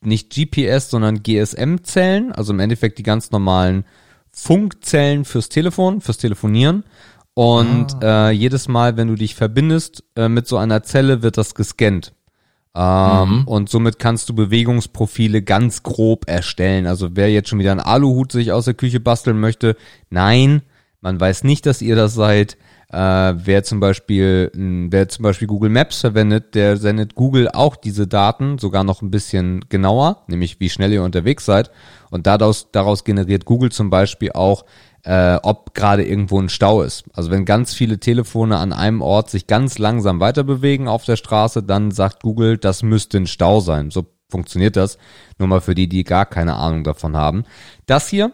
nicht 0.00 0.34
GPS, 0.34 0.90
sondern 0.90 1.22
GSM-Zellen, 1.22 2.32
also 2.32 2.52
im 2.52 2.60
Endeffekt 2.60 2.98
die 2.98 3.02
ganz 3.02 3.30
normalen 3.30 3.84
Funkzellen 4.30 5.24
fürs 5.24 5.48
Telefon, 5.48 6.00
fürs 6.00 6.18
Telefonieren. 6.18 6.84
Und 7.34 8.02
ah. 8.02 8.28
äh, 8.28 8.32
jedes 8.32 8.68
Mal, 8.68 8.96
wenn 8.96 9.08
du 9.08 9.16
dich 9.16 9.34
verbindest 9.34 10.04
äh, 10.16 10.28
mit 10.28 10.46
so 10.46 10.56
einer 10.56 10.82
Zelle, 10.82 11.22
wird 11.22 11.36
das 11.36 11.54
gescannt. 11.54 12.12
Ähm, 12.76 13.28
mhm. 13.28 13.44
Und 13.46 13.68
somit 13.68 13.98
kannst 13.98 14.28
du 14.28 14.34
Bewegungsprofile 14.34 15.42
ganz 15.42 15.82
grob 15.82 16.28
erstellen. 16.28 16.86
Also 16.86 17.10
wer 17.14 17.30
jetzt 17.30 17.48
schon 17.48 17.58
wieder 17.58 17.72
einen 17.72 17.80
Aluhut 17.80 18.32
sich 18.32 18.52
aus 18.52 18.64
der 18.64 18.74
Küche 18.74 19.00
basteln 19.00 19.38
möchte, 19.38 19.76
nein, 20.10 20.62
man 21.00 21.20
weiß 21.20 21.44
nicht, 21.44 21.66
dass 21.66 21.82
ihr 21.82 21.96
das 21.96 22.14
seid. 22.14 22.56
Äh, 22.90 22.96
wer 22.96 23.64
zum 23.64 23.80
Beispiel, 23.80 24.50
wer 24.54 25.08
zum 25.08 25.22
Beispiel 25.24 25.48
Google 25.48 25.70
Maps 25.70 26.00
verwendet, 26.00 26.54
der 26.54 26.76
sendet 26.76 27.14
Google 27.14 27.48
auch 27.48 27.76
diese 27.76 28.06
Daten 28.06 28.58
sogar 28.58 28.84
noch 28.84 29.02
ein 29.02 29.10
bisschen 29.10 29.64
genauer, 29.68 30.22
nämlich 30.28 30.60
wie 30.60 30.70
schnell 30.70 30.92
ihr 30.92 31.02
unterwegs 31.02 31.44
seid. 31.44 31.70
Und 32.10 32.26
daraus, 32.26 32.70
daraus 32.70 33.04
generiert 33.04 33.44
Google 33.44 33.72
zum 33.72 33.90
Beispiel 33.90 34.32
auch, 34.32 34.64
äh, 35.04 35.38
ob 35.42 35.74
gerade 35.74 36.04
irgendwo 36.04 36.40
ein 36.40 36.48
Stau 36.48 36.82
ist. 36.82 37.04
Also 37.12 37.30
wenn 37.30 37.44
ganz 37.44 37.74
viele 37.74 38.00
Telefone 38.00 38.56
an 38.56 38.72
einem 38.72 39.02
Ort 39.02 39.30
sich 39.30 39.46
ganz 39.46 39.78
langsam 39.78 40.20
weiter 40.20 40.44
bewegen 40.44 40.88
auf 40.88 41.04
der 41.04 41.16
Straße, 41.16 41.62
dann 41.62 41.90
sagt 41.90 42.22
Google, 42.22 42.58
das 42.58 42.82
müsste 42.82 43.18
ein 43.18 43.26
Stau 43.26 43.60
sein. 43.60 43.90
So 43.90 44.06
funktioniert 44.30 44.76
das. 44.76 44.98
Nur 45.38 45.48
mal 45.48 45.60
für 45.60 45.74
die, 45.74 45.88
die 45.88 46.04
gar 46.04 46.26
keine 46.26 46.56
Ahnung 46.56 46.84
davon 46.84 47.16
haben. 47.16 47.44
Das 47.86 48.08
hier 48.08 48.32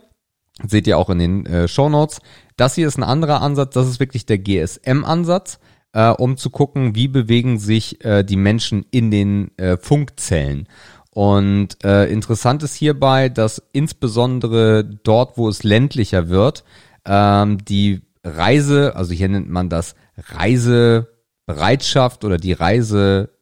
seht 0.67 0.87
ihr 0.87 0.99
auch 0.99 1.11
in 1.11 1.19
den 1.19 1.47
äh, 1.47 1.69
Show 1.69 1.89
Notes. 1.89 2.21
Das 2.57 2.75
hier 2.75 2.87
ist 2.87 2.99
ein 2.99 3.03
anderer 3.05 3.43
Ansatz, 3.43 3.75
das 3.75 3.89
ist 3.89 4.01
wirklich 4.01 4.27
der 4.27 4.39
GSM-Ansatz, 4.39 5.59
äh, 5.93 6.11
um 6.11 6.37
zu 6.37 6.51
gucken, 6.51 6.95
wie 6.95 7.09
bewegen 7.09 7.59
sich 7.59 8.05
äh, 8.05 8.23
die 8.23 8.37
Menschen 8.37 8.85
in 8.91 9.11
den 9.11 9.57
äh, 9.59 9.77
Funkzellen. 9.77 10.69
Und 11.11 11.85
äh, 11.85 12.07
interessant 12.07 12.63
ist 12.63 12.77
hierbei, 12.77 13.29
dass 13.29 13.61
insbesondere 13.73 14.85
dort, 14.85 15.37
wo 15.37 15.49
es 15.49 15.65
ländlicher 15.65 16.29
wird, 16.29 16.63
ähm, 17.05 17.59
die 17.65 18.03
Reise, 18.23 18.95
also 18.95 19.13
hier 19.13 19.29
nennt 19.29 19.51
man 19.51 19.69
das 19.69 19.97
Reisebereitschaft 20.17 22.25
oder 22.25 22.37
die 22.37 22.53
Reisestärke 22.53 23.33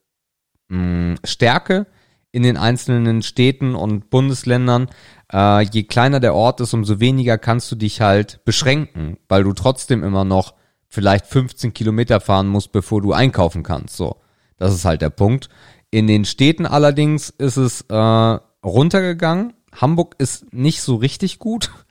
in 2.31 2.43
den 2.43 2.57
einzelnen 2.57 3.21
Städten 3.21 3.75
und 3.75 4.09
Bundesländern 4.09 4.87
äh, 5.31 5.63
je 5.63 5.83
kleiner 5.83 6.19
der 6.19 6.33
Ort 6.33 6.61
ist, 6.61 6.73
umso 6.73 6.99
weniger 6.99 7.37
kannst 7.37 7.71
du 7.71 7.75
dich 7.75 8.01
halt 8.01 8.43
beschränken, 8.45 9.17
weil 9.27 9.43
du 9.43 9.53
trotzdem 9.53 10.03
immer 10.03 10.25
noch 10.25 10.55
vielleicht 10.87 11.27
15 11.27 11.73
Kilometer 11.73 12.19
fahren 12.19 12.47
musst, 12.47 12.71
bevor 12.71 13.01
du 13.01 13.13
einkaufen 13.13 13.63
kannst. 13.63 13.95
So, 13.95 14.17
das 14.57 14.73
ist 14.73 14.85
halt 14.85 15.01
der 15.01 15.11
Punkt. 15.11 15.49
In 15.91 16.07
den 16.07 16.25
Städten 16.25 16.65
allerdings 16.65 17.29
ist 17.29 17.57
es 17.57 17.81
äh, 17.89 18.39
runtergegangen. 18.63 19.53
Hamburg 19.73 20.15
ist 20.17 20.53
nicht 20.53 20.81
so 20.81 20.95
richtig 20.95 21.39
gut. 21.39 21.71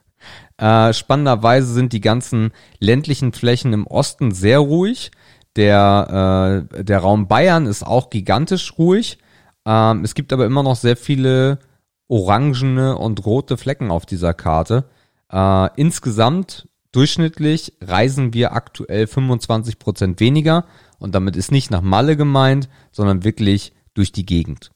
Äh, 0.60 0.92
spannenderweise 0.92 1.72
sind 1.72 1.92
die 1.92 2.00
ganzen 2.00 2.50
ländlichen 2.80 3.32
Flächen 3.32 3.72
im 3.72 3.86
Osten 3.86 4.32
sehr 4.32 4.58
ruhig. 4.58 5.12
Der, 5.54 6.66
äh, 6.72 6.82
der 6.82 6.98
Raum 6.98 7.28
Bayern 7.28 7.66
ist 7.66 7.86
auch 7.86 8.10
gigantisch 8.10 8.76
ruhig. 8.76 9.18
Ähm, 9.64 10.02
es 10.02 10.14
gibt 10.14 10.32
aber 10.32 10.46
immer 10.46 10.64
noch 10.64 10.74
sehr 10.74 10.96
viele 10.96 11.60
orangene 12.08 12.98
und 12.98 13.24
rote 13.24 13.56
Flecken 13.56 13.92
auf 13.92 14.04
dieser 14.04 14.34
Karte. 14.34 14.90
Äh, 15.30 15.68
insgesamt 15.76 16.68
durchschnittlich 16.90 17.74
reisen 17.80 18.34
wir 18.34 18.52
aktuell 18.52 19.06
25 19.06 19.78
Prozent 19.78 20.18
weniger 20.18 20.64
und 20.98 21.14
damit 21.14 21.36
ist 21.36 21.52
nicht 21.52 21.70
nach 21.70 21.82
Malle 21.82 22.16
gemeint, 22.16 22.68
sondern 22.90 23.22
wirklich 23.22 23.72
durch 23.98 24.12
die 24.12 24.24
Gegend. 24.24 24.70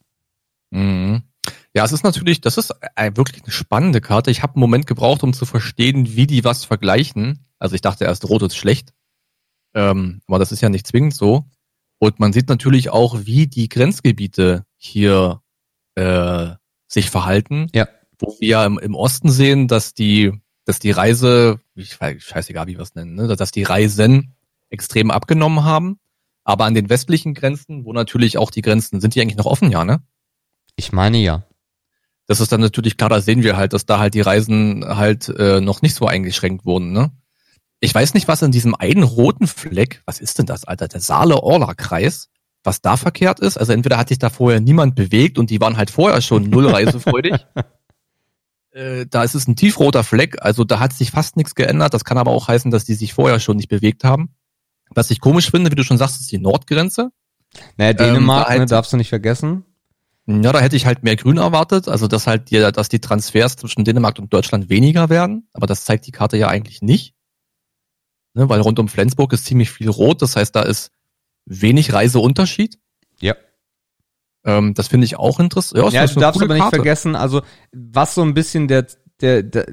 Mhm. 0.71 1.23
Ja, 1.75 1.85
es 1.85 1.93
ist 1.93 2.05
natürlich, 2.05 2.41
das 2.41 2.59
ist 2.59 2.75
wirklich 3.15 3.43
eine 3.43 3.53
spannende 3.53 4.01
Karte. 4.01 4.31
Ich 4.31 4.43
habe 4.43 4.55
einen 4.55 4.61
Moment 4.61 4.87
gebraucht, 4.87 5.23
um 5.23 5.33
zu 5.33 5.47
verstehen, 5.47 6.17
wie 6.17 6.27
die 6.27 6.45
was 6.45 6.65
vergleichen. 6.65 7.47
Also 7.59 7.75
ich 7.75 7.81
dachte 7.81 8.05
erst, 8.05 8.29
Rot 8.29 8.43
ist 8.43 8.57
schlecht. 8.57 8.93
Ähm, 9.75 10.21
aber 10.27 10.39
das 10.39 10.53
ist 10.53 10.61
ja 10.61 10.69
nicht 10.69 10.87
zwingend 10.87 11.15
so. 11.15 11.47
Und 11.99 12.21
man 12.21 12.33
sieht 12.33 12.49
natürlich 12.49 12.91
auch, 12.91 13.25
wie 13.25 13.47
die 13.47 13.69
Grenzgebiete 13.69 14.67
hier 14.77 15.41
äh, 15.95 16.51
sich 16.89 17.11
verhalten. 17.11 17.69
Ja. 17.75 17.89
Wo 18.19 18.37
wir 18.39 18.49
ja 18.49 18.67
im, 18.67 18.79
im 18.79 18.95
Osten 18.95 19.31
sehen, 19.31 19.69
dass 19.69 19.95
die, 19.95 20.33
dass 20.65 20.79
die 20.79 20.91
Reise, 20.91 21.61
ich 21.75 21.99
weiß, 21.99 22.23
scheißegal, 22.23 22.67
wie 22.67 22.77
wir 22.77 22.83
es 22.83 22.95
nennen, 22.95 23.15
ne, 23.15 23.37
dass 23.37 23.51
die 23.51 23.63
Reisen 23.63 24.35
extrem 24.69 25.11
abgenommen 25.11 25.65
haben. 25.65 25.99
Aber 26.45 26.65
an 26.65 26.75
den 26.75 26.89
westlichen 26.91 27.35
Grenzen, 27.35 27.85
wo 27.85 27.93
natürlich 27.93 28.39
auch 28.39 28.51
die 28.51 28.63
Grenzen, 28.63 29.01
sind 29.01 29.15
die 29.15 29.21
eigentlich 29.21 29.37
noch 29.37 29.47
offen, 29.47 29.71
ja, 29.71 29.85
ne? 29.85 30.03
Ich 30.77 30.93
meine 30.93 31.19
ja. 31.19 31.45
Das 32.27 32.41
ist 32.41 32.53
dann 32.53 32.61
natürlich 32.61 32.97
klar, 32.97 33.11
da 33.11 33.21
sehen 33.21 33.43
wir 33.43 33.57
halt, 33.57 33.73
dass 33.73 33.87
da 33.87 33.99
halt 33.99 34.15
die 34.15 34.21
Reisen 34.21 34.85
halt 34.87 35.29
äh, 35.29 35.61
noch 35.61 35.83
nicht 35.83 35.95
so 35.95 36.07
eingeschränkt 36.07 36.65
wurden, 36.65 36.93
ne? 36.93 37.13
Ich 37.81 37.95
weiß 37.95 38.15
nicht, 38.15 38.29
was 38.29 38.43
in 38.43 38.53
diesem 38.53 38.77
einen 38.77 39.03
roten 39.03 39.49
Fleck, 39.49 40.03
was 40.07 40.21
ist 40.21 40.39
denn 40.39 40.47
das, 40.47 40.65
Alter, 40.65 40.87
der 40.87 41.01
Saale-Orla-Kreis, 41.01 42.29
was 42.63 42.81
da 42.81 42.97
verkehrt 42.97 43.41
ist. 43.41 43.59
Also 43.59 43.73
entweder 43.73 43.99
hat 43.99 44.09
sich 44.09 44.19
da 44.19 44.31
vorher 44.31 44.61
niemand 44.61 44.95
bewegt 44.95 45.37
und 45.37 45.51
die 45.51 45.61
waren 45.61 45.77
halt 45.77 45.91
vorher 45.91 46.21
schon 46.21 46.49
null 46.49 46.69
reisefreudig. 46.69 47.45
äh, 48.71 49.07
da 49.11 49.25
ist 49.25 49.35
es 49.35 49.49
ein 49.49 49.57
tiefroter 49.57 50.05
Fleck, 50.05 50.37
also 50.41 50.63
da 50.63 50.79
hat 50.79 50.93
sich 50.93 51.11
fast 51.11 51.37
nichts 51.37 51.57
geändert. 51.57 51.93
Das 51.93 52.05
kann 52.05 52.19
aber 52.19 52.31
auch 52.31 52.47
heißen, 52.49 52.71
dass 52.71 52.85
die 52.85 52.95
sich 52.95 53.15
vorher 53.15 53.41
schon 53.41 53.57
nicht 53.57 53.69
bewegt 53.69 54.05
haben. 54.05 54.35
Was 54.95 55.11
ich 55.11 55.21
komisch 55.21 55.51
finde, 55.51 55.71
wie 55.71 55.75
du 55.75 55.85
schon 55.85 55.99
sagst, 55.99 56.21
ist 56.21 56.33
die 56.33 56.39
Nordgrenze. 56.39 57.11
Naja, 57.77 57.93
Dänemark, 57.93 58.49
ähm, 58.49 58.55
da 58.55 58.61
ne, 58.61 58.67
darfst 58.67 58.93
du 58.93 58.97
nicht 58.97 59.09
vergessen. 59.09 59.65
Ja, 60.27 60.53
da 60.53 60.61
hätte 60.61 60.77
ich 60.77 60.87
halt 60.87 61.03
mehr 61.03 61.17
Grün 61.17 61.37
erwartet, 61.37 61.89
also 61.89 62.07
dass 62.07 62.27
halt 62.29 62.51
die, 62.51 62.59
dass 62.59 62.89
die 62.89 63.01
Transfers 63.01 63.57
zwischen 63.57 63.85
Dänemark 63.85 64.19
und 64.21 64.33
Deutschland 64.33 64.69
weniger 64.71 65.09
werden, 65.09 65.49
aber 65.53 65.67
das 65.67 65.85
zeigt 65.85 66.07
die 66.07 66.13
Karte 66.13 66.37
ja 66.37 66.49
eigentlich 66.49 66.81
nicht. 66.81 67.15
Ne, 68.35 68.49
weil 68.49 68.61
rund 68.61 68.79
um 68.79 68.89
Flensburg 68.89 69.33
ist 69.33 69.45
ziemlich 69.45 69.71
viel 69.71 69.89
rot, 69.89 70.23
das 70.23 70.37
heißt, 70.37 70.55
da 70.55 70.63
ist 70.63 70.93
wenig 71.45 71.93
Reiseunterschied. 71.93 72.79
Ja. 73.21 73.35
Ähm, 74.45 74.75
das 74.75 74.89
finde 74.89 75.05
ich 75.07 75.17
auch 75.17 75.41
interessant. 75.41 75.93
Ja, 75.93 76.03
ja 76.03 76.07
du 76.07 76.21
darfst 76.21 76.41
aber 76.41 76.55
nicht 76.55 76.63
Karte. 76.63 76.77
vergessen, 76.77 77.17
also 77.17 77.43
was 77.73 78.15
so 78.15 78.23
ein 78.23 78.33
bisschen 78.33 78.69
der, 78.69 78.87
der, 79.23 79.43
der, 79.43 79.67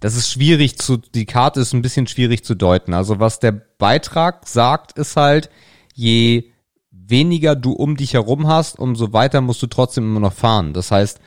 das 0.00 0.16
ist 0.16 0.30
schwierig 0.30 0.78
zu, 0.78 0.96
die 0.96 1.26
Karte 1.26 1.60
ist 1.60 1.72
ein 1.72 1.82
bisschen 1.82 2.06
schwierig 2.06 2.44
zu 2.44 2.54
deuten. 2.54 2.94
Also 2.94 3.20
was 3.20 3.38
der 3.38 3.52
Beitrag 3.52 4.48
sagt, 4.48 4.98
ist 4.98 5.16
halt, 5.16 5.50
je 5.94 6.50
weniger 6.90 7.54
du 7.54 7.72
um 7.72 7.96
dich 7.96 8.14
herum 8.14 8.48
hast, 8.48 8.78
umso 8.78 9.12
weiter 9.12 9.40
musst 9.40 9.62
du 9.62 9.66
trotzdem 9.66 10.04
immer 10.04 10.20
noch 10.20 10.32
fahren. 10.32 10.72
Das 10.72 10.90
heißt, 10.90 11.20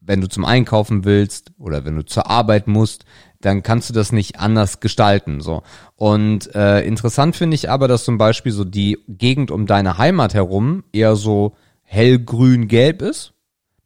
wenn 0.00 0.20
du 0.20 0.28
zum 0.28 0.44
Einkaufen 0.44 1.04
willst 1.04 1.52
oder 1.58 1.84
wenn 1.84 1.96
du 1.96 2.04
zur 2.04 2.28
Arbeit 2.28 2.66
musst, 2.66 3.04
dann 3.40 3.62
kannst 3.62 3.88
du 3.88 3.94
das 3.94 4.12
nicht 4.12 4.38
anders 4.38 4.80
gestalten. 4.80 5.40
So. 5.40 5.62
Und 5.96 6.54
äh, 6.54 6.80
interessant 6.82 7.36
finde 7.36 7.54
ich 7.54 7.70
aber, 7.70 7.88
dass 7.88 8.04
zum 8.04 8.18
Beispiel 8.18 8.52
so 8.52 8.64
die 8.64 8.98
Gegend 9.08 9.50
um 9.50 9.66
deine 9.66 9.98
Heimat 9.98 10.34
herum 10.34 10.84
eher 10.92 11.16
so 11.16 11.56
hellgrün-gelb 11.82 13.02
ist, 13.02 13.34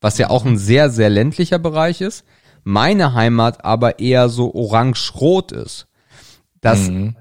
was 0.00 0.18
ja 0.18 0.30
auch 0.30 0.44
ein 0.44 0.58
sehr, 0.58 0.90
sehr 0.90 1.10
ländlicher 1.10 1.58
Bereich 1.58 2.00
ist. 2.00 2.24
Meine 2.68 3.14
Heimat 3.14 3.64
aber 3.64 4.00
eher 4.00 4.28
so 4.28 4.54
orange-rot 4.54 5.52
ist. 5.52 5.86
Das 6.60 6.90
mhm 6.90 7.16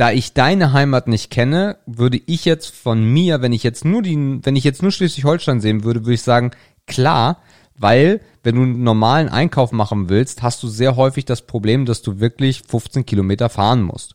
da 0.00 0.10
ich 0.10 0.32
deine 0.32 0.72
Heimat 0.72 1.08
nicht 1.08 1.30
kenne, 1.30 1.76
würde 1.84 2.18
ich 2.24 2.46
jetzt 2.46 2.74
von 2.74 3.04
mir, 3.04 3.42
wenn 3.42 3.52
ich 3.52 3.62
jetzt 3.62 3.84
nur 3.84 4.00
die, 4.00 4.16
wenn 4.42 4.56
ich 4.56 4.64
jetzt 4.64 4.80
nur 4.80 4.92
Schleswig-Holstein 4.92 5.60
sehen 5.60 5.84
würde, 5.84 6.06
würde 6.06 6.14
ich 6.14 6.22
sagen, 6.22 6.52
klar, 6.86 7.42
weil 7.76 8.22
wenn 8.42 8.54
du 8.54 8.62
einen 8.62 8.82
normalen 8.82 9.28
Einkauf 9.28 9.72
machen 9.72 10.08
willst, 10.08 10.40
hast 10.40 10.62
du 10.62 10.68
sehr 10.68 10.96
häufig 10.96 11.26
das 11.26 11.42
Problem, 11.42 11.84
dass 11.84 12.00
du 12.00 12.18
wirklich 12.18 12.62
15 12.66 13.04
Kilometer 13.04 13.50
fahren 13.50 13.82
musst. 13.82 14.14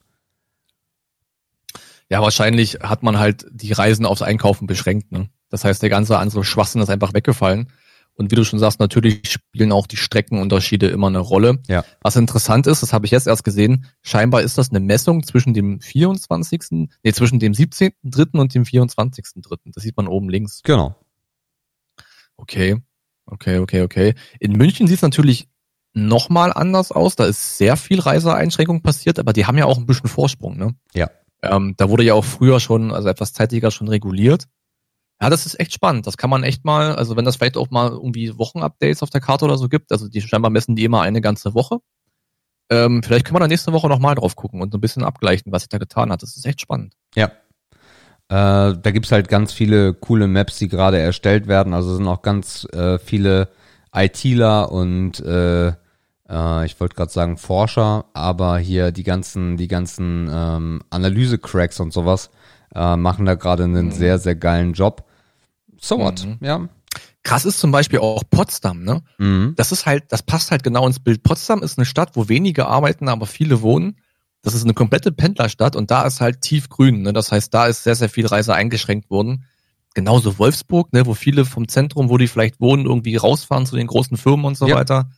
Ja, 2.10 2.20
wahrscheinlich 2.20 2.80
hat 2.82 3.04
man 3.04 3.20
halt 3.20 3.46
die 3.52 3.72
Reisen 3.72 4.08
aufs 4.08 4.24
Einkaufen 4.24 4.66
beschränkt. 4.66 5.12
Ne? 5.12 5.30
Das 5.52 5.66
heißt, 5.66 5.84
der 5.84 5.90
ganze 5.90 6.18
andere 6.18 6.44
Schwachsinn 6.44 6.82
ist 6.82 6.90
einfach 6.90 7.14
weggefallen. 7.14 7.72
Und 8.16 8.32
wie 8.32 8.36
du 8.36 8.46
schon 8.46 8.60
sagst, 8.60 8.80
natürlich 8.80 9.30
spielen 9.30 9.72
auch 9.72 9.88
die 9.88 9.98
Streckenunterschiede 9.98 10.88
immer 10.88 11.08
eine 11.08 11.20
Rolle. 11.20 11.60
Ja. 11.68 11.84
Was 12.02 12.16
interessant 12.16 12.66
ist, 12.66 12.82
das 12.82 12.94
habe 12.94 13.06
ich 13.06 13.12
jetzt 13.12 13.28
erst 13.28 13.44
gesehen, 13.44 13.86
scheinbar 14.02 14.42
ist 14.42 14.58
das 14.58 14.70
eine 14.70 14.80
Messung 14.80 15.24
zwischen 15.24 15.54
dem 15.54 15.82
24., 15.82 16.88
nee, 17.04 17.12
zwischen 17.12 17.40
dem 17.40 17.54
17.3. 17.54 18.40
und 18.40 18.56
dem 18.56 18.64
24.3. 18.64 19.58
Das 19.74 19.84
sieht 19.84 19.98
man 19.98 20.08
oben 20.08 20.30
links. 20.30 20.62
Genau. 20.64 20.96
Okay, 22.38 22.78
okay, 23.26 23.60
okay, 23.60 23.82
okay. 23.82 24.16
In 24.40 24.54
München 24.54 24.88
sieht 24.88 24.98
es 24.98 25.02
natürlich 25.02 25.50
nochmal 25.94 26.54
anders 26.54 26.92
aus. 26.92 27.16
Da 27.16 27.26
ist 27.26 27.58
sehr 27.58 27.76
viel 27.78 28.00
Reiseeinschränkung 28.00 28.82
passiert, 28.82 29.20
aber 29.20 29.34
die 29.34 29.46
haben 29.46 29.58
ja 29.58 29.66
auch 29.66 29.78
ein 29.78 29.86
bisschen 29.86 30.10
Vorsprung, 30.10 30.58
ne? 30.58 30.76
Ja. 30.94 31.10
Ähm, 31.42 31.76
da 31.78 31.90
wurde 31.90 32.04
ja 32.04 32.14
auch 32.14 32.26
früher 32.26 32.60
schon, 32.60 32.92
also 32.92 33.08
etwas 33.10 33.34
zeitiger 33.34 33.72
schon 33.72 33.88
reguliert. 33.88 34.46
Ja, 35.22 35.30
das 35.30 35.46
ist 35.46 35.60
echt 35.60 35.74
spannend. 35.74 36.08
Das 36.08 36.18
kann 36.18 36.30
man 36.30 36.44
echt 36.44 36.66
mal, 36.66 36.96
also 36.96 37.16
wenn 37.16 37.26
das 37.26 37.38
vielleicht 37.38 37.58
auch 37.58 37.70
mal 37.70 37.90
irgendwie 37.90 38.38
Wochenupdates 38.38 39.02
auf 39.02 39.10
der 39.10 39.22
Karte 39.22 39.46
oder 39.46 39.58
so 39.58 39.70
gibt, 39.70 39.92
also 39.92 40.10
die 40.10 40.22
scheinbar 40.22 40.52
messen 40.52 40.76
die 40.76 40.84
immer 40.84 41.02
eine 41.02 41.22
ganze 41.22 41.54
Woche. 41.54 41.80
Ähm, 42.70 43.02
vielleicht 43.04 43.26
können 43.26 43.36
wir 43.36 43.42
da 43.42 43.48
nächste 43.48 43.74
Woche 43.74 43.88
nochmal 43.88 44.16
drauf 44.16 44.36
gucken 44.36 44.62
und 44.62 44.72
so 44.72 44.78
ein 44.78 44.82
bisschen 44.82 45.04
abgleichen, 45.04 45.52
was 45.52 45.64
sich 45.64 45.70
da 45.70 45.78
getan 45.78 46.12
hat. 46.12 46.22
Das 46.22 46.36
ist 46.36 46.46
echt 46.46 46.62
spannend. 46.62 46.94
Ja. 47.16 47.32
Äh, 48.28 48.78
da 48.78 48.92
gibt's 48.92 49.12
halt 49.12 49.30
ganz 49.30 49.54
viele 49.54 49.94
coole 49.94 50.28
Maps, 50.28 50.58
die 50.58 50.68
gerade 50.68 50.98
erstellt 51.00 51.48
werden. 51.48 51.74
Also 51.74 51.96
sind 51.96 52.08
auch 52.08 52.24
ganz 52.24 52.68
äh, 52.74 52.98
viele 52.98 53.50
ITler 53.94 54.72
und 54.72 55.20
äh, 55.20 55.74
äh, 56.28 56.66
ich 56.66 56.80
wollte 56.80 56.96
gerade 56.96 57.12
sagen 57.12 57.38
Forscher, 57.38 58.06
aber 58.14 58.58
hier 58.58 58.92
die 58.92 59.04
ganzen, 59.04 59.58
die 59.58 59.68
ganzen 59.68 60.30
ähm, 60.32 60.82
Analyse-Cracks 60.90 61.80
und 61.80 61.94
sowas 61.94 62.32
äh, 62.74 62.96
machen 62.96 63.26
da 63.26 63.36
gerade 63.36 63.66
einen 63.66 63.88
mhm. 63.88 63.92
sehr, 63.92 64.20
sehr 64.20 64.36
geilen 64.36 64.74
Job. 64.74 65.06
So 65.80 66.00
what, 66.00 66.26
mhm. 66.26 66.38
ja. 66.42 66.68
Krass 67.24 67.46
ist 67.46 67.60
zum 67.60 67.72
Beispiel 67.72 68.00
auch 68.00 68.24
Potsdam, 68.30 68.84
ne? 68.84 69.02
Mhm. 69.18 69.54
Das 69.56 69.72
ist 69.72 69.86
halt, 69.86 70.06
das 70.10 70.22
passt 70.22 70.52
halt 70.52 70.64
genau 70.64 70.86
ins 70.86 71.00
Bild. 71.00 71.24
Potsdam 71.24 71.64
ist 71.64 71.78
eine 71.78 71.86
Stadt, 71.86 72.12
wo 72.16 72.30
wenige 72.30 72.68
arbeiten, 72.68 73.10
aber 73.10 73.26
viele 73.26 73.62
wohnen. 73.62 73.98
Das 74.44 74.54
ist 74.54 74.64
eine 74.64 74.76
komplette 74.76 75.12
Pendlerstadt 75.12 75.76
und 75.76 75.90
da 75.90 76.04
ist 76.04 76.22
halt 76.22 76.42
tiefgrün, 76.42 77.02
ne? 77.02 77.14
Das 77.14 77.32
heißt, 77.32 77.52
da 77.54 77.66
ist 77.66 77.84
sehr, 77.84 77.96
sehr 77.96 78.10
viel 78.10 78.28
Reise 78.28 78.54
eingeschränkt 78.54 79.10
worden. 79.10 79.46
Genauso 79.96 80.38
Wolfsburg, 80.38 80.94
ne, 80.94 81.06
wo 81.06 81.14
viele 81.14 81.46
vom 81.46 81.68
Zentrum, 81.68 82.10
wo 82.10 82.18
die 82.18 82.28
vielleicht 82.28 82.60
wohnen, 82.60 82.86
irgendwie 82.86 83.16
rausfahren 83.16 83.66
zu 83.66 83.76
den 83.78 83.88
großen 83.88 84.18
Firmen 84.18 84.46
und 84.46 84.58
so 84.58 84.68
ja. 84.68 84.76
weiter. 84.76 85.10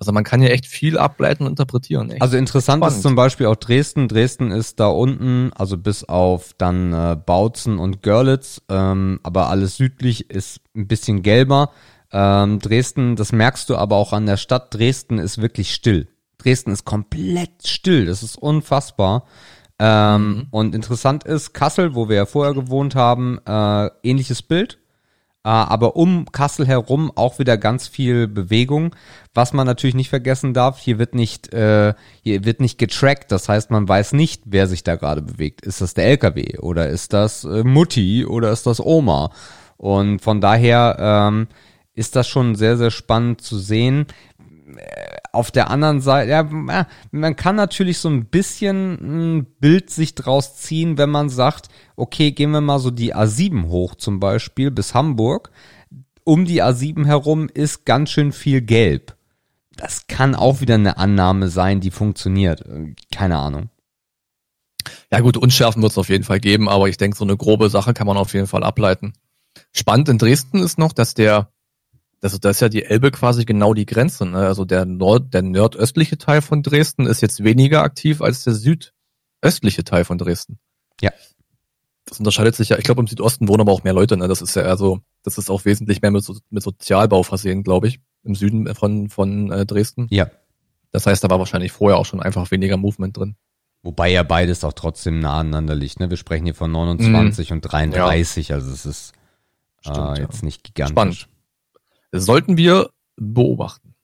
Also 0.00 0.12
man 0.12 0.24
kann 0.24 0.40
ja 0.40 0.48
echt 0.48 0.66
viel 0.66 0.96
ableiten 0.96 1.44
und 1.44 1.50
interpretieren. 1.50 2.10
Echt 2.10 2.22
also 2.22 2.38
interessant 2.38 2.80
spannend. 2.80 2.96
ist 2.96 3.02
zum 3.02 3.14
Beispiel 3.14 3.46
auch 3.46 3.56
Dresden. 3.56 4.08
Dresden 4.08 4.50
ist 4.50 4.80
da 4.80 4.88
unten, 4.88 5.52
also 5.54 5.76
bis 5.76 6.04
auf 6.04 6.54
dann 6.56 6.94
äh, 6.94 7.16
Bautzen 7.16 7.78
und 7.78 8.02
Görlitz, 8.02 8.62
ähm, 8.70 9.20
aber 9.22 9.50
alles 9.50 9.76
südlich 9.76 10.30
ist 10.30 10.62
ein 10.74 10.88
bisschen 10.88 11.22
gelber. 11.22 11.70
Ähm, 12.12 12.60
Dresden, 12.60 13.14
das 13.14 13.32
merkst 13.32 13.68
du 13.68 13.76
aber 13.76 13.96
auch 13.96 14.14
an 14.14 14.24
der 14.24 14.38
Stadt. 14.38 14.74
Dresden 14.74 15.18
ist 15.18 15.42
wirklich 15.42 15.74
still. 15.74 16.08
Dresden 16.38 16.72
ist 16.72 16.86
komplett 16.86 17.66
still. 17.66 18.06
Das 18.06 18.22
ist 18.22 18.36
unfassbar. 18.36 19.26
Ähm, 19.78 20.28
mhm. 20.28 20.46
Und 20.50 20.74
interessant 20.74 21.24
ist, 21.24 21.52
Kassel, 21.52 21.94
wo 21.94 22.08
wir 22.08 22.16
ja 22.16 22.26
vorher 22.26 22.54
gewohnt 22.54 22.94
haben, 22.94 23.38
äh, 23.46 23.90
ähnliches 24.02 24.42
Bild. 24.42 24.79
Äh, 25.42 25.48
aber 25.48 25.96
um 25.96 26.26
Kassel 26.32 26.66
herum 26.66 27.10
auch 27.14 27.38
wieder 27.38 27.56
ganz 27.56 27.88
viel 27.88 28.28
Bewegung. 28.28 28.94
Was 29.32 29.52
man 29.52 29.66
natürlich 29.66 29.94
nicht 29.94 30.10
vergessen 30.10 30.52
darf, 30.52 30.78
hier 30.78 30.98
wird 30.98 31.14
nicht, 31.14 31.52
äh, 31.54 31.94
hier 32.22 32.44
wird 32.44 32.60
nicht 32.60 32.78
getrackt. 32.78 33.32
Das 33.32 33.48
heißt, 33.48 33.70
man 33.70 33.88
weiß 33.88 34.12
nicht, 34.12 34.42
wer 34.44 34.66
sich 34.66 34.84
da 34.84 34.96
gerade 34.96 35.22
bewegt. 35.22 35.64
Ist 35.64 35.80
das 35.80 35.94
der 35.94 36.06
LKW 36.06 36.58
oder 36.58 36.88
ist 36.88 37.12
das 37.12 37.44
äh, 37.44 37.64
Mutti 37.64 38.26
oder 38.26 38.50
ist 38.50 38.66
das 38.66 38.80
Oma? 38.80 39.30
Und 39.76 40.20
von 40.20 40.40
daher 40.42 40.96
ähm, 40.98 41.48
ist 41.94 42.16
das 42.16 42.28
schon 42.28 42.54
sehr, 42.54 42.76
sehr 42.76 42.90
spannend 42.90 43.40
zu 43.40 43.58
sehen 43.58 44.06
auf 45.32 45.50
der 45.50 45.70
anderen 45.70 46.00
Seite, 46.00 46.30
ja, 46.30 46.86
man 47.10 47.36
kann 47.36 47.56
natürlich 47.56 47.98
so 47.98 48.08
ein 48.08 48.26
bisschen 48.26 49.38
ein 49.38 49.44
Bild 49.60 49.90
sich 49.90 50.14
draus 50.14 50.56
ziehen, 50.56 50.98
wenn 50.98 51.10
man 51.10 51.28
sagt, 51.28 51.68
okay, 51.96 52.32
gehen 52.32 52.50
wir 52.50 52.60
mal 52.60 52.78
so 52.78 52.90
die 52.90 53.14
A7 53.14 53.68
hoch 53.68 53.94
zum 53.94 54.20
Beispiel 54.20 54.70
bis 54.70 54.94
Hamburg. 54.94 55.50
Um 56.24 56.44
die 56.44 56.62
A7 56.62 57.06
herum 57.06 57.48
ist 57.52 57.84
ganz 57.84 58.10
schön 58.10 58.32
viel 58.32 58.60
Gelb. 58.60 59.16
Das 59.76 60.06
kann 60.06 60.34
auch 60.34 60.60
wieder 60.60 60.74
eine 60.74 60.98
Annahme 60.98 61.48
sein, 61.48 61.80
die 61.80 61.90
funktioniert. 61.90 62.64
Keine 63.12 63.38
Ahnung. 63.38 63.70
Ja 65.10 65.20
gut, 65.20 65.36
Unschärfen 65.36 65.82
wird 65.82 65.92
es 65.92 65.98
auf 65.98 66.08
jeden 66.08 66.24
Fall 66.24 66.40
geben, 66.40 66.68
aber 66.68 66.88
ich 66.88 66.96
denke, 66.96 67.16
so 67.16 67.24
eine 67.24 67.36
grobe 67.36 67.70
Sache 67.70 67.94
kann 67.94 68.06
man 68.06 68.16
auf 68.16 68.34
jeden 68.34 68.46
Fall 68.46 68.62
ableiten. 68.62 69.14
Spannend 69.72 70.08
in 70.08 70.18
Dresden 70.18 70.58
ist 70.58 70.78
noch, 70.78 70.92
dass 70.92 71.14
der 71.14 71.50
das, 72.20 72.38
das 72.38 72.56
ist 72.56 72.60
ja 72.60 72.68
die 72.68 72.84
Elbe 72.84 73.10
quasi 73.10 73.44
genau 73.44 73.74
die 73.74 73.86
Grenze. 73.86 74.26
Ne? 74.26 74.46
Also 74.46 74.64
der 74.64 74.84
Nord, 74.84 75.32
der 75.32 75.42
nordöstliche 75.42 76.18
Teil 76.18 76.42
von 76.42 76.62
Dresden 76.62 77.06
ist 77.06 77.22
jetzt 77.22 77.42
weniger 77.42 77.82
aktiv 77.82 78.20
als 78.20 78.44
der 78.44 78.54
südöstliche 78.54 79.84
Teil 79.84 80.04
von 80.04 80.18
Dresden. 80.18 80.58
Ja. 81.00 81.10
Das 82.04 82.18
unterscheidet 82.18 82.56
sich 82.56 82.68
ja. 82.68 82.78
Ich 82.78 82.84
glaube, 82.84 83.00
im 83.00 83.06
Südosten 83.06 83.48
wohnen 83.48 83.62
aber 83.62 83.72
auch 83.72 83.84
mehr 83.84 83.94
Leute. 83.94 84.16
Ne? 84.16 84.28
Das 84.28 84.42
ist 84.42 84.54
ja 84.54 84.62
eher 84.62 84.76
so, 84.76 85.00
das 85.22 85.38
ist 85.38 85.50
auch 85.50 85.64
wesentlich 85.64 86.02
mehr 86.02 86.10
mit, 86.10 86.22
so, 86.22 86.36
mit 86.50 86.62
Sozialbau 86.62 87.22
versehen, 87.22 87.62
glaube 87.62 87.88
ich, 87.88 88.00
im 88.22 88.34
Süden 88.34 88.74
von, 88.74 89.08
von 89.08 89.50
äh, 89.50 89.64
Dresden. 89.64 90.06
Ja. 90.10 90.30
Das 90.92 91.06
heißt, 91.06 91.24
da 91.24 91.30
war 91.30 91.38
wahrscheinlich 91.38 91.72
vorher 91.72 91.98
auch 91.98 92.06
schon 92.06 92.20
einfach 92.20 92.50
weniger 92.50 92.76
Movement 92.76 93.16
drin. 93.16 93.36
Wobei 93.82 94.10
ja 94.10 94.22
beides 94.24 94.62
auch 94.64 94.74
trotzdem 94.74 95.20
nah 95.20 95.38
aneinander 95.38 95.74
liegt. 95.74 96.00
Ne? 96.00 96.10
Wir 96.10 96.18
sprechen 96.18 96.44
hier 96.44 96.54
von 96.54 96.70
29 96.70 97.48
mhm. 97.48 97.56
und 97.56 97.60
33, 97.62 98.48
ja. 98.48 98.56
also 98.56 98.70
es 98.72 98.84
ist 98.84 99.12
Stimmt, 99.80 100.18
äh, 100.18 100.22
jetzt 100.22 100.42
ja. 100.42 100.44
nicht 100.44 100.64
gigantisch. 100.64 100.92
Spannend. 100.92 101.28
Sollten 102.12 102.56
wir 102.56 102.90
beobachten. 103.16 103.94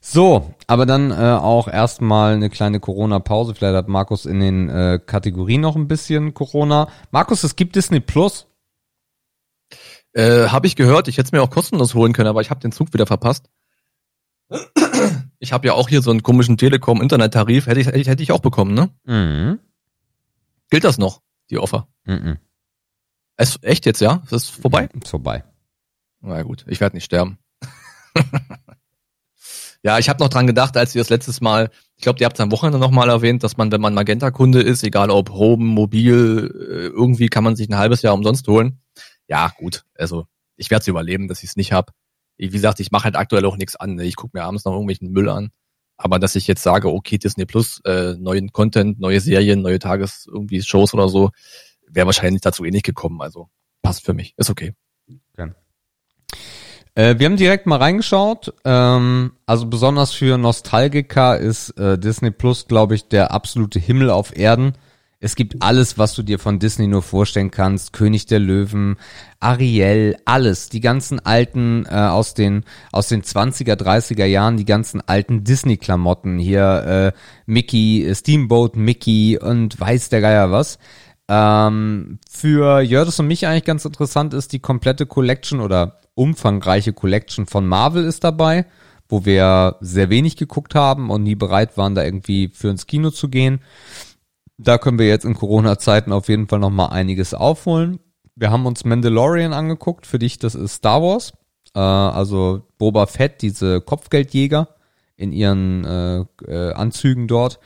So, 0.00 0.54
aber 0.66 0.84
dann 0.84 1.10
äh, 1.10 1.14
auch 1.14 1.66
erstmal 1.66 2.34
eine 2.34 2.50
kleine 2.50 2.78
Corona-Pause. 2.78 3.54
Vielleicht 3.54 3.74
hat 3.74 3.88
Markus 3.88 4.26
in 4.26 4.38
den 4.38 4.68
äh, 4.68 5.00
Kategorien 5.04 5.62
noch 5.62 5.76
ein 5.76 5.88
bisschen 5.88 6.34
Corona. 6.34 6.88
Markus, 7.10 7.42
es 7.42 7.56
gibt 7.56 7.74
Disney 7.74 8.00
Plus. 8.00 8.46
Äh, 10.12 10.48
habe 10.48 10.66
ich 10.66 10.76
gehört. 10.76 11.08
Ich 11.08 11.16
hätte 11.16 11.28
es 11.28 11.32
mir 11.32 11.42
auch 11.42 11.50
kostenlos 11.50 11.94
holen 11.94 12.12
können, 12.12 12.28
aber 12.28 12.42
ich 12.42 12.50
habe 12.50 12.60
den 12.60 12.70
Zug 12.70 12.92
wieder 12.92 13.06
verpasst. 13.06 13.50
Ich 15.38 15.52
habe 15.52 15.66
ja 15.66 15.72
auch 15.72 15.88
hier 15.88 16.02
so 16.02 16.10
einen 16.10 16.22
komischen 16.22 16.58
Telekom-Internet-Tarif. 16.58 17.66
Hätte 17.66 17.80
ich, 17.80 17.86
hätte 17.86 18.22
ich 18.22 18.32
auch 18.32 18.40
bekommen, 18.40 18.74
ne? 18.74 18.90
Mhm. 19.04 19.58
Gilt 20.70 20.84
das 20.84 20.98
noch, 20.98 21.22
die 21.50 21.58
Offer? 21.58 21.88
Mhm. 22.04 22.38
Es, 23.36 23.58
echt 23.62 23.86
jetzt, 23.86 24.00
ja? 24.00 24.20
Ist 24.24 24.32
das 24.32 24.48
vorbei? 24.48 24.88
Ist 24.94 25.08
vorbei. 25.08 25.44
Na 26.24 26.42
gut, 26.42 26.64
ich 26.68 26.80
werde 26.80 26.96
nicht 26.96 27.04
sterben. 27.04 27.38
ja, 29.82 29.98
ich 29.98 30.08
habe 30.08 30.22
noch 30.22 30.30
dran 30.30 30.46
gedacht, 30.46 30.74
als 30.76 30.94
ihr 30.94 31.02
das 31.02 31.10
letztes 31.10 31.42
Mal, 31.42 31.70
ich 31.96 32.02
glaube, 32.02 32.18
ihr 32.20 32.24
habt 32.24 32.36
es 32.36 32.40
am 32.40 32.50
Wochenende 32.50 32.78
nochmal 32.78 33.10
erwähnt, 33.10 33.42
dass 33.42 33.58
man, 33.58 33.70
wenn 33.70 33.82
man 33.82 33.92
Magenta-Kunde 33.92 34.62
ist, 34.62 34.82
egal 34.84 35.10
ob 35.10 35.30
Home, 35.30 35.64
Mobil, 35.64 36.50
äh, 36.54 36.86
irgendwie 36.86 37.28
kann 37.28 37.44
man 37.44 37.56
sich 37.56 37.68
ein 37.68 37.76
halbes 37.76 38.00
Jahr 38.00 38.14
umsonst 38.14 38.48
holen. 38.48 38.80
Ja, 39.28 39.52
gut, 39.58 39.84
also 39.98 40.26
ich 40.56 40.70
werde 40.70 40.80
es 40.80 40.88
überleben, 40.88 41.28
dass 41.28 41.42
ich 41.42 41.50
es 41.50 41.56
nicht 41.56 41.72
hab. 41.72 41.90
Wie 42.38 42.48
gesagt, 42.48 42.80
ich 42.80 42.90
mache 42.90 43.04
halt 43.04 43.16
aktuell 43.16 43.44
auch 43.44 43.58
nichts 43.58 43.76
an. 43.76 43.96
Ne? 43.96 44.04
Ich 44.04 44.16
gucke 44.16 44.36
mir 44.36 44.44
abends 44.44 44.64
noch 44.64 44.72
irgendwelchen 44.72 45.10
Müll 45.10 45.28
an. 45.28 45.50
Aber 45.96 46.18
dass 46.18 46.36
ich 46.36 46.46
jetzt 46.46 46.62
sage, 46.62 46.90
okay, 46.90 47.18
Disney 47.18 47.44
Plus, 47.44 47.80
äh, 47.84 48.14
neuen 48.14 48.50
Content, 48.50 48.98
neue 48.98 49.20
Serien, 49.20 49.60
neue 49.60 49.78
Tages 49.78 50.26
irgendwie 50.26 50.62
Shows 50.62 50.94
oder 50.94 51.08
so, 51.08 51.30
wäre 51.86 52.06
wahrscheinlich 52.06 52.40
dazu 52.40 52.64
eh 52.64 52.70
nicht 52.70 52.86
gekommen. 52.86 53.20
Also 53.20 53.48
passt 53.82 54.04
für 54.04 54.14
mich, 54.14 54.34
ist 54.36 54.50
okay. 54.50 54.74
okay. 55.34 55.54
Äh, 56.94 57.18
wir 57.18 57.26
haben 57.26 57.36
direkt 57.36 57.66
mal 57.66 57.78
reingeschaut. 57.78 58.54
Ähm, 58.64 59.32
also 59.46 59.66
besonders 59.66 60.12
für 60.12 60.38
Nostalgiker 60.38 61.38
ist 61.38 61.70
äh, 61.78 61.98
Disney 61.98 62.30
Plus, 62.30 62.66
glaube 62.68 62.94
ich, 62.94 63.08
der 63.08 63.32
absolute 63.32 63.78
Himmel 63.78 64.10
auf 64.10 64.36
Erden. 64.36 64.74
Es 65.24 65.36
gibt 65.36 65.62
alles, 65.62 65.96
was 65.96 66.12
du 66.12 66.22
dir 66.22 66.38
von 66.38 66.58
Disney 66.58 66.86
nur 66.86 67.00
vorstellen 67.00 67.50
kannst. 67.50 67.94
König 67.94 68.26
der 68.26 68.40
Löwen, 68.40 68.96
Ariel, 69.40 70.18
alles. 70.26 70.68
Die 70.68 70.80
ganzen 70.80 71.18
alten 71.18 71.86
äh, 71.86 71.94
aus 71.94 72.34
den 72.34 72.64
aus 72.92 73.08
den 73.08 73.22
20er, 73.22 73.74
30er 73.74 74.26
Jahren, 74.26 74.58
die 74.58 74.66
ganzen 74.66 75.00
alten 75.00 75.42
Disney-Klamotten. 75.42 76.38
Hier 76.38 77.14
äh, 77.14 77.18
Mickey, 77.46 78.12
Steamboat 78.14 78.76
Mickey 78.76 79.38
und 79.40 79.80
weiß 79.80 80.10
der 80.10 80.20
Geier 80.20 80.50
was. 80.50 80.78
Ähm, 81.28 82.18
für 82.28 82.80
Jördis 82.80 83.18
und 83.18 83.28
mich 83.28 83.46
eigentlich 83.46 83.64
ganz 83.64 83.84
interessant 83.84 84.34
ist 84.34 84.52
die 84.52 84.58
komplette 84.58 85.06
Collection 85.06 85.60
oder 85.60 86.00
umfangreiche 86.14 86.92
Collection 86.92 87.46
von 87.46 87.66
Marvel 87.66 88.04
ist 88.04 88.24
dabei, 88.24 88.66
wo 89.08 89.24
wir 89.24 89.76
sehr 89.80 90.10
wenig 90.10 90.36
geguckt 90.36 90.74
haben 90.74 91.10
und 91.10 91.22
nie 91.22 91.34
bereit 91.34 91.76
waren, 91.76 91.94
da 91.94 92.04
irgendwie 92.04 92.50
für 92.52 92.68
ins 92.68 92.86
Kino 92.86 93.10
zu 93.10 93.28
gehen. 93.28 93.60
Da 94.58 94.78
können 94.78 94.98
wir 94.98 95.08
jetzt 95.08 95.24
in 95.24 95.34
Corona-Zeiten 95.34 96.12
auf 96.12 96.28
jeden 96.28 96.46
Fall 96.46 96.60
nochmal 96.60 96.90
einiges 96.90 97.34
aufholen. 97.34 97.98
Wir 98.36 98.50
haben 98.50 98.66
uns 98.66 98.84
Mandalorian 98.84 99.52
angeguckt. 99.52 100.06
Für 100.06 100.18
dich, 100.18 100.38
das 100.38 100.54
ist 100.54 100.74
Star 100.74 101.02
Wars. 101.02 101.32
Äh, 101.74 101.80
also 101.80 102.62
Boba 102.78 103.06
Fett, 103.06 103.42
diese 103.42 103.80
Kopfgeldjäger 103.80 104.68
in 105.16 105.32
ihren 105.32 105.84
äh, 105.84 106.24
äh, 106.46 106.72
Anzügen 106.72 107.28
dort. 107.28 107.60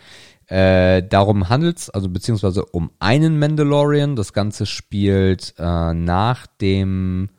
Äh, 0.48 1.02
darum 1.06 1.50
handelt's, 1.50 1.90
also 1.90 2.08
beziehungsweise 2.08 2.64
um 2.64 2.90
einen 2.98 3.38
Mandalorian. 3.38 4.16
Das 4.16 4.32
Ganze 4.32 4.66
spielt 4.66 5.54
äh, 5.58 5.94
nach 5.94 6.46
dem 6.46 7.30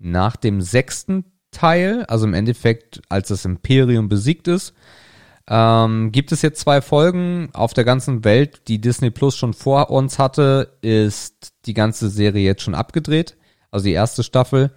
nach 0.00 0.36
dem 0.36 0.60
sechsten 0.60 1.24
Teil, 1.50 2.04
also 2.04 2.26
im 2.26 2.34
Endeffekt, 2.34 3.00
als 3.08 3.28
das 3.28 3.44
Imperium 3.44 4.08
besiegt 4.08 4.48
ist, 4.48 4.74
ähm, 5.48 6.12
gibt 6.12 6.30
es 6.30 6.42
jetzt 6.42 6.60
zwei 6.60 6.80
Folgen 6.80 7.48
auf 7.54 7.72
der 7.74 7.84
ganzen 7.84 8.24
Welt, 8.24 8.68
die 8.68 8.80
Disney 8.80 9.10
Plus 9.10 9.36
schon 9.36 9.54
vor 9.54 9.90
uns 9.90 10.18
hatte, 10.18 10.76
ist 10.82 11.52
die 11.64 11.74
ganze 11.74 12.10
Serie 12.10 12.44
jetzt 12.44 12.62
schon 12.62 12.74
abgedreht. 12.74 13.36
Also 13.70 13.84
die 13.84 13.92
erste 13.92 14.22
Staffel. 14.22 14.70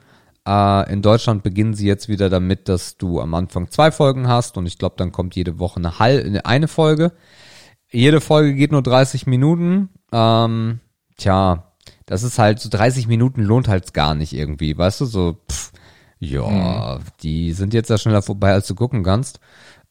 Äh, 0.47 0.91
in 0.91 1.01
Deutschland 1.01 1.43
beginnen 1.43 1.73
sie 1.73 1.87
jetzt 1.87 2.07
wieder 2.07 2.29
damit, 2.29 2.69
dass 2.69 2.97
du 2.97 3.19
am 3.19 3.33
Anfang 3.33 3.69
zwei 3.69 3.91
Folgen 3.91 4.27
hast 4.27 4.57
und 4.57 4.65
ich 4.65 4.77
glaube, 4.77 4.95
dann 4.97 5.11
kommt 5.11 5.35
jede 5.35 5.59
Woche 5.59 5.77
eine, 5.77 5.99
halbe, 5.99 6.45
eine 6.45 6.67
Folge. 6.67 7.11
Jede 7.91 8.21
Folge 8.21 8.53
geht 8.55 8.71
nur 8.71 8.81
30 8.81 9.27
Minuten. 9.27 9.89
Ähm, 10.11 10.79
tja, 11.17 11.73
das 12.05 12.23
ist 12.23 12.39
halt 12.39 12.59
so 12.59 12.69
30 12.69 13.07
Minuten 13.07 13.41
lohnt 13.41 13.67
halt 13.67 13.93
gar 13.93 14.15
nicht 14.15 14.33
irgendwie, 14.33 14.77
weißt 14.77 15.01
du, 15.01 15.05
so, 15.05 15.37
pff, 15.49 15.71
ja, 16.19 16.99
mhm. 16.99 17.03
die 17.21 17.51
sind 17.53 17.73
jetzt 17.73 17.89
ja 17.89 17.97
schneller 17.97 18.21
vorbei, 18.21 18.53
als 18.53 18.67
du 18.67 18.75
gucken 18.75 19.03
kannst. 19.03 19.39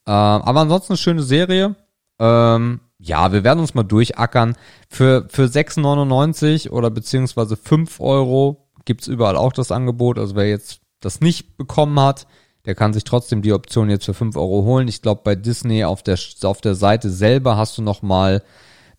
Ähm, 0.07 0.13
aber 0.13 0.61
ansonsten 0.61 0.93
eine 0.93 0.97
schöne 0.97 1.23
Serie. 1.23 1.75
Ähm, 2.19 2.79
ja, 2.97 3.31
wir 3.31 3.43
werden 3.43 3.59
uns 3.59 3.73
mal 3.73 3.83
durchackern. 3.83 4.55
Für, 4.89 5.27
für 5.29 5.45
6,99 5.45 6.69
oder 6.69 6.89
beziehungsweise 6.89 7.57
5 7.57 7.99
Euro 7.99 8.69
gibt's 8.85 9.07
überall 9.07 9.35
auch 9.35 9.53
das 9.53 9.71
Angebot. 9.71 10.19
Also 10.19 10.35
wer 10.35 10.47
jetzt 10.47 10.81
das 11.01 11.19
nicht 11.19 11.57
bekommen 11.57 11.99
hat, 11.99 12.27
der 12.65 12.75
kann 12.75 12.93
sich 12.93 13.03
trotzdem 13.03 13.41
die 13.41 13.53
Option 13.53 13.89
jetzt 13.89 14.05
für 14.05 14.13
5 14.13 14.35
Euro 14.35 14.63
holen. 14.63 14.87
Ich 14.87 15.01
glaube, 15.01 15.21
bei 15.23 15.35
Disney 15.35 15.83
auf 15.83 16.03
der, 16.03 16.17
auf 16.43 16.61
der 16.61 16.75
Seite 16.75 17.09
selber 17.09 17.57
hast 17.57 17.77
du 17.77 17.81
noch 17.81 18.01
mal 18.01 18.43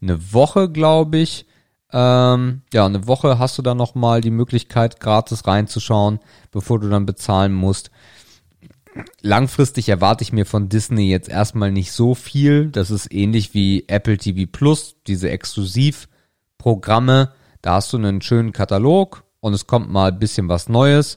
eine 0.00 0.32
Woche, 0.32 0.68
glaube 0.68 1.18
ich, 1.18 1.46
ähm, 1.92 2.62
ja, 2.72 2.86
eine 2.86 3.06
Woche 3.06 3.38
hast 3.38 3.58
du 3.58 3.62
dann 3.62 3.76
nochmal 3.76 4.22
die 4.22 4.30
Möglichkeit, 4.30 4.98
gratis 4.98 5.46
reinzuschauen, 5.46 6.20
bevor 6.50 6.80
du 6.80 6.88
dann 6.88 7.04
bezahlen 7.04 7.52
musst. 7.52 7.90
Langfristig 9.20 9.88
erwarte 9.88 10.22
ich 10.22 10.32
mir 10.32 10.46
von 10.46 10.68
Disney 10.68 11.10
jetzt 11.10 11.28
erstmal 11.28 11.70
nicht 11.70 11.92
so 11.92 12.14
viel. 12.14 12.70
Das 12.70 12.90
ist 12.90 13.12
ähnlich 13.12 13.54
wie 13.54 13.84
Apple 13.88 14.18
TV 14.18 14.50
Plus, 14.50 14.96
diese 15.06 15.30
Exklusivprogramme. 15.30 17.32
Da 17.60 17.74
hast 17.74 17.92
du 17.92 17.98
einen 17.98 18.22
schönen 18.22 18.52
Katalog 18.52 19.24
und 19.40 19.54
es 19.54 19.66
kommt 19.66 19.90
mal 19.90 20.10
ein 20.10 20.18
bisschen 20.18 20.48
was 20.48 20.68
Neues. 20.68 21.16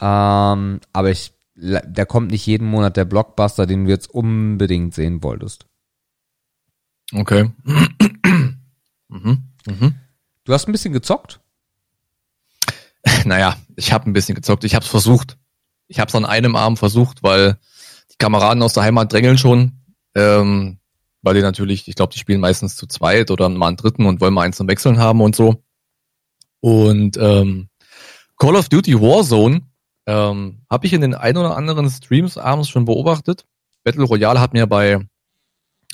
Ähm, 0.00 0.80
aber 0.92 1.10
ich, 1.10 1.32
da 1.56 2.04
kommt 2.04 2.30
nicht 2.30 2.46
jeden 2.46 2.68
Monat 2.68 2.96
der 2.96 3.06
Blockbuster, 3.06 3.66
den 3.66 3.84
du 3.84 3.90
jetzt 3.90 4.10
unbedingt 4.10 4.94
sehen 4.94 5.22
wolltest. 5.22 5.66
Okay. 7.12 7.50
mhm. 9.08 9.42
Mhm. 9.66 9.94
Du 10.44 10.52
hast 10.52 10.68
ein 10.68 10.72
bisschen 10.72 10.92
gezockt? 10.92 11.40
Naja, 13.24 13.56
ich 13.76 13.92
habe 13.92 14.10
ein 14.10 14.12
bisschen 14.12 14.34
gezockt. 14.34 14.64
Ich 14.64 14.74
habe 14.74 14.84
es 14.84 14.90
versucht. 14.90 15.38
Ich 15.88 15.98
habe 15.98 16.08
es 16.08 16.14
an 16.14 16.24
einem 16.24 16.56
Arm 16.56 16.76
versucht, 16.76 17.22
weil 17.22 17.58
die 18.10 18.16
Kameraden 18.18 18.62
aus 18.62 18.72
der 18.72 18.82
Heimat 18.82 19.12
drängeln 19.12 19.38
schon. 19.38 19.80
Ähm, 20.14 20.78
weil 21.22 21.34
die 21.34 21.42
natürlich, 21.42 21.88
ich 21.88 21.94
glaube, 21.94 22.12
die 22.12 22.18
spielen 22.18 22.40
meistens 22.40 22.76
zu 22.76 22.86
zweit 22.86 23.30
oder 23.30 23.48
mal 23.48 23.68
einen 23.68 23.76
dritten 23.76 24.06
und 24.06 24.20
wollen 24.20 24.34
mal 24.34 24.42
eins 24.42 24.56
zum 24.56 24.68
Wechseln 24.68 24.98
haben 24.98 25.20
und 25.20 25.34
so. 25.34 25.62
Und 26.60 27.16
ähm, 27.16 27.68
Call 28.36 28.56
of 28.56 28.68
Duty 28.68 29.00
Warzone 29.00 29.62
ähm, 30.06 30.62
habe 30.70 30.86
ich 30.86 30.92
in 30.92 31.00
den 31.00 31.14
ein 31.14 31.36
oder 31.36 31.56
anderen 31.56 31.90
Streams 31.90 32.38
abends 32.38 32.68
schon 32.68 32.84
beobachtet. 32.84 33.44
Battle 33.84 34.04
Royale 34.04 34.40
hat 34.40 34.52
mir 34.52 34.66
bei 34.66 35.00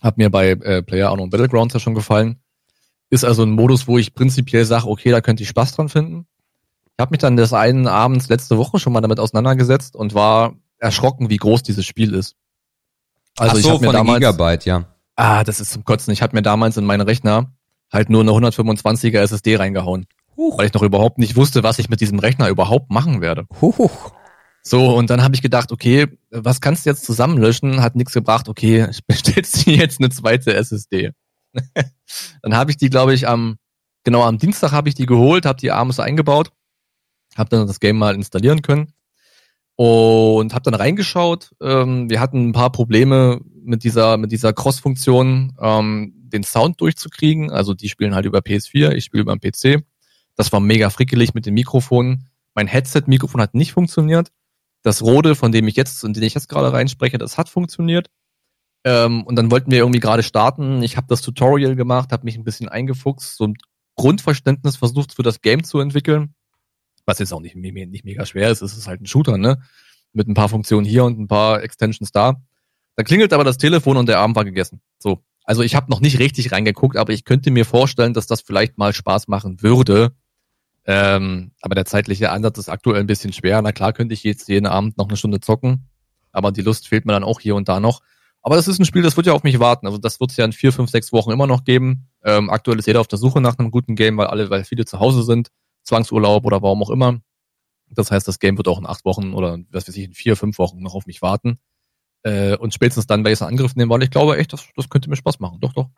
hat 0.03 0.19
mir 0.19 0.31
bei 0.31 0.51
äh, 0.51 0.83
Player 0.83 1.13
Unknown 1.13 1.31
Battlegrounds 1.31 1.75
ja 1.75 1.81
schon 1.81 1.95
gefallen. 1.95 2.41
Ist 3.09 3.25
also 3.25 3.45
ein 3.45 3.51
Modus, 3.51 3.87
wo 3.87 3.99
ich 3.99 4.15
prinzipiell 4.15 4.65
sage, 4.65 4.89
okay, 4.89 5.11
da 5.11 5.21
könnte 5.21 5.43
ich 5.43 5.49
Spaß 5.49 5.77
dran 5.77 5.89
finden. 5.89 6.27
Ich 6.97 7.01
habe 7.01 7.11
mich 7.11 7.21
dann 7.21 7.37
des 7.37 7.53
einen 7.53 7.87
Abends 7.87 8.29
letzte 8.29 8.59
Woche 8.59 8.79
schon 8.79 8.93
mal 8.93 9.01
damit 9.01 9.21
auseinandergesetzt 9.21 9.95
und 9.95 10.15
war 10.15 10.55
erschrocken, 10.79 11.31
wie 11.31 11.37
groß 11.37 11.63
dieses 11.63 11.87
Spiel 11.87 12.15
ist. 12.15 12.37
Also 13.39 13.53
Ach 13.53 13.63
so, 13.63 13.69
ich 13.69 13.75
habe 13.75 13.87
mir 13.87 13.93
damals 13.93 14.19
Gigabyte, 14.19 14.65
ja. 14.65 14.85
Ah, 15.15 15.45
das 15.45 15.61
ist 15.61 15.73
zum 15.73 15.85
Kotzen. 15.85 16.13
Ich 16.13 16.23
habe 16.23 16.35
mir 16.37 16.43
damals 16.43 16.77
in 16.77 16.85
meinen 16.85 17.03
Rechner 17.03 17.53
halt 17.93 18.11
nur 18.11 18.23
eine 18.23 18.31
125er 18.33 19.19
SSD 19.21 19.57
reingehauen, 19.57 20.07
Huch. 20.37 20.59
weil 20.59 20.67
ich 20.67 20.73
noch 20.73 20.83
überhaupt 20.83 21.19
nicht 21.19 21.37
wusste, 21.37 21.63
was 21.63 21.79
ich 21.79 21.89
mit 21.89 22.01
diesem 22.01 22.19
Rechner 22.19 22.49
überhaupt 22.49 22.91
machen 22.91 23.21
werde. 23.21 23.47
Huch. 23.61 24.13
So, 24.63 24.95
und 24.97 25.11
dann 25.11 25.23
habe 25.23 25.35
ich 25.35 25.43
gedacht, 25.43 25.73
okay, 25.73 26.07
was 26.31 26.61
kannst 26.61 26.87
du 26.87 26.91
jetzt 26.91 27.05
zusammenlöschen? 27.05 27.83
Hat 27.83 27.97
nichts 27.97 28.13
gebracht. 28.13 28.49
Okay, 28.49 28.87
ich 28.91 29.05
bestellst 29.07 29.67
dir 29.67 29.77
jetzt 29.77 30.01
eine 30.01 30.11
zweite 30.11 30.55
SSD. 30.55 31.11
dann 32.43 32.57
habe 32.57 32.71
ich 32.71 32.77
die, 32.77 32.89
glaube 32.91 33.15
ich, 33.15 33.29
am 33.29 33.57
genau 34.05 34.23
am 34.25 34.39
Dienstag 34.39 34.73
habe 34.73 34.89
ich 34.89 34.95
die 34.95 35.07
geholt, 35.07 35.47
habe 35.47 35.59
die 35.61 35.71
abends 35.71 36.01
eingebaut, 36.01 36.51
habe 37.37 37.51
dann 37.51 37.67
das 37.67 37.81
Game 37.81 37.99
mal 37.99 38.15
installieren 38.15 38.63
können. 38.63 38.93
und 39.77 40.55
habe 40.55 40.63
dann 40.63 40.75
reingeschaut. 40.75 41.53
Ähm, 41.61 42.09
wir 42.11 42.21
hatten 42.21 42.49
ein 42.49 42.53
paar 42.53 42.71
Probleme 42.71 43.41
mit 43.65 43.85
dieser 43.85 44.17
mit 44.17 44.33
dieser 44.33 44.53
Cross-Funktion, 44.53 45.57
ähm, 45.61 46.15
den 46.33 46.45
Sound 46.45 46.81
durchzukriegen. 46.81 47.51
Also 47.51 47.75
die 47.75 47.89
spielen 47.89 48.15
halt 48.15 48.27
über 48.27 48.41
PS4, 48.41 48.93
ich 48.93 49.05
spiele 49.05 49.23
über 49.23 49.37
den 49.37 49.41
PC. 49.41 49.85
Das 50.37 50.53
war 50.53 50.61
mega 50.61 50.91
frickelig 50.91 51.35
mit 51.35 51.47
dem 51.47 51.55
Mikrofon. 51.55 52.25
Mein 52.55 52.67
Headset-Mikrofon 52.67 53.41
hat 53.41 53.55
nicht 53.55 53.73
funktioniert. 53.73 54.31
Das 54.83 55.03
Rode, 55.03 55.35
von 55.35 55.53
dem 55.53 55.69
ich 55.69 55.77
jetzt, 55.77 56.03
in 56.05 56.13
den 56.13 56.23
ich 56.23 56.35
jetzt 56.35 56.49
gerade 56.49 56.73
reinspreche, 56.73 57.19
das 57.19 57.39
hat 57.39 57.49
funktioniert. 57.49 58.09
Ähm, 58.85 59.23
und 59.25 59.37
dann 59.37 59.51
wollten 59.51 59.71
wir 59.71 59.79
irgendwie 59.79 60.01
gerade 60.01 60.23
starten. 60.23 60.83
Ich 60.83 60.97
habe 60.97 61.07
das 61.09 61.21
Tutorial 61.23 61.77
gemacht, 61.77 62.13
habe 62.13 62.25
mich 62.25 62.37
ein 62.37 62.45
bisschen 62.45 62.69
eingefuchst, 62.69 63.37
so 63.37 63.47
ein 63.47 63.55
Grundverständnis 63.95 64.77
versucht 64.77 65.15
für 65.15 65.23
das 65.23 65.41
Game 65.41 65.65
zu 65.65 65.79
entwickeln. 65.79 66.35
Was 67.07 67.19
jetzt 67.19 67.33
auch 67.33 67.41
nicht, 67.41 67.55
nicht 67.57 68.05
mega 68.05 68.27
schwer 68.27 68.51
ist, 68.51 68.63
es 68.63 68.77
ist 68.77 68.87
halt 68.87 69.01
ein 69.01 69.07
Shooter, 69.07 69.39
ne? 69.39 69.61
Mit 70.13 70.29
ein 70.29 70.35
paar 70.35 70.49
Funktionen 70.49 70.87
hier 70.87 71.05
und 71.05 71.19
ein 71.19 71.29
paar 71.29 71.63
Extensions 71.63 72.13
da. 72.13 72.43
Dann 72.97 73.07
klingelt 73.07 73.33
aber 73.33 73.45
das 73.45 73.59
Telefon 73.59 73.97
und 73.97 74.09
der 74.09 74.19
Abend 74.19 74.37
war 74.37 74.45
gegessen. 74.45 74.81
So. 74.99 75.23
Also 75.45 75.63
ich 75.63 75.75
habe 75.75 75.91
noch 75.91 76.01
nicht 76.01 76.19
richtig 76.19 76.53
reingeguckt, 76.53 76.97
aber 76.97 77.13
ich 77.13 77.25
könnte 77.25 77.51
mir 77.51 77.65
vorstellen, 77.65 78.15
dass 78.15 78.27
das 78.27 78.43
vielleicht 78.43 78.79
mal 78.79 78.93
Spaß 78.93 79.29
machen 79.29 79.63
würde. 79.63 80.15
Ähm, 80.85 81.53
aber 81.61 81.75
der 81.75 81.85
zeitliche 81.85 82.31
Ansatz 82.31 82.59
ist 82.59 82.69
aktuell 82.69 83.01
ein 83.01 83.07
bisschen 83.07 83.33
schwer. 83.33 83.63
Na 83.63 83.73
klar 83.73 83.93
könnte 83.93 84.15
ich 84.15 84.25
jetzt 84.25 84.49
jeden 84.49 84.67
Abend 84.67 84.99
noch 84.99 85.09
eine 85.09 85.17
Stunde 85.17 85.41
zocken, 85.41 85.89
aber 86.33 86.53
die 86.53 86.63
Lust 86.63 86.89
fehlt 86.89 87.07
mir 87.07 87.13
dann 87.13 87.25
auch 87.25 87.41
hier 87.41 87.55
und 87.55 87.69
da 87.69 87.81
noch. 87.81 88.01
Aber 88.43 88.57
das 88.57 88.67
ist 88.67 88.81
ein 88.81 88.85
Spiel, 88.85 89.03
das 89.03 89.17
wird 89.17 89.29
ja 89.29 89.33
auf 89.33 89.45
mich 89.45 89.61
warten. 89.61 89.87
Also 89.87 89.99
das 89.99 90.19
wird 90.19 90.33
es 90.33 90.37
ja 90.37 90.45
in 90.45 90.53
vier, 90.53 90.73
fünf, 90.73 90.91
sechs 90.91 91.13
Wochen 91.13 91.31
immer 91.31 91.47
noch 91.47 91.65
geben. 91.65 92.09
Ähm, 92.25 92.51
aktuell 92.51 92.79
ist 92.79 92.87
jeder 92.87 93.01
auf 93.01 93.07
der 93.07 93.19
Suche 93.19 93.41
nach 93.41 93.57
einem 93.59 93.71
guten 93.71 93.95
Game, 93.95 94.17
weil 94.17 94.27
alle, 94.27 94.51
weil 94.51 94.65
viele 94.65 94.85
zu 94.85 94.99
Hause 94.99 95.23
sind, 95.23 95.51
Zwangsurlaub 95.85 96.45
oder 96.45 96.61
warum 96.61 96.83
auch 96.83 96.91
immer. 96.91 97.21
Das 97.89 98.11
heißt, 98.11 98.27
das 98.27 98.41
Game 98.41 98.57
wird 98.57 98.69
auch 98.69 98.79
in 98.79 98.87
acht 98.87 99.05
Wochen 99.05 99.33
oder 99.35 99.59
was 99.71 99.87
weiß 99.87 99.97
ich, 99.97 100.05
in 100.05 100.15
vier, 100.15 100.37
fünf 100.37 100.59
Wochen 100.59 100.81
noch 100.81 100.95
auf 100.95 101.07
mich 101.07 101.23
warten. 101.23 101.59
Äh, 102.25 102.57
und 102.57 102.75
spätestens 102.75 103.07
dann 103.07 103.21
werde 103.21 103.33
ich 103.33 103.39
es 103.39 103.41
in 103.43 103.49
Angriff 103.49 103.77
nehmen, 103.77 103.91
weil 103.91 104.03
ich 104.03 104.11
glaube 104.11 104.37
echt, 104.39 104.53
das, 104.53 104.67
das 104.77 104.89
könnte 104.89 105.09
mir 105.09 105.17
Spaß 105.17 105.39
machen. 105.39 105.59
Doch, 105.61 105.73
doch. 105.73 105.91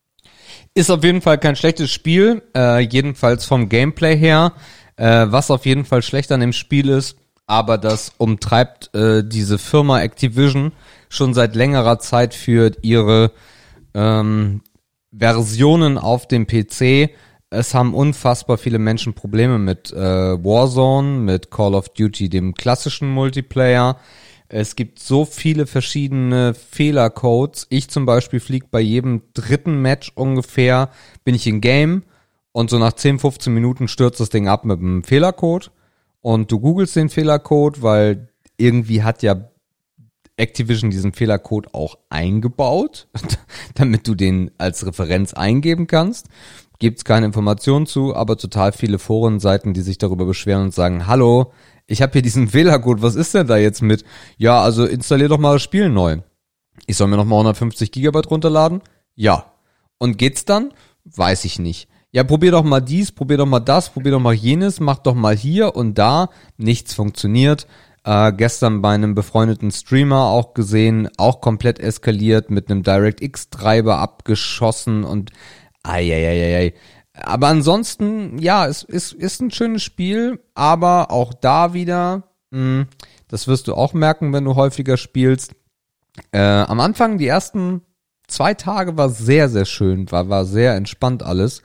Ist 0.75 0.91
auf 0.91 1.05
jeden 1.05 1.20
Fall 1.20 1.39
kein 1.39 1.57
schlechtes 1.57 1.91
Spiel, 1.91 2.43
äh, 2.57 2.81
jedenfalls 2.81 3.45
vom 3.45 3.68
Gameplay 3.68 4.16
her. 4.16 4.53
Äh, 4.97 5.27
was 5.29 5.51
auf 5.51 5.66
jeden 5.66 5.85
Fall 5.85 6.03
schlecht 6.03 6.31
an 6.31 6.41
dem 6.41 6.53
Spiel 6.53 6.89
ist, 6.89 7.16
aber 7.47 7.79
das 7.79 8.12
umtreibt 8.16 8.95
äh, 8.95 9.25
diese 9.25 9.59
Firma 9.59 10.01
Activision 10.01 10.72
schon 11.09 11.35
seit 11.35 11.57
längerer 11.57 11.99
Zeit 11.99 12.33
für 12.33 12.72
ihre 12.83 13.33
ähm, 13.93 14.62
Versionen 15.16 15.99
auf 15.99 16.29
dem 16.29 16.47
PC. 16.47 17.11
Es 17.51 17.75
haben 17.75 17.95
unfassbar 17.95 18.57
viele 18.57 18.79
Menschen 18.79 19.14
Probleme 19.14 19.59
mit 19.59 19.93
äh, 19.93 19.97
Warzone, 19.97 21.18
mit 21.18 21.51
Call 21.51 21.75
of 21.75 21.89
Duty, 21.91 22.29
dem 22.29 22.55
klassischen 22.55 23.11
Multiplayer. 23.11 23.99
Es 24.57 24.77
gibt 24.77 25.01
so 25.01 25.25
viele 25.25 25.67
verschiedene 25.67 26.55
Fehlercodes. 26.55 27.67
Ich 27.71 27.91
zum 27.91 28.07
Beispiel 28.07 28.39
fliege 28.39 28.69
bei 28.71 28.81
jedem 28.81 29.23
dritten 29.35 29.83
Match 29.83 30.13
ungefähr, 30.15 30.91
bin 31.25 31.35
ich 31.35 31.49
in 31.49 31.61
Game 31.61 32.05
und 32.53 32.71
so 32.71 32.79
nach 32.79 32.93
10, 32.93 33.19
15 33.19 33.53
Minuten 33.53 33.89
stürzt 33.89 34.21
das 34.21 34.29
Ding 34.29 34.47
ab 34.47 34.65
mit 34.65 34.79
einem 34.79 35.03
Fehlercode 35.03 35.73
und 36.21 36.53
du 36.53 36.61
googelst 36.61 36.95
den 36.95 37.09
Fehlercode, 37.09 37.83
weil 37.83 38.29
irgendwie 38.57 39.03
hat 39.03 39.25
ja 39.25 39.51
Activision 40.37 40.93
diesen 40.93 41.13
Fehlercode 41.13 41.75
auch 41.75 41.99
eingebaut, 42.09 43.09
damit 43.75 44.07
du 44.07 44.15
den 44.15 44.53
als 44.57 44.87
Referenz 44.87 45.35
eingeben 45.35 45.89
kannst. 45.89 46.29
Gibt's 46.79 47.05
keine 47.05 47.27
Informationen 47.27 47.87
zu, 47.87 48.15
aber 48.15 48.37
total 48.37 48.71
viele 48.71 49.01
Forenseiten, 49.01 49.75
die 49.75 49.81
sich 49.81 49.99
darüber 49.99 50.27
beschweren 50.27 50.63
und 50.63 50.75
sagen, 50.75 51.09
hallo, 51.09 51.53
ich 51.87 52.03
habe 52.03 52.12
hier 52.12 52.22
diesen 52.22 52.49
Fehlercode, 52.49 53.03
was 53.03 53.14
ist 53.14 53.35
denn 53.35 53.47
da 53.47 53.57
jetzt 53.57 53.82
mit? 53.82 54.05
Ja, 54.37 54.61
also 54.62 54.85
installier 54.85 55.28
doch 55.28 55.39
mal 55.39 55.55
das 55.55 55.62
Spiel 55.62 55.89
neu. 55.89 56.18
Ich 56.87 56.97
soll 56.97 57.09
mir 57.09 57.16
noch 57.16 57.24
mal 57.24 57.37
150 57.37 57.93
Gigabyte 57.93 58.30
runterladen? 58.30 58.82
Ja. 59.14 59.53
Und 59.99 60.18
geht's 60.18 60.45
dann? 60.45 60.72
Weiß 61.05 61.45
ich 61.45 61.59
nicht 61.59 61.89
ja, 62.14 62.22
probier 62.22 62.53
doch 62.53 62.62
mal 62.62 62.80
dies, 62.80 63.11
probier 63.11 63.39
doch 63.39 63.47
mal 63.47 63.59
das, 63.59 63.89
probier 63.89 64.12
doch 64.12 64.20
mal 64.20 64.32
jenes, 64.32 64.78
mach 64.78 64.99
doch 64.99 65.16
mal 65.16 65.37
hier 65.37 65.74
und 65.74 65.99
da. 65.99 66.28
Nichts 66.57 66.95
funktioniert. 66.95 67.66
Äh, 68.05 68.32
gestern 68.32 68.82
bei 68.82 68.95
einem 68.95 69.16
befreundeten 69.16 69.72
Streamer 69.72 70.26
auch 70.26 70.55
gesehen, 70.55 71.09
auch 71.16 71.41
komplett 71.41 71.80
eskaliert, 71.80 72.51
mit 72.51 72.70
einem 72.70 72.85
DirectX-Treiber 72.85 73.99
abgeschossen 73.99 75.03
und 75.03 75.32
ei. 75.82 76.72
Aber 77.15 77.49
ansonsten, 77.49 78.39
ja, 78.39 78.67
es 78.67 78.83
ist, 78.83 79.12
ist 79.12 79.41
ein 79.41 79.53
schönes 79.53 79.83
Spiel, 79.83 80.41
aber 80.55 81.11
auch 81.11 81.33
da 81.33 81.73
wieder, 81.73 82.25
mh, 82.51 82.59
hm, 82.59 82.87
das 83.29 83.49
wirst 83.49 83.69
du 83.69 83.75
auch 83.75 83.95
merken, 83.95 84.33
wenn 84.33 84.45
du 84.45 84.57
häufiger 84.57 84.97
spielst. 84.97 85.55
Äh, 86.33 86.41
am 86.41 86.81
Anfang, 86.81 87.19
die 87.19 87.27
ersten 87.27 87.83
zwei 88.27 88.55
Tage 88.55 88.97
war 88.97 89.09
sehr, 89.09 89.49
sehr 89.49 89.65
schön, 89.65 90.11
war, 90.11 90.29
war 90.29 90.45
sehr 90.45 90.75
entspannt 90.75 91.23
alles. 91.23 91.62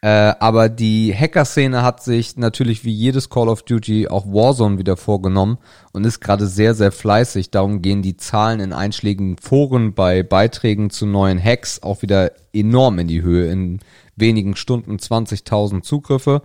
Äh, 0.00 0.34
aber 0.38 0.68
die 0.68 1.12
Hacker-Szene 1.12 1.82
hat 1.82 2.02
sich 2.04 2.36
natürlich 2.36 2.84
wie 2.84 2.92
jedes 2.92 3.30
Call 3.30 3.48
of 3.48 3.62
Duty 3.64 4.06
auch 4.08 4.26
Warzone 4.26 4.78
wieder 4.78 4.96
vorgenommen 4.96 5.58
und 5.92 6.04
ist 6.04 6.20
gerade 6.20 6.46
sehr, 6.46 6.74
sehr 6.74 6.92
fleißig. 6.92 7.50
Darum 7.50 7.82
gehen 7.82 8.02
die 8.02 8.16
Zahlen 8.16 8.60
in 8.60 8.72
einschlägigen 8.72 9.38
Foren 9.38 9.94
bei 9.94 10.22
Beiträgen 10.22 10.90
zu 10.90 11.04
neuen 11.04 11.42
Hacks 11.42 11.82
auch 11.82 12.02
wieder 12.02 12.30
enorm 12.52 13.00
in 13.00 13.08
die 13.08 13.22
Höhe. 13.22 13.50
In 13.50 13.80
wenigen 14.14 14.54
Stunden 14.54 14.96
20.000 14.96 15.82
Zugriffe. 15.82 16.42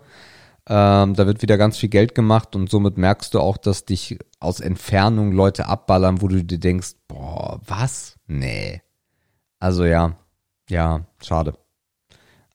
Ähm, 0.68 1.14
da 1.14 1.28
wird 1.28 1.42
wieder 1.42 1.58
ganz 1.58 1.78
viel 1.78 1.90
Geld 1.90 2.16
gemacht 2.16 2.56
und 2.56 2.70
somit 2.72 2.98
merkst 2.98 3.34
du 3.34 3.40
auch, 3.40 3.58
dass 3.58 3.86
dich 3.86 4.18
aus 4.40 4.62
Entfernung 4.62 5.32
Leute 5.32 5.68
abballern, 5.68 6.22
wo 6.22 6.28
du 6.28 6.44
dir 6.44 6.60
denkst, 6.60 6.94
boah, 7.08 7.60
was? 7.68 8.16
Nee. 8.28 8.82
Also 9.60 9.86
ja, 9.86 10.16
ja, 10.70 11.02
schade. 11.22 11.54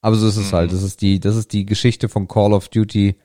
Aber 0.09 0.17
so 0.17 0.27
ist 0.27 0.37
es 0.37 0.53
halt. 0.53 0.53
mhm. 0.53 0.57
halt. 0.57 0.73
Das 0.73 0.83
ist 0.83 1.03
die, 1.03 1.21
das 1.21 1.37
ist 1.37 1.53
die 1.53 1.67
Geschichte 1.67 2.09
von 2.09 2.29
Call 2.29 2.55
of 2.55 2.71
Duty 2.71 3.17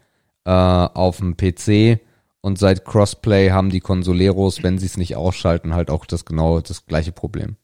äh, 0.43 0.51
auf 0.51 1.17
dem 1.17 1.37
PC. 1.37 2.01
Und 2.41 2.59
seit 2.59 2.83
Crossplay 2.83 3.51
haben 3.51 3.69
die 3.69 3.79
Consoleros, 3.79 4.63
wenn 4.63 4.77
sie 4.77 4.87
es 4.87 4.97
nicht 4.97 5.15
ausschalten, 5.15 5.73
halt 5.73 5.89
auch 5.89 6.05
das 6.05 6.25
genau 6.25 6.59
das 6.59 6.85
gleiche 6.85 7.13
Problem. 7.13 7.55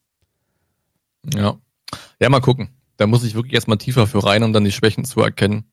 Ja. 1.34 1.58
Ja, 2.18 2.30
mal 2.30 2.40
gucken. 2.40 2.70
Da 2.96 3.06
muss 3.06 3.22
ich 3.22 3.34
wirklich 3.34 3.52
erstmal 3.52 3.76
tiefer 3.76 4.06
für 4.06 4.24
rein, 4.24 4.42
um 4.42 4.54
dann 4.54 4.64
die 4.64 4.72
Schwächen 4.72 5.04
zu 5.04 5.20
erkennen. 5.20 5.70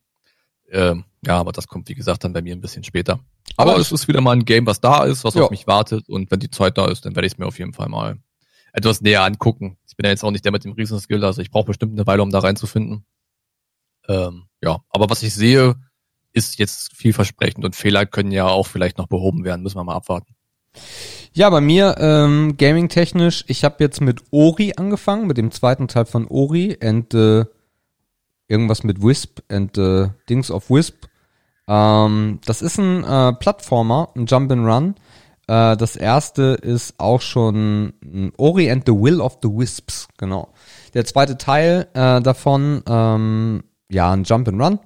Ähm, 0.70 1.04
ja, 1.24 1.38
aber 1.38 1.52
das 1.52 1.68
kommt, 1.68 1.88
wie 1.88 1.94
gesagt, 1.94 2.24
dann 2.24 2.34
bei 2.34 2.42
mir 2.42 2.54
ein 2.54 2.60
bisschen 2.60 2.84
später. 2.84 3.20
Aber, 3.56 3.72
aber 3.72 3.80
es 3.80 3.92
ist 3.92 4.08
wieder 4.08 4.20
mal 4.20 4.32
ein 4.32 4.44
Game, 4.44 4.66
was 4.66 4.82
da 4.82 5.04
ist, 5.04 5.24
was 5.24 5.32
ja. 5.32 5.44
auf 5.44 5.50
mich 5.50 5.66
wartet. 5.66 6.06
Und 6.10 6.30
wenn 6.30 6.40
die 6.40 6.50
Zeit 6.50 6.76
da 6.76 6.86
ist, 6.86 7.06
dann 7.06 7.16
werde 7.16 7.26
ich 7.26 7.32
es 7.32 7.38
mir 7.38 7.46
auf 7.46 7.58
jeden 7.58 7.72
Fall 7.72 7.88
mal 7.88 8.18
etwas 8.74 9.00
näher 9.00 9.24
angucken. 9.24 9.78
Ich 9.88 9.96
bin 9.96 10.04
ja 10.04 10.10
jetzt 10.10 10.22
auch 10.22 10.30
nicht 10.30 10.44
der 10.44 10.52
mit 10.52 10.64
dem 10.64 10.72
Riesenskill, 10.72 11.24
also 11.24 11.40
ich 11.40 11.50
brauche 11.50 11.68
bestimmt 11.68 11.94
eine 11.94 12.06
Weile, 12.06 12.22
um 12.22 12.30
da 12.30 12.40
reinzufinden. 12.40 13.06
Ähm, 14.08 14.44
ja, 14.62 14.78
aber 14.90 15.10
was 15.10 15.22
ich 15.22 15.34
sehe, 15.34 15.76
ist 16.32 16.58
jetzt 16.58 16.94
vielversprechend 16.94 17.64
und 17.64 17.76
Fehler 17.76 18.06
können 18.06 18.32
ja 18.32 18.46
auch 18.46 18.66
vielleicht 18.66 18.98
noch 18.98 19.06
behoben 19.06 19.44
werden. 19.44 19.62
Müssen 19.62 19.76
wir 19.76 19.84
mal 19.84 19.96
abwarten. 19.96 20.34
Ja, 21.32 21.50
bei 21.50 21.60
mir 21.60 21.96
ähm, 21.98 22.56
gaming-technisch, 22.56 23.44
ich 23.48 23.64
habe 23.64 23.76
jetzt 23.80 24.00
mit 24.00 24.22
Ori 24.30 24.74
angefangen, 24.76 25.26
mit 25.26 25.36
dem 25.36 25.50
zweiten 25.50 25.88
Teil 25.88 26.06
von 26.06 26.26
Ori 26.26 26.76
and 26.82 27.12
äh, 27.14 27.44
irgendwas 28.48 28.82
mit 28.82 29.02
Wisp 29.02 29.40
and 29.48 29.76
äh, 29.76 30.08
Dings 30.28 30.50
of 30.50 30.70
Wisp. 30.70 31.06
Ähm, 31.66 32.40
das 32.44 32.62
ist 32.62 32.78
ein 32.78 33.04
äh, 33.04 33.32
Plattformer, 33.34 34.10
ein 34.16 34.26
Jump 34.26 34.50
and 34.50 34.66
Run. 34.66 34.94
Äh, 35.46 35.76
das 35.76 35.96
erste 35.96 36.58
ist 36.62 36.94
auch 36.98 37.20
schon 37.20 37.92
Ori 38.36 38.70
and 38.70 38.84
the 38.86 38.92
Will 38.92 39.20
of 39.20 39.38
the 39.42 39.48
Wisps, 39.48 40.08
genau. 40.16 40.52
Der 40.94 41.04
zweite 41.04 41.36
Teil 41.36 41.88
äh, 41.92 42.20
davon 42.22 42.82
ähm, 42.88 43.64
ja, 43.90 44.12
ein 44.12 44.24
Jump 44.24 44.48
and 44.48 44.60
Run 44.60 44.78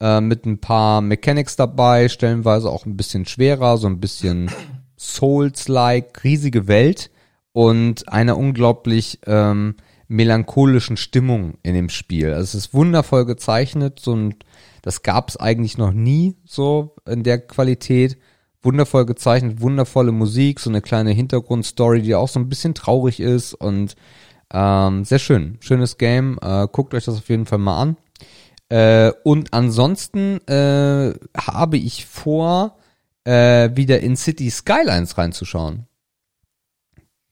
äh, 0.00 0.20
mit 0.20 0.46
ein 0.46 0.58
paar 0.60 1.00
Mechanics 1.00 1.56
dabei, 1.56 2.08
stellenweise 2.08 2.70
auch 2.70 2.86
ein 2.86 2.96
bisschen 2.96 3.26
schwerer, 3.26 3.78
so 3.78 3.86
ein 3.86 4.00
bisschen 4.00 4.50
Souls-like, 4.98 6.24
riesige 6.24 6.68
Welt 6.68 7.10
und 7.52 8.08
einer 8.08 8.36
unglaublich 8.36 9.20
ähm, 9.26 9.76
melancholischen 10.08 10.96
Stimmung 10.96 11.54
in 11.62 11.74
dem 11.74 11.88
Spiel. 11.88 12.32
Also 12.32 12.42
es 12.42 12.66
ist 12.66 12.74
wundervoll 12.74 13.26
gezeichnet, 13.26 14.06
ein, 14.06 14.34
das 14.82 15.02
gab 15.02 15.28
es 15.28 15.36
eigentlich 15.36 15.78
noch 15.78 15.92
nie 15.92 16.36
so 16.44 16.94
in 17.06 17.22
der 17.22 17.38
Qualität. 17.38 18.18
Wundervoll 18.62 19.06
gezeichnet, 19.06 19.60
wundervolle 19.60 20.12
Musik, 20.12 20.58
so 20.58 20.70
eine 20.70 20.80
kleine 20.80 21.12
Hintergrundstory, 21.12 22.02
die 22.02 22.14
auch 22.14 22.28
so 22.28 22.40
ein 22.40 22.48
bisschen 22.48 22.74
traurig 22.74 23.20
ist 23.20 23.54
und 23.54 23.94
ähm, 24.52 25.04
sehr 25.04 25.18
schön. 25.18 25.58
Schönes 25.60 25.98
Game. 25.98 26.38
Äh, 26.42 26.66
guckt 26.72 26.94
euch 26.94 27.04
das 27.04 27.18
auf 27.18 27.28
jeden 27.28 27.46
Fall 27.46 27.58
mal 27.58 27.80
an. 27.80 27.96
Äh, 28.68 29.12
und 29.22 29.52
ansonsten 29.52 30.38
äh, 30.48 31.14
habe 31.36 31.76
ich 31.76 32.06
vor, 32.06 32.76
äh, 33.24 33.70
wieder 33.74 34.00
in 34.00 34.16
City 34.16 34.50
Skylines 34.50 35.18
reinzuschauen. 35.18 35.86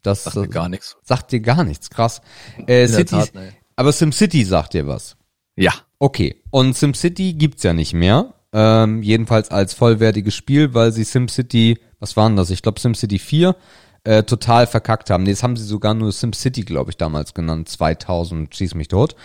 Das 0.02 0.24
sagt 0.24 0.36
mir 0.36 0.48
gar 0.48 0.68
nichts. 0.68 0.96
Sagt 1.02 1.32
dir 1.32 1.40
gar 1.40 1.64
nichts, 1.64 1.88
krass. 1.88 2.20
Äh, 2.66 2.86
City, 2.88 3.16
Tat, 3.16 3.34
nee. 3.34 3.52
aber 3.74 3.90
SimCity 3.90 4.44
sagt 4.44 4.74
dir 4.74 4.86
was. 4.86 5.16
Ja. 5.56 5.72
Okay. 5.98 6.42
Und 6.50 6.76
SimCity 6.76 7.32
gibt's 7.32 7.62
ja 7.62 7.72
nicht 7.72 7.94
mehr. 7.94 8.34
Ähm, 8.52 9.02
jedenfalls 9.02 9.50
als 9.50 9.72
vollwertiges 9.72 10.34
Spiel, 10.34 10.74
weil 10.74 10.92
sie 10.92 11.04
SimCity, 11.04 11.78
was 12.00 12.16
waren 12.16 12.36
das? 12.36 12.50
Ich 12.50 12.62
glaube 12.62 12.78
SimCity 12.78 13.18
4 13.18 13.56
äh, 14.04 14.22
total 14.24 14.66
verkackt 14.66 15.08
haben. 15.08 15.24
Nee, 15.24 15.30
das 15.30 15.42
haben 15.42 15.56
sie 15.56 15.64
sogar 15.64 15.94
nur 15.94 16.12
SimCity, 16.12 16.62
glaube 16.62 16.90
ich, 16.90 16.98
damals 16.98 17.32
genannt, 17.32 17.68
2000, 17.68 18.54
schieß 18.54 18.74
mich 18.74 18.88
tot. 18.88 19.16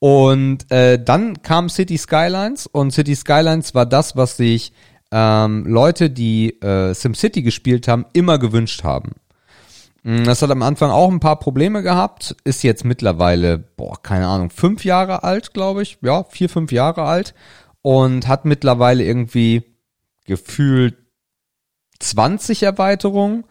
Und 0.00 0.70
äh, 0.70 1.02
dann 1.02 1.42
kam 1.42 1.68
City 1.68 1.98
Skylines 1.98 2.66
und 2.66 2.92
City 2.92 3.16
Skylines 3.16 3.74
war 3.74 3.86
das, 3.86 4.16
was 4.16 4.36
sich 4.36 4.72
ähm, 5.10 5.64
Leute, 5.66 6.10
die 6.10 6.60
äh, 6.60 6.94
SimCity 6.94 7.42
gespielt 7.42 7.88
haben, 7.88 8.06
immer 8.12 8.38
gewünscht 8.38 8.84
haben. 8.84 9.12
Mm, 10.02 10.24
das 10.24 10.42
hat 10.42 10.50
am 10.50 10.62
Anfang 10.62 10.90
auch 10.90 11.10
ein 11.10 11.20
paar 11.20 11.38
Probleme 11.38 11.82
gehabt, 11.82 12.36
ist 12.44 12.62
jetzt 12.62 12.84
mittlerweile, 12.84 13.58
boah, 13.58 14.00
keine 14.02 14.28
Ahnung, 14.28 14.50
fünf 14.50 14.84
Jahre 14.84 15.24
alt, 15.24 15.52
glaube 15.54 15.82
ich, 15.82 15.98
ja, 16.02 16.24
vier, 16.24 16.48
fünf 16.48 16.72
Jahre 16.72 17.02
alt. 17.02 17.34
Und 17.82 18.28
hat 18.28 18.44
mittlerweile 18.44 19.04
irgendwie 19.04 19.62
gefühlt 20.26 20.96
20 22.00 22.62
Erweiterungen, 22.62 23.44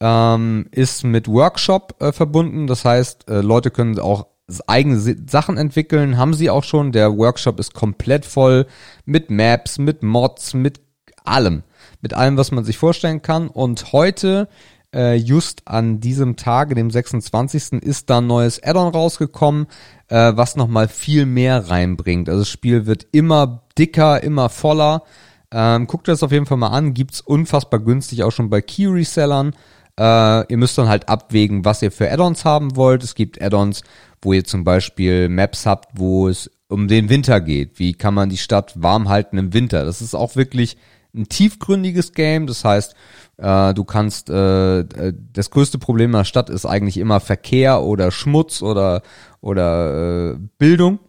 ähm, 0.00 0.66
ist 0.72 1.04
mit 1.04 1.28
Workshop 1.28 1.96
äh, 2.00 2.10
verbunden, 2.12 2.66
das 2.66 2.84
heißt, 2.84 3.28
äh, 3.28 3.40
Leute 3.40 3.70
können 3.70 3.98
auch 3.98 4.26
eigene 4.66 4.98
Sachen 5.28 5.56
entwickeln, 5.56 6.16
haben 6.16 6.34
sie 6.34 6.50
auch 6.50 6.64
schon. 6.64 6.92
Der 6.92 7.16
Workshop 7.16 7.58
ist 7.60 7.74
komplett 7.74 8.24
voll 8.24 8.66
mit 9.04 9.30
Maps, 9.30 9.78
mit 9.78 10.02
Mods, 10.02 10.54
mit 10.54 10.80
allem. 11.24 11.62
Mit 12.00 12.14
allem, 12.14 12.36
was 12.36 12.50
man 12.50 12.64
sich 12.64 12.78
vorstellen 12.78 13.22
kann. 13.22 13.48
Und 13.48 13.92
heute, 13.92 14.48
äh, 14.94 15.14
just 15.14 15.62
an 15.66 16.00
diesem 16.00 16.36
Tage, 16.36 16.74
dem 16.74 16.90
26. 16.90 17.82
ist 17.82 18.10
da 18.10 18.18
ein 18.18 18.26
neues 18.26 18.62
Addon 18.62 18.92
rausgekommen, 18.92 19.66
äh, 20.08 20.32
was 20.34 20.56
nochmal 20.56 20.88
viel 20.88 21.26
mehr 21.26 21.70
reinbringt. 21.70 22.28
Also 22.28 22.42
das 22.42 22.50
Spiel 22.50 22.86
wird 22.86 23.06
immer 23.12 23.62
dicker, 23.78 24.22
immer 24.22 24.48
voller. 24.48 25.02
Ähm, 25.50 25.86
guckt 25.86 26.08
das 26.08 26.22
auf 26.22 26.32
jeden 26.32 26.46
Fall 26.46 26.58
mal 26.58 26.68
an. 26.68 26.94
Gibt's 26.94 27.20
unfassbar 27.20 27.80
günstig 27.80 28.22
auch 28.22 28.32
schon 28.32 28.50
bei 28.50 28.60
Key 28.60 28.86
Resellern. 28.86 29.54
Äh, 29.98 30.50
ihr 30.50 30.56
müsst 30.56 30.78
dann 30.78 30.88
halt 30.88 31.08
abwägen, 31.08 31.64
was 31.64 31.82
ihr 31.82 31.92
für 31.92 32.10
Addons 32.10 32.44
haben 32.44 32.76
wollt. 32.76 33.02
Es 33.02 33.14
gibt 33.14 33.40
Addons, 33.40 33.82
wo 34.22 34.32
ihr 34.32 34.44
zum 34.44 34.64
Beispiel 34.64 35.28
Maps 35.28 35.66
habt, 35.66 35.98
wo 35.98 36.28
es 36.28 36.50
um 36.68 36.88
den 36.88 37.10
Winter 37.10 37.40
geht. 37.40 37.78
Wie 37.78 37.92
kann 37.92 38.14
man 38.14 38.30
die 38.30 38.38
Stadt 38.38 38.80
warm 38.80 39.08
halten 39.08 39.36
im 39.36 39.52
Winter? 39.52 39.84
Das 39.84 40.00
ist 40.00 40.14
auch 40.14 40.36
wirklich 40.36 40.78
ein 41.14 41.28
tiefgründiges 41.28 42.12
Game. 42.12 42.46
Das 42.46 42.64
heißt, 42.64 42.94
äh, 43.36 43.74
du 43.74 43.84
kannst, 43.84 44.30
äh, 44.30 44.80
äh, 44.80 45.12
das 45.32 45.50
größte 45.50 45.78
Problem 45.78 46.12
der 46.12 46.24
Stadt 46.24 46.48
ist 46.48 46.64
eigentlich 46.64 46.96
immer 46.96 47.20
Verkehr 47.20 47.82
oder 47.82 48.10
Schmutz 48.10 48.62
oder, 48.62 49.02
oder 49.40 50.32
äh, 50.32 50.38
Bildung. 50.58 51.00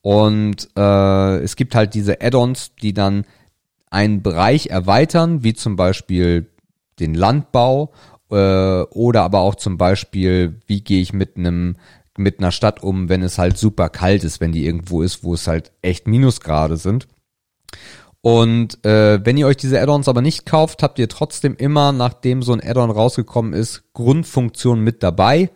Und 0.00 0.68
äh, 0.76 1.38
es 1.38 1.56
gibt 1.56 1.74
halt 1.74 1.94
diese 1.94 2.20
Add-ons, 2.20 2.74
die 2.82 2.92
dann 2.92 3.24
einen 3.90 4.22
Bereich 4.22 4.68
erweitern, 4.68 5.44
wie 5.44 5.54
zum 5.54 5.76
Beispiel 5.76 6.50
den 6.98 7.14
Landbau 7.14 7.92
äh, 8.30 8.82
oder 8.82 9.22
aber 9.22 9.40
auch 9.40 9.54
zum 9.54 9.78
Beispiel, 9.78 10.60
wie 10.66 10.82
gehe 10.82 11.00
ich 11.00 11.12
mit 11.12 11.36
einem 11.36 11.76
mit 12.18 12.38
einer 12.38 12.52
Stadt 12.52 12.82
um, 12.82 13.08
wenn 13.08 13.22
es 13.22 13.38
halt 13.38 13.58
super 13.58 13.88
kalt 13.88 14.24
ist, 14.24 14.40
wenn 14.40 14.52
die 14.52 14.66
irgendwo 14.66 15.02
ist, 15.02 15.24
wo 15.24 15.34
es 15.34 15.46
halt 15.46 15.72
echt 15.82 16.06
Minusgrade 16.06 16.76
sind. 16.76 17.08
Und 18.20 18.84
äh, 18.84 19.24
wenn 19.24 19.36
ihr 19.36 19.46
euch 19.46 19.56
diese 19.56 19.80
Add-ons 19.80 20.08
aber 20.08 20.22
nicht 20.22 20.44
kauft, 20.44 20.82
habt 20.82 20.98
ihr 20.98 21.08
trotzdem 21.08 21.54
immer, 21.56 21.92
nachdem 21.92 22.42
so 22.42 22.52
ein 22.52 22.62
Add-on 22.62 22.90
rausgekommen 22.90 23.52
ist, 23.52 23.84
Grundfunktionen 23.92 24.82
mit 24.82 25.02
dabei. 25.02 25.38
Äh, 25.40 25.50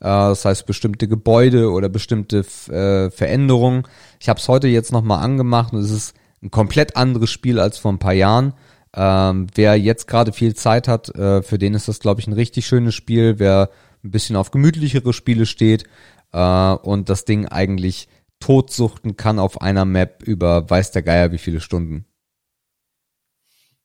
das 0.00 0.44
heißt 0.44 0.66
bestimmte 0.66 1.08
Gebäude 1.08 1.70
oder 1.70 1.88
bestimmte 1.88 2.38
äh, 2.70 3.10
Veränderungen. 3.10 3.84
Ich 4.20 4.28
habe 4.28 4.40
es 4.40 4.48
heute 4.48 4.68
jetzt 4.68 4.92
nochmal 4.92 5.22
angemacht 5.22 5.72
und 5.72 5.80
es 5.80 5.90
ist 5.90 6.14
ein 6.42 6.50
komplett 6.50 6.96
anderes 6.96 7.30
Spiel 7.30 7.58
als 7.60 7.78
vor 7.78 7.92
ein 7.92 7.98
paar 7.98 8.12
Jahren. 8.12 8.54
Ähm, 8.94 9.46
wer 9.54 9.76
jetzt 9.76 10.08
gerade 10.08 10.32
viel 10.32 10.54
Zeit 10.54 10.88
hat, 10.88 11.14
äh, 11.14 11.42
für 11.42 11.58
den 11.58 11.74
ist 11.74 11.88
das, 11.88 12.00
glaube 12.00 12.20
ich, 12.20 12.26
ein 12.26 12.32
richtig 12.32 12.66
schönes 12.66 12.94
Spiel. 12.94 13.38
Wer 13.38 13.70
ein 14.04 14.10
bisschen 14.10 14.36
auf 14.36 14.50
gemütlichere 14.50 15.12
Spiele 15.12 15.46
steht 15.46 15.84
äh, 16.32 16.72
und 16.72 17.08
das 17.08 17.24
Ding 17.24 17.46
eigentlich 17.46 18.08
totsuchten 18.40 19.16
kann 19.16 19.38
auf 19.38 19.60
einer 19.60 19.84
Map 19.84 20.22
über 20.22 20.68
weiß 20.68 20.92
der 20.92 21.02
Geier 21.02 21.32
wie 21.32 21.38
viele 21.38 21.60
Stunden. 21.60 22.04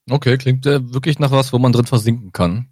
Okay, 0.09 0.38
klingt 0.38 0.66
äh, 0.66 0.93
wirklich 0.93 1.20
nach 1.20 1.32
was, 1.32 1.53
wo 1.53 1.59
man 1.59 1.72
drin 1.72 1.86
versinken 1.86 2.32
kann. 2.32 2.68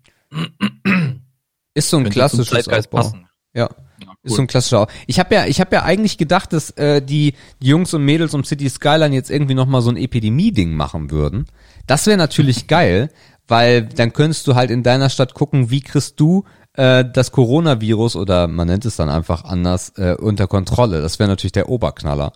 Ist 1.74 1.90
so 1.90 1.98
ein 1.98 2.04
Könnte 2.04 2.20
klassisches 2.20 2.68
Aufbau. 2.68 3.14
Ja. 3.54 3.64
ja 3.64 3.70
cool. 4.02 4.16
Ist 4.24 4.36
so 4.36 4.42
ein 4.42 4.48
klassischer. 4.48 4.88
Ich 5.08 5.20
habe 5.20 5.34
ja, 5.36 5.46
ich 5.46 5.60
habe 5.62 5.76
ja 5.76 5.84
eigentlich 5.84 6.18
gedacht, 6.18 6.52
dass 6.54 6.72
äh, 6.72 7.02
die, 7.02 7.34
die 7.62 7.68
Jungs 7.68 7.94
und 7.94 8.04
Mädels 8.04 8.34
um 8.34 8.44
City 8.44 8.70
Skyline 8.70 9.16
jetzt 9.16 9.32
irgendwie 9.32 9.54
noch 9.54 9.66
mal 9.66 9.82
so 9.82 9.90
ein 9.90 9.98
Epidemie-Ding 9.98 10.74
machen 10.74 11.12
würden. 11.12 11.48
Das 11.88 12.06
wäre 12.06 12.18
natürlich 12.18 12.68
geil, 12.68 13.10
weil 13.48 13.84
dann 13.84 14.14
könntest 14.14 14.48
du 14.48 14.56
halt 14.56 14.72
in 14.72 14.84
deiner 14.84 15.10
Stadt 15.10 15.34
gucken, 15.34 15.70
wie 15.70 15.82
kriegst 15.82 16.20
du 16.20 16.44
äh, 16.74 17.06
das 17.06 17.32
Coronavirus 17.32 18.16
oder 18.16 18.48
man 18.48 18.68
nennt 18.68 18.86
es 18.86 18.96
dann 18.96 19.10
einfach 19.10 19.44
anders 19.44 19.90
äh, 19.98 20.16
unter 20.16 20.48
Kontrolle. 20.48 21.02
Das 21.02 21.20
wäre 21.20 21.30
natürlich 21.30 21.52
der 21.52 21.70
Oberknaller. 21.70 22.34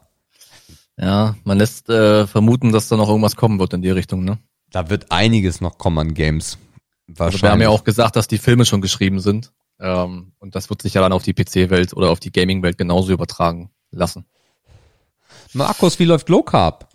Ja, 0.98 1.36
man 1.44 1.58
lässt 1.58 1.90
äh, 1.90 2.26
vermuten, 2.26 2.72
dass 2.72 2.88
da 2.88 2.98
noch 2.98 3.10
irgendwas 3.10 3.36
kommen 3.36 3.60
wird 3.60 3.74
in 3.74 3.82
die 3.82 3.90
Richtung, 3.90 4.24
ne? 4.24 4.38
Da 4.72 4.90
wird 4.90 5.12
einiges 5.12 5.62
noch 5.62 5.78
kommen 5.78 6.00
an 6.00 6.14
Games. 6.14 6.58
Wahrscheinlich. 7.08 7.34
Also 7.34 7.44
wir 7.44 7.52
haben 7.52 7.62
ja 7.62 7.70
auch 7.70 7.84
gesagt, 7.84 8.16
dass 8.16 8.28
die 8.28 8.38
Filme 8.38 8.66
schon 8.66 8.82
geschrieben 8.82 9.20
sind. 9.20 9.52
Ähm, 9.80 10.32
und 10.40 10.56
das 10.56 10.70
wird 10.70 10.82
sich 10.82 10.94
ja 10.94 11.02
dann 11.02 11.14
auf 11.14 11.24
die 11.24 11.34
PC-Welt 11.34 11.94
oder 11.94 12.10
auf 12.10 12.20
die 12.20 12.32
Gaming-Welt 12.32 12.78
genauso 12.78 13.12
übertragen 13.12 13.72
lassen. 13.92 14.26
Markus, 15.54 16.00
wie 16.00 16.06
läuft 16.06 16.30
Low 16.30 16.44
Carb? 16.44 16.90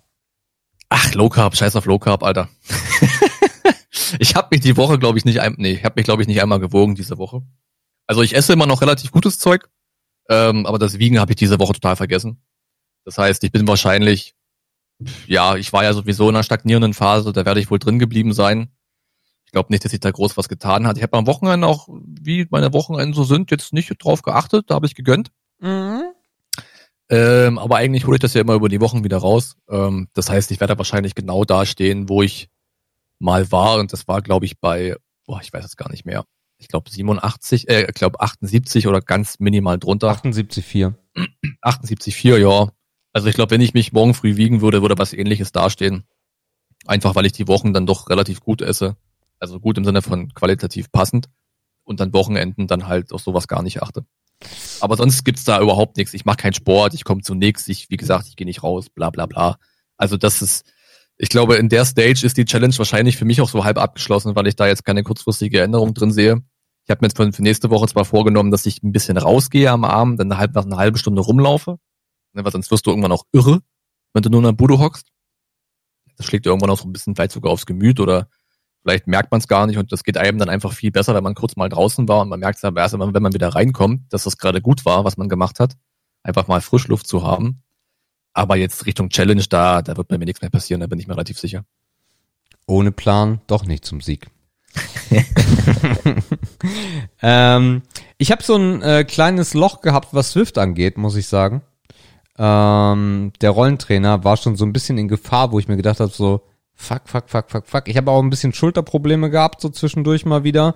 Ach, 0.89 1.13
Low 1.13 1.29
Carb, 1.29 1.55
scheiß 1.55 1.75
auf 1.75 1.85
Low 1.85 1.99
Carb, 1.99 2.23
Alter. 2.23 2.49
ich 4.19 4.35
habe 4.35 4.49
mich 4.51 4.61
die 4.61 4.77
Woche, 4.77 4.99
glaube 4.99 5.17
ich, 5.17 5.25
nicht 5.25 5.41
ein, 5.41 5.55
nee, 5.57 5.73
ich 5.73 5.83
habe 5.83 5.93
mich, 5.97 6.05
glaube 6.05 6.21
ich, 6.21 6.27
nicht 6.27 6.41
einmal 6.41 6.59
gewogen 6.59 6.95
diese 6.95 7.17
Woche. 7.17 7.41
Also 8.07 8.21
ich 8.21 8.35
esse 8.35 8.53
immer 8.53 8.65
noch 8.65 8.81
relativ 8.81 9.11
gutes 9.11 9.39
Zeug, 9.39 9.69
ähm, 10.29 10.65
aber 10.65 10.79
das 10.79 10.99
Wiegen 10.99 11.19
habe 11.19 11.31
ich 11.31 11.37
diese 11.37 11.59
Woche 11.59 11.73
total 11.73 11.95
vergessen. 11.95 12.41
Das 13.05 13.17
heißt, 13.17 13.43
ich 13.43 13.51
bin 13.51 13.67
wahrscheinlich, 13.67 14.35
ja, 15.27 15.55
ich 15.55 15.73
war 15.73 15.83
ja 15.83 15.93
sowieso 15.93 16.29
in 16.29 16.35
einer 16.35 16.43
stagnierenden 16.43 16.93
Phase, 16.93 17.33
da 17.33 17.45
werde 17.45 17.59
ich 17.59 17.71
wohl 17.71 17.79
drin 17.79 17.99
geblieben 17.99 18.33
sein. 18.33 18.71
Ich 19.45 19.51
glaube 19.51 19.71
nicht, 19.73 19.83
dass 19.83 19.91
sich 19.91 19.99
da 19.99 20.11
groß 20.11 20.37
was 20.37 20.47
getan 20.47 20.87
hat. 20.87 20.97
Ich 20.97 21.03
habe 21.03 21.17
am 21.17 21.27
Wochenende 21.27 21.67
auch, 21.67 21.89
wie 21.89 22.47
meine 22.51 22.73
Wochenenden 22.73 23.13
so 23.13 23.23
sind, 23.23 23.51
jetzt 23.51 23.73
nicht 23.73 23.91
drauf 24.01 24.21
geachtet, 24.21 24.69
da 24.69 24.75
habe 24.75 24.85
ich 24.85 24.95
gegönnt. 24.95 25.31
Mhm. 25.59 26.03
Ähm, 27.09 27.57
aber 27.57 27.75
eigentlich 27.75 28.07
hole 28.07 28.15
ich 28.15 28.21
das 28.21 28.33
ja 28.33 28.41
immer 28.41 28.53
über 28.53 28.69
die 28.69 28.79
Wochen 28.79 29.03
wieder 29.03 29.17
raus. 29.17 29.57
Ähm, 29.69 30.07
das 30.13 30.29
heißt, 30.29 30.49
ich 30.51 30.61
werde 30.61 30.77
wahrscheinlich 30.77 31.15
genau 31.15 31.43
da 31.43 31.65
stehen, 31.65 32.07
wo 32.07 32.23
ich 32.23 32.49
mal 33.21 33.51
war. 33.51 33.79
Und 33.79 33.93
das 33.93 34.07
war, 34.07 34.21
glaube 34.21 34.45
ich, 34.45 34.59
bei, 34.59 34.95
boah, 35.25 35.39
ich 35.41 35.53
weiß 35.53 35.63
es 35.65 35.77
gar 35.77 35.89
nicht 35.89 36.05
mehr. 36.05 36.25
Ich 36.57 36.67
glaube 36.67 36.89
87, 36.89 37.69
äh, 37.69 37.87
ich 37.87 37.93
glaube 37.93 38.19
78 38.19 38.87
oder 38.87 39.01
ganz 39.01 39.39
minimal 39.39 39.79
drunter. 39.79 40.11
78,4. 40.11 40.93
78,4, 41.61 42.37
ja. 42.37 42.71
Also 43.13 43.27
ich 43.27 43.35
glaube, 43.35 43.51
wenn 43.51 43.61
ich 43.61 43.73
mich 43.73 43.93
morgen 43.93 44.13
früh 44.13 44.37
wiegen 44.37 44.61
würde, 44.61 44.81
würde 44.81 44.97
was 44.97 45.13
ähnliches 45.13 45.51
dastehen. 45.51 46.03
Einfach 46.85 47.15
weil 47.15 47.25
ich 47.25 47.33
die 47.33 47.47
Wochen 47.47 47.73
dann 47.73 47.85
doch 47.85 48.09
relativ 48.09 48.41
gut 48.41 48.61
esse. 48.61 48.95
Also 49.39 49.59
gut 49.59 49.77
im 49.77 49.85
Sinne 49.85 50.01
von 50.01 50.33
qualitativ 50.33 50.91
passend. 50.91 51.27
Und 51.83 51.99
dann 51.99 52.13
Wochenenden 52.13 52.67
dann 52.67 52.87
halt 52.87 53.11
auf 53.11 53.21
sowas 53.21 53.47
gar 53.47 53.63
nicht 53.63 53.81
achte. 53.81 54.05
Aber 54.79 54.97
sonst 54.97 55.23
gibt's 55.23 55.43
da 55.43 55.61
überhaupt 55.61 55.97
nichts. 55.97 56.13
Ich 56.13 56.25
mache 56.25 56.37
keinen 56.37 56.53
Sport, 56.53 56.93
ich 56.93 57.03
komme 57.03 57.21
zu 57.21 57.35
nichts, 57.35 57.67
ich, 57.67 57.89
wie 57.89 57.97
gesagt, 57.97 58.27
ich 58.27 58.35
gehe 58.35 58.45
nicht 58.45 58.63
raus, 58.63 58.89
bla 58.89 59.09
bla 59.09 59.25
bla. 59.25 59.57
Also 59.97 60.17
das 60.17 60.41
ist, 60.41 60.65
ich 61.21 61.29
glaube, 61.29 61.57
in 61.57 61.69
der 61.69 61.85
Stage 61.85 62.25
ist 62.25 62.35
die 62.37 62.45
Challenge 62.45 62.75
wahrscheinlich 62.79 63.15
für 63.15 63.25
mich 63.25 63.41
auch 63.41 63.49
so 63.49 63.63
halb 63.63 63.77
abgeschlossen, 63.77 64.35
weil 64.35 64.47
ich 64.47 64.55
da 64.55 64.65
jetzt 64.65 64.83
keine 64.83 65.03
kurzfristige 65.03 65.61
Änderung 65.61 65.93
drin 65.93 66.11
sehe. 66.11 66.41
Ich 66.83 66.89
habe 66.89 67.01
mir 67.01 67.09
jetzt 67.09 67.35
für 67.35 67.43
nächste 67.43 67.69
Woche 67.69 67.87
zwar 67.87 68.05
vorgenommen, 68.05 68.49
dass 68.49 68.65
ich 68.65 68.81
ein 68.81 68.91
bisschen 68.91 69.17
rausgehe 69.17 69.69
am 69.69 69.83
Abend, 69.83 70.19
dann 70.19 70.35
halb 70.35 70.55
nach 70.55 70.65
einer 70.65 70.77
halben 70.77 70.97
Stunde 70.97 71.21
rumlaufe, 71.21 71.77
ne, 72.33 72.43
weil 72.43 72.51
sonst 72.51 72.71
wirst 72.71 72.87
du 72.87 72.89
irgendwann 72.89 73.11
auch 73.11 73.25
irre, 73.33 73.59
wenn 74.13 74.23
du 74.23 74.31
nur 74.31 74.39
in 74.39 74.45
der 74.45 74.53
Bude 74.53 74.79
hockst. 74.79 75.09
Das 76.17 76.25
schlägt 76.25 76.47
irgendwann 76.47 76.71
auch 76.71 76.79
so 76.79 76.87
ein 76.87 76.91
bisschen 76.91 77.13
vielleicht 77.13 77.33
sogar 77.33 77.51
aufs 77.51 77.67
Gemüt 77.67 77.99
oder 77.99 78.27
vielleicht 78.81 79.05
merkt 79.05 79.29
man 79.29 79.41
es 79.41 79.47
gar 79.47 79.67
nicht 79.67 79.77
und 79.77 79.91
das 79.91 80.03
geht 80.03 80.17
einem 80.17 80.39
dann 80.39 80.49
einfach 80.49 80.73
viel 80.73 80.89
besser, 80.89 81.13
wenn 81.13 81.23
man 81.23 81.35
kurz 81.35 81.55
mal 81.55 81.69
draußen 81.69 82.07
war 82.07 82.21
und 82.21 82.29
man 82.29 82.39
merkt 82.39 82.57
es 82.57 82.63
aber 82.63 82.81
erst, 82.81 82.97
wenn 82.97 83.21
man 83.21 83.33
wieder 83.35 83.49
reinkommt, 83.49 84.11
dass 84.11 84.23
das 84.23 84.39
gerade 84.39 84.59
gut 84.59 84.85
war, 84.85 85.05
was 85.05 85.17
man 85.17 85.29
gemacht 85.29 85.59
hat, 85.59 85.75
einfach 86.23 86.47
mal 86.47 86.61
Frischluft 86.61 87.05
zu 87.05 87.21
haben 87.21 87.61
aber 88.33 88.55
jetzt 88.55 88.85
Richtung 88.85 89.09
Challenge, 89.09 89.43
da, 89.49 89.81
da 89.81 89.97
wird 89.97 90.07
bei 90.07 90.17
mir 90.17 90.25
nichts 90.25 90.41
mehr 90.41 90.49
passieren, 90.49 90.81
da 90.81 90.87
bin 90.87 90.99
ich 90.99 91.07
mir 91.07 91.13
relativ 91.13 91.39
sicher. 91.39 91.65
Ohne 92.67 92.91
Plan 92.91 93.41
doch 93.47 93.65
nicht 93.65 93.85
zum 93.85 94.01
Sieg. 94.01 94.27
ähm, 97.21 97.81
ich 98.17 98.31
habe 98.31 98.43
so 98.43 98.55
ein 98.55 98.81
äh, 98.81 99.03
kleines 99.03 99.53
Loch 99.53 99.81
gehabt, 99.81 100.09
was 100.13 100.31
Swift 100.31 100.57
angeht, 100.57 100.97
muss 100.97 101.15
ich 101.15 101.27
sagen. 101.27 101.61
Ähm, 102.37 103.33
der 103.41 103.51
Rollentrainer 103.51 104.23
war 104.23 104.37
schon 104.37 104.55
so 104.55 104.65
ein 104.65 104.73
bisschen 104.73 104.97
in 104.97 105.07
Gefahr, 105.07 105.51
wo 105.51 105.59
ich 105.59 105.67
mir 105.67 105.75
gedacht 105.75 105.99
habe, 105.99 106.11
so 106.11 106.41
fuck, 106.73 107.01
fuck, 107.05 107.29
fuck, 107.29 107.51
fuck, 107.51 107.67
fuck. 107.67 107.87
Ich 107.87 107.97
habe 107.97 108.11
auch 108.11 108.21
ein 108.21 108.29
bisschen 108.29 108.53
Schulterprobleme 108.53 109.29
gehabt, 109.29 109.61
so 109.61 109.69
zwischendurch 109.69 110.25
mal 110.25 110.43
wieder. 110.43 110.75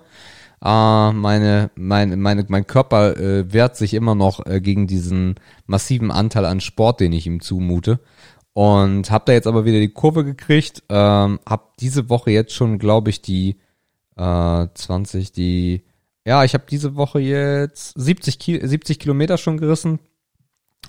Ah, 0.59 1.11
meine, 1.13 1.69
meine, 1.75 2.17
meine, 2.17 2.45
mein 2.47 2.65
Körper 2.65 3.17
äh, 3.17 3.51
wehrt 3.51 3.75
sich 3.75 3.93
immer 3.93 4.15
noch 4.15 4.45
äh, 4.45 4.61
gegen 4.61 4.87
diesen 4.87 5.35
massiven 5.65 6.11
Anteil 6.11 6.45
an 6.45 6.61
Sport, 6.61 6.99
den 7.01 7.13
ich 7.13 7.27
ihm 7.27 7.41
zumute. 7.41 7.99
Und 8.53 9.11
habe 9.11 9.25
da 9.27 9.33
jetzt 9.33 9.47
aber 9.47 9.65
wieder 9.65 9.79
die 9.79 9.93
Kurve 9.93 10.23
gekriegt. 10.23 10.83
Ähm, 10.89 11.39
habe 11.47 11.63
diese 11.79 12.09
Woche 12.09 12.31
jetzt 12.31 12.53
schon, 12.53 12.79
glaube 12.79 13.09
ich, 13.09 13.21
die 13.21 13.57
äh, 14.15 14.67
20, 14.73 15.31
die, 15.33 15.83
ja, 16.25 16.43
ich 16.43 16.53
habe 16.53 16.63
diese 16.69 16.95
Woche 16.95 17.19
jetzt 17.19 17.93
70, 17.99 18.39
Ki 18.39 18.59
70 18.65 18.99
Kilometer 18.99 19.37
schon 19.37 19.57
gerissen 19.57 19.99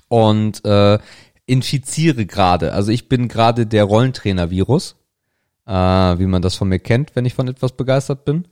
und 0.08 0.64
äh, 0.64 0.98
infiziere 1.46 2.26
gerade. 2.26 2.72
Also 2.72 2.92
ich 2.92 3.08
bin 3.08 3.28
gerade 3.28 3.66
der 3.66 3.84
Rollentrainer-Virus, 3.84 4.96
äh, 5.66 5.72
wie 5.72 6.26
man 6.26 6.42
das 6.42 6.54
von 6.54 6.68
mir 6.68 6.78
kennt, 6.78 7.16
wenn 7.16 7.26
ich 7.26 7.34
von 7.34 7.48
etwas 7.48 7.72
begeistert 7.72 8.24
bin. 8.24 8.46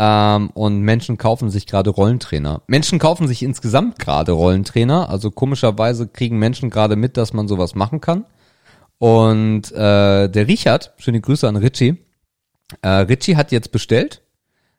Ähm, 0.00 0.50
und 0.50 0.80
Menschen 0.82 1.18
kaufen 1.18 1.50
sich 1.50 1.66
gerade 1.66 1.90
Rollentrainer. 1.90 2.62
Menschen 2.68 3.00
kaufen 3.00 3.26
sich 3.26 3.42
insgesamt 3.42 3.98
gerade 3.98 4.30
Rollentrainer. 4.30 5.10
Also 5.10 5.32
komischerweise 5.32 6.06
kriegen 6.06 6.38
Menschen 6.38 6.70
gerade 6.70 6.94
mit, 6.94 7.16
dass 7.16 7.32
man 7.32 7.48
sowas 7.48 7.74
machen 7.74 8.00
kann. 8.00 8.24
Und 8.98 9.72
äh, 9.72 10.28
der 10.28 10.46
Richard, 10.46 10.92
schöne 10.98 11.20
Grüße 11.20 11.48
an 11.48 11.56
Richie. 11.56 11.96
Äh, 12.80 12.88
Richie 12.88 13.34
hat 13.34 13.50
jetzt 13.50 13.72
bestellt. 13.72 14.22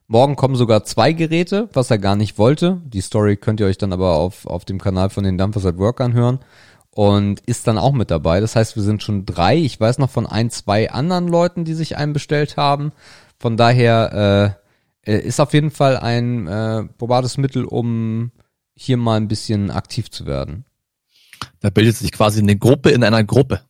Morgen 0.07 0.37
kommen 0.37 0.55
sogar 0.55 0.85
zwei 0.85 1.11
Geräte, 1.11 1.67
was 1.73 1.91
er 1.91 1.97
gar 1.97 2.15
nicht 2.15 2.37
wollte. 2.37 2.81
Die 2.85 3.01
Story 3.01 3.35
könnt 3.35 3.59
ihr 3.59 3.65
euch 3.65 3.77
dann 3.77 3.91
aber 3.91 4.15
auf, 4.15 4.45
auf 4.45 4.63
dem 4.63 4.79
Kanal 4.79 5.09
von 5.09 5.25
den 5.25 5.37
Dampfers 5.37 5.65
at 5.65 5.77
Work 5.77 5.99
anhören. 5.99 6.39
Und 6.91 7.41
ist 7.41 7.67
dann 7.67 7.77
auch 7.77 7.91
mit 7.91 8.09
dabei. 8.09 8.39
Das 8.39 8.55
heißt, 8.55 8.77
wir 8.77 8.83
sind 8.83 9.03
schon 9.03 9.25
drei. 9.25 9.57
Ich 9.57 9.79
weiß 9.79 9.97
noch 9.97 10.09
von 10.09 10.25
ein, 10.25 10.49
zwei 10.49 10.89
anderen 10.89 11.27
Leuten, 11.27 11.65
die 11.65 11.73
sich 11.73 11.97
einen 11.97 12.13
bestellt 12.13 12.55
haben. 12.55 12.93
Von 13.37 13.57
daher 13.57 14.55
äh 14.55 14.68
ist 15.03 15.39
auf 15.39 15.53
jeden 15.53 15.71
Fall 15.71 15.97
ein 15.97 16.47
äh, 16.47 16.83
probates 16.97 17.37
Mittel, 17.37 17.65
um 17.65 18.31
hier 18.75 18.97
mal 18.97 19.17
ein 19.17 19.27
bisschen 19.27 19.71
aktiv 19.71 20.09
zu 20.09 20.25
werden. 20.25 20.65
Da 21.59 21.69
bildet 21.69 21.97
sich 21.97 22.11
quasi 22.11 22.39
eine 22.39 22.57
Gruppe 22.57 22.91
in 22.91 23.03
einer 23.03 23.23
Gruppe. 23.23 23.61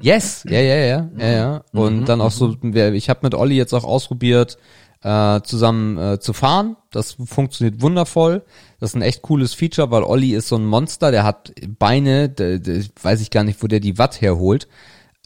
Yes, 0.00 0.44
ja, 0.48 0.60
ja, 0.60 0.76
ja, 0.76 1.10
ja, 1.18 1.28
ja. 1.28 1.64
Und 1.72 2.00
mhm. 2.00 2.04
dann 2.04 2.20
auch 2.20 2.30
so, 2.30 2.56
ich 2.62 3.10
habe 3.10 3.20
mit 3.22 3.34
Olli 3.34 3.56
jetzt 3.56 3.72
auch 3.72 3.84
ausprobiert, 3.84 4.58
äh, 5.02 5.40
zusammen 5.42 5.98
äh, 5.98 6.20
zu 6.20 6.32
fahren. 6.32 6.76
Das 6.90 7.16
funktioniert 7.24 7.80
wundervoll. 7.80 8.42
Das 8.80 8.90
ist 8.90 8.96
ein 8.96 9.02
echt 9.02 9.22
cooles 9.22 9.54
Feature, 9.54 9.90
weil 9.90 10.02
Olli 10.02 10.34
ist 10.34 10.48
so 10.48 10.56
ein 10.56 10.66
Monster, 10.66 11.10
der 11.10 11.24
hat 11.24 11.52
Beine, 11.78 12.28
der, 12.28 12.58
der, 12.58 12.82
weiß 13.02 13.20
ich 13.20 13.30
gar 13.30 13.44
nicht, 13.44 13.62
wo 13.62 13.66
der 13.66 13.80
die 13.80 13.98
Watt 13.98 14.20
herholt. 14.20 14.68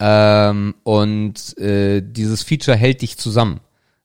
Ähm, 0.00 0.74
und 0.84 1.58
äh, 1.58 2.02
dieses 2.02 2.42
Feature 2.42 2.76
hält 2.76 3.02
dich 3.02 3.18
zusammen. 3.18 3.60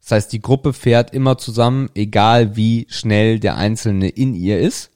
Das 0.08 0.14
heißt, 0.14 0.32
die 0.32 0.42
Gruppe 0.42 0.72
fährt 0.72 1.14
immer 1.14 1.38
zusammen, 1.38 1.90
egal 1.94 2.56
wie 2.56 2.88
schnell 2.90 3.42
der 3.42 3.58
Einzelne 3.58 4.08
in 4.08 4.36
ihr 4.36 4.58
ist. 4.58 4.90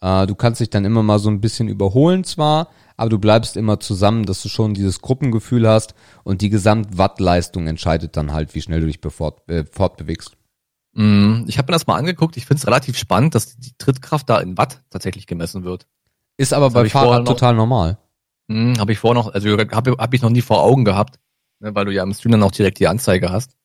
Äh, 0.00 0.28
du 0.28 0.36
kannst 0.36 0.60
dich 0.60 0.70
dann 0.70 0.84
immer 0.84 1.02
mal 1.02 1.18
so 1.18 1.28
ein 1.28 1.40
bisschen 1.40 1.66
überholen 1.66 2.22
zwar, 2.22 2.68
aber 2.96 3.10
du 3.10 3.18
bleibst 3.18 3.56
immer 3.56 3.80
zusammen, 3.80 4.26
dass 4.26 4.40
du 4.42 4.48
schon 4.48 4.72
dieses 4.72 5.00
Gruppengefühl 5.00 5.68
hast 5.68 5.96
und 6.22 6.40
die 6.40 6.50
Gesamtwattleistung 6.50 7.66
entscheidet 7.66 8.16
dann 8.16 8.32
halt, 8.32 8.54
wie 8.54 8.62
schnell 8.62 8.78
du 8.78 8.86
dich 8.86 9.00
befort, 9.00 9.42
äh, 9.48 9.64
fortbewegst. 9.64 10.36
Mm, 10.92 11.46
ich 11.48 11.58
habe 11.58 11.72
mir 11.72 11.74
das 11.74 11.88
mal 11.88 11.96
angeguckt. 11.96 12.36
Ich 12.36 12.46
finde 12.46 12.60
es 12.60 12.66
relativ 12.68 12.96
spannend, 12.96 13.34
dass 13.34 13.56
die 13.56 13.72
Trittkraft 13.76 14.30
da 14.30 14.38
in 14.38 14.56
Watt 14.56 14.84
tatsächlich 14.88 15.26
gemessen 15.26 15.64
wird. 15.64 15.88
Ist 16.36 16.52
aber 16.52 16.66
das 16.66 16.74
bei 16.74 16.88
Fahrrad 16.88 17.26
total 17.26 17.56
normal. 17.56 17.98
Mm, 18.46 18.74
habe 18.78 18.92
ich 18.92 19.00
vorher 19.00 19.20
noch, 19.20 19.34
also 19.34 19.48
habe 19.50 19.96
hab 19.98 20.14
ich 20.14 20.22
noch 20.22 20.30
nie 20.30 20.42
vor 20.42 20.62
Augen 20.62 20.84
gehabt, 20.84 21.18
ne, 21.58 21.74
weil 21.74 21.86
du 21.86 21.92
ja 21.92 22.04
im 22.04 22.14
Stream 22.14 22.30
dann 22.30 22.44
auch 22.44 22.52
direkt 22.52 22.78
die 22.78 22.86
Anzeige 22.86 23.32
hast. 23.32 23.56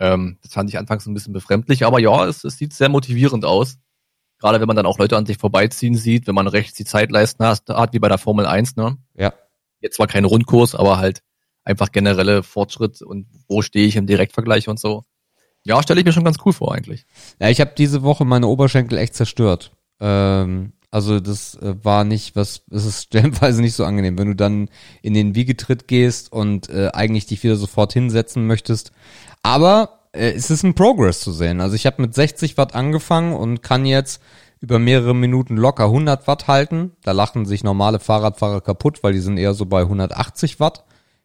Ähm, 0.00 0.38
das 0.42 0.54
fand 0.54 0.70
ich 0.70 0.78
anfangs 0.78 1.06
ein 1.06 1.14
bisschen 1.14 1.34
befremdlich, 1.34 1.84
aber 1.84 2.00
ja, 2.00 2.26
es, 2.26 2.42
es 2.42 2.56
sieht 2.56 2.72
sehr 2.72 2.88
motivierend 2.88 3.44
aus. 3.44 3.78
Gerade 4.38 4.58
wenn 4.58 4.66
man 4.66 4.76
dann 4.76 4.86
auch 4.86 4.98
Leute 4.98 5.18
an 5.18 5.26
sich 5.26 5.36
vorbeiziehen 5.36 5.94
sieht, 5.94 6.26
wenn 6.26 6.34
man 6.34 6.46
rechts 6.46 6.72
die 6.72 6.86
Zeitleisten 6.86 7.44
hat, 7.44 7.92
wie 7.92 7.98
bei 7.98 8.08
der 8.08 8.16
Formel 8.16 8.46
1, 8.46 8.76
ne? 8.76 8.96
Ja. 9.14 9.34
Jetzt 9.80 9.96
zwar 9.96 10.06
kein 10.06 10.24
Rundkurs, 10.24 10.74
aber 10.74 10.96
halt 10.96 11.22
einfach 11.64 11.92
generelle 11.92 12.42
Fortschritt 12.42 13.02
und 13.02 13.26
wo 13.46 13.60
stehe 13.60 13.86
ich 13.86 13.96
im 13.96 14.06
Direktvergleich 14.06 14.68
und 14.68 14.80
so. 14.80 15.04
Ja, 15.62 15.82
stelle 15.82 16.00
ich 16.00 16.06
mir 16.06 16.12
schon 16.12 16.24
ganz 16.24 16.38
cool 16.46 16.54
vor 16.54 16.74
eigentlich. 16.74 17.04
Ja, 17.38 17.50
ich 17.50 17.60
habe 17.60 17.72
diese 17.76 18.02
Woche 18.02 18.24
meine 18.24 18.46
Oberschenkel 18.46 18.96
echt 18.96 19.14
zerstört. 19.14 19.72
Ähm, 20.00 20.72
also 20.90 21.20
das 21.20 21.54
äh, 21.56 21.74
war 21.82 22.04
nicht 22.04 22.34
was, 22.34 22.62
es 22.70 22.84
ist 22.84 23.02
stellenweise 23.04 23.60
nicht 23.60 23.74
so 23.74 23.84
angenehm, 23.84 24.18
wenn 24.18 24.28
du 24.28 24.36
dann 24.36 24.68
in 25.02 25.14
den 25.14 25.34
Wiegetritt 25.34 25.86
gehst 25.86 26.32
und 26.32 26.68
äh, 26.70 26.90
eigentlich 26.92 27.26
dich 27.26 27.42
wieder 27.42 27.56
sofort 27.56 27.92
hinsetzen 27.92 28.46
möchtest. 28.46 28.92
Aber 29.42 30.00
äh, 30.12 30.32
es 30.32 30.50
ist 30.50 30.62
ein 30.62 30.74
Progress 30.74 31.20
zu 31.20 31.32
sehen. 31.32 31.60
Also 31.60 31.76
ich 31.76 31.86
habe 31.86 32.02
mit 32.02 32.14
60 32.14 32.56
Watt 32.56 32.74
angefangen 32.74 33.34
und 33.34 33.62
kann 33.62 33.86
jetzt 33.86 34.20
über 34.60 34.78
mehrere 34.78 35.14
Minuten 35.14 35.56
locker 35.56 35.84
100 35.84 36.26
Watt 36.26 36.46
halten. 36.46 36.92
Da 37.02 37.12
lachen 37.12 37.46
sich 37.46 37.64
normale 37.64 37.98
Fahrradfahrer 37.98 38.60
kaputt, 38.60 39.02
weil 39.02 39.14
die 39.14 39.20
sind 39.20 39.38
eher 39.38 39.54
so 39.54 39.66
bei 39.66 39.80
180 39.80 40.60
Watt 40.60 40.84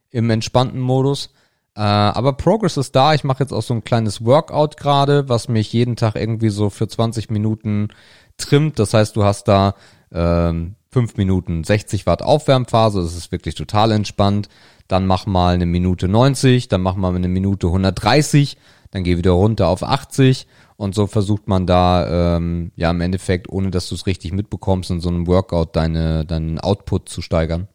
im 0.10 0.30
entspannten 0.30 0.80
Modus. 0.80 1.32
Äh, 1.76 1.82
aber 1.82 2.34
Progress 2.34 2.78
ist 2.78 2.96
da. 2.96 3.14
Ich 3.14 3.26
mache 3.26 3.44
jetzt 3.44 3.52
auch 3.52 3.62
so 3.62 3.74
ein 3.74 3.84
kleines 3.84 4.24
Workout 4.24 4.78
gerade, 4.78 5.28
was 5.28 5.50
mich 5.50 5.74
jeden 5.74 5.98
Tag 5.98 6.16
irgendwie 6.16 6.50
so 6.50 6.70
für 6.70 6.88
20 6.88 7.30
Minuten 7.30 7.90
trimmt. 8.38 8.80
Das 8.80 8.94
heißt, 8.94 9.16
du 9.16 9.26
hast 9.26 9.50
da 9.50 9.76
ähm, 10.14 10.76
5 10.92 11.18
Minuten 11.18 11.66
60 11.66 12.06
Watt 12.06 12.22
Aufwärmphase. 12.22 13.02
Das 13.02 13.18
ist 13.18 13.34
wirklich 13.34 13.56
total 13.56 13.92
entspannt. 13.92 14.48
Dann 14.88 15.08
mach 15.08 15.26
mal 15.26 15.56
eine 15.56 15.66
Minute 15.66 16.08
90, 16.08 16.68
dann 16.68 16.82
mach 16.82 16.96
mal 16.96 17.16
eine 17.16 17.28
Minute 17.28 17.68
130 17.68 18.58
dann 18.96 19.04
geh 19.04 19.18
wieder 19.18 19.32
runter 19.32 19.68
auf 19.68 19.84
80 19.84 20.48
und 20.78 20.96
so 20.96 21.06
versucht 21.06 21.50
man 21.50 21.68
da 21.68 22.38
ähm, 22.38 22.72
ja 22.78 22.92
im 22.92 23.02
Endeffekt, 23.02 23.50
ohne 23.50 23.70
dass 23.70 23.90
du 23.90 23.96
es 23.96 24.08
richtig 24.08 24.32
mitbekommst, 24.32 24.90
in 24.90 25.02
so 25.02 25.10
einem 25.10 25.28
Workout 25.28 25.76
deine, 25.76 26.24
deinen 26.24 26.62
Output 26.62 27.10
zu 27.10 27.22
steigern. 27.22 27.68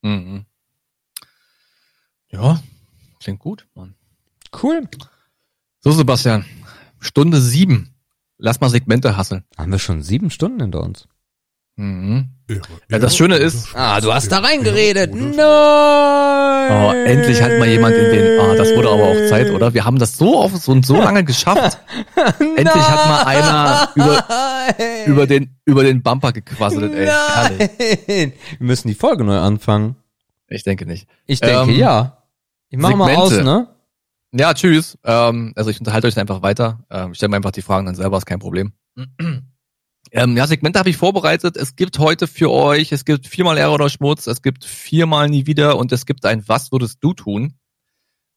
Mhm. 0.00 0.46
Ja, 2.30 2.62
klingt 3.22 3.40
gut, 3.40 3.68
Mann. 3.74 3.94
Cool. 4.62 4.88
So, 5.80 5.92
Sebastian, 5.92 6.46
Stunde 7.00 7.38
sieben. 7.38 7.94
Lass 8.38 8.62
mal 8.62 8.70
Segmente 8.70 9.18
hasseln. 9.18 9.44
Haben 9.58 9.72
wir 9.72 9.78
schon 9.78 10.00
sieben 10.00 10.30
Stunden 10.30 10.60
hinter 10.60 10.82
uns? 10.82 11.06
Mhm. 11.80 12.28
Ja, 12.90 12.98
das 12.98 13.16
Schöne 13.16 13.36
ist. 13.36 13.74
Ah, 13.74 14.00
du 14.02 14.12
hast 14.12 14.30
da 14.30 14.40
reingeredet. 14.40 15.14
Nein! 15.14 15.36
Oh, 15.38 16.92
endlich 17.06 17.40
hat 17.40 17.58
mal 17.58 17.66
jemand 17.68 17.94
in 17.94 18.04
den. 18.10 18.38
Ah, 18.38 18.54
das 18.54 18.74
wurde 18.74 18.90
aber 18.90 19.04
auch 19.04 19.28
Zeit, 19.30 19.50
oder? 19.50 19.72
Wir 19.72 19.86
haben 19.86 19.98
das 19.98 20.18
so 20.18 20.38
oft 20.40 20.68
und 20.68 20.84
so 20.84 20.96
lange 21.02 21.24
geschafft. 21.24 21.78
endlich 22.38 22.74
hat 22.74 23.08
mal 23.08 23.22
einer 23.24 23.88
über, 23.94 24.24
über 25.06 25.26
den 25.26 25.56
über 25.64 25.82
den 25.82 26.02
Bumper 26.02 26.32
gequasselt, 26.32 26.92
ey. 26.92 27.06
Nein. 27.06 27.70
Wir 28.58 28.66
müssen 28.66 28.88
die 28.88 28.94
Folge 28.94 29.24
neu 29.24 29.38
anfangen. 29.38 29.96
Ich 30.48 30.64
denke 30.64 30.84
nicht. 30.84 31.08
Ich 31.26 31.40
denke 31.40 31.70
ähm, 31.70 31.78
ja. 31.78 32.24
Ich 32.68 32.78
mach 32.78 32.90
Segmente. 32.90 33.14
mal 33.14 33.22
aus, 33.22 33.32
ne? 33.32 33.68
Ja, 34.32 34.52
tschüss. 34.52 34.98
Ähm, 35.04 35.54
also 35.56 35.70
ich 35.70 35.78
unterhalte 35.78 36.08
euch 36.08 36.18
einfach 36.18 36.42
weiter. 36.42 36.80
Ähm, 36.90 37.14
stell 37.14 37.30
mir 37.30 37.36
einfach 37.36 37.52
die 37.52 37.62
Fragen 37.62 37.86
dann 37.86 37.94
selber, 37.94 38.18
ist 38.18 38.26
kein 38.26 38.38
Problem. 38.38 38.72
Ähm, 40.12 40.36
ja, 40.36 40.46
Segmente 40.46 40.78
habe 40.78 40.90
ich 40.90 40.96
vorbereitet. 40.96 41.56
Es 41.56 41.76
gibt 41.76 41.98
heute 41.98 42.26
für 42.26 42.50
euch, 42.50 42.92
es 42.92 43.04
gibt 43.04 43.26
viermal 43.26 43.58
Ehre 43.58 43.72
oder 43.72 43.88
Schmutz, 43.88 44.26
es 44.26 44.42
gibt 44.42 44.64
viermal 44.64 45.28
nie 45.28 45.46
wieder 45.46 45.78
und 45.78 45.92
es 45.92 46.06
gibt 46.06 46.24
ein 46.26 46.46
Was 46.48 46.72
würdest 46.72 46.98
du 47.00 47.14
tun? 47.14 47.54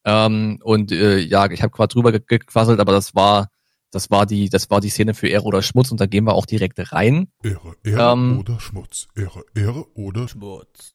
Ähm, 0.06 0.60
und 0.64 0.92
äh, 0.92 1.18
ja, 1.18 1.50
ich 1.50 1.64
habe 1.64 1.72
gerade 1.72 1.94
drüber 1.94 2.12
gequasselt, 2.12 2.80
aber 2.80 2.92
das 2.92 3.16
war 3.16 3.50
das 3.90 4.12
war 4.12 4.26
die 4.26 4.50
das 4.50 4.70
war 4.70 4.82
die 4.82 4.90
Szene 4.90 5.14
für 5.14 5.28
Ehre 5.28 5.46
oder 5.46 5.62
Schmutz 5.62 5.92
und 5.92 6.00
da 6.00 6.06
gehen 6.06 6.26
wir 6.26 6.34
auch 6.34 6.46
direkt 6.46 6.92
rein. 6.92 7.32
Ehre, 7.42 7.76
Ehre 7.84 8.12
ähm, 8.12 8.40
oder 8.40 8.60
Schmutz. 8.60 9.08
Ehre, 9.16 9.44
Ehre 9.56 9.86
oder 9.96 10.28
Schmutz. 10.28 10.94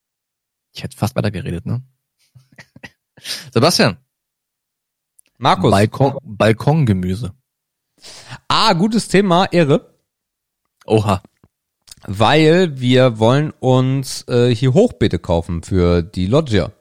Ich 0.75 0.83
hätte 0.83 0.97
fast 0.97 1.17
weiter 1.17 1.31
geredet, 1.31 1.67
ne? 1.67 1.83
Sebastian. 3.53 3.97
Markus. 5.39 5.71
Balkon, 5.71 6.19
Balkongemüse. 6.23 7.33
Ah, 8.49 8.73
gutes 8.75 9.09
Thema, 9.09 9.47
Ehre. 9.47 9.98
Oha. 10.89 11.23
Weil 12.07 12.81
wir 12.81 13.19
wollen 13.19 13.53
uns 13.59 14.27
äh, 14.29 14.55
hier 14.55 14.73
Hochbeete 14.73 15.19
kaufen 15.19 15.63
für 15.63 16.03
die 16.03 16.27
Loggia. 16.27 16.73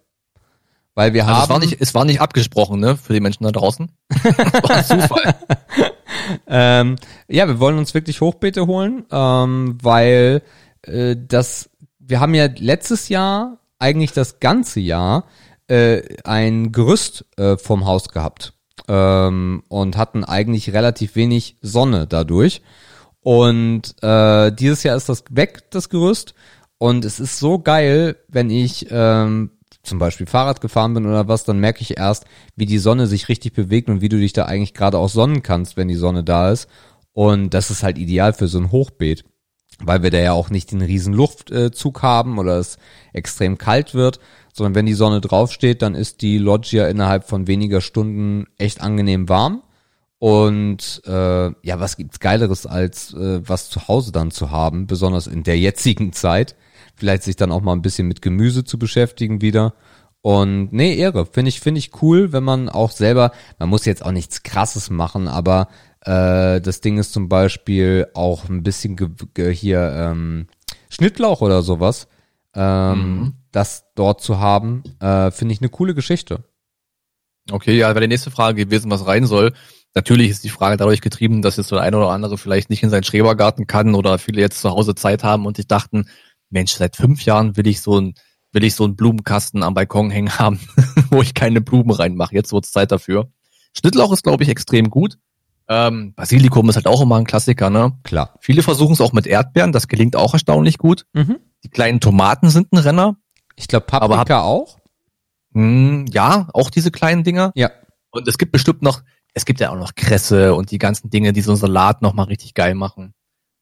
Weil 0.95 1.13
wir 1.13 1.27
also 1.27 1.35
haben. 1.35 1.43
Es 1.43 1.49
war, 1.49 1.59
nicht, 1.59 1.77
es 1.81 1.95
war 1.95 2.05
nicht 2.05 2.21
abgesprochen, 2.21 2.79
ne, 2.79 2.97
für 2.97 3.13
die 3.13 3.19
Menschen 3.19 3.43
da 3.43 3.51
draußen. 3.51 3.91
war 4.09 4.83
Zufall. 4.83 5.35
ähm, 6.47 6.95
ja, 7.27 7.47
wir 7.47 7.59
wollen 7.59 7.77
uns 7.77 7.93
wirklich 7.93 8.21
Hochbeete 8.21 8.67
holen, 8.67 9.05
ähm, 9.11 9.77
weil 9.81 10.41
äh, 10.83 11.15
das, 11.15 11.69
wir 11.99 12.19
haben 12.19 12.33
ja 12.33 12.47
letztes 12.57 13.09
Jahr, 13.09 13.57
eigentlich 13.79 14.11
das 14.13 14.39
ganze 14.39 14.79
Jahr, 14.79 15.25
äh, 15.67 16.01
ein 16.23 16.71
Gerüst 16.71 17.25
äh, 17.37 17.57
vom 17.57 17.85
Haus 17.85 18.09
gehabt 18.09 18.53
ähm, 18.87 19.63
und 19.67 19.97
hatten 19.97 20.23
eigentlich 20.23 20.73
relativ 20.73 21.15
wenig 21.15 21.57
Sonne 21.61 22.07
dadurch. 22.07 22.61
Und 23.27 24.01
äh, 24.03 24.53
dieses 24.53 24.83
Jahr 24.83 24.95
ist 24.95 25.09
das 25.09 25.25
weg, 25.29 25.69
das 25.71 25.89
Gerüst. 25.89 26.33
Und 26.77 27.03
es 27.03 27.19
ist 27.19 27.39
so 27.39 27.59
geil, 27.59 28.15
wenn 28.29 28.49
ich 28.49 28.87
ähm, 28.89 29.51
zum 29.83 29.99
Beispiel 29.99 30.25
Fahrrad 30.25 30.61
gefahren 30.61 30.93
bin 30.93 31.05
oder 31.05 31.27
was, 31.27 31.43
dann 31.43 31.59
merke 31.59 31.81
ich 31.81 31.97
erst, 31.97 32.23
wie 32.55 32.65
die 32.65 32.77
Sonne 32.77 33.05
sich 33.05 33.27
richtig 33.27 33.51
bewegt 33.51 33.89
und 33.89 33.99
wie 33.99 34.07
du 34.07 34.17
dich 34.17 34.31
da 34.31 34.45
eigentlich 34.45 34.73
gerade 34.73 34.97
auch 34.97 35.09
sonnen 35.09 35.43
kannst, 35.43 35.75
wenn 35.75 35.89
die 35.89 35.95
Sonne 35.95 36.23
da 36.23 36.51
ist. 36.51 36.69
Und 37.11 37.53
das 37.53 37.69
ist 37.69 37.83
halt 37.83 37.97
ideal 37.97 38.31
für 38.31 38.47
so 38.47 38.59
ein 38.59 38.71
Hochbeet, 38.71 39.25
weil 39.79 40.03
wir 40.03 40.09
da 40.09 40.19
ja 40.19 40.31
auch 40.31 40.49
nicht 40.49 40.71
den 40.71 40.81
riesen 40.81 41.13
Luftzug 41.13 42.01
haben 42.01 42.39
oder 42.39 42.55
es 42.59 42.77
extrem 43.11 43.57
kalt 43.57 43.93
wird, 43.93 44.21
sondern 44.53 44.75
wenn 44.75 44.85
die 44.85 44.93
Sonne 44.93 45.19
draufsteht, 45.19 45.81
dann 45.81 45.95
ist 45.95 46.21
die 46.21 46.37
Loggia 46.37 46.87
innerhalb 46.87 47.27
von 47.27 47.45
weniger 47.45 47.81
Stunden 47.81 48.45
echt 48.57 48.79
angenehm 48.79 49.27
warm. 49.27 49.63
Und 50.19 51.01
äh, 51.05 51.11
ja, 51.11 51.79
was 51.79 51.97
gibt's 51.97 52.19
Geileres 52.19 52.65
als 52.65 53.13
äh, 53.13 53.47
was 53.47 53.69
zu 53.69 53.87
Hause 53.87 54.11
dann 54.11 54.31
zu 54.31 54.49
haben, 54.49 54.87
besonders 54.87 55.27
in 55.27 55.43
der 55.43 55.59
jetzigen 55.59 56.11
Zeit. 56.13 56.55
Vielleicht 56.95 57.23
sich 57.23 57.35
dann 57.35 57.51
auch 57.51 57.61
mal 57.61 57.73
ein 57.73 57.83
bisschen 57.83 58.07
mit 58.07 58.21
Gemüse 58.21 58.63
zu 58.63 58.79
beschäftigen 58.79 59.41
wieder. 59.41 59.75
Und 60.21 60.73
nee, 60.73 60.95
Ehre. 60.95 61.27
Finde 61.27 61.49
ich, 61.49 61.59
finde 61.59 61.79
ich 61.79 62.01
cool, 62.01 62.33
wenn 62.33 62.43
man 62.43 62.69
auch 62.69 62.91
selber, 62.91 63.31
man 63.59 63.69
muss 63.69 63.85
jetzt 63.85 64.03
auch 64.03 64.11
nichts 64.11 64.41
krasses 64.41 64.89
machen, 64.89 65.27
aber 65.27 65.67
äh, 66.01 66.59
das 66.61 66.81
Ding 66.81 66.97
ist 66.97 67.13
zum 67.13 67.29
Beispiel 67.29 68.07
auch 68.15 68.49
ein 68.49 68.63
bisschen 68.63 68.97
hier 69.51 69.79
ähm, 69.95 70.47
Schnittlauch 70.89 71.41
oder 71.41 71.61
sowas. 71.61 72.07
Ähm, 72.55 73.19
Mhm. 73.19 73.33
Das 73.51 73.85
dort 73.95 74.21
zu 74.21 74.39
haben, 74.39 74.83
äh, 74.99 75.31
finde 75.31 75.53
ich 75.53 75.61
eine 75.61 75.69
coole 75.69 75.95
Geschichte. 75.95 76.43
Okay, 77.49 77.77
ja, 77.77 77.89
wäre 77.89 78.01
die 78.01 78.07
nächste 78.07 78.29
Frage 78.29 78.65
gewesen, 78.65 78.91
was 78.91 79.07
rein 79.07 79.25
soll. 79.25 79.53
Natürlich 79.95 80.29
ist 80.29 80.43
die 80.43 80.49
Frage 80.49 80.77
dadurch 80.77 81.01
getrieben, 81.01 81.41
dass 81.41 81.57
jetzt 81.57 81.67
so 81.67 81.75
der 81.75 81.83
eine 81.83 81.97
oder 81.97 82.09
andere 82.09 82.37
vielleicht 82.37 82.69
nicht 82.69 82.83
in 82.83 82.89
seinen 82.89 83.03
Schrebergarten 83.03 83.67
kann 83.67 83.95
oder 83.95 84.19
viele 84.19 84.41
jetzt 84.41 84.61
zu 84.61 84.69
Hause 84.69 84.95
Zeit 84.95 85.23
haben 85.23 85.45
und 85.45 85.57
sich 85.57 85.67
dachten, 85.67 86.07
Mensch, 86.49 86.73
seit 86.73 86.95
fünf 86.95 87.23
Jahren 87.23 87.57
will 87.57 87.67
ich 87.67 87.81
so 87.81 87.99
ein 87.99 88.13
will 88.53 88.63
ich 88.63 88.75
so 88.75 88.85
einen 88.85 88.95
Blumenkasten 88.95 89.61
am 89.61 89.73
Balkon 89.73 90.09
hängen 90.09 90.39
haben, 90.39 90.59
wo 91.09 91.21
ich 91.21 91.33
keine 91.33 91.61
Blumen 91.61 91.91
reinmache. 91.91 92.33
Jetzt 92.33 92.53
wird's 92.53 92.71
Zeit 92.71 92.91
dafür. 92.91 93.29
Schnittlauch 93.77 94.11
ist, 94.11 94.23
glaube 94.23 94.43
ich, 94.43 94.49
extrem 94.49 94.89
gut. 94.89 95.17
Ähm, 95.69 96.13
Basilikum 96.15 96.69
ist 96.69 96.75
halt 96.75 96.87
auch 96.87 97.01
immer 97.01 97.17
ein 97.17 97.25
Klassiker, 97.25 97.69
ne? 97.69 97.97
Klar. 98.03 98.35
Viele 98.39 98.63
versuchen 98.63 98.93
es 98.93 99.01
auch 99.01 99.11
mit 99.11 99.27
Erdbeeren, 99.27 99.73
das 99.73 99.87
gelingt 99.87 100.15
auch 100.15 100.33
erstaunlich 100.33 100.77
gut. 100.77 101.05
Mhm. 101.13 101.37
Die 101.63 101.69
kleinen 101.69 101.99
Tomaten 101.99 102.49
sind 102.49 102.71
ein 102.71 102.77
Renner. 102.77 103.17
Ich 103.55 103.67
glaube, 103.67 103.91
Aber 103.91 104.15
Paprika 104.15 104.41
auch. 104.43 104.77
Hm, 105.53 106.05
ja, 106.09 106.47
auch 106.53 106.69
diese 106.69 106.91
kleinen 106.91 107.23
Dinger. 107.23 107.51
Ja. 107.55 107.71
Und 108.11 108.27
es 108.27 108.37
gibt 108.37 108.53
bestimmt 108.53 108.81
noch, 108.81 109.01
es 109.33 109.45
gibt 109.45 109.59
ja 109.59 109.71
auch 109.71 109.77
noch 109.77 109.95
Kresse 109.95 110.55
und 110.55 110.71
die 110.71 110.79
ganzen 110.79 111.09
Dinge, 111.09 111.33
die 111.33 111.41
so 111.41 111.51
einen 111.51 111.59
Salat 111.59 112.01
nochmal 112.01 112.25
richtig 112.25 112.53
geil 112.53 112.75
machen. 112.75 113.13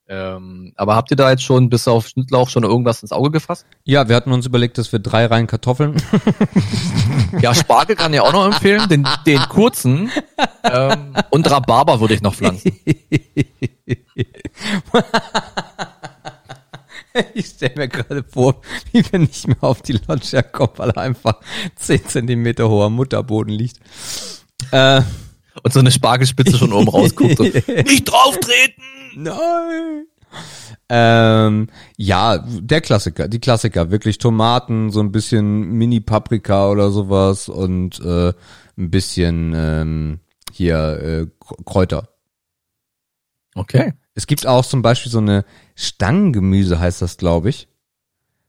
Ähm, 0.07 0.71
aber 0.75 0.95
habt 0.95 1.09
ihr 1.09 1.17
da 1.17 1.31
jetzt 1.31 1.41
schon 1.41 1.69
bis 1.69 1.87
auf 1.87 2.07
Schnittlauch 2.07 2.49
schon 2.49 2.63
irgendwas 2.63 3.01
ins 3.01 3.11
Auge 3.11 3.31
gefasst? 3.31 3.65
Ja, 3.85 4.07
wir 4.07 4.15
hatten 4.15 4.31
uns 4.31 4.45
überlegt, 4.45 4.77
dass 4.77 4.91
wir 4.91 4.99
drei 4.99 5.25
Reihen 5.25 5.47
Kartoffeln. 5.47 5.95
Ja, 7.41 7.53
Spargel 7.53 7.95
kann 7.95 8.13
ich 8.13 8.19
auch 8.19 8.33
noch 8.33 8.45
empfehlen, 8.45 8.87
den, 8.89 9.07
den 9.25 9.39
kurzen. 9.49 10.11
Ähm, 10.63 11.15
und 11.29 11.49
Rhabarber 11.49 11.99
würde 11.99 12.13
ich 12.13 12.21
noch 12.21 12.35
pflanzen. 12.35 12.79
ich 17.33 17.47
stelle 17.47 17.73
mir 17.75 17.87
gerade 17.87 18.23
vor, 18.23 18.61
wie 18.91 19.03
wir 19.11 19.19
nicht 19.19 19.47
mehr 19.47 19.63
auf 19.63 19.81
die 19.81 19.99
Loggia 20.07 20.41
kommen, 20.41 20.73
weil 20.77 20.91
er 20.91 21.01
einfach 21.01 21.39
10 21.75 22.07
Zentimeter 22.07 22.69
hoher 22.69 22.89
Mutterboden 22.89 23.53
liegt. 23.53 23.79
Äh, 24.71 25.01
Und 25.63 25.73
so 25.73 25.79
eine 25.79 25.91
Spargelspitze 25.91 26.57
schon 26.57 26.73
oben 26.73 26.89
rausguckt. 26.89 27.37
So, 27.37 27.43
Nicht 27.67 28.05
drauftreten! 28.05 28.83
Nein. 29.15 30.07
Ähm, 30.89 31.67
ja, 31.97 32.37
der 32.37 32.81
Klassiker, 32.81 33.27
die 33.27 33.39
Klassiker, 33.39 33.89
wirklich 33.89 34.17
Tomaten, 34.17 34.91
so 34.91 34.99
ein 34.99 35.11
bisschen 35.11 35.71
Mini-Paprika 35.71 36.69
oder 36.69 36.91
sowas 36.91 37.49
und 37.49 37.99
äh, 38.01 38.33
ein 38.77 38.91
bisschen 38.91 39.53
ähm, 39.55 40.19
hier 40.51 40.77
äh, 41.01 41.27
Kräuter. 41.65 42.09
Okay. 43.55 43.93
Es 44.13 44.27
gibt 44.27 44.45
auch 44.45 44.65
zum 44.65 44.81
Beispiel 44.81 45.11
so 45.11 45.17
eine 45.17 45.45
Stangengemüse, 45.75 46.79
heißt 46.79 47.01
das, 47.01 47.17
glaube 47.17 47.49
ich. 47.49 47.67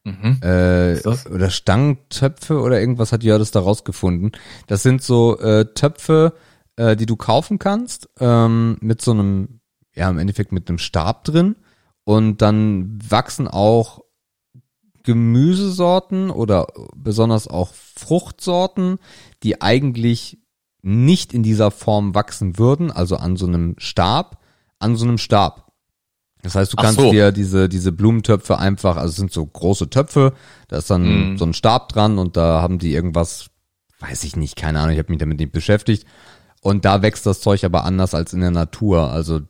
Mhm. 0.05 0.41
Äh, 0.41 1.01
das? 1.01 1.27
oder 1.27 1.51
Stangentöpfe 1.51 2.61
oder 2.61 2.81
irgendwas 2.81 3.12
hat 3.12 3.24
Jördes 3.24 3.51
da 3.51 3.61
rausgefunden. 3.61 4.33
Das 4.66 4.83
sind 4.83 5.03
so 5.03 5.39
äh, 5.41 5.65
Töpfe, 5.74 6.35
äh, 6.77 6.97
die 6.97 7.07
du 7.07 7.16
kaufen 7.16 7.59
kannst, 7.59 8.09
ähm, 8.20 8.77
mit 8.81 9.01
so 9.03 9.12
einem, 9.12 9.61
ja, 9.94 10.09
im 10.11 10.19
Endeffekt 10.19 10.53
mit 10.53 10.69
einem 10.69 10.78
Stab 10.78 11.24
drin. 11.24 11.57
Und 12.05 12.40
dann 12.43 12.98
wachsen 13.11 13.48
auch 13.48 14.01
Gemüsesorten 15.03 16.31
oder 16.31 16.66
besonders 16.97 17.48
auch 17.48 17.73
Fruchtsorten, 17.74 18.98
die 19.43 19.62
eigentlich 19.62 20.39
nicht 20.82 21.32
in 21.32 21.43
dieser 21.43 21.70
Form 21.70 22.15
wachsen 22.15 22.59
würden, 22.59 22.90
also 22.90 23.16
an 23.16 23.36
so 23.36 23.47
einem 23.47 23.74
Stab, 23.78 24.43
an 24.78 24.97
so 24.97 25.05
einem 25.05 25.19
Stab. 25.19 25.73
Das 26.43 26.55
heißt, 26.55 26.73
du 26.73 26.77
Ach 26.78 26.82
kannst 26.82 27.01
so. 27.01 27.11
dir 27.11 27.32
diese, 27.32 27.69
diese 27.69 27.93
Blumentöpfe 27.93 28.59
einfach, 28.59 28.97
also 28.97 29.11
es 29.11 29.16
sind 29.16 29.32
so 29.32 29.44
große 29.44 29.90
Töpfe, 29.90 30.32
da 30.69 30.78
ist 30.78 30.90
dann 30.90 31.32
Mhm. 31.32 31.39
so 31.39 31.44
ein 31.44 31.55
Stab 31.55 31.89
dran 31.89 32.19
und 32.19 32.36
da 32.36 32.61
haben 32.62 32.78
die 32.78 32.93
irgendwas, 32.93 33.47
weiß 34.01 34.24
ich 34.24 34.36
nicht, 34.36 34.55
keine 34.57 34.78
Ahnung, 34.81 34.93
ich 34.93 34.98
habe 34.98 35.11
mich 35.11 35.19
damit 35.19 35.39
nicht 35.40 35.53
beschäftigt. 35.53 36.07
Und 36.66 36.84
da 36.84 37.01
wächst 37.01 37.24
das 37.26 37.40
Zeug 37.40 37.62
aber 37.62 37.84
anders 37.84 38.12
als 38.12 38.32
in 38.32 38.40
der 38.40 38.51
Natur. 38.51 39.12
Also 39.12 39.43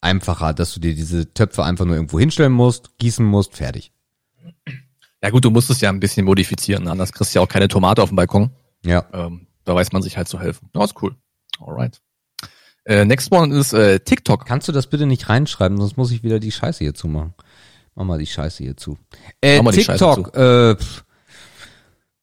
einfacher, 0.00 0.54
dass 0.54 0.72
du 0.72 0.80
dir 0.80 0.94
diese 0.94 1.34
Töpfe 1.34 1.64
einfach 1.64 1.84
nur 1.84 1.96
irgendwo 1.96 2.18
hinstellen 2.18 2.54
musst, 2.54 2.96
gießen 2.96 3.26
musst, 3.26 3.54
fertig. 3.54 3.92
Ja 5.22 5.28
gut, 5.28 5.44
du 5.44 5.50
musst 5.50 5.68
es 5.68 5.82
ja 5.82 5.90
ein 5.90 6.00
bisschen 6.00 6.24
modifizieren, 6.24 6.88
anders 6.88 7.12
kriegst 7.12 7.34
du 7.34 7.38
ja 7.38 7.44
auch 7.44 7.48
keine 7.48 7.68
Tomate 7.68 8.02
auf 8.02 8.08
dem 8.08 8.16
Balkon. 8.16 8.52
Ja. 8.86 9.04
Ähm, 9.12 9.48
da 9.66 9.74
weiß 9.74 9.92
man 9.92 10.00
sich 10.00 10.16
halt 10.16 10.28
zu 10.28 10.40
helfen. 10.40 10.70
Ja, 10.74 10.82
ist 10.82 10.94
cool. 11.02 11.14
Alright. 11.60 12.00
Äh, 12.86 13.04
next 13.04 13.30
one 13.30 13.54
ist 13.54 13.74
äh, 13.74 14.00
TikTok. 14.00 14.46
Kannst 14.46 14.66
du 14.66 14.72
das 14.72 14.86
bitte 14.86 15.04
nicht 15.04 15.28
reinschreiben, 15.28 15.76
sonst 15.76 15.98
muss 15.98 16.10
ich 16.10 16.22
wieder 16.22 16.40
die 16.40 16.52
Scheiße 16.52 16.78
hier 16.82 16.94
zumachen. 16.94 17.34
Mach 17.94 18.06
mal 18.06 18.18
die 18.18 18.26
Scheiße 18.26 18.64
hier 18.64 18.78
zu. 18.78 18.96
Äh, 19.42 19.62
TikTok, 19.62 20.34
äh, 20.34 20.74
pff. 20.76 21.04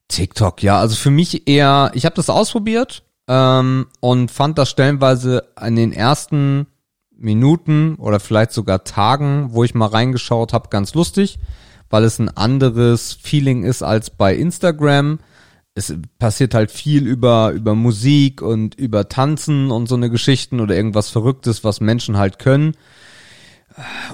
TikTok, 0.08 0.60
ja, 0.64 0.80
also 0.80 0.96
für 0.96 1.12
mich 1.12 1.46
eher, 1.46 1.92
ich 1.94 2.04
habe 2.04 2.16
das 2.16 2.28
ausprobiert 2.28 3.04
ähm, 3.30 3.86
und 4.00 4.32
fand 4.32 4.58
das 4.58 4.68
stellenweise 4.70 5.44
in 5.64 5.76
den 5.76 5.92
ersten 5.92 6.66
Minuten 7.16 7.94
oder 7.94 8.18
vielleicht 8.18 8.50
sogar 8.50 8.82
Tagen, 8.82 9.50
wo 9.52 9.62
ich 9.62 9.72
mal 9.72 9.86
reingeschaut 9.86 10.52
habe, 10.52 10.68
ganz 10.68 10.94
lustig, 10.94 11.38
weil 11.90 12.02
es 12.02 12.18
ein 12.18 12.28
anderes 12.28 13.12
Feeling 13.12 13.62
ist 13.62 13.84
als 13.84 14.10
bei 14.10 14.34
Instagram. 14.34 15.20
Es 15.74 15.94
passiert 16.18 16.54
halt 16.54 16.72
viel 16.72 17.06
über, 17.06 17.52
über 17.52 17.76
Musik 17.76 18.42
und 18.42 18.74
über 18.74 19.08
Tanzen 19.08 19.70
und 19.70 19.86
so 19.86 19.94
eine 19.94 20.10
Geschichten 20.10 20.58
oder 20.58 20.74
irgendwas 20.74 21.10
Verrücktes, 21.10 21.62
was 21.62 21.80
Menschen 21.80 22.16
halt 22.16 22.40
können. 22.40 22.72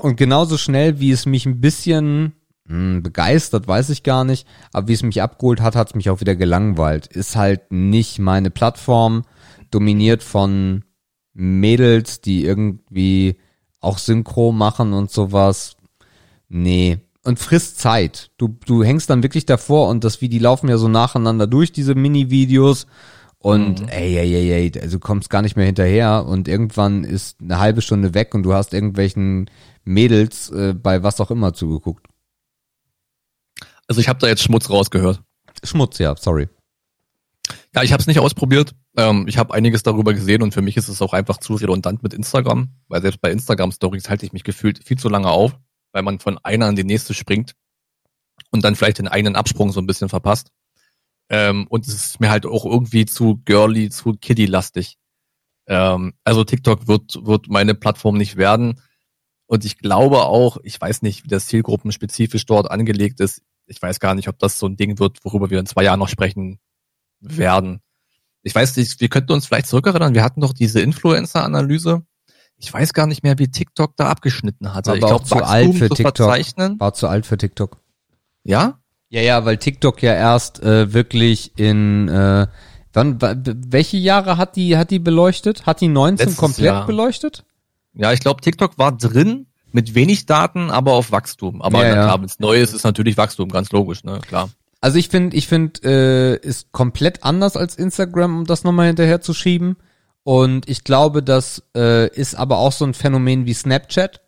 Und 0.02 0.16
genauso 0.18 0.58
schnell, 0.58 1.00
wie 1.00 1.10
es 1.10 1.24
mich 1.24 1.46
ein 1.46 1.62
bisschen 1.62 2.34
mh, 2.68 3.00
begeistert, 3.00 3.68
weiß 3.68 3.90
ich 3.90 4.02
gar 4.02 4.24
nicht, 4.24 4.46
aber 4.72 4.88
wie 4.88 4.92
es 4.92 5.02
mich 5.02 5.22
abgeholt 5.22 5.60
hat, 5.60 5.76
hat 5.76 5.88
es 5.88 5.94
mich 5.94 6.10
auch 6.10 6.20
wieder 6.20 6.36
gelangweilt. 6.36 7.06
Ist 7.06 7.36
halt 7.36 7.72
nicht 7.72 8.18
meine 8.18 8.50
Plattform, 8.50 9.24
dominiert 9.70 10.22
von 10.22 10.84
Mädels, 11.34 12.20
die 12.20 12.44
irgendwie 12.44 13.36
auch 13.80 13.98
Synchro 13.98 14.52
machen 14.52 14.92
und 14.92 15.10
sowas. 15.10 15.76
Nee. 16.48 16.98
Und 17.24 17.38
frisst 17.38 17.80
Zeit. 17.80 18.30
Du, 18.38 18.56
du 18.66 18.84
hängst 18.84 19.10
dann 19.10 19.22
wirklich 19.22 19.46
davor 19.46 19.88
und 19.88 20.04
das 20.04 20.20
wie 20.20 20.28
die 20.28 20.38
laufen 20.38 20.68
ja 20.68 20.78
so 20.78 20.88
nacheinander 20.88 21.46
durch, 21.46 21.72
diese 21.72 21.94
Mini-Videos. 21.94 22.86
Und 23.38 23.92
ey, 23.92 24.16
ey, 24.16 24.34
ey, 24.34 24.52
ey, 24.52 24.72
also 24.80 24.96
du 24.96 25.00
kommst 25.00 25.28
gar 25.30 25.42
nicht 25.42 25.56
mehr 25.56 25.66
hinterher 25.66 26.24
und 26.26 26.48
irgendwann 26.48 27.04
ist 27.04 27.40
eine 27.40 27.58
halbe 27.58 27.82
Stunde 27.82 28.14
weg 28.14 28.34
und 28.34 28.42
du 28.44 28.54
hast 28.54 28.74
irgendwelchen 28.74 29.50
Mädels 29.84 30.50
äh, 30.50 30.74
bei 30.74 31.02
was 31.02 31.20
auch 31.20 31.30
immer 31.30 31.52
zugeguckt. 31.52 32.06
Also 33.86 34.00
ich 34.00 34.08
habe 34.08 34.18
da 34.18 34.26
jetzt 34.26 34.42
Schmutz 34.42 34.70
rausgehört. 34.70 35.22
Schmutz, 35.62 35.98
ja, 35.98 36.16
sorry. 36.16 36.48
Ja, 37.74 37.82
ich 37.82 37.92
habe 37.92 38.00
es 38.00 38.06
nicht 38.06 38.18
ausprobiert. 38.18 38.74
Ähm, 38.96 39.26
ich 39.28 39.38
habe 39.38 39.54
einiges 39.54 39.82
darüber 39.82 40.14
gesehen 40.14 40.42
und 40.42 40.52
für 40.52 40.62
mich 40.62 40.76
ist 40.76 40.88
es 40.88 41.02
auch 41.02 41.12
einfach 41.12 41.38
zu 41.38 41.54
redundant 41.54 42.02
mit 42.02 42.14
Instagram, 42.14 42.70
weil 42.88 43.02
selbst 43.02 43.20
bei 43.20 43.30
Instagram 43.30 43.70
Stories 43.70 44.08
halte 44.08 44.26
ich 44.26 44.32
mich 44.32 44.44
gefühlt 44.44 44.82
viel 44.82 44.98
zu 44.98 45.08
lange 45.08 45.28
auf, 45.28 45.56
weil 45.92 46.02
man 46.02 46.18
von 46.18 46.38
einer 46.38 46.66
an 46.66 46.76
die 46.76 46.84
nächste 46.84 47.14
springt 47.14 47.54
und 48.50 48.64
dann 48.64 48.74
vielleicht 48.74 48.98
den 48.98 49.08
eigenen 49.08 49.36
Absprung 49.36 49.72
so 49.72 49.80
ein 49.80 49.86
bisschen 49.86 50.08
verpasst. 50.08 50.50
Ähm, 51.28 51.66
und 51.68 51.86
es 51.86 51.94
ist 51.94 52.20
mir 52.20 52.30
halt 52.30 52.46
auch 52.46 52.64
irgendwie 52.64 53.04
zu 53.04 53.42
girly, 53.44 53.90
zu 53.90 54.14
kiddie-lastig. 54.14 54.96
Ähm, 55.66 56.14
also 56.24 56.44
TikTok 56.44 56.88
wird, 56.88 57.26
wird 57.26 57.48
meine 57.48 57.74
Plattform 57.74 58.16
nicht 58.16 58.36
werden. 58.36 58.80
Und 59.46 59.64
ich 59.64 59.78
glaube 59.78 60.22
auch, 60.22 60.58
ich 60.62 60.80
weiß 60.80 61.02
nicht, 61.02 61.24
wie 61.24 61.28
das 61.28 61.46
zielgruppenspezifisch 61.46 62.46
dort 62.46 62.70
angelegt 62.70 63.20
ist. 63.20 63.42
Ich 63.66 63.80
weiß 63.82 64.00
gar 64.00 64.14
nicht, 64.14 64.28
ob 64.28 64.38
das 64.38 64.58
so 64.58 64.66
ein 64.66 64.76
Ding 64.76 64.98
wird, 64.98 65.18
worüber 65.24 65.50
wir 65.50 65.58
in 65.60 65.66
zwei 65.66 65.82
Jahren 65.84 65.98
noch 65.98 66.08
sprechen 66.08 66.58
werden. 67.20 67.80
Ich 68.42 68.54
weiß 68.54 68.76
nicht, 68.76 69.00
wir 69.00 69.08
könnten 69.08 69.32
uns 69.32 69.46
vielleicht 69.46 69.66
zurückerinnern, 69.66 70.14
wir 70.14 70.22
hatten 70.22 70.40
doch 70.40 70.52
diese 70.52 70.80
Influencer-Analyse. 70.80 72.02
Ich 72.58 72.72
weiß 72.72 72.92
gar 72.94 73.06
nicht 73.06 73.22
mehr, 73.22 73.38
wie 73.38 73.48
TikTok 73.48 73.96
da 73.96 74.08
abgeschnitten 74.08 74.72
hatte. 74.72 74.90
Aber 74.90 74.98
ich 74.98 75.04
glaube, 75.04 75.24
zu 75.24 75.34
Wachstum 75.34 75.48
alt 75.50 75.74
für 75.74 75.88
TikTok. 75.90 76.28
War 76.80 76.94
zu 76.94 77.08
alt 77.08 77.26
für 77.26 77.36
TikTok. 77.36 77.78
Ja? 78.44 78.78
Ja, 79.08 79.20
ja, 79.20 79.44
weil 79.44 79.56
TikTok 79.58 80.02
ja 80.02 80.14
erst 80.14 80.62
äh, 80.62 80.92
wirklich 80.92 81.58
in 81.58 82.08
äh, 82.08 82.46
wann 82.92 83.20
wa- 83.20 83.34
welche 83.44 83.96
Jahre 83.98 84.36
hat 84.38 84.56
die 84.56 84.76
hat 84.76 84.90
die 84.90 84.98
beleuchtet? 84.98 85.66
Hat 85.66 85.80
die 85.80 85.88
19 85.88 86.18
Letztes 86.26 86.36
komplett 86.40 86.64
Jahr. 86.66 86.86
beleuchtet? 86.86 87.44
Ja, 87.94 88.12
ich 88.12 88.20
glaube, 88.20 88.40
TikTok 88.40 88.78
war 88.78 88.96
drin 88.96 89.46
mit 89.76 89.94
wenig 89.94 90.24
Daten, 90.24 90.70
aber 90.70 90.94
auf 90.94 91.12
Wachstum. 91.12 91.60
Aber 91.60 91.86
Ja, 91.86 91.92
klar, 91.92 92.18
wenn 92.18 92.24
es 92.24 92.40
neu 92.40 92.58
ist, 92.58 92.72
ist 92.72 92.84
natürlich 92.84 93.18
Wachstum, 93.18 93.50
ganz 93.50 93.70
logisch, 93.72 94.04
ne? 94.04 94.20
Klar. 94.26 94.48
Also 94.80 94.96
ich 94.98 95.10
finde, 95.10 95.36
ich 95.36 95.48
finde, 95.48 95.80
äh, 95.84 96.36
ist 96.46 96.72
komplett 96.72 97.24
anders 97.24 97.58
als 97.58 97.76
Instagram, 97.76 98.38
um 98.38 98.44
das 98.46 98.64
nochmal 98.64 98.86
hinterher 98.86 99.20
zu 99.20 99.34
schieben. 99.34 99.76
Und 100.22 100.66
ich 100.66 100.82
glaube, 100.82 101.22
das 101.22 101.62
äh, 101.76 102.08
ist 102.08 102.36
aber 102.36 102.56
auch 102.56 102.72
so 102.72 102.86
ein 102.86 102.94
Phänomen 102.94 103.44
wie 103.44 103.52
Snapchat, 103.52 104.22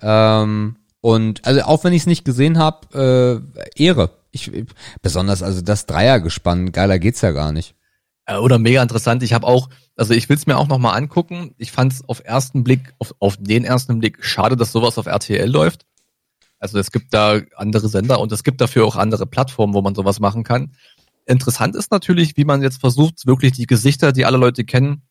Ähm, 0.00 0.76
und 1.00 1.46
also 1.46 1.62
auch 1.62 1.84
wenn 1.84 1.92
ich 1.92 2.02
es 2.02 2.06
nicht 2.06 2.24
gesehen 2.24 2.58
habe, 2.58 3.44
äh, 3.76 3.82
Ehre. 3.82 4.10
Ich, 4.30 4.50
besonders 5.00 5.42
also 5.42 5.62
das 5.62 5.86
Dreiergespann, 5.86 6.72
geiler 6.72 6.98
geht's 6.98 7.22
ja 7.22 7.30
gar 7.30 7.52
nicht. 7.52 7.74
Äh, 8.26 8.36
Oder 8.36 8.58
mega 8.58 8.82
interessant. 8.82 9.22
Ich 9.22 9.32
habe 9.32 9.46
auch, 9.46 9.70
also 9.96 10.12
ich 10.12 10.28
will 10.28 10.36
es 10.36 10.46
mir 10.46 10.58
auch 10.58 10.68
noch 10.68 10.78
mal 10.78 10.92
angucken. 10.92 11.54
Ich 11.56 11.72
fand 11.72 11.92
es 11.92 12.08
auf 12.08 12.22
ersten 12.24 12.62
Blick, 12.62 12.94
auf, 12.98 13.14
auf 13.18 13.36
den 13.38 13.64
ersten 13.64 13.98
Blick 13.98 14.24
schade, 14.24 14.56
dass 14.56 14.70
sowas 14.70 14.98
auf 14.98 15.06
RTL 15.06 15.50
läuft. 15.50 15.86
Also 16.60 16.78
es 16.78 16.90
gibt 16.90 17.14
da 17.14 17.40
andere 17.56 17.88
Sender 17.88 18.20
und 18.20 18.32
es 18.32 18.44
gibt 18.44 18.60
dafür 18.60 18.84
auch 18.84 18.96
andere 18.96 19.26
Plattformen, 19.26 19.74
wo 19.74 19.80
man 19.80 19.94
sowas 19.94 20.20
machen 20.20 20.44
kann. 20.44 20.74
Interessant 21.24 21.76
ist 21.76 21.90
natürlich, 21.90 22.36
wie 22.36 22.44
man 22.44 22.62
jetzt 22.62 22.80
versucht, 22.80 23.26
wirklich 23.26 23.52
die 23.52 23.66
Gesichter, 23.66 24.12
die 24.12 24.24
alle 24.24 24.38
Leute 24.38 24.64
kennen, 24.64 25.02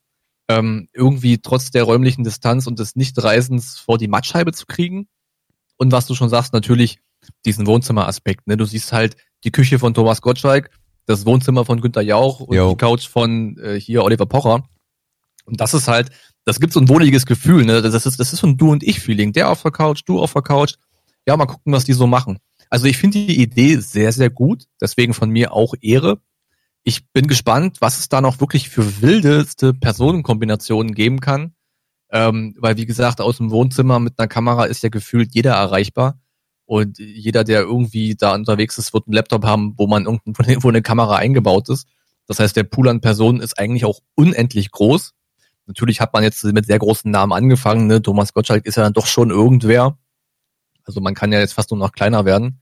ähm, 0.50 0.88
irgendwie 0.94 1.40
trotz 1.40 1.72
der 1.72 1.84
räumlichen 1.84 2.24
Distanz 2.24 2.68
und 2.68 2.80
des 2.80 2.96
Nichtreisens 2.96 3.78
vor 3.78 3.98
die 3.98 4.08
Mattscheibe 4.08 4.54
zu 4.54 4.66
kriegen. 4.66 5.08
Und 5.78 5.92
was 5.92 6.08
du 6.08 6.16
schon 6.16 6.30
sagst, 6.30 6.54
natürlich 6.54 7.00
diesen 7.46 7.68
Wohnzimmeraspekt. 7.68 8.48
Ne? 8.48 8.58
Du 8.58 8.66
siehst 8.66 8.94
halt 8.94 9.18
die 9.44 9.52
Küche 9.52 9.80
von 9.80 9.94
Thomas 9.94 10.22
Gottschalk, 10.22 10.70
das 11.06 11.26
Wohnzimmer 11.26 11.66
von 11.66 11.82
Günter 11.82 12.02
Jauch 12.02 12.40
und 12.40 12.56
Jo. 12.56 12.72
die 12.72 12.78
Couch 12.78 13.08
von 13.08 13.58
äh, 13.58 13.80
hier 13.80 14.04
Oliver 14.04 14.26
Pocher. 14.26 14.68
Und 15.46 15.62
das 15.62 15.74
ist 15.74 15.88
halt, 15.88 16.10
das 16.46 16.60
gibt 16.60 16.74
so 16.74 16.80
ein 16.80 16.90
wohliges 16.90 17.26
Gefühl, 17.26 17.66
ne? 17.66 17.82
Das 17.82 18.06
ist, 18.06 18.20
das 18.20 18.34
ist 18.34 18.40
so 18.40 18.48
ein 18.48 18.58
Du 18.58 18.72
und 18.72 18.84
Ich-Feeling. 18.84 19.34
Der 19.34 19.50
auf 19.50 19.62
der 19.62 19.72
Couch, 19.72 20.02
du 20.06 20.22
auf 20.22 20.34
der 20.34 20.42
Couch. 20.42 20.76
Ja, 21.26 21.38
mal 21.38 21.46
gucken, 21.46 21.74
was 21.74 21.86
die 21.86 21.94
so 21.94 22.08
machen. 22.08 22.40
Also 22.70 22.86
ich 22.86 22.98
finde 22.98 23.20
die 23.20 23.42
Idee 23.42 23.78
sehr, 23.78 24.12
sehr 24.12 24.30
gut. 24.30 24.66
Deswegen 24.82 25.14
von 25.14 25.30
mir 25.30 25.54
auch 25.54 25.74
Ehre. 25.82 26.20
Ich 26.88 27.12
bin 27.12 27.28
gespannt, 27.28 27.82
was 27.82 28.00
es 28.00 28.08
da 28.08 28.22
noch 28.22 28.40
wirklich 28.40 28.70
für 28.70 29.02
wildeste 29.02 29.74
Personenkombinationen 29.74 30.96
geben 30.96 31.20
kann. 31.20 31.54
Ähm, 32.10 32.56
weil, 32.60 32.78
wie 32.78 32.86
gesagt, 32.86 33.20
aus 33.20 33.40
dem 33.40 33.52
Wohnzimmer 33.52 34.00
mit 34.00 34.18
einer 34.18 34.30
Kamera 34.30 34.64
ist 34.64 34.84
ja 34.84 34.88
gefühlt 34.88 35.36
jeder 35.36 35.52
erreichbar. 35.52 36.18
Und 36.64 36.98
jeder, 36.98 37.44
der 37.44 37.60
irgendwie 37.60 38.16
da 38.16 38.34
unterwegs 38.34 38.78
ist, 38.78 38.94
wird 38.94 39.06
einen 39.06 39.16
Laptop 39.16 39.44
haben, 39.44 39.74
wo 39.76 39.86
man 39.86 40.06
irgendwo 40.06 40.42
wo 40.64 40.70
eine 40.70 40.82
Kamera 40.82 41.18
eingebaut 41.18 41.68
ist. 41.68 41.90
Das 42.26 42.40
heißt, 42.40 42.56
der 42.56 42.64
Pool 42.64 42.88
an 42.88 43.02
Personen 43.02 43.42
ist 43.42 43.60
eigentlich 43.60 43.84
auch 43.84 44.00
unendlich 44.16 44.72
groß. 44.72 45.12
Natürlich 45.66 46.00
hat 46.00 46.14
man 46.14 46.24
jetzt 46.24 46.42
mit 46.46 46.68
sehr 46.68 46.80
großen 46.80 47.12
Namen 47.12 47.34
angefangen. 47.34 47.88
Ne? 47.88 48.02
Thomas 48.02 48.32
Gottschalk 48.32 48.66
ist 48.66 48.78
ja 48.78 48.84
dann 48.84 48.94
doch 48.94 49.08
schon 49.08 49.30
irgendwer. 49.30 49.98
Also 50.86 51.02
man 51.02 51.16
kann 51.16 51.34
ja 51.34 51.40
jetzt 51.40 51.52
fast 51.52 51.70
nur 51.70 51.80
noch 51.80 51.92
kleiner 51.92 52.24
werden. 52.24 52.62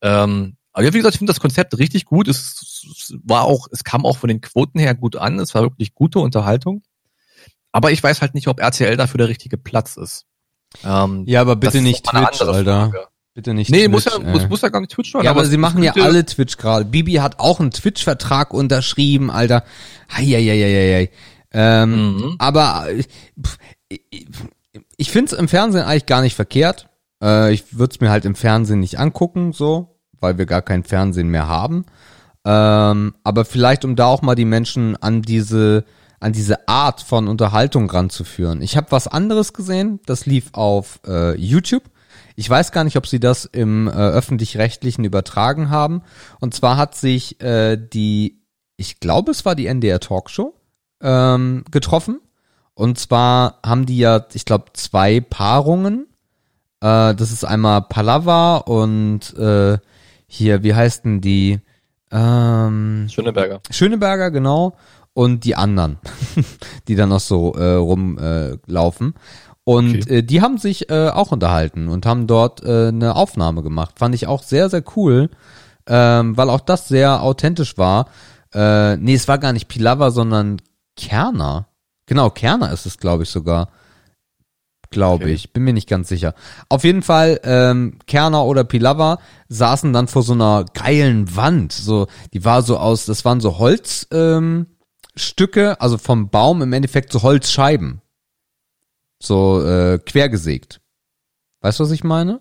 Ähm, 0.00 0.56
aber 0.72 0.84
ja, 0.84 0.92
wie 0.92 0.98
gesagt, 0.98 1.14
ich 1.14 1.18
finde 1.18 1.32
das 1.32 1.40
Konzept 1.40 1.76
richtig 1.78 2.04
gut. 2.04 2.28
Es, 2.28 2.84
war 3.24 3.44
auch, 3.44 3.66
es 3.72 3.84
kam 3.84 4.04
auch 4.06 4.16
von 4.18 4.28
den 4.28 4.40
Quoten 4.40 4.78
her 4.78 4.94
gut 4.94 5.16
an. 5.16 5.38
Es 5.38 5.54
war 5.54 5.62
wirklich 5.62 5.94
gute 5.94 6.18
Unterhaltung. 6.20 6.82
Aber 7.72 7.90
ich 7.92 8.02
weiß 8.02 8.20
halt 8.20 8.34
nicht, 8.34 8.48
ob 8.48 8.60
RTL 8.60 8.96
dafür 8.96 9.18
der 9.18 9.28
richtige 9.28 9.56
Platz 9.56 9.96
ist. 9.96 10.26
Ähm, 10.84 11.24
Ja, 11.26 11.40
aber 11.40 11.56
bitte 11.56 11.80
nicht 11.80 12.04
Twitch, 12.04 12.40
Alter. 12.40 12.90
Frage. 12.90 13.06
Bitte 13.34 13.54
nicht 13.54 13.70
Nee, 13.70 13.82
Twitch. 13.88 13.90
muss 13.90 14.04
ja, 14.06 14.18
muss, 14.18 14.48
muss 14.48 14.60
ja 14.62 14.68
gar 14.70 14.80
nicht 14.80 14.90
Twitch 14.92 15.12
sein. 15.12 15.22
ja, 15.24 15.30
aber 15.30 15.42
es- 15.42 15.50
sie 15.50 15.56
machen 15.56 15.82
ja 15.82 15.92
alle 15.94 16.24
Twitch 16.26 16.56
gerade. 16.56 16.84
Bibi 16.84 17.14
hat 17.14 17.38
auch 17.38 17.60
einen 17.60 17.70
Twitch-Vertrag 17.70 18.52
unterschrieben, 18.52 19.30
Alter. 19.30 19.64
Heieieiei. 20.12 21.10
Ähm, 21.52 22.16
Mhm. 22.16 22.36
Aber 22.38 22.88
äh, 22.90 23.02
pf, 23.40 23.58
ich, 23.88 24.26
ich 24.96 25.10
finde 25.10 25.32
es 25.34 25.38
im 25.38 25.48
Fernsehen 25.48 25.82
eigentlich 25.84 26.06
gar 26.06 26.22
nicht 26.22 26.34
verkehrt. 26.36 26.88
Äh, 27.22 27.52
ich 27.52 27.76
würde 27.76 27.92
es 27.94 28.00
mir 28.00 28.10
halt 28.10 28.24
im 28.24 28.34
Fernsehen 28.34 28.80
nicht 28.80 28.98
angucken, 28.98 29.52
so, 29.52 29.99
weil 30.20 30.38
wir 30.38 30.46
gar 30.46 30.62
kein 30.62 30.84
Fernsehen 30.84 31.28
mehr 31.28 31.48
haben. 31.48 31.84
Ähm, 32.44 33.14
aber 33.24 33.44
vielleicht, 33.44 33.84
um 33.84 33.96
da 33.96 34.06
auch 34.06 34.22
mal 34.22 34.34
die 34.34 34.44
Menschen 34.44 34.96
an 34.96 35.22
diese 35.22 35.84
an 36.20 36.32
diese 36.32 36.68
Art 36.68 37.00
von 37.00 37.28
Unterhaltung 37.28 37.90
ranzuführen. 37.90 38.60
Ich 38.60 38.76
habe 38.76 38.90
was 38.90 39.08
anderes 39.08 39.54
gesehen, 39.54 40.00
das 40.04 40.26
lief 40.26 40.50
auf 40.52 41.00
äh, 41.06 41.34
YouTube. 41.34 41.84
Ich 42.36 42.48
weiß 42.48 42.72
gar 42.72 42.84
nicht, 42.84 42.96
ob 42.96 43.06
sie 43.06 43.20
das 43.20 43.46
im 43.46 43.88
äh, 43.88 43.92
öffentlich-rechtlichen 43.92 45.04
übertragen 45.04 45.70
haben. 45.70 46.02
Und 46.38 46.54
zwar 46.54 46.76
hat 46.76 46.94
sich 46.94 47.40
äh, 47.40 47.76
die, 47.76 48.42
ich 48.76 49.00
glaube, 49.00 49.30
es 49.30 49.46
war 49.46 49.54
die 49.54 49.66
NDR 49.66 49.98
Talkshow, 49.98 50.54
ähm, 51.02 51.64
getroffen. 51.70 52.20
Und 52.74 52.98
zwar 52.98 53.58
haben 53.64 53.86
die 53.86 53.98
ja, 53.98 54.26
ich 54.32 54.44
glaube, 54.44 54.66
zwei 54.74 55.20
Paarungen. 55.20 56.06
Äh, 56.80 57.14
das 57.14 57.32
ist 57.32 57.44
einmal 57.44 57.82
Palava 57.82 58.58
und 58.58 59.36
äh, 59.36 59.78
hier, 60.32 60.62
wie 60.62 60.74
heißt 60.74 61.04
denn 61.04 61.20
die? 61.20 61.58
Ähm, 62.12 63.08
Schöneberger. 63.10 63.60
Schöneberger, 63.70 64.30
genau. 64.30 64.76
Und 65.12 65.44
die 65.44 65.56
anderen, 65.56 65.98
die 66.88 66.94
dann 66.94 67.08
noch 67.08 67.20
so 67.20 67.52
äh, 67.54 67.74
rumlaufen. 67.74 69.14
Äh, 69.14 69.18
und 69.64 69.88
Okay. 70.02 70.18
äh, 70.18 70.22
die 70.22 70.40
haben 70.40 70.56
sich 70.58 70.88
äh, 70.88 71.08
auch 71.08 71.32
unterhalten 71.32 71.88
und 71.88 72.06
haben 72.06 72.26
dort 72.28 72.62
äh, 72.64 72.88
eine 72.88 73.16
Aufnahme 73.16 73.62
gemacht. 73.62 73.98
Fand 73.98 74.14
ich 74.14 74.26
auch 74.28 74.42
sehr, 74.44 74.70
sehr 74.70 74.84
cool, 74.96 75.30
ähm, 75.86 76.36
weil 76.36 76.48
auch 76.48 76.60
das 76.60 76.86
sehr 76.88 77.22
authentisch 77.22 77.76
war. 77.76 78.06
Äh, 78.54 78.96
nee, 78.98 79.14
es 79.14 79.26
war 79.28 79.38
gar 79.38 79.52
nicht 79.52 79.68
Pilava, 79.68 80.10
sondern 80.12 80.58
Kerner. 80.96 81.66
Genau, 82.06 82.30
Kerner 82.30 82.72
ist 82.72 82.86
es, 82.86 82.98
glaube 82.98 83.24
ich, 83.24 83.30
sogar. 83.30 83.68
Glaube 84.90 85.24
Okay. 85.26 85.34
ich, 85.34 85.52
bin 85.52 85.62
mir 85.62 85.72
nicht 85.72 85.88
ganz 85.88 86.08
sicher. 86.08 86.34
Auf 86.68 86.82
jeden 86.82 87.02
Fall, 87.02 87.40
ähm, 87.44 87.98
Kerner 88.06 88.44
oder 88.44 88.64
Pilava 88.64 89.18
saßen 89.48 89.92
dann 89.92 90.08
vor 90.08 90.22
so 90.24 90.32
einer 90.32 90.64
geilen 90.74 91.36
Wand. 91.36 91.72
So, 91.72 92.08
die 92.32 92.44
war 92.44 92.62
so 92.62 92.76
aus, 92.76 93.06
das 93.06 93.24
waren 93.24 93.40
so 93.40 93.58
Holzstücke, 93.58 94.16
ähm, 94.36 94.66
Stücke, 95.16 95.80
also 95.80 95.96
vom 95.98 96.28
Baum 96.30 96.62
im 96.62 96.72
Endeffekt 96.72 97.12
so 97.12 97.22
Holzscheiben. 97.22 98.00
So 99.22 99.62
äh, 99.64 99.98
quergesägt. 99.98 100.80
Weißt 101.60 101.78
du, 101.78 101.84
was 101.84 101.90
ich 101.90 102.04
meine? 102.04 102.40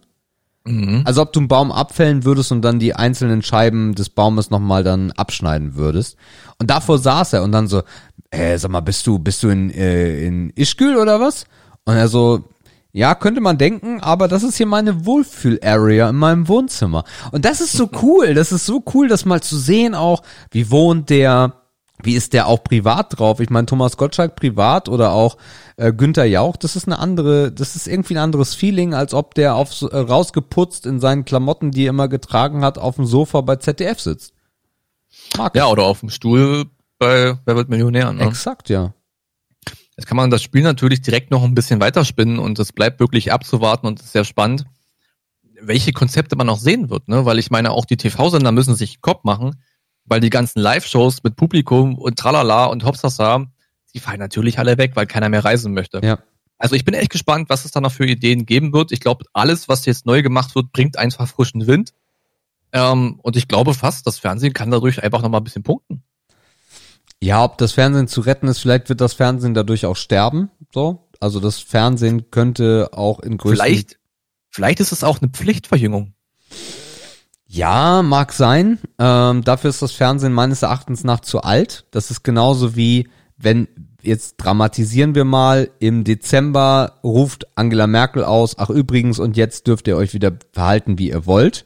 Mhm. 0.65 1.03
Also 1.05 1.21
ob 1.21 1.34
du 1.34 1.41
einen 1.41 1.47
Baum 1.49 1.71
abfällen 1.71 2.23
würdest 2.26 2.51
und 2.51 2.61
dann 2.61 2.80
die 2.80 2.95
einzelnen 2.95 3.43
Scheiben 3.43 3.95
des 3.95 4.09
Baumes 4.09 4.49
nochmal 4.49 4.84
dann 4.84 5.11
abschneiden 5.11 5.76
würdest. 5.76 6.17
Und 6.57 6.69
davor 6.69 6.97
saß 6.97 7.34
er 7.34 7.43
und 7.43 7.51
dann 7.51 7.67
so, 7.67 7.84
äh, 8.31 8.57
sag 8.57 8.71
mal, 8.71 8.80
bist 8.81 9.05
du, 9.07 9.19
bist 9.19 9.43
du 9.43 9.49
in, 9.49 9.69
äh, 9.71 10.23
in 10.26 10.51
Ischgl 10.51 10.95
oder 10.97 11.19
was? 11.19 11.45
Und 11.85 11.95
er 11.95 12.07
so, 12.07 12.43
ja, 12.91 13.14
könnte 13.15 13.41
man 13.41 13.57
denken, 13.57 13.99
aber 14.01 14.27
das 14.27 14.43
ist 14.43 14.57
hier 14.57 14.65
meine 14.65 15.06
Wohlfühl-Area 15.06 16.10
in 16.10 16.15
meinem 16.15 16.47
Wohnzimmer. 16.47 17.03
Und 17.31 17.45
das 17.45 17.61
ist 17.61 17.73
so 17.73 17.89
cool, 18.01 18.34
das 18.34 18.51
ist 18.51 18.65
so 18.65 18.84
cool, 18.93 19.07
das 19.07 19.26
mal 19.26 19.41
zu 19.41 19.57
sehen 19.57 19.93
auch, 19.95 20.23
wie 20.51 20.72
wohnt 20.72 21.10
der, 21.10 21.53
wie 22.01 22.15
ist 22.15 22.34
der 22.34 22.47
auch 22.47 22.64
privat 22.64 23.19
drauf? 23.19 23.39
Ich 23.41 23.49
meine, 23.49 23.68
Thomas 23.68 23.97
Gottschalk 23.97 24.35
privat 24.35 24.89
oder 24.89 25.11
auch 25.11 25.38
äh, 25.77 25.93
Günther 25.93 26.26
Jauch, 26.26 26.56
das 26.56 26.76
ist 26.76 26.88
eine 26.88 26.97
andere, 26.97 27.51
das 27.51 27.76
ist 27.76 27.88
irgendwie 27.88 28.15
ein 28.15 28.23
anderes 28.23 28.56
Feeling, 28.56 28.93
als 28.93 29.14
ob 29.14 29.35
der 29.35 29.56
auf 29.56 29.81
äh, 29.81 29.95
rausgeputzt 29.95 30.85
in 30.85 30.99
seinen 30.99 31.26
Klamotten, 31.26 31.72
die 31.72 31.85
er 31.85 31.91
immer 31.91 32.07
getragen 32.07 32.64
hat, 32.64 32.80
auf 32.80 32.95
dem 32.95 33.06
Sofa 33.06 33.41
bei 33.41 33.57
ZDF 33.57 33.99
sitzt. 33.99 34.34
Mag 35.38 35.56
Ja, 35.56 35.68
oder 35.68 35.84
auf 35.84 35.99
dem 35.99 36.10
Stuhl 36.10 36.65
bei 36.97 37.38
Wer 37.45 37.56
wird 37.56 37.69
Millionär. 37.69 38.10
ich. 38.11 38.18
Ne? 38.18 38.26
Exakt, 38.26 38.69
ja. 38.69 38.93
Jetzt 39.99 40.07
kann 40.07 40.15
man 40.15 40.30
das 40.30 40.41
Spiel 40.41 40.61
natürlich 40.61 41.01
direkt 41.01 41.30
noch 41.30 41.43
ein 41.43 41.53
bisschen 41.53 41.81
weiterspinnen 41.81 42.39
und 42.39 42.57
es 42.57 42.71
bleibt 42.71 43.01
wirklich 43.01 43.34
abzuwarten 43.34 43.85
und 43.85 43.99
es 43.99 44.05
ist 44.05 44.13
sehr 44.13 44.23
spannend, 44.23 44.63
welche 45.59 45.91
Konzepte 45.91 46.38
man 46.38 46.47
noch 46.47 46.57
sehen 46.57 46.89
wird, 46.89 47.09
ne? 47.09 47.26
Weil 47.26 47.38
ich 47.38 47.51
meine, 47.51 47.71
auch 47.71 47.84
die 47.84 47.97
TV-Sender 47.97 48.53
müssen 48.53 48.76
sich 48.76 49.01
Kopf 49.01 49.26
machen, 49.26 49.61
weil 50.05 50.21
die 50.21 50.30
ganzen 50.30 50.61
Live-Shows 50.61 51.21
mit 51.23 51.35
Publikum 51.35 51.97
und 51.97 52.17
Tralala 52.17 52.67
und 52.67 52.85
Hopsasa, 52.85 53.47
die 53.93 53.99
fallen 53.99 54.19
natürlich 54.19 54.57
alle 54.57 54.77
weg, 54.77 54.91
weil 54.93 55.05
keiner 55.05 55.27
mehr 55.27 55.43
reisen 55.43 55.73
möchte. 55.73 55.99
Ja. 56.01 56.19
Also 56.57 56.76
ich 56.76 56.85
bin 56.85 56.93
echt 56.93 57.11
gespannt, 57.11 57.49
was 57.49 57.65
es 57.65 57.71
da 57.71 57.81
noch 57.81 57.91
für 57.91 58.05
Ideen 58.05 58.45
geben 58.45 58.71
wird. 58.71 58.93
Ich 58.93 59.01
glaube, 59.01 59.26
alles, 59.34 59.67
was 59.67 59.85
jetzt 59.85 60.05
neu 60.05 60.21
gemacht 60.21 60.55
wird, 60.55 60.71
bringt 60.71 60.97
einfach 60.97 61.27
frischen 61.27 61.67
Wind. 61.67 61.91
Ähm, 62.71 63.19
und 63.21 63.35
ich 63.35 63.49
glaube 63.49 63.73
fast, 63.73 64.07
das 64.07 64.17
Fernsehen 64.17 64.53
kann 64.53 64.71
dadurch 64.71 65.03
einfach 65.03 65.21
noch 65.21 65.30
mal 65.30 65.39
ein 65.39 65.43
bisschen 65.43 65.63
punkten. 65.63 66.03
Ja, 67.21 67.43
ob 67.43 67.57
das 67.57 67.73
Fernsehen 67.73 68.07
zu 68.07 68.21
retten 68.21 68.47
ist, 68.47 68.59
vielleicht 68.59 68.89
wird 68.89 69.01
das 69.01 69.13
Fernsehen 69.13 69.53
dadurch 69.53 69.85
auch 69.85 69.97
sterben, 69.97 70.49
so. 70.73 71.09
Also 71.19 71.39
das 71.41 71.59
Fernsehen 71.59 72.31
könnte 72.31 72.89
auch 72.93 73.19
in 73.19 73.37
größeren 73.37 73.65
Vielleicht, 73.65 73.99
vielleicht 74.49 74.79
ist 74.79 74.93
es 74.93 75.03
auch 75.03 75.21
eine 75.21 75.29
Pflichtverjüngung. 75.29 76.13
Ja, 77.45 78.03
mag 78.03 78.31
sein. 78.31 78.79
Ähm, 78.99 79.43
dafür 79.43 79.71
ist 79.71 79.81
das 79.81 79.91
Fernsehen 79.91 80.31
meines 80.31 80.61
Erachtens 80.61 81.03
nach 81.03 81.19
zu 81.19 81.41
alt. 81.41 81.85
Das 81.91 82.11
ist 82.11 82.23
genauso 82.23 82.75
wie, 82.75 83.09
wenn, 83.37 83.67
jetzt 84.01 84.37
dramatisieren 84.37 85.15
wir 85.15 85.25
mal, 85.25 85.71
im 85.79 86.03
Dezember 86.03 86.99
ruft 87.03 87.47
Angela 87.55 87.87
Merkel 87.87 88.23
aus, 88.23 88.57
ach 88.57 88.69
übrigens, 88.69 89.19
und 89.19 89.35
jetzt 89.35 89.67
dürft 89.67 89.87
ihr 89.87 89.97
euch 89.97 90.13
wieder 90.13 90.31
verhalten, 90.53 90.99
wie 90.99 91.09
ihr 91.09 91.25
wollt. 91.25 91.65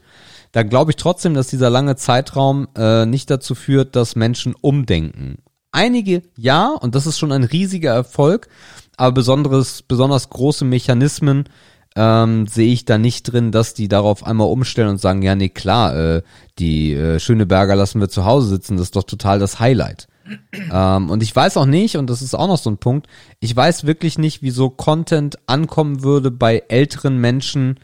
Dann 0.53 0.69
glaube 0.69 0.91
ich 0.91 0.95
trotzdem, 0.95 1.33
dass 1.33 1.47
dieser 1.47 1.69
lange 1.69 1.97
Zeitraum 1.97 2.67
äh, 2.77 3.05
nicht 3.05 3.29
dazu 3.29 3.55
führt, 3.55 3.95
dass 3.95 4.15
Menschen 4.15 4.55
umdenken. 4.61 5.39
Einige 5.71 6.21
ja, 6.37 6.67
und 6.69 6.95
das 6.95 7.07
ist 7.07 7.17
schon 7.17 7.31
ein 7.31 7.43
riesiger 7.43 7.91
Erfolg, 7.91 8.47
aber 8.95 9.11
besonderes, 9.11 9.81
besonders 9.81 10.29
große 10.29 10.63
Mechanismen 10.63 11.49
ähm, 11.95 12.45
sehe 12.45 12.71
ich 12.71 12.85
da 12.85 12.99
nicht 12.99 13.23
drin, 13.23 13.51
dass 13.51 13.73
die 13.73 13.87
darauf 13.87 14.25
einmal 14.25 14.47
umstellen 14.47 14.89
und 14.89 15.01
sagen, 15.01 15.23
ja, 15.23 15.35
nee, 15.35 15.49
klar, 15.49 15.95
äh, 15.95 16.21
die 16.59 16.93
äh, 16.93 17.19
Schöneberger 17.19 17.75
lassen 17.75 17.99
wir 17.99 18.09
zu 18.09 18.23
Hause 18.23 18.47
sitzen, 18.49 18.77
das 18.77 18.87
ist 18.87 18.95
doch 18.95 19.03
total 19.03 19.39
das 19.39 19.59
Highlight. 19.59 20.07
ähm, 20.71 21.09
und 21.09 21.23
ich 21.23 21.35
weiß 21.35 21.57
auch 21.57 21.65
nicht, 21.65 21.97
und 21.97 22.09
das 22.11 22.21
ist 22.21 22.35
auch 22.35 22.47
noch 22.47 22.59
so 22.59 22.69
ein 22.69 22.77
Punkt, 22.77 23.07
ich 23.39 23.55
weiß 23.55 23.85
wirklich 23.85 24.19
nicht, 24.19 24.43
wieso 24.43 24.69
Content 24.69 25.37
ankommen 25.47 26.03
würde 26.03 26.29
bei 26.29 26.63
älteren 26.67 27.17
Menschen, 27.17 27.79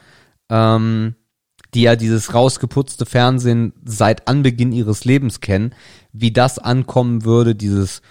ähm, 0.49 1.15
die 1.73 1.81
ja 1.83 1.95
dieses 1.95 2.33
rausgeputzte 2.33 3.05
Fernsehen 3.05 3.73
seit 3.85 4.27
Anbeginn 4.27 4.71
ihres 4.71 5.05
Lebens 5.05 5.39
kennen, 5.39 5.73
wie 6.11 6.31
das 6.31 6.59
ankommen 6.59 7.23
würde, 7.25 7.55
dieses 7.55 8.01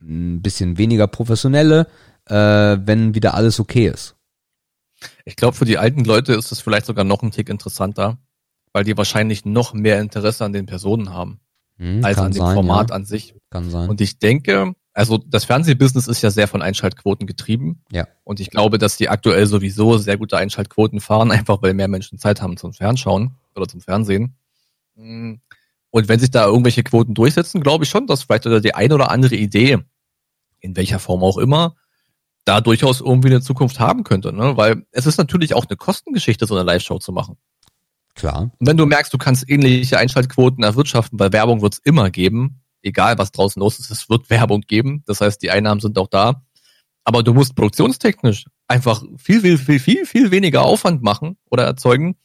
ein 0.00 0.42
bisschen 0.42 0.78
weniger 0.78 1.06
professionelle, 1.06 1.86
äh, 2.26 2.34
wenn 2.34 3.14
wieder 3.14 3.34
alles 3.34 3.58
okay 3.58 3.88
ist. 3.88 4.14
Ich 5.24 5.36
glaube, 5.36 5.56
für 5.56 5.64
die 5.64 5.78
alten 5.78 6.04
Leute 6.04 6.34
ist 6.34 6.52
es 6.52 6.60
vielleicht 6.60 6.86
sogar 6.86 7.04
noch 7.04 7.22
ein 7.22 7.30
Tick 7.30 7.48
interessanter, 7.48 8.18
weil 8.72 8.84
die 8.84 8.96
wahrscheinlich 8.96 9.44
noch 9.44 9.72
mehr 9.72 10.00
Interesse 10.00 10.44
an 10.44 10.52
den 10.52 10.66
Personen 10.66 11.10
haben, 11.10 11.40
Hm, 11.78 12.04
als 12.04 12.18
an 12.18 12.32
dem 12.32 12.40
sein, 12.40 12.54
Format 12.54 12.90
ja, 12.90 12.96
an 12.96 13.04
sich. 13.04 13.34
kann 13.50 13.70
sein. 13.70 13.88
Und 13.88 14.00
ich 14.00 14.18
denke, 14.18 14.74
also 14.98 15.16
das 15.16 15.44
Fernsehbusiness 15.44 16.08
ist 16.08 16.22
ja 16.22 16.30
sehr 16.30 16.48
von 16.48 16.60
Einschaltquoten 16.60 17.28
getrieben. 17.28 17.84
Ja. 17.92 18.08
Und 18.24 18.40
ich 18.40 18.50
glaube, 18.50 18.78
dass 18.78 18.96
die 18.96 19.08
aktuell 19.08 19.46
sowieso 19.46 19.96
sehr 19.96 20.16
gute 20.16 20.36
Einschaltquoten 20.36 21.00
fahren, 21.00 21.30
einfach 21.30 21.62
weil 21.62 21.72
mehr 21.72 21.86
Menschen 21.86 22.18
Zeit 22.18 22.42
haben 22.42 22.56
zum 22.56 22.72
Fernschauen 22.72 23.36
oder 23.54 23.68
zum 23.68 23.80
Fernsehen. 23.80 24.34
Mm. 24.96 25.34
Und 25.90 26.08
wenn 26.08 26.18
sich 26.18 26.32
da 26.32 26.46
irgendwelche 26.46 26.82
Quoten 26.82 27.14
durchsetzen, 27.14 27.60
glaube 27.60 27.84
ich 27.84 27.90
schon, 27.90 28.08
dass 28.08 28.24
vielleicht 28.24 28.46
oder 28.46 28.60
die 28.60 28.74
eine 28.74 28.92
oder 28.92 29.12
andere 29.12 29.36
Idee, 29.36 29.78
in 30.58 30.74
welcher 30.74 30.98
Form 30.98 31.22
auch 31.22 31.38
immer, 31.38 31.76
da 32.44 32.60
durchaus 32.60 33.00
irgendwie 33.00 33.28
eine 33.28 33.40
Zukunft 33.40 33.78
haben 33.78 34.02
könnte. 34.02 34.32
Ne? 34.32 34.56
Weil 34.56 34.84
es 34.90 35.06
ist 35.06 35.16
natürlich 35.16 35.54
auch 35.54 35.66
eine 35.66 35.76
Kostengeschichte, 35.76 36.44
so 36.44 36.56
eine 36.56 36.64
Live-Show 36.64 36.98
zu 36.98 37.12
machen. 37.12 37.36
Klar. 38.16 38.50
Und 38.58 38.66
wenn 38.66 38.76
du 38.76 38.84
merkst, 38.84 39.14
du 39.14 39.18
kannst 39.18 39.48
ähnliche 39.48 39.96
Einschaltquoten 39.96 40.64
erwirtschaften, 40.64 41.20
weil 41.20 41.32
Werbung 41.32 41.62
wird 41.62 41.74
es 41.74 41.78
immer 41.78 42.10
geben, 42.10 42.62
egal 42.82 43.18
was 43.18 43.32
draußen 43.32 43.60
los 43.60 43.78
ist, 43.78 43.90
es 43.90 44.08
wird 44.08 44.30
Werbung 44.30 44.62
geben. 44.62 45.02
Das 45.06 45.20
heißt, 45.20 45.42
die 45.42 45.50
Einnahmen 45.50 45.80
sind 45.80 45.98
auch 45.98 46.08
da. 46.08 46.42
Aber 47.04 47.22
du 47.22 47.32
musst 47.32 47.54
produktionstechnisch 47.54 48.44
einfach 48.66 49.02
viel, 49.16 49.40
viel, 49.40 49.58
viel, 49.58 49.80
viel, 49.80 50.06
viel 50.06 50.30
weniger 50.30 50.62
Aufwand 50.62 51.02
machen 51.02 51.38
oder 51.50 51.64
erzeugen. 51.64 52.16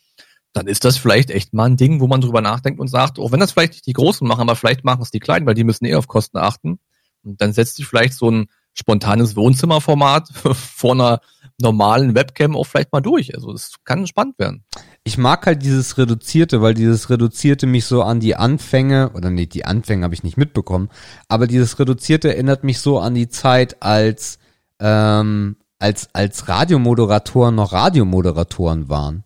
Dann 0.51 0.67
ist 0.67 0.85
das 0.85 0.97
vielleicht 0.97 1.31
echt 1.31 1.53
mal 1.53 1.65
ein 1.65 1.77
Ding, 1.77 1.99
wo 1.99 2.07
man 2.07 2.21
drüber 2.21 2.41
nachdenkt 2.41 2.79
und 2.79 2.87
sagt, 2.87 3.17
auch 3.17 3.31
wenn 3.31 3.39
das 3.39 3.53
vielleicht 3.53 3.73
nicht 3.73 3.87
die 3.87 3.93
Großen 3.93 4.27
machen, 4.27 4.41
aber 4.41 4.55
vielleicht 4.55 4.83
machen 4.83 5.01
es 5.01 5.09
die 5.09 5.19
Kleinen, 5.19 5.45
weil 5.45 5.55
die 5.55 5.63
müssen 5.63 5.85
eh 5.85 5.95
auf 5.95 6.07
Kosten 6.07 6.37
achten. 6.37 6.79
Und 7.23 7.41
dann 7.41 7.53
setzt 7.53 7.77
sich 7.77 7.87
vielleicht 7.87 8.13
so 8.13 8.29
ein 8.29 8.47
spontanes 8.73 9.35
Wohnzimmerformat 9.35 10.29
vor 10.53 10.91
einer 10.91 11.21
normalen 11.59 12.15
Webcam 12.15 12.55
auch 12.55 12.65
vielleicht 12.65 12.91
mal 12.91 13.01
durch. 13.01 13.33
Also 13.35 13.51
es 13.53 13.75
kann 13.83 14.05
spannend 14.05 14.37
werden. 14.37 14.65
Ich 15.05 15.17
mag 15.17 15.45
halt 15.45 15.63
dieses 15.63 15.97
Reduzierte, 15.97 16.61
weil 16.61 16.73
dieses 16.73 17.09
Reduzierte 17.09 17.67
mich 17.67 17.85
so 17.85 18.03
an 18.03 18.21
die 18.21 18.37
Anfänge, 18.37 19.11
oder 19.13 19.29
nee, 19.29 19.45
die 19.45 19.65
Anfänge 19.65 20.05
habe 20.05 20.13
ich 20.13 20.23
nicht 20.23 20.37
mitbekommen, 20.37 20.89
aber 21.27 21.45
dieses 21.45 21.77
Reduzierte 21.77 22.29
erinnert 22.29 22.63
mich 22.63 22.79
so 22.79 22.99
an 22.99 23.13
die 23.13 23.27
Zeit, 23.27 23.81
als, 23.83 24.39
ähm, 24.79 25.57
als, 25.77 26.07
als 26.13 26.47
Radiomoderatoren 26.47 27.53
noch 27.53 27.73
Radiomoderatoren 27.73 28.87
waren. 28.87 29.25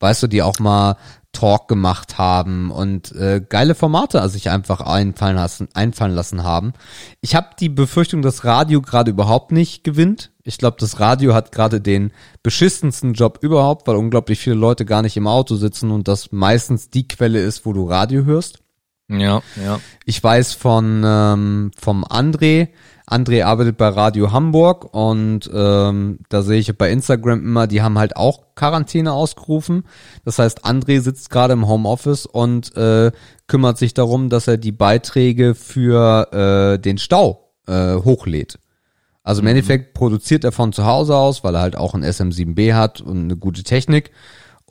Weißt 0.00 0.24
du, 0.24 0.26
die 0.26 0.42
auch 0.42 0.58
mal 0.58 0.96
Talk 1.32 1.66
gemacht 1.66 2.18
haben 2.18 2.70
und 2.70 3.12
äh, 3.12 3.40
geile 3.46 3.74
Formate 3.74 4.28
sich 4.28 4.50
einfach 4.50 4.80
einfallen 4.80 5.36
lassen, 5.36 5.68
einfallen 5.74 6.14
lassen 6.14 6.44
haben. 6.44 6.74
Ich 7.20 7.34
habe 7.34 7.48
die 7.58 7.68
Befürchtung, 7.68 8.22
dass 8.22 8.44
Radio 8.44 8.80
gerade 8.82 9.10
überhaupt 9.10 9.50
nicht 9.50 9.82
gewinnt. 9.82 10.30
Ich 10.44 10.58
glaube, 10.58 10.76
das 10.78 11.00
Radio 11.00 11.34
hat 11.34 11.50
gerade 11.52 11.80
den 11.80 12.12
beschissensten 12.42 13.14
Job 13.14 13.38
überhaupt, 13.40 13.86
weil 13.86 13.96
unglaublich 13.96 14.40
viele 14.40 14.56
Leute 14.56 14.84
gar 14.84 15.02
nicht 15.02 15.16
im 15.16 15.26
Auto 15.26 15.56
sitzen 15.56 15.90
und 15.90 16.06
das 16.06 16.32
meistens 16.32 16.90
die 16.90 17.08
Quelle 17.08 17.40
ist, 17.40 17.64
wo 17.64 17.72
du 17.72 17.88
Radio 17.88 18.24
hörst. 18.24 18.58
Ja, 19.08 19.42
ja. 19.62 19.80
Ich 20.04 20.22
weiß 20.22 20.54
von 20.54 21.02
ähm, 21.04 21.70
vom 21.78 22.04
André. 22.04 22.68
André 23.12 23.44
arbeitet 23.44 23.76
bei 23.76 23.88
Radio 23.88 24.32
Hamburg 24.32 24.94
und 24.94 25.50
ähm, 25.52 26.18
da 26.28 26.42
sehe 26.42 26.58
ich 26.58 26.76
bei 26.78 26.90
Instagram 26.90 27.40
immer, 27.40 27.66
die 27.66 27.82
haben 27.82 27.98
halt 27.98 28.16
auch 28.16 28.54
Quarantäne 28.54 29.12
ausgerufen. 29.12 29.84
Das 30.24 30.38
heißt, 30.38 30.64
André 30.64 31.00
sitzt 31.00 31.30
gerade 31.30 31.52
im 31.52 31.68
Homeoffice 31.68 32.26
und 32.26 32.74
äh, 32.76 33.12
kümmert 33.46 33.76
sich 33.76 33.92
darum, 33.92 34.30
dass 34.30 34.48
er 34.48 34.56
die 34.56 34.72
Beiträge 34.72 35.54
für 35.54 36.32
äh, 36.32 36.78
den 36.78 36.96
Stau 36.98 37.50
äh, 37.66 37.96
hochlädt. 37.96 38.58
Also 39.22 39.42
im 39.42 39.46
Endeffekt 39.46 39.94
produziert 39.94 40.42
er 40.44 40.52
von 40.52 40.72
zu 40.72 40.84
Hause 40.84 41.14
aus, 41.16 41.44
weil 41.44 41.54
er 41.54 41.60
halt 41.60 41.76
auch 41.76 41.94
ein 41.94 42.04
SM7B 42.04 42.74
hat 42.74 43.00
und 43.00 43.24
eine 43.24 43.36
gute 43.36 43.62
Technik 43.62 44.10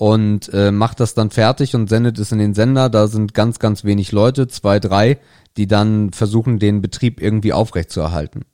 und 0.02 0.52
äh, 0.52 0.72
macht 0.72 1.00
das 1.00 1.14
dann 1.14 1.30
fertig 1.30 1.76
und 1.76 1.88
sendet 1.88 2.18
es 2.18 2.32
in 2.32 2.40
den 2.40 2.56
Sender. 2.56 2.90
Da 2.90 3.06
sind 3.06 3.36
ganz, 3.36 3.60
ganz 3.60 3.84
wenig 3.84 4.12
Leute, 4.12 4.48
zwei, 4.48 4.80
drei, 4.80 5.20
die 5.58 5.68
dann 5.68 6.12
versuchen, 6.14 6.60
den 6.60 6.82
Betrieb 6.82 7.22
irgendwie 7.22 7.54
aufrechtzuerhalten. 7.54 8.46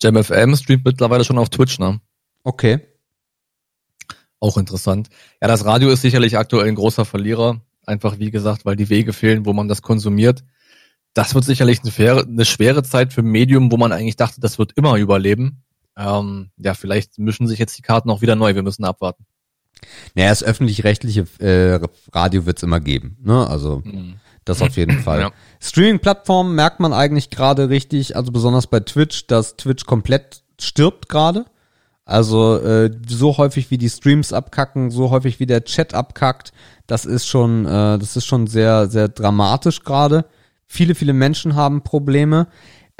JamFM 0.00 0.56
streamt 0.56 0.84
mittlerweile 0.84 1.24
schon 1.24 1.38
auf 1.38 1.48
Twitch, 1.48 1.78
ne? 1.78 2.00
Okay. 2.42 2.80
Auch 4.40 4.56
interessant. 4.56 5.08
Ja, 5.40 5.48
das 5.48 5.64
Radio 5.64 5.90
ist 5.90 6.02
sicherlich 6.02 6.36
aktuell 6.36 6.68
ein 6.68 6.74
großer 6.74 7.04
Verlierer. 7.04 7.60
Einfach 7.86 8.18
wie 8.18 8.30
gesagt, 8.30 8.64
weil 8.64 8.76
die 8.76 8.88
Wege 8.88 9.12
fehlen, 9.12 9.46
wo 9.46 9.52
man 9.52 9.68
das 9.68 9.82
konsumiert. 9.82 10.44
Das 11.14 11.34
wird 11.34 11.44
sicherlich 11.44 11.80
eine 11.82 11.92
schwere, 11.92 12.22
eine 12.22 12.44
schwere 12.44 12.82
Zeit 12.82 13.12
für 13.12 13.20
ein 13.20 13.26
Medium, 13.26 13.70
wo 13.70 13.76
man 13.76 13.92
eigentlich 13.92 14.16
dachte, 14.16 14.40
das 14.40 14.58
wird 14.58 14.72
immer 14.76 14.96
überleben. 14.96 15.62
Ähm, 15.96 16.50
ja, 16.56 16.74
vielleicht 16.74 17.18
mischen 17.18 17.46
sich 17.46 17.58
jetzt 17.58 17.76
die 17.76 17.82
Karten 17.82 18.10
auch 18.10 18.22
wieder 18.22 18.34
neu. 18.34 18.54
Wir 18.54 18.62
müssen 18.62 18.84
abwarten. 18.84 19.26
Naja, 20.14 20.30
das 20.30 20.42
öffentlich-rechtliche 20.42 21.26
äh, 21.38 21.80
Radio 22.12 22.46
wird's 22.46 22.62
immer 22.62 22.80
geben. 22.80 23.18
Ne? 23.22 23.46
Also 23.46 23.82
das 24.44 24.62
auf 24.62 24.76
jeden 24.76 24.98
Fall. 25.00 25.20
Ja. 25.20 25.30
Streaming-Plattformen 25.60 26.54
merkt 26.54 26.80
man 26.80 26.92
eigentlich 26.92 27.30
gerade 27.30 27.68
richtig, 27.68 28.16
also 28.16 28.32
besonders 28.32 28.66
bei 28.66 28.80
Twitch, 28.80 29.26
dass 29.26 29.56
Twitch 29.56 29.86
komplett 29.86 30.42
stirbt 30.60 31.08
gerade. 31.08 31.44
Also 32.04 32.58
äh, 32.58 32.90
so 33.06 33.36
häufig 33.38 33.70
wie 33.70 33.78
die 33.78 33.88
Streams 33.88 34.32
abkacken, 34.32 34.90
so 34.90 35.10
häufig 35.10 35.38
wie 35.38 35.46
der 35.46 35.64
Chat 35.64 35.94
abkackt, 35.94 36.52
das 36.86 37.04
ist 37.04 37.26
schon, 37.28 37.64
äh, 37.64 37.98
das 37.98 38.16
ist 38.16 38.26
schon 38.26 38.48
sehr, 38.48 38.88
sehr 38.88 39.08
dramatisch 39.08 39.84
gerade. 39.84 40.24
Viele, 40.66 40.94
viele 40.94 41.12
Menschen 41.12 41.54
haben 41.54 41.82
Probleme. 41.82 42.48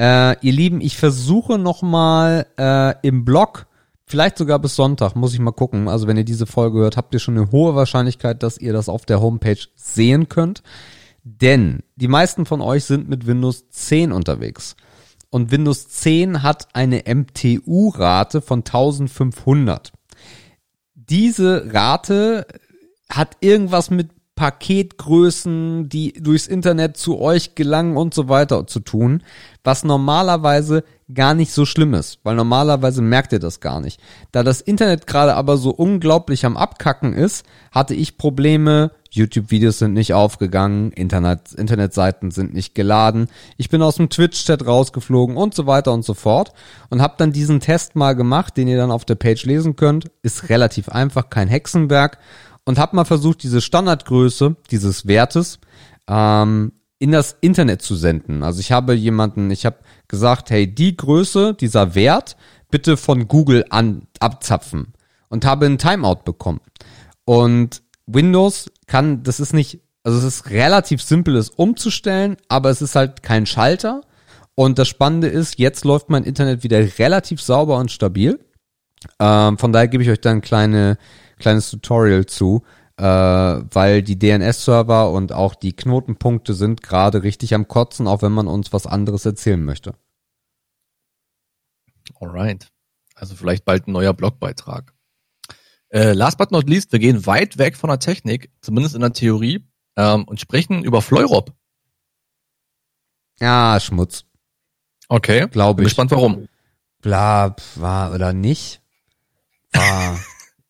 Äh, 0.01 0.37
ihr 0.41 0.53
Lieben, 0.53 0.81
ich 0.81 0.97
versuche 0.97 1.59
nochmal 1.59 2.47
äh, 2.59 2.95
im 3.03 3.25
Blog, 3.25 3.67
vielleicht 4.07 4.39
sogar 4.39 4.59
bis 4.61 4.77
Sonntag, 4.77 5.17
muss 5.17 5.35
ich 5.35 5.41
mal 5.41 5.53
gucken. 5.53 5.89
Also 5.89 6.07
wenn 6.07 6.17
ihr 6.17 6.25
diese 6.25 6.47
Folge 6.47 6.79
hört, 6.79 6.97
habt 6.97 7.13
ihr 7.13 7.21
schon 7.21 7.37
eine 7.37 7.51
hohe 7.51 7.75
Wahrscheinlichkeit, 7.75 8.43
dass 8.43 8.57
ihr 8.59 8.73
das 8.73 8.89
auf 8.89 9.05
der 9.05 9.21
Homepage 9.21 9.59
sehen 9.75 10.29
könnt. 10.29 10.63
Denn 11.23 11.83
die 11.97 12.09
meisten 12.09 12.47
von 12.47 12.61
euch 12.61 12.85
sind 12.85 13.09
mit 13.09 13.27
Windows 13.27 13.69
10 13.71 14.13
unterwegs. 14.13 14.77
Und 15.31 15.51
Windows 15.51 15.89
10 15.89 16.43
hat 16.43 16.69
eine 16.75 17.05
MTU-Rate 17.07 18.43
von 18.43 18.61
1500. 18.61 19.93
Diese 20.95 21.73
Rate 21.73 22.47
hat 23.09 23.37
irgendwas 23.41 23.91
mit 23.91 24.11
Paketgrößen, 24.35 25.89
die 25.89 26.15
durchs 26.15 26.47
Internet 26.47 26.97
zu 26.97 27.21
euch 27.21 27.55
gelangen 27.55 27.97
und 27.97 28.15
so 28.15 28.29
weiter 28.29 28.67
zu 28.67 28.81
tun, 28.81 29.23
was 29.63 29.85
normalerweise 29.85 30.85
gar 31.13 31.35
nicht 31.35 31.53
so 31.53 31.67
schlimm 31.67 31.95
ist, 31.95 32.19
weil 32.25 32.35
normalerweise 32.35 33.03
merkt 33.03 33.33
ihr 33.33 33.39
das 33.39 33.61
gar 33.61 33.81
nicht. 33.81 34.01
Da 34.33 34.43
das 34.43 34.61
Internet 34.61 35.07
gerade 35.07 35.35
aber 35.35 35.59
so 35.59 35.71
unglaublich 35.71 36.47
am 36.47 36.57
Abkacken 36.57 37.13
ist, 37.13 37.45
hatte 37.71 37.95
ich 37.95 38.17
Probleme, 38.17 38.93
YouTube-Videos 39.15 39.79
sind 39.79 39.93
nicht 39.93 40.15
aufgegangen, 40.15 40.91
Internet, 40.93 41.53
Internetseiten 41.53 42.31
sind 42.31 42.55
nicht 42.55 42.75
geladen, 42.75 43.29
ich 43.57 43.69
bin 43.69 43.83
aus 43.83 43.97
dem 43.97 44.09
Twitch-Chat 44.09 44.67
rausgeflogen 44.67 45.37
und 45.37 45.55
so 45.55 45.67
weiter 45.67 45.93
und 45.93 46.05
so 46.05 46.15
fort 46.15 46.53
und 46.91 47.03
habe 47.03 47.15
dann 47.19 47.33
diesen 47.33 47.61
Test 47.61 47.95
mal 47.95 48.15
gemacht, 48.15 48.57
den 48.57 48.69
ihr 48.69 48.77
dann 48.77 48.91
auf 48.91 49.05
der 49.05 49.15
Page 49.15 49.45
lesen 49.45 49.77
könnt. 49.77 50.11
Ist 50.23 50.49
relativ 50.49 50.89
einfach, 50.89 51.31
kein 51.31 51.49
Hexenwerk 51.49 52.19
und 52.65 52.79
habe 52.79 52.97
mal 52.97 53.05
versucht, 53.05 53.43
diese 53.43 53.61
Standardgröße 53.61 54.57
dieses 54.71 55.07
Wertes 55.07 55.59
ähm, 56.09 56.73
in 56.99 57.13
das 57.13 57.37
Internet 57.41 57.83
zu 57.83 57.97
senden. 57.97 58.43
Also 58.43 58.61
ich 58.61 58.73
habe 58.73 58.95
jemanden, 58.95 59.51
ich 59.51 59.67
habe 59.67 59.79
gesagt, 60.09 60.51
hey, 60.51 60.73
die 60.73 60.97
Größe, 60.97 61.55
dieser 61.55 61.95
Wert, 61.95 62.37
bitte 62.71 62.97
von 62.97 63.29
Google 63.29 63.65
an 63.71 64.07
abzapfen 64.21 64.95
und 65.29 65.45
habe 65.45 65.67
ein 65.67 65.79
Timeout 65.79 66.23
bekommen. 66.25 66.61
Und 67.25 67.83
Windows 68.15 68.71
kann, 68.87 69.23
das 69.23 69.41
ist 69.41 69.53
nicht, 69.53 69.81
also 70.03 70.19
es 70.19 70.25
ist 70.25 70.51
relativ 70.51 71.03
simpel, 71.03 71.37
es 71.37 71.51
umzustellen, 71.51 72.37
aber 72.49 72.71
es 72.71 72.83
ist 72.83 72.95
halt 72.95 73.23
kein 73.23 73.47
Schalter. 73.47 74.03
Und 74.55 74.79
das 74.79 74.89
Spannende 74.89 75.29
ist, 75.29 75.59
jetzt 75.59 75.85
läuft 75.85 76.11
mein 76.11 76.25
Internet 76.25 76.63
wieder 76.63 76.79
relativ 76.99 77.41
sauber 77.41 77.79
und 77.79 77.91
stabil. 77.91 78.39
Ähm, 79.19 79.59
von 79.59 79.73
daher 79.73 79.89
gebe 79.89 80.03
ich 80.03 80.11
euch 80.11 80.21
da 80.21 80.31
ein 80.31 80.43
kleine, 80.43 80.99
kleines 81.39 81.71
Tutorial 81.71 82.27
zu, 82.27 82.63
äh, 82.99 83.05
weil 83.05 84.03
die 84.03 84.19
DNS-Server 84.19 85.11
und 85.11 85.33
auch 85.33 85.55
die 85.55 85.75
Knotenpunkte 85.75 86.55
sind 86.55 86.83
gerade 86.83 87.23
richtig 87.23 87.55
am 87.55 87.67
Kotzen, 87.67 88.07
auch 88.07 88.23
wenn 88.23 88.33
man 88.33 88.47
uns 88.47 88.73
was 88.73 88.87
anderes 88.87 89.25
erzählen 89.25 89.65
möchte. 89.65 89.95
Alright. 92.21 92.69
Also 93.15 93.35
vielleicht 93.35 93.65
bald 93.65 93.89
ein 93.89 93.93
neuer 93.93 94.13
Blogbeitrag. 94.13 94.93
Äh, 95.93 96.15
last 96.15 96.39
but 96.39 96.51
not 96.51 96.69
least, 96.69 96.91
wir 96.93 96.99
gehen 96.99 97.27
weit 97.27 97.59
weg 97.59 97.77
von 97.77 97.89
der 97.89 97.99
Technik, 97.99 98.51
zumindest 98.63 98.95
in 98.95 99.03
der 99.03 99.13
Theorie, 99.13 99.67
ähm, 99.97 100.25
und 100.25 100.41
sprechen 100.41 100.85
über 100.85 101.03
Fleurop. 101.03 101.53
Ja, 103.41 103.79
Schmutz. 103.79 104.25
Okay. 105.09 105.47
Glaube 105.51 105.83
ich. 105.83 105.85
Bin 105.85 105.85
gespannt, 105.85 106.11
warum. 106.11 106.49
Bla, 107.03 107.55
war 107.75 108.15
oder 108.15 108.33
nicht? 108.33 108.81
War. 109.73 110.19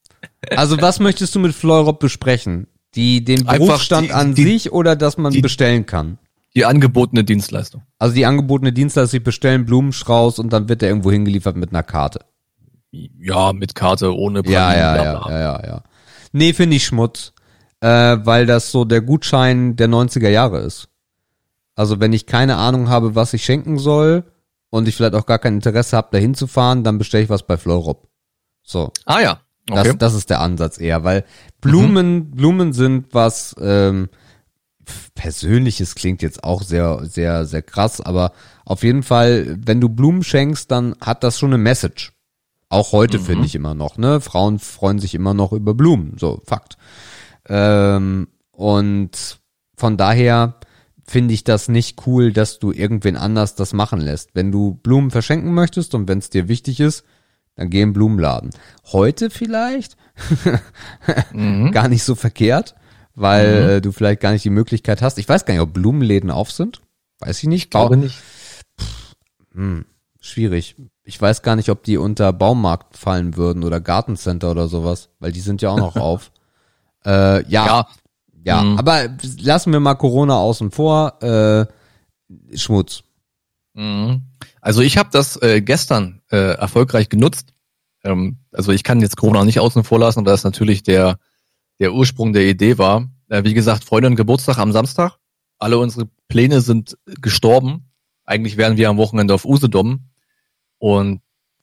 also 0.57 0.81
was 0.81 0.99
möchtest 0.99 1.35
du 1.37 1.39
mit 1.39 1.55
Fleurop 1.55 2.01
besprechen? 2.01 2.67
Die, 2.97 3.23
den 3.23 3.45
Berufsstand 3.45 4.09
die, 4.09 4.13
an 4.13 4.35
die, 4.35 4.43
sich 4.43 4.73
oder 4.73 4.97
dass 4.97 5.19
man 5.19 5.33
die, 5.33 5.41
bestellen 5.41 5.87
kann? 5.87 6.19
Die 6.57 6.65
angebotene 6.65 7.23
Dienstleistung. 7.23 7.83
Also 7.99 8.15
die 8.17 8.27
angebotene 8.27 8.73
Dienstleistung, 8.73 9.11
sie 9.11 9.21
bestellen 9.21 9.67
Blumenstrauß 9.67 10.41
und 10.41 10.53
dann 10.53 10.69
wird 10.69 10.83
der 10.83 10.89
irgendwo 10.89 11.13
hingeliefert 11.13 11.57
mit 11.57 11.71
einer 11.71 11.85
Karte. 11.85 12.25
Ja, 12.93 13.53
mit 13.53 13.75
Karte, 13.75 14.15
ohne 14.15 14.43
Pralinen, 14.43 14.55
ja, 14.55 14.97
ja, 14.97 15.05
ja, 15.05 15.29
ja, 15.29 15.41
ja, 15.41 15.67
ja. 15.67 15.83
Nee, 16.33 16.53
finde 16.53 16.77
ich 16.77 16.87
Schmutz. 16.87 17.33
Äh, 17.81 18.19
weil 18.25 18.47
das 18.47 18.71
so 18.71 18.85
der 18.85 19.01
Gutschein 19.01 19.75
der 19.75 19.89
90er 19.89 20.29
Jahre 20.29 20.61
ist. 20.61 20.89
Also 21.75 21.99
wenn 21.99 22.13
ich 22.13 22.27
keine 22.27 22.57
Ahnung 22.57 22.89
habe, 22.89 23.17
was 23.17 23.33
ich 23.33 23.45
schenken 23.45 23.79
soll 23.79 24.25
und 24.71 24.87
ich 24.87 24.95
vielleicht 24.95 25.15
auch 25.15 25.27
gar 25.27 25.41
kein 25.41 25.55
Interesse 25.55 25.97
habe, 25.97 26.09
da 26.13 26.19
hinzufahren, 26.19 26.85
dann 26.85 26.99
bestelle 26.99 27.25
ich 27.25 27.31
was 27.31 27.45
bei 27.45 27.57
Florop. 27.57 28.09
So. 28.63 28.93
Ah 29.05 29.21
ja. 29.21 29.41
Okay. 29.69 29.83
Das, 29.85 29.99
das 29.99 30.15
ist 30.15 30.31
der 30.31 30.41
Ansatz 30.41 30.79
eher, 30.79 31.03
weil 31.03 31.25
Blumen, 31.61 32.15
mhm. 32.15 32.31
Blumen 32.33 32.73
sind 32.73 33.15
was 33.15 33.57
ähm, 33.61 34.09
Persönliches 35.15 35.95
klingt 35.95 36.23
jetzt 36.23 36.43
auch 36.45 36.63
sehr, 36.63 37.05
sehr, 37.05 37.47
sehr 37.47 37.63
krass, 37.63 38.01
aber 38.01 38.33
auf 38.65 38.83
jeden 38.83 39.03
Fall, 39.03 39.57
wenn 39.65 39.81
du 39.81 39.89
Blumen 39.89 40.25
schenkst, 40.25 40.71
dann 40.71 40.97
hat 41.01 41.23
das 41.23 41.39
schon 41.39 41.51
eine 41.51 41.63
Message. 41.63 42.12
Auch 42.73 42.93
heute 42.93 43.19
mhm. 43.19 43.25
finde 43.25 43.47
ich 43.47 43.55
immer 43.55 43.75
noch, 43.75 43.99
ne? 43.99 44.23
Frauen 44.23 44.59
freuen 44.59 44.99
sich 44.99 45.15
immer 45.15 45.35
noch 45.35 45.53
über 45.53 45.75
Blumen, 45.75 46.17
so 46.19 46.41
Fakt. 46.47 46.79
Ähm, 47.47 48.29
und 48.51 49.41
von 49.77 49.99
daher 49.99 50.59
finde 51.05 51.35
ich 51.35 51.45
das 51.45 51.69
nicht 51.69 52.07
cool, 52.07 52.33
dass 52.33 52.61
du 52.61 52.73
irgendwen 52.73 53.19
anders 53.19 53.57
das 53.57 53.75
machen 53.75 54.01
lässt. 54.01 54.31
Wenn 54.33 54.51
du 54.51 54.77
Blumen 54.77 55.11
verschenken 55.11 55.53
möchtest 55.53 55.95
und 55.95 56.09
wenn 56.09 56.17
es 56.17 56.31
dir 56.31 56.49
wichtig 56.49 56.81
ist, 56.81 57.05
dann 57.57 57.69
geh 57.69 57.83
im 57.83 57.93
Blumenladen. 57.93 58.53
Heute 58.91 59.29
vielleicht 59.29 59.99
mhm. 61.35 61.71
gar 61.73 61.89
nicht 61.89 62.05
so 62.05 62.15
verkehrt, 62.15 62.75
weil 63.15 63.65
mhm. 63.65 63.69
äh, 63.69 63.81
du 63.83 63.93
vielleicht 63.93 64.23
gar 64.23 64.33
nicht 64.33 64.47
die 64.47 64.51
Möglichkeit 64.51 65.03
hast. 65.03 65.19
Ich 65.19 65.29
weiß 65.29 65.45
gar 65.45 65.53
nicht, 65.53 65.63
ob 65.63 65.75
Blumenläden 65.75 66.31
auf 66.31 66.51
sind. 66.51 66.81
Weiß 67.19 67.37
ich 67.43 67.49
nicht. 67.51 67.65
Ich 67.65 67.71
glaube 67.71 67.99
nicht. 67.99 68.19
Pff, 68.81 69.15
hm, 69.53 69.85
schwierig 70.21 70.75
ich 71.13 71.21
weiß 71.21 71.43
gar 71.43 71.57
nicht, 71.57 71.69
ob 71.69 71.83
die 71.83 71.99
unter 71.99 72.33
Baumarkt 72.33 72.97
fallen 72.97 73.37
würden 73.37 73.65
oder 73.65 73.83
Gartencenter 73.83 74.51
oder 74.51 74.67
sowas, 74.67 75.11
weil 75.19 75.31
die 75.31 75.41
sind 75.41 75.61
ja 75.61 75.69
auch 75.69 75.77
noch 75.77 75.97
auf. 75.97 76.33
Äh, 77.05 77.47
ja, 77.51 77.67
ja, 77.67 77.89
ja 78.43 78.63
mhm. 78.63 78.79
aber 78.79 79.11
lassen 79.39 79.75
wir 79.75 79.81
mal 79.81 79.95
Corona 79.95 80.39
außen 80.39 80.71
vor. 80.71 81.23
Äh, 81.23 81.67
Schmutz. 82.57 83.03
Mhm. 83.75 84.23
Also 84.63 84.81
ich 84.81 84.97
habe 84.97 85.11
das 85.13 85.37
äh, 85.43 85.61
gestern 85.61 86.23
äh, 86.31 86.55
erfolgreich 86.55 87.11
genutzt. 87.11 87.53
Ähm, 88.05 88.39
also 88.51 88.73
ich 88.73 88.83
kann 88.83 89.01
jetzt 89.01 89.19
Corona 89.19 89.45
nicht 89.45 89.61
außen 89.61 89.85
vor 89.85 89.99
lassen, 89.99 90.25
weil 90.25 90.33
das 90.33 90.45
natürlich 90.45 90.83
der 90.83 91.19
der 91.79 91.93
Ursprung 91.93 92.33
der 92.33 92.47
Idee 92.47 92.79
war. 92.79 93.11
Äh, 93.29 93.45
wie 93.45 93.53
gesagt, 93.53 93.85
Freundin 93.85 94.17
Geburtstag 94.17 94.57
am 94.57 94.73
Samstag. 94.73 95.19
Alle 95.59 95.77
unsere 95.77 96.09
Pläne 96.29 96.63
sind 96.63 96.97
gestorben. 97.05 97.91
Eigentlich 98.25 98.57
wären 98.57 98.79
wir 98.79 98.89
am 98.89 98.97
Wochenende 98.97 99.35
auf 99.35 99.45
Usedom 99.45 100.12
und 100.83 101.21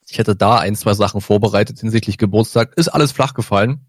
ich 0.08 0.16
hätte 0.16 0.34
da 0.34 0.56
ein, 0.56 0.74
zwei 0.74 0.94
Sachen 0.94 1.20
vorbereitet 1.20 1.78
hinsichtlich 1.78 2.16
Geburtstag. 2.16 2.72
Ist 2.76 2.88
alles 2.88 3.12
flach 3.12 3.34
gefallen. 3.34 3.84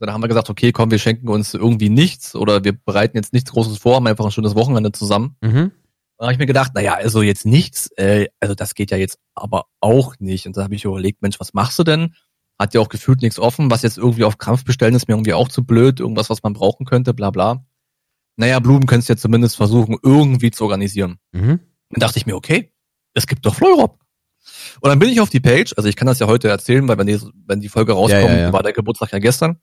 Dann 0.00 0.12
haben 0.12 0.22
wir 0.22 0.26
gesagt, 0.26 0.50
okay, 0.50 0.72
komm, 0.72 0.90
wir 0.90 0.98
schenken 0.98 1.28
uns 1.28 1.54
irgendwie 1.54 1.88
nichts 1.88 2.34
oder 2.34 2.64
wir 2.64 2.72
bereiten 2.72 3.16
jetzt 3.16 3.32
nichts 3.32 3.52
Großes 3.52 3.78
vor, 3.78 3.94
haben 3.94 4.08
einfach 4.08 4.24
ein 4.24 4.32
schönes 4.32 4.56
Wochenende 4.56 4.90
zusammen. 4.90 5.36
Mhm. 5.40 5.70
Dann 6.18 6.26
habe 6.26 6.32
ich 6.32 6.40
mir 6.40 6.46
gedacht, 6.46 6.74
naja, 6.74 6.94
also 6.94 7.22
jetzt 7.22 7.46
nichts, 7.46 7.92
äh, 7.96 8.26
also 8.40 8.56
das 8.56 8.74
geht 8.74 8.90
ja 8.90 8.96
jetzt 8.96 9.20
aber 9.36 9.66
auch 9.78 10.16
nicht. 10.18 10.48
Und 10.48 10.56
da 10.56 10.64
habe 10.64 10.74
ich 10.74 10.84
überlegt, 10.84 11.22
Mensch, 11.22 11.38
was 11.38 11.54
machst 11.54 11.78
du 11.78 11.84
denn? 11.84 12.16
Hat 12.58 12.74
ja 12.74 12.80
auch 12.80 12.88
gefühlt 12.88 13.22
nichts 13.22 13.38
offen, 13.38 13.70
was 13.70 13.82
jetzt 13.82 13.98
irgendwie 13.98 14.24
auf 14.24 14.38
Krampf 14.38 14.64
bestellen 14.64 14.96
ist 14.96 15.06
mir 15.06 15.14
irgendwie 15.14 15.34
auch 15.34 15.48
zu 15.48 15.62
blöd, 15.64 16.00
irgendwas, 16.00 16.28
was 16.28 16.42
man 16.42 16.54
brauchen 16.54 16.86
könnte, 16.86 17.14
bla 17.14 17.30
bla. 17.30 17.64
Naja, 18.34 18.58
Blumen 18.58 18.86
könntest 18.86 19.10
du 19.10 19.12
ja 19.12 19.16
zumindest 19.16 19.56
versuchen, 19.56 19.96
irgendwie 20.02 20.50
zu 20.50 20.64
organisieren. 20.64 21.18
Mhm. 21.30 21.60
Dann 21.90 22.00
dachte 22.00 22.18
ich 22.18 22.26
mir, 22.26 22.34
okay, 22.34 22.72
es 23.14 23.28
gibt 23.28 23.46
doch 23.46 23.54
Fleurop. 23.54 24.01
Und 24.80 24.88
dann 24.88 24.98
bin 24.98 25.08
ich 25.08 25.20
auf 25.20 25.30
die 25.30 25.40
Page, 25.40 25.74
also 25.76 25.88
ich 25.88 25.96
kann 25.96 26.06
das 26.06 26.18
ja 26.18 26.26
heute 26.26 26.48
erzählen, 26.48 26.86
weil 26.88 26.98
wenn 26.98 27.06
die, 27.06 27.20
wenn 27.46 27.60
die 27.60 27.68
Folge 27.68 27.92
rauskommt, 27.92 28.24
ja, 28.24 28.38
ja, 28.38 28.52
war 28.52 28.62
der 28.62 28.72
Geburtstag 28.72 29.12
ja 29.12 29.18
gestern. 29.18 29.58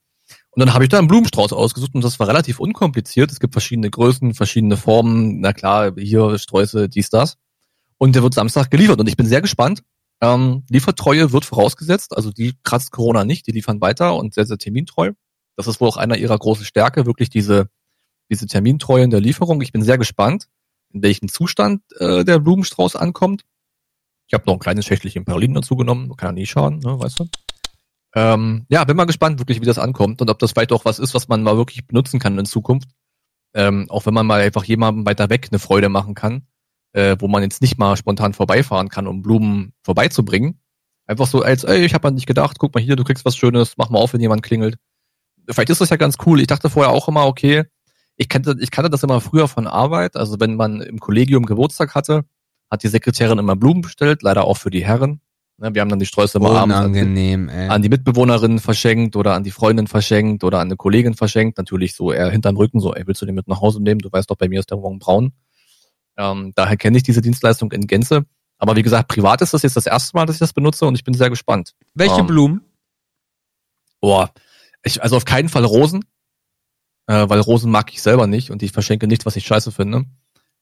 Und 0.51 0.60
dann 0.60 0.73
habe 0.73 0.84
ich 0.84 0.89
da 0.89 0.99
einen 0.99 1.07
Blumenstrauß 1.07 1.53
ausgesucht 1.53 1.95
und 1.95 2.03
das 2.03 2.19
war 2.19 2.27
relativ 2.27 2.60
unkompliziert. 2.60 3.31
Es 3.31 3.39
gibt 3.39 3.53
verschiedene 3.53 3.89
Größen, 3.89 4.34
verschiedene 4.34 4.77
Formen. 4.77 5.41
Na 5.41 5.53
klar, 5.53 5.93
hier 5.97 6.38
Sträuße, 6.38 6.89
dies, 6.89 7.10
das. 7.10 7.38
Und 7.97 8.15
der 8.15 8.23
wird 8.23 8.34
Samstag 8.34 8.72
geliefert 8.72 8.99
und 8.99 9.07
ich 9.07 9.18
bin 9.18 9.26
sehr 9.26 9.41
gespannt. 9.41 9.84
Ähm, 10.22 10.64
Liefertreue 10.69 11.31
wird 11.31 11.45
vorausgesetzt, 11.45 12.15
also 12.15 12.31
die 12.31 12.53
kratzt 12.64 12.91
Corona 12.91 13.23
nicht, 13.23 13.47
die 13.47 13.51
liefern 13.51 13.80
weiter 13.80 14.15
und 14.15 14.34
sehr, 14.34 14.45
sehr 14.45 14.57
termintreu. 14.57 15.14
Das 15.56 15.68
ist 15.68 15.80
wohl 15.81 15.88
auch 15.88 15.97
einer 15.97 16.18
ihrer 16.18 16.38
großen 16.38 16.65
Stärke, 16.65 17.06
wirklich 17.06 17.30
diese, 17.30 17.69
diese 18.30 18.45
Termintreue 18.45 19.03
in 19.03 19.10
der 19.10 19.22
Lieferung. 19.22 19.61
Ich 19.61 19.72
bin 19.72 19.81
sehr 19.81 19.97
gespannt, 19.97 20.47
in 20.91 21.01
welchem 21.01 21.30
Zustand 21.30 21.84
äh, 21.99 22.23
der 22.23 22.39
Blumenstrauß 22.39 22.95
ankommt. 22.95 23.43
Ich 24.30 24.34
habe 24.35 24.43
noch 24.45 24.53
ein 24.53 24.60
kleines 24.60 24.85
Schächtelchen 24.85 25.26
Pralinen 25.26 25.56
dazu 25.56 25.76
genommen, 25.76 26.15
kann 26.15 26.30
ja 26.30 26.34
nie 26.34 26.45
schaden, 26.45 26.80
ne, 26.80 26.99
weißt 26.99 27.19
du. 27.19 27.26
Ähm, 28.15 28.65
ja, 28.69 28.84
bin 28.84 28.95
mal 28.95 29.06
gespannt, 29.06 29.39
wirklich, 29.39 29.60
wie 29.60 29.65
das 29.65 29.80
ankommt 29.80 30.22
und 30.22 30.30
ob 30.30 30.38
das 30.38 30.51
vielleicht 30.51 30.72
auch 30.72 30.85
was 30.85 30.99
ist, 30.99 31.15
was 31.15 31.27
man 31.27 31.41
mal 31.41 31.57
wirklich 31.57 31.88
benutzen 31.88 32.19
kann 32.19 32.38
in 32.38 32.45
Zukunft. 32.45 32.89
Ähm, 33.56 33.89
auch 33.89 34.06
wenn 34.06 34.14
man 34.14 34.27
mal 34.27 34.41
einfach 34.41 34.64
jemandem 34.64 35.06
weiter 35.07 35.31
weg 35.31 35.47
eine 35.49 35.57
Freude 35.57 35.89
machen 35.89 36.14
kann, 36.14 36.43
äh, 36.93 37.15
wo 37.19 37.27
man 37.27 37.41
jetzt 37.41 37.64
nicht 37.64 37.80
mal 37.80 37.97
spontan 37.97 38.34
vorbeifahren 38.34 38.89
kann, 38.89 39.07
um 39.07 39.23
Blumen 39.23 39.73
vorbeizubringen. 39.81 40.60
Einfach 41.07 41.26
so 41.26 41.41
als, 41.41 41.64
ey, 41.64 41.84
ich 41.84 41.95
habe 41.95 42.07
an 42.07 42.15
dich 42.15 42.27
gedacht, 42.27 42.60
guck 42.60 42.76
mal 42.76 42.84
hier, 42.84 42.95
du 42.95 43.03
kriegst 43.03 43.26
was 43.26 43.35
Schönes, 43.35 43.77
mach 43.77 43.89
mal 43.89 43.97
auf, 43.97 44.14
wenn 44.14 44.22
jemand 44.22 44.43
klingelt. 44.43 44.77
Vielleicht 45.49 45.72
ist 45.72 45.81
das 45.81 45.89
ja 45.89 45.97
ganz 45.97 46.18
cool. 46.27 46.39
Ich 46.39 46.47
dachte 46.47 46.69
vorher 46.69 46.91
auch 46.91 47.07
immer, 47.07 47.26
okay, 47.26 47.64
ich 48.15 48.30
kannte, 48.30 48.56
ich 48.60 48.69
kannte 48.69 48.91
das 48.91 49.01
immer 49.01 49.22
früher 49.22 49.47
von 49.47 49.65
Arbeit. 49.65 50.15
Also 50.15 50.39
wenn 50.39 50.56
man 50.56 50.81
im 50.81 50.99
Kollegium 50.99 51.47
Geburtstag 51.47 51.95
hatte, 51.95 52.26
hat 52.70 52.84
die 52.84 52.88
Sekretärin 52.88 53.40
immer 53.40 53.56
Blumen 53.56 53.82
bestellt, 53.82 54.22
leider 54.22 54.46
auch 54.46 54.58
für 54.58 54.70
die 54.70 54.86
Herren. 54.86 55.22
Ne, 55.58 55.74
Wir 55.74 55.82
haben 55.82 55.90
dann 55.90 56.00
die 56.00 56.06
Sträuße 56.06 56.38
immer 56.38 56.52
abends 56.52 56.76
an 56.76 56.94
an 57.70 57.82
die 57.82 57.90
Mitbewohnerin 57.90 58.60
verschenkt 58.60 59.16
oder 59.16 59.34
an 59.34 59.44
die 59.44 59.52
Freundin 59.52 59.88
verschenkt 59.88 60.44
oder 60.44 60.60
an 60.60 60.68
eine 60.68 60.78
Kollegin 60.78 61.16
verschenkt. 61.16 61.58
Natürlich 61.58 61.96
so 61.96 62.12
eher 62.12 62.30
hinterm 62.30 62.56
Rücken, 62.56 62.80
so, 62.80 62.94
ey, 62.94 63.06
willst 63.06 63.22
du 63.22 63.26
den 63.26 63.36
mit 63.36 63.48
nach 63.48 63.62
Hause 63.62 63.82
nehmen? 63.82 64.00
Du 64.00 64.12
weißt 64.12 64.30
doch, 64.30 64.38
bei 64.38 64.48
mir 64.48 64.60
ist 64.60 64.70
der 64.70 64.78
Morgen 64.78 65.00
braun. 65.00 65.34
Ähm, 66.18 66.54
daher 66.56 66.78
kenne 66.78 66.98
ich 66.98 67.04
diese 67.04 67.22
Dienstleistung 67.22 67.72
in 67.72 67.88
Gänze. 67.88 68.26
Aber 68.58 68.76
wie 68.76 68.84
gesagt, 68.84 69.08
privat 69.08 69.41
ist 69.41 69.54
das 69.54 69.64
jetzt 69.64 69.78
das 69.78 69.86
erste 69.86 70.16
Mal, 70.16 70.26
dass 70.26 70.36
ich 70.36 70.41
das 70.41 70.54
benutze 70.54 70.86
und 70.86 70.96
ich 70.96 71.04
bin 71.04 71.14
sehr 71.14 71.30
gespannt. 71.30 71.76
Welche 71.94 72.20
ähm, 72.20 72.28
Blumen? 72.28 72.62
Boah, 74.02 74.32
ich, 74.84 75.02
also 75.02 75.16
auf 75.16 75.26
keinen 75.26 75.50
Fall 75.50 75.66
Rosen, 75.66 76.04
äh, 77.08 77.28
weil 77.28 77.40
Rosen 77.40 77.72
mag 77.72 77.91
ich 77.91 78.02
selber 78.02 78.28
nicht 78.28 78.52
und 78.52 78.62
ich 78.62 78.72
verschenke 78.72 79.08
nichts, 79.08 79.26
was 79.26 79.38
ich 79.38 79.46
scheiße 79.46 79.72
finde. 79.72 80.06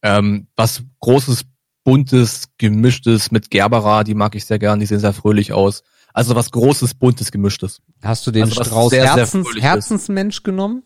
Ähm, 0.04 0.48
was 0.56 0.84
großes, 1.00 1.46
buntes, 1.88 2.49
gemischtes 2.57 3.31
mit 3.31 3.49
Gerbera, 3.49 4.03
die 4.03 4.14
mag 4.14 4.35
ich 4.35 4.43
sehr 4.43 4.59
gern, 4.59 4.81
die 4.81 4.85
sehen 4.85 4.99
sehr 4.99 5.14
fröhlich 5.14 5.53
aus. 5.53 5.84
Also 6.14 6.35
was 6.35 6.51
großes, 6.51 6.95
buntes, 6.95 7.31
gemischtes. 7.31 7.81
Hast 8.03 8.27
du 8.27 8.31
den 8.31 8.43
also 8.43 8.61
Strauß 8.61 8.89
sehr, 8.89 9.03
sehr 9.03 9.15
Herzens, 9.15 9.47
ist. 9.47 9.61
Herzensmensch 9.61 10.43
genommen? 10.43 10.84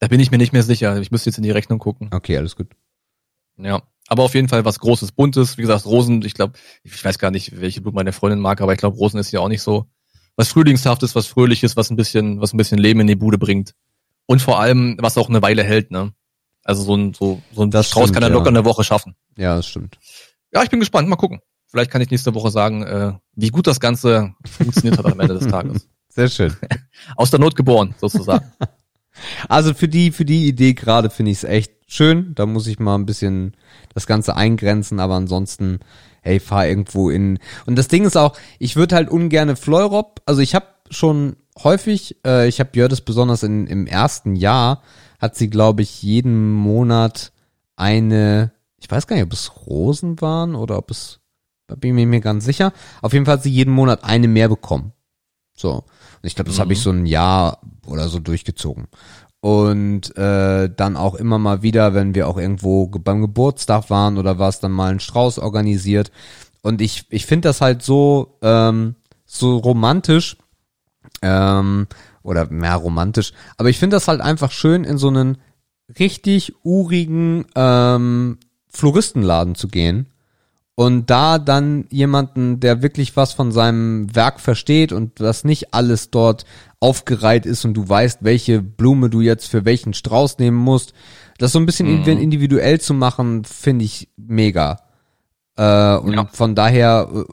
Da 0.00 0.08
bin 0.08 0.20
ich 0.20 0.30
mir 0.30 0.36
nicht 0.36 0.52
mehr 0.52 0.62
sicher. 0.62 1.00
Ich 1.00 1.10
müsste 1.10 1.30
jetzt 1.30 1.38
in 1.38 1.44
die 1.44 1.50
Rechnung 1.50 1.78
gucken. 1.78 2.10
Okay, 2.12 2.36
alles 2.36 2.56
gut. 2.56 2.66
Ja. 3.56 3.80
Aber 4.06 4.22
auf 4.22 4.34
jeden 4.34 4.50
Fall 4.50 4.66
was 4.66 4.80
Großes, 4.80 5.12
Buntes. 5.12 5.56
Wie 5.56 5.62
gesagt, 5.62 5.86
Rosen, 5.86 6.20
ich 6.20 6.34
glaube, 6.34 6.58
ich 6.82 7.02
weiß 7.02 7.18
gar 7.18 7.30
nicht, 7.30 7.58
welche 7.62 7.80
Blume 7.80 7.94
meine 7.94 8.12
Freundin 8.12 8.40
mag, 8.40 8.60
aber 8.60 8.74
ich 8.74 8.78
glaube, 8.78 8.98
Rosen 8.98 9.18
ist 9.18 9.30
ja 9.30 9.40
auch 9.40 9.48
nicht 9.48 9.62
so. 9.62 9.86
Was 10.36 10.48
Frühlingshaftes, 10.48 11.14
was 11.14 11.26
Fröhliches, 11.26 11.74
was 11.74 11.88
ein 11.88 11.96
bisschen, 11.96 12.42
was 12.42 12.52
ein 12.52 12.58
bisschen 12.58 12.78
Leben 12.78 13.00
in 13.00 13.06
die 13.06 13.16
Bude 13.16 13.38
bringt. 13.38 13.72
Und 14.26 14.42
vor 14.42 14.60
allem, 14.60 14.98
was 15.00 15.16
auch 15.16 15.30
eine 15.30 15.40
Weile 15.40 15.64
hält, 15.64 15.90
ne? 15.90 16.12
Also 16.64 16.82
so 16.82 16.94
ein, 16.94 17.14
so, 17.14 17.40
so 17.54 17.62
ein 17.62 17.70
Das 17.70 17.86
Strauß 17.86 18.04
stimmt, 18.04 18.14
kann 18.14 18.22
er 18.24 18.28
ja. 18.28 18.34
locker 18.34 18.50
eine 18.50 18.66
Woche 18.66 18.84
schaffen. 18.84 19.16
Ja, 19.38 19.56
das 19.56 19.66
stimmt. 19.66 19.98
Ja, 20.52 20.62
ich 20.62 20.70
bin 20.70 20.80
gespannt, 20.80 21.08
mal 21.08 21.16
gucken. 21.16 21.40
Vielleicht 21.66 21.90
kann 21.90 22.00
ich 22.00 22.10
nächste 22.10 22.34
Woche 22.34 22.50
sagen, 22.50 22.82
äh, 22.82 23.12
wie 23.34 23.48
gut 23.48 23.66
das 23.66 23.80
Ganze 23.80 24.34
funktioniert 24.50 24.98
hat 24.98 25.04
am 25.06 25.20
Ende 25.20 25.34
des 25.34 25.46
Tages. 25.48 25.86
Sehr 26.08 26.28
schön. 26.28 26.56
Aus 27.16 27.30
der 27.30 27.40
Not 27.40 27.56
geboren, 27.56 27.94
sozusagen. 27.98 28.50
Also 29.48 29.74
für 29.74 29.88
die, 29.88 30.12
für 30.12 30.24
die 30.24 30.46
Idee 30.46 30.74
gerade 30.74 31.10
finde 31.10 31.32
ich 31.32 31.38
es 31.38 31.44
echt 31.44 31.72
schön. 31.88 32.36
Da 32.36 32.46
muss 32.46 32.68
ich 32.68 32.78
mal 32.78 32.94
ein 32.94 33.04
bisschen 33.04 33.56
das 33.92 34.06
Ganze 34.06 34.36
eingrenzen, 34.36 35.00
aber 35.00 35.14
ansonsten, 35.14 35.80
hey, 36.22 36.38
fahr 36.38 36.68
irgendwo 36.68 37.10
in. 37.10 37.40
Und 37.66 37.76
das 37.76 37.88
Ding 37.88 38.04
ist 38.04 38.16
auch, 38.16 38.38
ich 38.60 38.76
würde 38.76 38.94
halt 38.94 39.10
ungerne 39.10 39.56
Fleurop, 39.56 40.22
also 40.24 40.40
ich 40.40 40.54
habe 40.54 40.66
schon 40.90 41.34
häufig, 41.62 42.16
äh, 42.24 42.46
ich 42.46 42.60
habe 42.60 42.70
Jördes 42.74 43.00
besonders 43.00 43.42
in, 43.42 43.66
im 43.66 43.88
ersten 43.88 44.36
Jahr, 44.36 44.82
hat 45.18 45.36
sie, 45.36 45.50
glaube 45.50 45.82
ich, 45.82 46.02
jeden 46.02 46.52
Monat 46.52 47.32
eine, 47.76 48.52
ich 48.80 48.90
weiß 48.90 49.06
gar 49.06 49.16
nicht, 49.16 49.24
ob 49.24 49.32
es 49.32 49.66
Rosen 49.66 50.20
waren 50.20 50.54
oder 50.54 50.78
ob 50.78 50.90
es, 50.90 51.20
da 51.66 51.74
bin 51.74 51.96
ich 51.98 52.06
mir 52.06 52.20
ganz 52.20 52.44
sicher. 52.44 52.72
Auf 53.02 53.12
jeden 53.12 53.26
Fall 53.26 53.34
hat 53.34 53.42
sie 53.42 53.50
jeden 53.50 53.74
Monat 53.74 54.04
eine 54.04 54.28
mehr 54.28 54.48
bekommen. 54.48 54.92
So. 55.54 55.72
Und 55.72 55.84
ich 56.22 56.34
glaube, 56.34 56.50
das 56.50 56.58
habe 56.58 56.72
ich 56.72 56.80
so 56.80 56.90
ein 56.90 57.06
Jahr 57.06 57.60
oder 57.86 58.08
so 58.08 58.18
durchgezogen. 58.20 58.86
Und 59.40 60.16
äh, 60.16 60.68
dann 60.74 60.96
auch 60.96 61.14
immer 61.14 61.38
mal 61.38 61.62
wieder, 61.62 61.94
wenn 61.94 62.14
wir 62.14 62.28
auch 62.28 62.38
irgendwo 62.38 62.88
ge- 62.88 63.00
beim 63.02 63.20
Geburtstag 63.20 63.88
waren 63.90 64.18
oder 64.18 64.38
was, 64.38 64.60
dann 64.60 64.72
mal 64.72 64.90
einen 64.90 65.00
Strauß 65.00 65.38
organisiert. 65.38 66.10
Und 66.62 66.80
ich, 66.80 67.06
ich 67.10 67.26
finde 67.26 67.48
das 67.48 67.60
halt 67.60 67.82
so, 67.82 68.38
ähm, 68.42 68.96
so 69.26 69.58
romantisch, 69.58 70.36
ähm, 71.22 71.86
oder 72.22 72.50
mehr 72.50 72.76
romantisch, 72.76 73.32
aber 73.56 73.70
ich 73.70 73.78
finde 73.78 73.96
das 73.96 74.08
halt 74.08 74.20
einfach 74.20 74.50
schön, 74.50 74.84
in 74.84 74.98
so 74.98 75.08
einen 75.08 75.38
richtig 75.98 76.54
urigen 76.64 77.46
ähm, 77.54 78.38
Floristenladen 78.70 79.54
zu 79.54 79.68
gehen 79.68 80.06
und 80.74 81.10
da 81.10 81.38
dann 81.38 81.86
jemanden, 81.90 82.60
der 82.60 82.82
wirklich 82.82 83.16
was 83.16 83.32
von 83.32 83.50
seinem 83.52 84.14
Werk 84.14 84.40
versteht 84.40 84.92
und 84.92 85.20
das 85.20 85.44
nicht 85.44 85.74
alles 85.74 86.10
dort 86.10 86.44
aufgereiht 86.80 87.46
ist 87.46 87.64
und 87.64 87.74
du 87.74 87.88
weißt, 87.88 88.18
welche 88.22 88.62
Blume 88.62 89.10
du 89.10 89.20
jetzt 89.20 89.48
für 89.48 89.64
welchen 89.64 89.94
Strauß 89.94 90.38
nehmen 90.38 90.56
musst, 90.58 90.92
das 91.38 91.52
so 91.52 91.58
ein 91.58 91.66
bisschen 91.66 91.88
Mhm. 91.88 92.02
indiv- 92.04 92.18
individuell 92.18 92.80
zu 92.80 92.94
machen, 92.94 93.44
finde 93.44 93.84
ich 93.84 94.08
mega. 94.16 94.78
Äh, 95.56 95.96
und 95.96 96.12
Ja. 96.12 96.28
von 96.32 96.54
daher, 96.54 97.08
äh, 97.12 97.24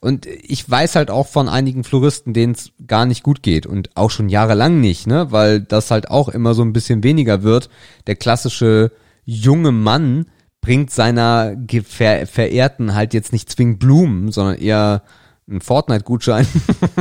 und 0.00 0.24
ich 0.24 0.68
weiß 0.70 0.96
halt 0.96 1.10
auch 1.10 1.26
von 1.26 1.50
einigen 1.50 1.84
Floristen, 1.84 2.32
denen 2.32 2.54
es 2.54 2.70
gar 2.86 3.04
nicht 3.04 3.22
gut 3.22 3.42
geht 3.42 3.66
und 3.66 3.90
auch 3.94 4.10
schon 4.10 4.30
jahrelang 4.30 4.80
nicht, 4.80 5.06
ne, 5.06 5.30
weil 5.30 5.60
das 5.60 5.90
halt 5.90 6.10
auch 6.10 6.30
immer 6.30 6.54
so 6.54 6.62
ein 6.62 6.72
bisschen 6.72 7.02
weniger 7.02 7.42
wird. 7.42 7.68
Der 8.06 8.16
klassische 8.16 8.90
junge 9.26 9.70
Mann 9.72 10.26
bringt 10.64 10.90
seiner 10.90 11.56
ver 11.86 12.26
Verehrten 12.26 12.94
halt 12.94 13.12
jetzt 13.12 13.32
nicht 13.32 13.50
zwingend 13.50 13.78
Blumen, 13.78 14.32
sondern 14.32 14.56
eher 14.56 15.02
einen 15.46 15.60
Fortnite-Gutschein. 15.60 16.46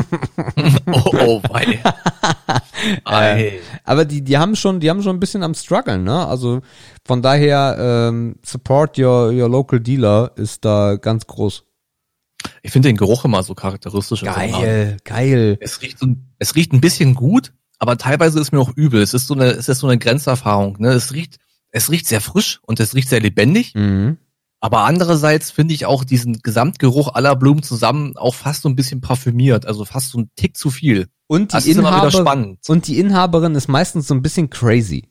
oh, 0.92 1.12
oh, 1.14 1.42
wei. 1.50 1.80
Ei. 3.06 3.60
Aber 3.86 4.04
die, 4.04 4.22
die 4.22 4.38
haben 4.38 4.58
schon, 4.58 4.82
die 4.82 4.90
haben 4.90 5.02
schon 5.02 5.16
ein 5.16 5.20
bisschen 5.22 5.44
am 5.44 5.54
struggeln, 5.54 6.04
ne? 6.04 6.28
Also 6.28 6.62
von 7.06 7.22
daher 7.22 7.78
ähm, 7.80 8.36
support 8.44 9.00
your 9.00 9.32
your 9.32 9.50
local 9.50 9.80
dealer 9.80 10.32
ist 10.36 10.66
da 10.66 10.98
ganz 10.98 11.26
groß. 11.26 11.64
Ich 12.62 12.72
finde 12.72 12.90
den 12.90 12.98
Geruch 12.98 13.24
immer 13.24 13.44
so 13.44 13.56
charakteristisch. 13.56 14.24
in 14.24 14.30
so. 14.30 14.36
Geil, 14.36 14.98
geil. 15.06 15.58
Es 15.62 15.82
riecht, 15.82 16.00
so, 16.00 16.08
es 16.40 16.56
riecht 16.56 16.74
ein 16.74 16.82
bisschen 16.82 17.16
gut, 17.16 17.54
aber 17.80 17.98
teilweise 17.98 18.42
ist 18.42 18.52
mir 18.52 18.60
auch 18.60 18.76
übel. 18.76 19.02
Es 19.02 19.14
ist 19.14 19.28
so 19.28 19.34
eine, 19.34 19.46
es 19.46 19.70
ist 19.70 19.80
so 19.80 19.88
eine 19.88 19.98
Grenzerfahrung. 19.98 20.76
Ne? 20.80 20.90
Es 20.90 21.14
riecht, 21.14 21.38
es 21.74 21.90
riecht 21.92 22.08
sehr 22.08 22.22
frisch 22.22 22.60
und 22.64 22.80
es 22.80 22.96
riecht 22.96 23.10
sehr 23.10 23.20
lebendig. 23.20 23.74
Mhm. 23.76 24.18
Aber 24.62 24.86
andererseits 24.86 25.52
finde 25.52 25.74
ich 25.74 25.86
auch 25.86 26.06
diesen 26.06 26.40
Gesamtgeruch 26.42 27.14
aller 27.14 27.36
Blumen 27.36 27.64
zusammen 27.64 28.16
auch 28.16 28.34
fast 28.34 28.62
so 28.62 28.70
ein 28.70 28.78
bisschen 28.78 29.02
parfümiert, 29.02 29.66
also 29.66 29.84
fast 29.84 30.12
so 30.12 30.20
ein 30.20 30.30
Tick 30.38 30.56
zu 30.56 30.70
viel. 30.70 31.08
Und 31.28 31.52
die 31.52 31.66
wieder 31.66 31.80
Inhaber 31.82 32.12
spannend. 32.12 32.60
und 32.70 32.88
die 32.88 33.00
Inhaberin 33.00 33.56
ist 33.56 33.68
meistens 33.68 34.08
so 34.08 34.14
ein 34.14 34.22
bisschen 34.22 34.50
crazy. 34.50 35.10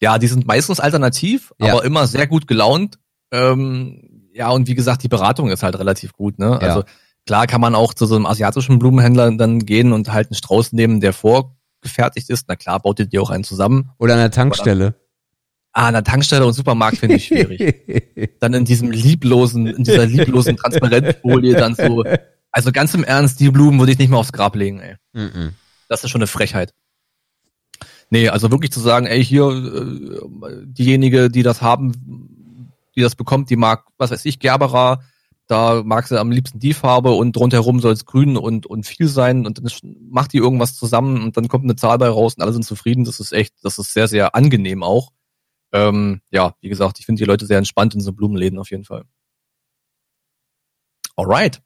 Ja, 0.00 0.18
die 0.18 0.28
sind 0.28 0.46
meistens 0.46 0.78
alternativ, 0.78 1.52
Ja. 1.60 1.72
aber 1.72 1.84
immer 1.84 2.06
sehr 2.06 2.26
gut 2.28 2.46
gelaunt. 2.46 2.98
Ähm, 3.32 4.28
ja, 4.32 4.50
und 4.50 4.68
wie 4.68 4.74
gesagt, 4.74 5.02
die 5.02 5.08
Beratung 5.08 5.50
ist 5.50 5.62
halt 5.62 5.78
relativ 5.78 6.12
gut. 6.12 6.38
Ne? 6.38 6.46
Ja. 6.46 6.58
Also 6.58 6.84
klar 7.26 7.46
kann 7.46 7.60
man 7.60 7.74
auch 7.74 7.92
zu 7.94 8.06
so 8.06 8.14
einem 8.16 8.26
asiatischen 8.26 8.78
Blumenhändler 8.78 9.32
dann 9.32 9.60
gehen 9.66 9.92
und 9.92 10.12
halt 10.12 10.28
einen 10.28 10.36
Strauß 10.36 10.72
nehmen, 10.72 11.00
der 11.00 11.12
vorgefertigt 11.12 12.30
ist. 12.30 12.44
Na 12.48 12.54
klar, 12.54 12.78
baut 12.80 12.98
ihr 13.00 13.06
dir 13.06 13.20
auch 13.22 13.30
einen 13.30 13.44
zusammen. 13.44 13.90
Oder 13.98 14.14
an 14.14 14.20
der 14.20 14.30
Tankstelle. 14.30 14.94
Ah, 15.80 15.86
an 15.86 15.94
der 15.94 16.04
Tankstelle 16.04 16.44
und 16.44 16.52
Supermarkt 16.52 16.98
finde 16.98 17.16
ich 17.16 17.24
schwierig. 17.24 18.36
dann 18.40 18.52
in 18.52 18.66
diesem 18.66 18.90
lieblosen, 18.90 19.66
in 19.66 19.82
dieser 19.82 20.04
lieblosen 20.04 20.58
Transparentfolie 20.58 21.56
dann 21.56 21.74
so. 21.74 22.04
Also 22.50 22.70
ganz 22.70 22.92
im 22.92 23.02
Ernst, 23.02 23.40
die 23.40 23.50
Blumen 23.50 23.78
würde 23.78 23.92
ich 23.92 23.98
nicht 23.98 24.10
mehr 24.10 24.18
aufs 24.18 24.34
Grab 24.34 24.56
legen, 24.56 24.80
ey. 24.80 24.96
Mhm. 25.14 25.54
Das 25.88 26.04
ist 26.04 26.10
schon 26.10 26.20
eine 26.20 26.26
Frechheit. 26.26 26.74
Nee, 28.10 28.28
also 28.28 28.50
wirklich 28.50 28.72
zu 28.72 28.80
sagen, 28.80 29.06
ey, 29.06 29.24
hier, 29.24 29.48
äh, 29.48 30.66
diejenige, 30.66 31.30
die 31.30 31.42
das 31.42 31.62
haben, 31.62 32.28
die 32.94 33.00
das 33.00 33.14
bekommt, 33.14 33.48
die 33.48 33.56
mag, 33.56 33.84
was 33.96 34.10
weiß 34.10 34.26
ich, 34.26 34.38
Gerbera, 34.38 35.00
da 35.46 35.82
mag 35.82 36.06
sie 36.06 36.20
am 36.20 36.30
liebsten 36.30 36.58
die 36.58 36.74
Farbe 36.74 37.12
und 37.12 37.34
rundherum 37.38 37.80
soll 37.80 37.94
es 37.94 38.04
grün 38.04 38.36
und, 38.36 38.66
und 38.66 38.84
viel 38.84 39.08
sein 39.08 39.46
und 39.46 39.56
dann 39.56 39.70
macht 40.10 40.34
die 40.34 40.38
irgendwas 40.38 40.74
zusammen 40.74 41.22
und 41.22 41.38
dann 41.38 41.48
kommt 41.48 41.64
eine 41.64 41.76
Zahl 41.76 41.96
bei 41.96 42.08
raus 42.08 42.34
und 42.34 42.42
alle 42.42 42.52
sind 42.52 42.66
zufrieden. 42.66 43.04
Das 43.04 43.18
ist 43.18 43.32
echt, 43.32 43.54
das 43.62 43.78
ist 43.78 43.94
sehr, 43.94 44.08
sehr 44.08 44.34
angenehm 44.34 44.82
auch. 44.82 45.12
Ähm, 45.72 46.20
ja, 46.30 46.54
wie 46.60 46.68
gesagt, 46.68 46.98
ich 46.98 47.06
finde 47.06 47.20
die 47.20 47.26
Leute 47.26 47.46
sehr 47.46 47.58
entspannt 47.58 47.94
in 47.94 48.00
so 48.00 48.12
Blumenläden 48.12 48.58
auf 48.58 48.70
jeden 48.70 48.84
Fall. 48.84 49.04
Alright. 51.16 51.62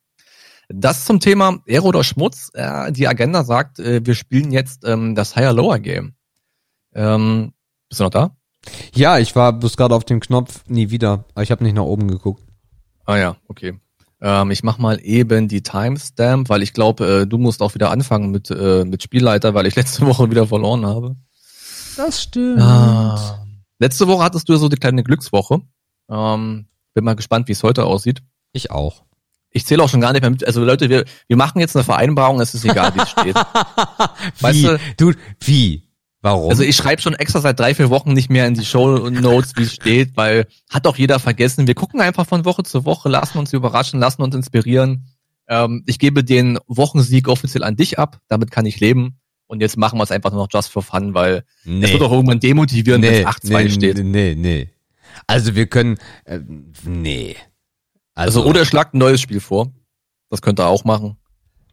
Das 0.68 1.04
zum 1.04 1.20
Thema 1.20 1.58
Ehre 1.66 1.86
oder 1.86 2.04
Schmutz. 2.04 2.50
Äh, 2.54 2.92
die 2.92 3.06
Agenda 3.06 3.44
sagt, 3.44 3.78
äh, 3.78 4.04
wir 4.04 4.14
spielen 4.14 4.50
jetzt 4.50 4.84
ähm, 4.84 5.14
das 5.14 5.36
Higher-Lower-Game. 5.36 6.14
Ähm, 6.94 7.52
bist 7.88 8.00
du 8.00 8.04
noch 8.04 8.10
da? 8.10 8.36
Ja, 8.94 9.18
ich 9.18 9.36
war 9.36 9.52
bis 9.52 9.76
gerade 9.76 9.94
auf 9.94 10.04
dem 10.04 10.20
Knopf 10.20 10.64
nie 10.66 10.90
wieder, 10.90 11.24
aber 11.34 11.42
ich 11.42 11.50
habe 11.50 11.62
nicht 11.64 11.74
nach 11.74 11.82
oben 11.82 12.08
geguckt. 12.08 12.42
Ah 13.04 13.16
ja, 13.16 13.36
okay. 13.48 13.78
Ähm, 14.20 14.50
ich 14.50 14.62
mach 14.62 14.78
mal 14.78 14.98
eben 15.02 15.48
die 15.48 15.62
Timestamp, 15.62 16.48
weil 16.48 16.62
ich 16.62 16.72
glaube, 16.72 17.22
äh, 17.22 17.26
du 17.26 17.36
musst 17.36 17.60
auch 17.60 17.74
wieder 17.74 17.90
anfangen 17.90 18.30
mit, 18.30 18.50
äh, 18.50 18.84
mit 18.84 19.02
Spielleiter, 19.02 19.52
weil 19.52 19.66
ich 19.66 19.74
letzte 19.76 20.06
Woche 20.06 20.30
wieder 20.30 20.46
verloren 20.46 20.86
habe. 20.86 21.16
Das 21.96 22.22
stimmt. 22.22 22.60
Ah. 22.60 23.43
Letzte 23.78 24.06
Woche 24.06 24.22
hattest 24.24 24.48
du 24.48 24.52
ja 24.52 24.58
so 24.58 24.68
die 24.68 24.76
kleine 24.76 25.02
Glückswoche. 25.02 25.60
Ähm, 26.08 26.66
bin 26.94 27.04
mal 27.04 27.14
gespannt, 27.16 27.48
wie 27.48 27.52
es 27.52 27.62
heute 27.62 27.84
aussieht. 27.84 28.22
Ich 28.52 28.70
auch. 28.70 29.04
Ich 29.50 29.66
zähle 29.66 29.82
auch 29.82 29.88
schon 29.88 30.00
gar 30.00 30.12
nicht 30.12 30.22
mehr 30.22 30.30
mit. 30.30 30.44
Also 30.46 30.64
Leute, 30.64 30.88
wir, 30.90 31.04
wir 31.28 31.36
machen 31.36 31.60
jetzt 31.60 31.76
eine 31.76 31.84
Vereinbarung, 31.84 32.40
es 32.40 32.54
ist 32.54 32.64
egal, 32.64 32.94
wie 32.94 33.00
es 33.00 33.10
steht. 33.10 33.36
Weißt 34.40 34.58
wie? 34.58 34.62
du- 34.62 34.78
du, 34.96 35.18
wie? 35.40 35.88
Warum? 36.22 36.48
Also 36.50 36.62
ich 36.62 36.74
schreibe 36.74 37.02
schon 37.02 37.14
extra 37.14 37.40
seit 37.40 37.60
drei, 37.60 37.74
vier 37.74 37.90
Wochen 37.90 38.14
nicht 38.14 38.30
mehr 38.30 38.46
in 38.46 38.54
die 38.54 38.64
Show 38.64 39.10
Notes, 39.10 39.52
wie 39.56 39.64
es 39.64 39.74
steht, 39.74 40.16
weil 40.16 40.46
hat 40.70 40.86
doch 40.86 40.96
jeder 40.96 41.18
vergessen. 41.18 41.66
Wir 41.66 41.74
gucken 41.74 42.00
einfach 42.00 42.26
von 42.26 42.44
Woche 42.46 42.62
zu 42.62 42.84
Woche, 42.86 43.08
lassen 43.10 43.36
uns 43.38 43.52
überraschen, 43.52 44.00
lassen 44.00 44.22
uns 44.22 44.34
inspirieren. 44.34 45.06
Ähm, 45.48 45.82
ich 45.86 45.98
gebe 45.98 46.24
den 46.24 46.58
Wochensieg 46.66 47.28
offiziell 47.28 47.62
an 47.62 47.76
dich 47.76 47.98
ab. 47.98 48.20
Damit 48.28 48.50
kann 48.50 48.64
ich 48.64 48.80
leben. 48.80 49.18
Und 49.54 49.60
jetzt 49.60 49.76
machen 49.76 49.98
wir 49.98 50.02
es 50.02 50.10
einfach 50.10 50.30
nur 50.32 50.40
noch 50.42 50.48
just 50.52 50.70
for 50.70 50.82
fun, 50.82 51.14
weil 51.14 51.44
Nee. 51.64 51.84
es 51.86 51.92
wird 51.92 52.02
doch 52.02 52.12
irgendwann 52.12 52.40
demotivieren, 52.40 53.00
wenn 53.02 53.12
nee, 53.12 53.20
es 53.20 53.26
8-2 53.26 53.62
nee, 53.64 53.70
steht. 53.70 54.04
Nee, 54.04 54.34
nee. 54.36 54.68
Also 55.28 55.54
wir 55.54 55.66
können, 55.66 55.96
äh, 56.24 56.40
nee. 56.84 57.36
Also, 58.14 58.44
oder 58.44 58.60
er 58.60 58.66
schlagt 58.66 58.94
ein 58.94 58.98
neues 58.98 59.20
Spiel 59.20 59.40
vor. 59.40 59.72
Das 60.28 60.42
könnte 60.42 60.62
er 60.62 60.68
auch 60.68 60.84
machen. 60.84 61.16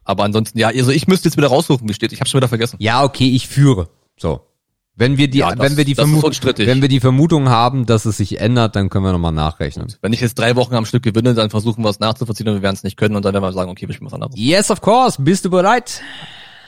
Aber 0.04 0.24
ansonsten, 0.24 0.58
ja, 0.58 0.68
also 0.68 0.90
ich 0.90 1.06
müsste 1.08 1.28
jetzt 1.28 1.36
wieder 1.36 1.48
raussuchen, 1.48 1.88
wie 1.88 1.94
steht. 1.94 2.12
Ich 2.12 2.20
habe 2.20 2.28
schon 2.28 2.38
wieder 2.38 2.48
vergessen. 2.48 2.76
Ja, 2.80 3.02
okay, 3.04 3.28
ich 3.30 3.46
führe. 3.48 3.88
So. 4.16 4.46
Wenn 4.94 5.16
wir 5.16 5.28
die, 5.28 5.38
Ja, 5.38 5.54
das- 5.54 5.58
wenn 5.70 5.76
wir 5.76 5.84
die 5.84 5.94
Vermutung, 5.94 6.32
wenn 6.58 6.82
wir 6.82 6.88
die 6.88 7.00
Vermutung 7.00 7.48
haben, 7.48 7.86
dass 7.86 8.04
es 8.04 8.18
sich 8.18 8.40
ändert, 8.40 8.76
dann 8.76 8.90
können 8.90 9.04
wir 9.04 9.12
nochmal 9.12 9.32
nachrechnen. 9.32 9.92
Wenn 10.02 10.12
ich 10.12 10.20
jetzt 10.20 10.38
drei 10.38 10.54
Wochen 10.54 10.74
am 10.74 10.84
Stück 10.84 11.02
gewinne, 11.02 11.34
dann 11.34 11.48
versuchen 11.50 11.82
wir 11.82 11.88
es 11.90 11.98
nachzuvollziehen 11.98 12.46
und 12.48 12.54
wir 12.56 12.62
werden 12.62 12.76
es 12.76 12.82
nicht 12.82 12.96
können 12.96 13.16
und 13.16 13.24
dann 13.24 13.32
werden 13.32 13.42
wir 13.42 13.52
sagen, 13.52 13.70
okay, 13.70 13.88
wir 13.88 13.94
spielen 13.94 14.06
was 14.06 14.12
anderes. 14.14 14.34
Yes, 14.36 14.70
of 14.70 14.80
course. 14.82 15.20
Bist 15.22 15.44
du 15.46 15.50
bereit? 15.50 16.02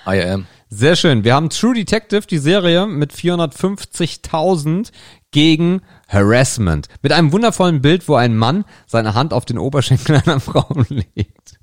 I 0.07 0.20
am. 0.23 0.47
Sehr 0.77 0.97
schön. 0.97 1.23
Wir 1.23 1.37
haben 1.37 1.51
True 1.51 1.75
Detective, 1.75 2.27
die 2.27 2.39
Serie 2.39 2.87
mit 2.89 3.13
450.000 3.13 4.91
gegen 5.31 5.83
Harassment. 6.09 6.89
Mit 7.01 7.13
einem 7.13 7.31
wundervollen 7.31 7.81
Bild, 7.81 8.09
wo 8.09 8.17
ein 8.17 8.37
Mann 8.37 8.65
seine 8.87 9.15
Hand 9.15 9.33
auf 9.33 9.45
den 9.45 9.57
Oberschenkel 9.59 10.17
einer 10.27 10.41
Frau 10.41 10.67
legt. 10.89 11.61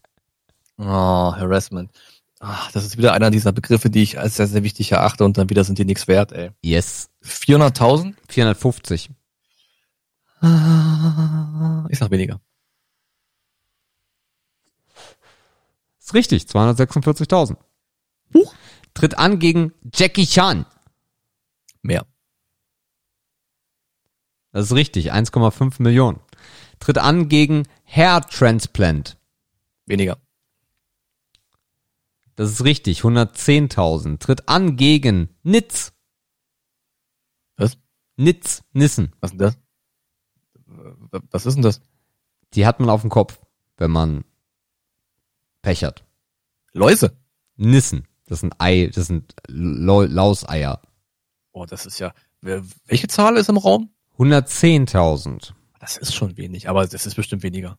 Oh, 0.77 0.85
Harassment. 0.85 1.91
Ah, 2.39 2.69
das 2.71 2.85
ist 2.85 2.97
wieder 2.97 3.11
einer 3.11 3.31
dieser 3.31 3.51
Begriffe, 3.51 3.89
die 3.89 4.01
ich 4.01 4.17
als 4.17 4.37
sehr, 4.37 4.47
sehr 4.47 4.63
wichtig 4.63 4.93
erachte 4.93 5.25
und 5.25 5.37
dann 5.37 5.49
wieder 5.49 5.65
sind 5.65 5.77
die 5.77 5.85
nichts 5.85 6.07
wert, 6.07 6.31
ey. 6.31 6.51
Yes. 6.61 7.09
400.000? 7.25 8.13
450. 8.29 9.09
Ah, 10.39 11.85
Ich 11.89 11.99
sag 11.99 12.11
weniger. 12.11 12.39
Ist 15.99 16.13
richtig. 16.13 16.43
246.000. 16.43 17.57
Tritt 18.93 19.17
an 19.17 19.39
gegen 19.39 19.73
Jackie 19.93 20.25
Chan. 20.25 20.65
Mehr. 21.81 22.05
Das 24.51 24.65
ist 24.65 24.73
richtig. 24.73 25.13
1,5 25.13 25.81
Millionen. 25.81 26.19
Tritt 26.79 26.97
an 26.97 27.29
gegen 27.29 27.67
Hair 27.83 28.21
Transplant. 28.21 29.17
Weniger. 29.85 30.17
Das 32.35 32.51
ist 32.51 32.63
richtig. 32.63 33.01
110.000. 33.01 34.19
Tritt 34.19 34.49
an 34.49 34.75
gegen 34.75 35.29
Nitz. 35.43 35.93
Was? 37.55 37.77
Nitz. 38.17 38.63
Nissen. 38.73 39.13
Was 39.19 39.31
ist 39.31 39.39
denn 39.39 39.47
das? 39.47 39.57
Was 41.31 41.45
ist 41.45 41.55
denn 41.55 41.63
das? 41.63 41.81
Die 42.53 42.65
hat 42.65 42.79
man 42.79 42.89
auf 42.89 43.01
dem 43.01 43.09
Kopf, 43.09 43.39
wenn 43.77 43.91
man 43.91 44.25
Pech 45.61 45.83
hat. 45.83 46.03
Läuse. 46.73 47.15
Nissen. 47.55 48.07
Das 48.31 48.39
sind 48.39 48.53
Ei, 48.59 48.89
das 48.95 49.07
sind 49.07 49.35
Lau- 49.49 50.03
Lauseier. 50.03 50.81
Oh, 51.51 51.65
das 51.65 51.85
ist 51.85 51.99
ja. 51.99 52.13
Welche 52.39 53.09
Zahl 53.09 53.35
ist 53.35 53.49
im 53.49 53.57
Raum? 53.57 53.89
110.000. 54.17 55.51
Das 55.81 55.97
ist 55.97 56.15
schon 56.15 56.37
wenig, 56.37 56.69
aber 56.69 56.87
das 56.87 57.05
ist 57.05 57.15
bestimmt 57.15 57.43
weniger. 57.43 57.77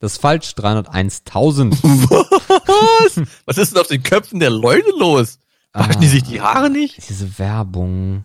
Das 0.00 0.14
ist 0.14 0.20
falsch. 0.20 0.50
301.000. 0.56 1.80
Was? 1.84 3.20
Was 3.46 3.56
ist 3.58 3.72
denn 3.72 3.80
auf 3.80 3.86
den 3.86 4.02
Köpfen 4.02 4.40
der 4.40 4.50
Leute 4.50 4.90
los? 4.98 5.38
Waschen 5.72 6.00
die 6.00 6.06
Ah. 6.08 6.10
sich 6.10 6.22
die 6.24 6.40
Haare 6.40 6.68
nicht? 6.68 7.08
Diese 7.08 7.38
Werbung. 7.38 8.24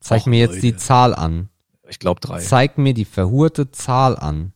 Zeig 0.00 0.22
Och, 0.22 0.26
mir 0.26 0.40
jetzt 0.40 0.60
die 0.60 0.70
Leute. 0.72 0.82
Zahl 0.82 1.14
an. 1.14 1.50
Ich 1.88 2.00
glaube 2.00 2.20
drei. 2.20 2.40
Zeig 2.40 2.78
mir 2.78 2.94
die 2.94 3.04
verhurte 3.04 3.70
Zahl 3.70 4.16
an. 4.18 4.54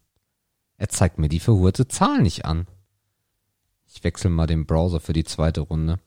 Er 0.78 0.88
zeigt 0.88 1.18
mir 1.20 1.28
die 1.28 1.38
verhurte 1.38 1.86
Zahl 1.86 2.22
nicht 2.22 2.44
an. 2.44 2.66
Ich 3.98 4.04
wechsle 4.04 4.30
mal 4.30 4.46
den 4.46 4.64
Browser 4.64 5.00
für 5.00 5.12
die 5.12 5.24
zweite 5.24 5.60
Runde. 5.60 5.98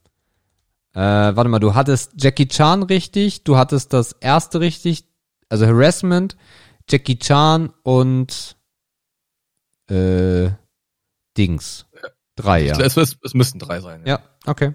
Äh, 0.94 0.98
warte 0.98 1.50
mal, 1.50 1.58
du 1.58 1.74
hattest 1.74 2.12
Jackie 2.16 2.48
Chan 2.48 2.84
richtig, 2.84 3.44
du 3.44 3.58
hattest 3.58 3.92
das 3.92 4.12
erste 4.12 4.60
richtig, 4.60 5.04
also 5.50 5.66
Harassment, 5.66 6.38
Jackie 6.88 7.18
Chan 7.18 7.70
und 7.82 8.56
äh, 9.90 10.52
Dings. 11.36 11.84
Drei, 12.34 12.64
ja. 12.64 12.80
Es, 12.80 12.96
es, 12.96 13.18
es 13.22 13.34
müssten 13.34 13.58
drei 13.58 13.80
sein. 13.80 14.06
Ja, 14.06 14.20
okay. 14.46 14.74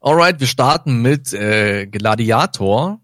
Alright, 0.00 0.40
wir 0.40 0.48
starten 0.48 1.02
mit 1.02 1.32
äh, 1.32 1.86
Gladiator 1.86 3.00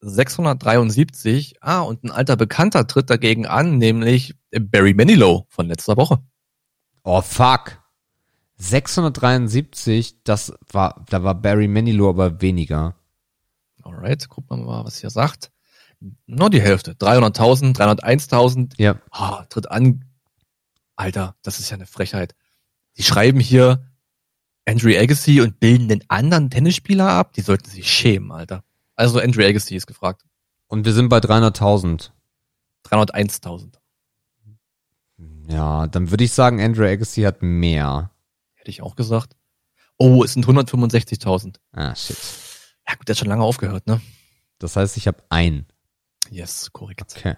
673. 0.00 1.58
Ah, 1.60 1.82
und 1.82 2.02
ein 2.02 2.10
alter 2.10 2.34
Bekannter 2.34 2.88
tritt 2.88 3.08
dagegen 3.08 3.46
an, 3.46 3.78
nämlich 3.78 4.34
Barry 4.50 4.94
Manilow 4.94 5.46
von 5.48 5.68
letzter 5.68 5.96
Woche. 5.96 6.18
Oh, 7.04 7.22
fuck. 7.22 7.85
673, 8.56 10.22
das 10.24 10.52
war, 10.70 11.04
da 11.08 11.22
war 11.22 11.34
Barry 11.34 11.68
Manilow 11.68 12.10
aber 12.10 12.40
weniger. 12.40 12.94
Alright, 13.82 14.28
gucken 14.28 14.58
wir 14.58 14.64
mal, 14.64 14.84
was 14.84 14.98
hier 14.98 15.10
sagt. 15.10 15.52
Nur 16.26 16.50
die 16.50 16.60
Hälfte. 16.60 16.92
300.000, 16.92 17.76
301.000. 17.76 18.74
Ja. 18.78 18.96
Ah, 19.10 19.44
tritt 19.44 19.70
an. 19.70 20.04
Alter, 20.96 21.36
das 21.42 21.60
ist 21.60 21.70
ja 21.70 21.76
eine 21.76 21.86
Frechheit. 21.86 22.34
Die 22.96 23.02
schreiben 23.02 23.40
hier 23.40 23.86
Andrew 24.66 24.90
Agassi 24.96 25.40
und 25.40 25.60
bilden 25.60 25.88
den 25.88 26.04
anderen 26.08 26.50
Tennisspieler 26.50 27.08
ab. 27.08 27.32
Die 27.34 27.42
sollten 27.42 27.70
sich 27.70 27.90
schämen, 27.90 28.32
Alter. 28.32 28.64
Also 28.94 29.20
Andrew 29.20 29.44
Agassi 29.44 29.76
ist 29.76 29.86
gefragt. 29.86 30.24
Und 30.66 30.84
wir 30.84 30.92
sind 30.92 31.08
bei 31.08 31.18
300.000. 31.18 32.10
301.000. 32.84 33.74
Ja, 35.48 35.86
dann 35.86 36.10
würde 36.10 36.24
ich 36.24 36.32
sagen, 36.32 36.60
Andrew 36.60 36.84
Agassi 36.84 37.22
hat 37.22 37.42
mehr. 37.42 38.10
Hätte 38.66 38.72
ich 38.72 38.82
auch 38.82 38.96
gesagt. 38.96 39.36
Oh, 39.96 40.24
es 40.24 40.32
sind 40.32 40.44
165.000. 40.44 41.58
Ah, 41.70 41.94
shit. 41.94 42.16
Ja 42.88 42.96
gut, 42.96 43.06
der 43.06 43.14
hat 43.14 43.20
schon 43.20 43.28
lange 43.28 43.44
aufgehört, 43.44 43.86
ne? 43.86 44.00
Das 44.58 44.74
heißt, 44.74 44.96
ich 44.96 45.06
habe 45.06 45.22
ein. 45.28 45.66
Yes, 46.30 46.72
korrekt. 46.72 47.14
Okay. 47.16 47.36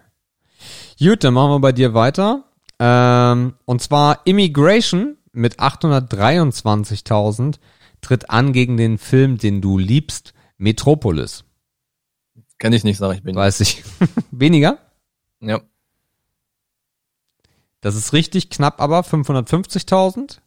Gut, 0.99 1.25
dann 1.25 1.35
machen 1.35 1.51
wir 1.51 1.61
bei 1.61 1.73
dir 1.73 1.93
weiter. 1.93 2.45
Ähm, 2.79 3.57
und 3.67 3.83
zwar 3.83 4.27
Immigration 4.27 5.19
mit 5.33 5.61
823.000 5.61 7.59
tritt 8.01 8.31
an 8.31 8.55
gegen 8.55 8.79
den 8.79 8.97
Film, 8.97 9.37
den 9.37 9.61
du 9.61 9.77
liebst, 9.77 10.33
Metropolis. 10.57 11.45
Kenn 12.59 12.73
ich 12.73 12.85
nicht, 12.85 12.97
sag 12.97 13.15
ich 13.15 13.23
bin. 13.23 13.37
Weiß 13.37 13.61
ich. 13.61 13.85
Weniger? 14.31 14.79
Ja. 15.41 15.61
Das 17.83 17.97
ist 17.97 18.15
richtig 18.15 18.49
knapp, 18.49 18.81
aber 18.81 19.01
550.000. 19.01 20.39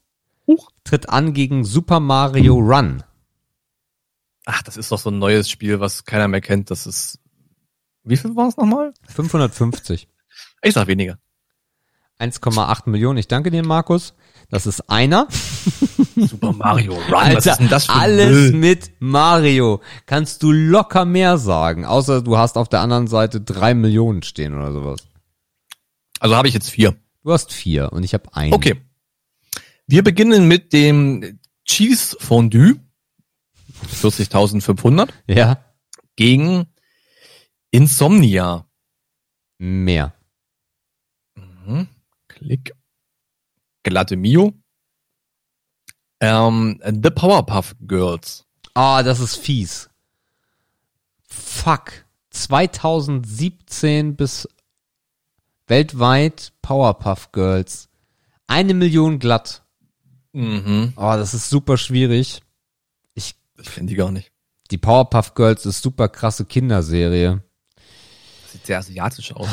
Tritt 0.83 1.09
an 1.09 1.33
gegen 1.33 1.63
Super 1.63 1.99
Mario 1.99 2.55
Run. 2.55 3.03
Ach, 4.45 4.61
das 4.63 4.77
ist 4.77 4.91
doch 4.91 4.99
so 4.99 5.09
ein 5.09 5.19
neues 5.19 5.49
Spiel, 5.49 5.79
was 5.79 6.05
keiner 6.05 6.27
mehr 6.27 6.41
kennt. 6.41 6.71
Das 6.71 6.87
ist. 6.87 7.19
Wie 8.03 8.17
viel 8.17 8.35
war 8.35 8.47
es 8.47 8.57
nochmal? 8.57 8.93
550. 9.07 10.07
Ich 10.63 10.73
sag 10.73 10.87
weniger. 10.87 11.19
1,8 12.19 12.89
Millionen. 12.89 13.17
Ich 13.17 13.27
danke 13.27 13.51
dir, 13.51 13.63
Markus. 13.63 14.13
Das 14.49 14.65
ist 14.67 14.89
einer. 14.89 15.27
Super 16.15 16.53
Mario 16.53 16.93
Run. 16.93 17.13
Alter, 17.13 17.37
was 17.37 17.45
ist 17.45 17.57
denn 17.57 17.69
das 17.69 17.85
für 17.85 17.93
alles 17.93 18.51
Müll? 18.51 18.53
mit 18.53 18.91
Mario. 18.99 19.81
Kannst 20.05 20.43
du 20.43 20.51
locker 20.51 21.05
mehr 21.05 21.37
sagen. 21.37 21.85
Außer 21.85 22.21
du 22.21 22.37
hast 22.37 22.57
auf 22.57 22.69
der 22.69 22.81
anderen 22.81 23.07
Seite 23.07 23.41
drei 23.41 23.73
Millionen 23.73 24.23
stehen 24.23 24.55
oder 24.55 24.71
sowas. 24.71 24.99
Also 26.19 26.35
habe 26.35 26.47
ich 26.47 26.53
jetzt 26.53 26.69
vier. 26.69 26.95
Du 27.23 27.31
hast 27.31 27.53
vier 27.53 27.91
und 27.93 28.03
ich 28.03 28.13
habe 28.13 28.35
einen. 28.35 28.53
Okay. 28.53 28.81
Wir 29.91 30.03
beginnen 30.05 30.47
mit 30.47 30.71
dem 30.71 31.37
Cheese 31.65 32.15
Fondue. 32.17 32.79
40.500 34.01 35.09
Ja, 35.27 35.61
gegen 36.15 36.65
Insomnia. 37.71 38.65
mehr. 39.57 40.13
Mhm. 41.35 41.89
Klick. 42.29 42.71
Glatte 43.83 44.15
Mio. 44.15 44.53
Ähm, 46.21 46.79
The 46.85 47.09
Powerpuff 47.09 47.75
Girls. 47.81 48.45
Ah, 48.73 49.03
das 49.03 49.19
ist 49.19 49.35
fies. 49.35 49.89
Fuck. 51.27 52.05
2017 52.29 54.15
bis 54.15 54.47
weltweit 55.67 56.53
Powerpuff 56.61 57.33
Girls. 57.33 57.89
Eine 58.47 58.73
Million 58.73 59.19
glatt. 59.19 59.60
Mhm. 60.33 60.93
Oh, 60.95 61.13
das 61.15 61.33
ist 61.33 61.49
super 61.49 61.77
schwierig. 61.77 62.41
Ich, 63.13 63.35
Ich 63.59 63.71
kenne 63.73 63.87
die 63.87 63.95
gar 63.95 64.11
nicht. 64.11 64.31
die 64.71 64.77
Powerpuff 64.77 65.33
Girls 65.33 65.65
ist 65.65 65.81
super 65.81 66.07
krasse 66.09 66.45
Kinderserie. 66.45 67.43
Das 68.43 68.51
sieht 68.53 68.65
sehr 68.65 68.77
asiatisch 68.79 69.33
aus. 69.33 69.49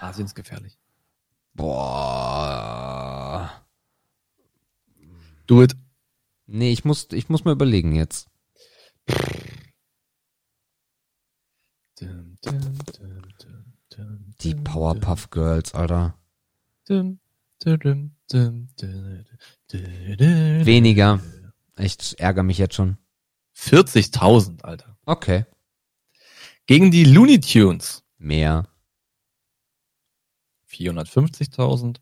Asien 0.00 0.26
ist 0.26 0.34
gefährlich. 0.34 0.76
Boah. 1.54 2.72
Do 5.46 5.62
it. 5.62 5.76
Nee, 6.46 6.72
ich 6.72 6.84
muss, 6.84 7.06
ich 7.12 7.28
muss 7.28 7.44
mir 7.44 7.52
überlegen 7.52 7.92
jetzt. 7.94 8.28
Dum, 12.00 12.36
Die 14.40 14.54
dum, 14.54 14.64
Powerpuff 14.64 15.30
Girls, 15.30 15.74
Alter. 15.74 16.18
dum, 16.88 17.20
Weniger. 20.64 21.20
Ich 21.78 22.18
ärgere 22.18 22.42
mich 22.42 22.58
jetzt 22.58 22.74
schon. 22.74 22.98
40.000, 23.56 24.62
Alter. 24.62 24.98
Okay. 25.04 25.46
Gegen 26.66 26.90
die 26.90 27.04
Looney 27.04 27.40
Tunes. 27.40 28.02
Mehr. 28.18 28.68
450.000. 30.68 32.00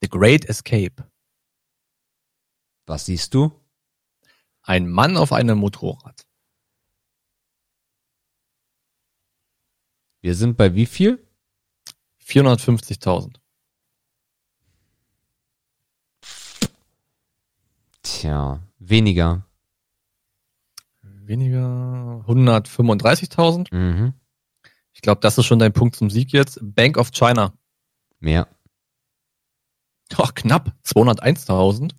The 0.00 0.08
Great 0.08 0.44
Escape. 0.44 1.10
Was 2.86 3.06
siehst 3.06 3.34
du? 3.34 3.52
Ein 4.62 4.88
Mann 4.88 5.16
auf 5.16 5.32
einem 5.32 5.58
Motorrad. 5.58 6.26
Wir 10.20 10.34
sind 10.34 10.56
bei 10.56 10.74
wie 10.74 10.86
viel? 10.86 11.26
450.000. 12.24 13.36
Tja, 18.18 18.60
weniger. 18.80 19.46
Weniger 21.02 22.24
135.000. 22.26 23.72
Mhm. 23.72 24.12
Ich 24.92 25.02
glaube, 25.02 25.20
das 25.20 25.38
ist 25.38 25.46
schon 25.46 25.60
dein 25.60 25.72
Punkt 25.72 25.94
zum 25.94 26.10
Sieg 26.10 26.32
jetzt. 26.32 26.58
Bank 26.60 26.96
of 26.96 27.12
China. 27.12 27.56
Mehr. 28.18 28.48
Doch, 30.08 30.34
knapp. 30.34 30.74
201.000. 30.84 31.92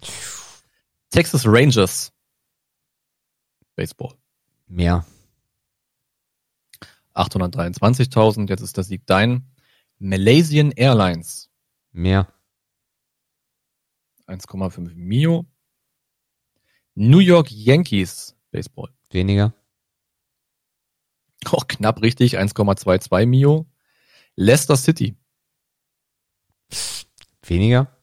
Texas 1.09 1.43
Rangers. 1.45 2.11
Baseball. 3.77 4.13
Mehr. 4.67 5.05
823.000. 7.13 8.49
Jetzt 8.49 8.59
ist 8.59 8.75
der 8.75 8.83
Sieg 8.83 9.05
dein. 9.05 9.49
Malaysian 9.99 10.73
Airlines. 10.73 11.49
Mehr. 11.93 12.27
1,5 14.27 14.95
Mio. 14.95 15.45
New 16.99 17.19
York 17.19 17.49
Yankees. 17.49 18.35
Baseball. 18.51 18.89
Weniger. 19.09 19.53
Auch 21.45 21.65
knapp 21.67 22.01
richtig. 22.01 22.37
1,22 22.37 23.25
Mio. 23.25 23.67
Leicester 24.35 24.75
City. 24.75 25.15
Weniger. 27.41 27.95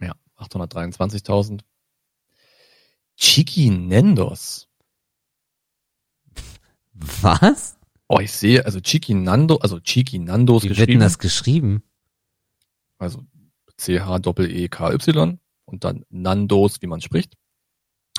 Ja, 0.00 0.14
823.000. 0.36 1.62
Chiqui 3.16 3.70
Nendos. 3.70 4.68
Was? 6.92 7.78
Oh, 8.06 8.18
ich 8.20 8.32
sehe, 8.32 8.66
also 8.66 8.80
Chiqui 8.80 9.14
Nando, 9.14 9.56
also 9.56 9.80
Chiqui 9.80 10.18
Nandos 10.18 10.64
Wie 10.64 10.68
wird 10.68 10.76
geschrieben. 10.76 10.98
denn 10.98 11.06
das 11.06 11.18
geschrieben? 11.18 11.82
Also 12.98 13.24
C-H-E-K-Y 13.78 15.38
und 15.70 15.84
dann 15.84 16.04
Nandos, 16.10 16.82
wie 16.82 16.86
man 16.86 17.00
spricht. 17.00 17.36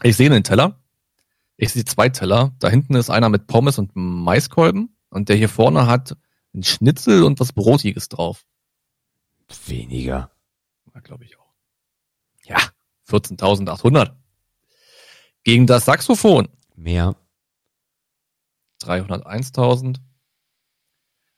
Ich 0.03 0.18
sehe 0.18 0.30
einen 0.30 0.44
Teller. 0.44 0.84
Ich 1.57 1.73
sehe 1.73 1.86
zwei 1.86 2.10
Teller. 2.10 2.56
Da 2.60 2.69
hinten 2.69 2.95
ist 2.95 3.10
einer 3.10 3.30
mit 3.30 3.48
Pommes 3.48 3.78
und 3.78 3.91
Maiskolben 3.95 4.98
und 5.10 5.30
der 5.30 5.36
hier 5.36 5.49
vorne 5.49 5.86
hat 5.88 6.18
ein 6.53 6.64
Schnitzel 6.64 7.23
und 7.23 7.40
was 7.40 7.53
Brotiges 7.53 8.10
drauf. 8.10 8.45
Weniger. 9.68 10.32
Ja, 10.94 10.99
glaube 11.02 11.26
ich 11.26 11.38
auch. 11.38 11.53
Ja, 12.44 12.57
14.800. 13.07 14.15
Gegen 15.44 15.68
das 15.68 15.86
Saxophon 15.86 16.48
Mehr. 16.82 17.15
301.000. 18.82 19.98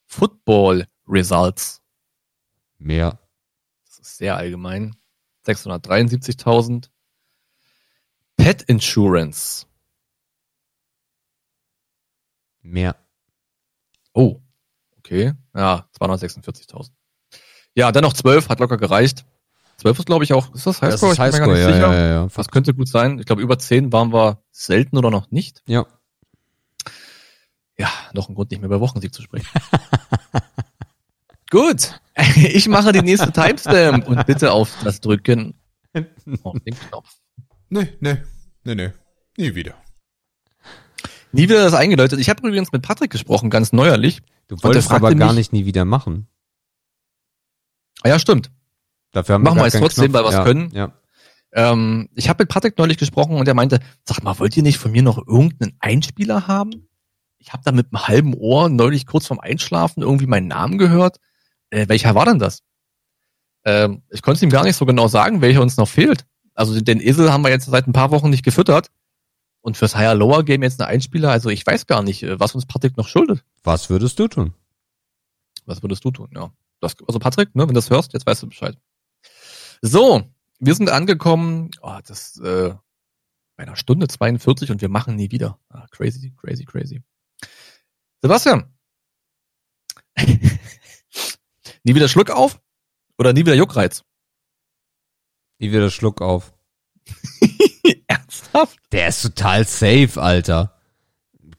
Football 0.06 0.88
Results. 1.06 1.82
Mehr. 2.78 3.20
Das 3.86 4.00
ist 4.00 4.18
sehr 4.18 4.38
allgemein. 4.38 4.96
673.000. 5.46 6.90
Pet 8.38 8.62
Insurance. 8.64 9.66
Mehr. 12.62 12.96
Oh, 14.14 14.40
okay. 14.98 15.34
Ja, 15.56 15.88
246.000. 16.00 16.92
Ja, 17.76 17.92
dann 17.92 18.04
noch 18.04 18.14
12, 18.14 18.50
hat 18.50 18.60
locker 18.60 18.78
gereicht. 18.78 19.26
12 19.78 20.00
ist, 20.00 20.06
glaube 20.06 20.24
ich, 20.24 20.34
auch, 20.34 20.54
ist 20.54 20.66
das 20.66 20.82
Highscore? 20.82 21.16
Das 21.16 21.20
ist 21.20 21.34
Ich 21.34 21.40
bin 21.40 21.42
mir 21.42 21.48
gar 21.48 21.56
Highscore, 21.56 21.58
nicht 21.58 21.60
ja, 21.60 21.74
sicher. 21.74 21.94
ja, 21.94 22.08
ja, 22.08 22.14
ja. 22.24 22.28
Das 22.34 22.48
könnte 22.50 22.74
gut 22.74 22.88
sein. 22.88 23.20
Ich 23.20 23.26
glaube, 23.26 23.42
über 23.42 23.58
10 23.58 23.92
waren 23.92 24.14
wir 24.14 24.44
selten 24.52 24.98
oder 24.98 25.12
noch 25.12 25.32
nicht. 25.32 25.62
Ja. 25.66 25.86
Ja, 27.78 27.90
noch 28.14 28.30
ein 28.30 28.36
Grund, 28.36 28.52
nicht 28.52 28.60
mehr 28.60 28.70
bei 28.70 28.80
Wochensieg 28.80 29.14
zu 29.14 29.22
sprechen. 29.24 29.48
Gut, 31.54 32.00
ich 32.36 32.68
mache 32.68 32.92
die 32.94 33.04
nächste 33.04 33.32
Timestamp 33.32 34.08
und 34.08 34.26
bitte 34.26 34.52
auf 34.52 34.76
das 34.84 35.02
Drücken 35.02 35.54
auf 36.42 36.58
den 36.66 36.76
Knopf. 36.76 37.16
Nee, 37.70 37.90
nee, 38.00 38.18
nee, 38.64 38.74
nee. 38.74 38.90
Nie 39.38 39.54
wieder. 39.54 39.76
Nie 41.32 41.44
wieder 41.44 41.64
das 41.64 41.76
eingeläutet. 41.76 42.20
Ich 42.20 42.28
habe 42.30 42.48
übrigens 42.48 42.72
mit 42.72 42.82
Patrick 42.82 43.12
gesprochen, 43.12 43.52
ganz 43.52 43.72
neuerlich. 43.72 44.24
Du 44.48 44.56
wolltest 44.64 44.90
aber 44.90 45.14
gar 45.14 45.28
mich- 45.28 45.36
nicht 45.36 45.54
nie 45.54 45.66
wieder 45.68 45.86
machen. 45.86 46.26
Ah, 48.02 48.10
ja, 48.10 48.18
stimmt. 48.18 48.50
Dafür 49.12 49.36
haben 49.36 49.44
Machen 49.44 49.58
wir 49.58 49.60
gar 49.60 49.66
jetzt 49.66 49.74
keinen 49.74 49.82
trotzdem, 49.84 50.12
Knopf. 50.12 50.16
weil 50.16 50.24
wir's 50.24 50.34
ja, 50.34 50.44
können. 50.44 50.72
Ja. 50.74 50.94
Ähm, 51.52 52.10
ich 52.16 52.30
habe 52.30 52.42
mit 52.42 52.50
Patrick 52.50 52.80
neulich 52.80 52.98
gesprochen 52.98 53.38
und 53.38 53.48
er 53.48 53.54
meinte, 53.54 53.80
sag 54.06 54.24
mal, 54.24 54.40
wollt 54.40 54.58
ihr 54.58 54.64
nicht 54.64 54.80
von 54.80 54.92
mir 54.92 55.04
noch 55.04 55.20
irgendeinen 55.20 55.78
Einspieler 55.80 56.48
haben? 56.48 56.88
Ich 57.38 57.54
habe 57.54 57.62
da 57.64 57.72
mit 57.72 57.94
einem 57.94 58.08
halben 58.08 58.34
Ohr 58.34 58.70
neulich 58.70 59.06
kurz 59.06 59.28
vorm 59.28 59.40
Einschlafen 59.40 60.02
irgendwie 60.02 60.26
meinen 60.26 60.48
Namen 60.48 60.80
gehört. 60.80 61.20
Äh, 61.74 61.90
welcher 61.90 62.14
war 62.14 62.26
denn 62.26 62.38
das? 62.38 62.62
Ähm, 63.66 64.04
ich 64.10 64.22
konnte 64.22 64.36
es 64.36 64.42
ihm 64.44 64.52
gar 64.52 64.64
nicht 64.64 64.76
so 64.76 64.86
genau 64.86 65.08
sagen, 65.08 65.42
welcher 65.42 65.62
uns 65.62 65.78
noch 65.78 65.88
fehlt. 65.88 66.26
Also 66.54 66.80
den 66.80 67.02
Esel 67.02 67.32
haben 67.32 67.44
wir 67.44 67.50
jetzt 67.50 67.66
seit 67.66 67.88
ein 67.88 67.94
paar 67.94 68.12
Wochen 68.12 68.30
nicht 68.30 68.46
gefüttert. 68.46 68.92
Und 69.62 69.78
fürs 69.78 69.96
Higher 69.96 70.14
Lower 70.14 70.44
Game 70.44 70.62
jetzt 70.62 70.80
ein 70.82 70.88
Einspieler, 70.88 71.32
also 71.32 71.50
ich 71.50 71.66
weiß 71.66 71.88
gar 71.88 72.04
nicht, 72.04 72.22
äh, 72.22 72.40
was 72.40 72.54
uns 72.54 72.68
Patrick 72.68 72.96
noch 72.96 73.08
schuldet. 73.08 73.44
Was 73.64 73.90
würdest 73.90 74.20
du 74.20 74.28
tun? 74.28 74.54
Was 75.66 75.82
würdest 75.82 76.06
du 76.06 76.12
tun? 76.12 76.30
Ja. 76.36 76.52
Das, 76.80 76.96
also 77.08 77.18
Patrick, 77.18 77.56
ne, 77.56 77.64
wenn 77.64 77.70
du 77.70 77.74
das 77.74 77.90
hörst, 77.90 78.14
jetzt 78.14 78.28
weißt 78.28 78.44
du 78.44 78.48
Bescheid. 78.48 78.78
So, 79.82 80.24
wir 80.60 80.76
sind 80.76 80.90
angekommen, 80.90 81.72
oh, 81.82 81.98
das 82.06 82.38
äh, 82.40 82.76
bei 83.56 83.64
einer 83.64 83.78
Stunde 83.78 84.08
42 84.08 84.70
und 84.70 84.82
wir 84.82 84.90
machen 84.90 85.16
nie 85.16 85.32
wieder. 85.32 85.58
Ah, 85.70 85.88
crazy, 85.92 86.34
crazy, 86.38 86.66
crazy. 86.66 87.02
Sebastian. 88.22 88.66
nie 91.84 91.96
wieder 91.96 92.08
Schluck 92.08 92.30
auf? 92.30 92.60
Oder 93.18 93.34
nie 93.34 93.42
wieder 93.42 93.56
Juckreiz? 93.56 94.04
Nie 95.60 95.72
wieder 95.72 95.90
Schluck 95.92 96.22
auf. 96.22 96.54
Ernsthaft? 98.08 98.80
Der 98.92 99.08
ist 99.10 99.22
total 99.22 99.66
safe, 99.68 100.22
Alter. 100.22 100.78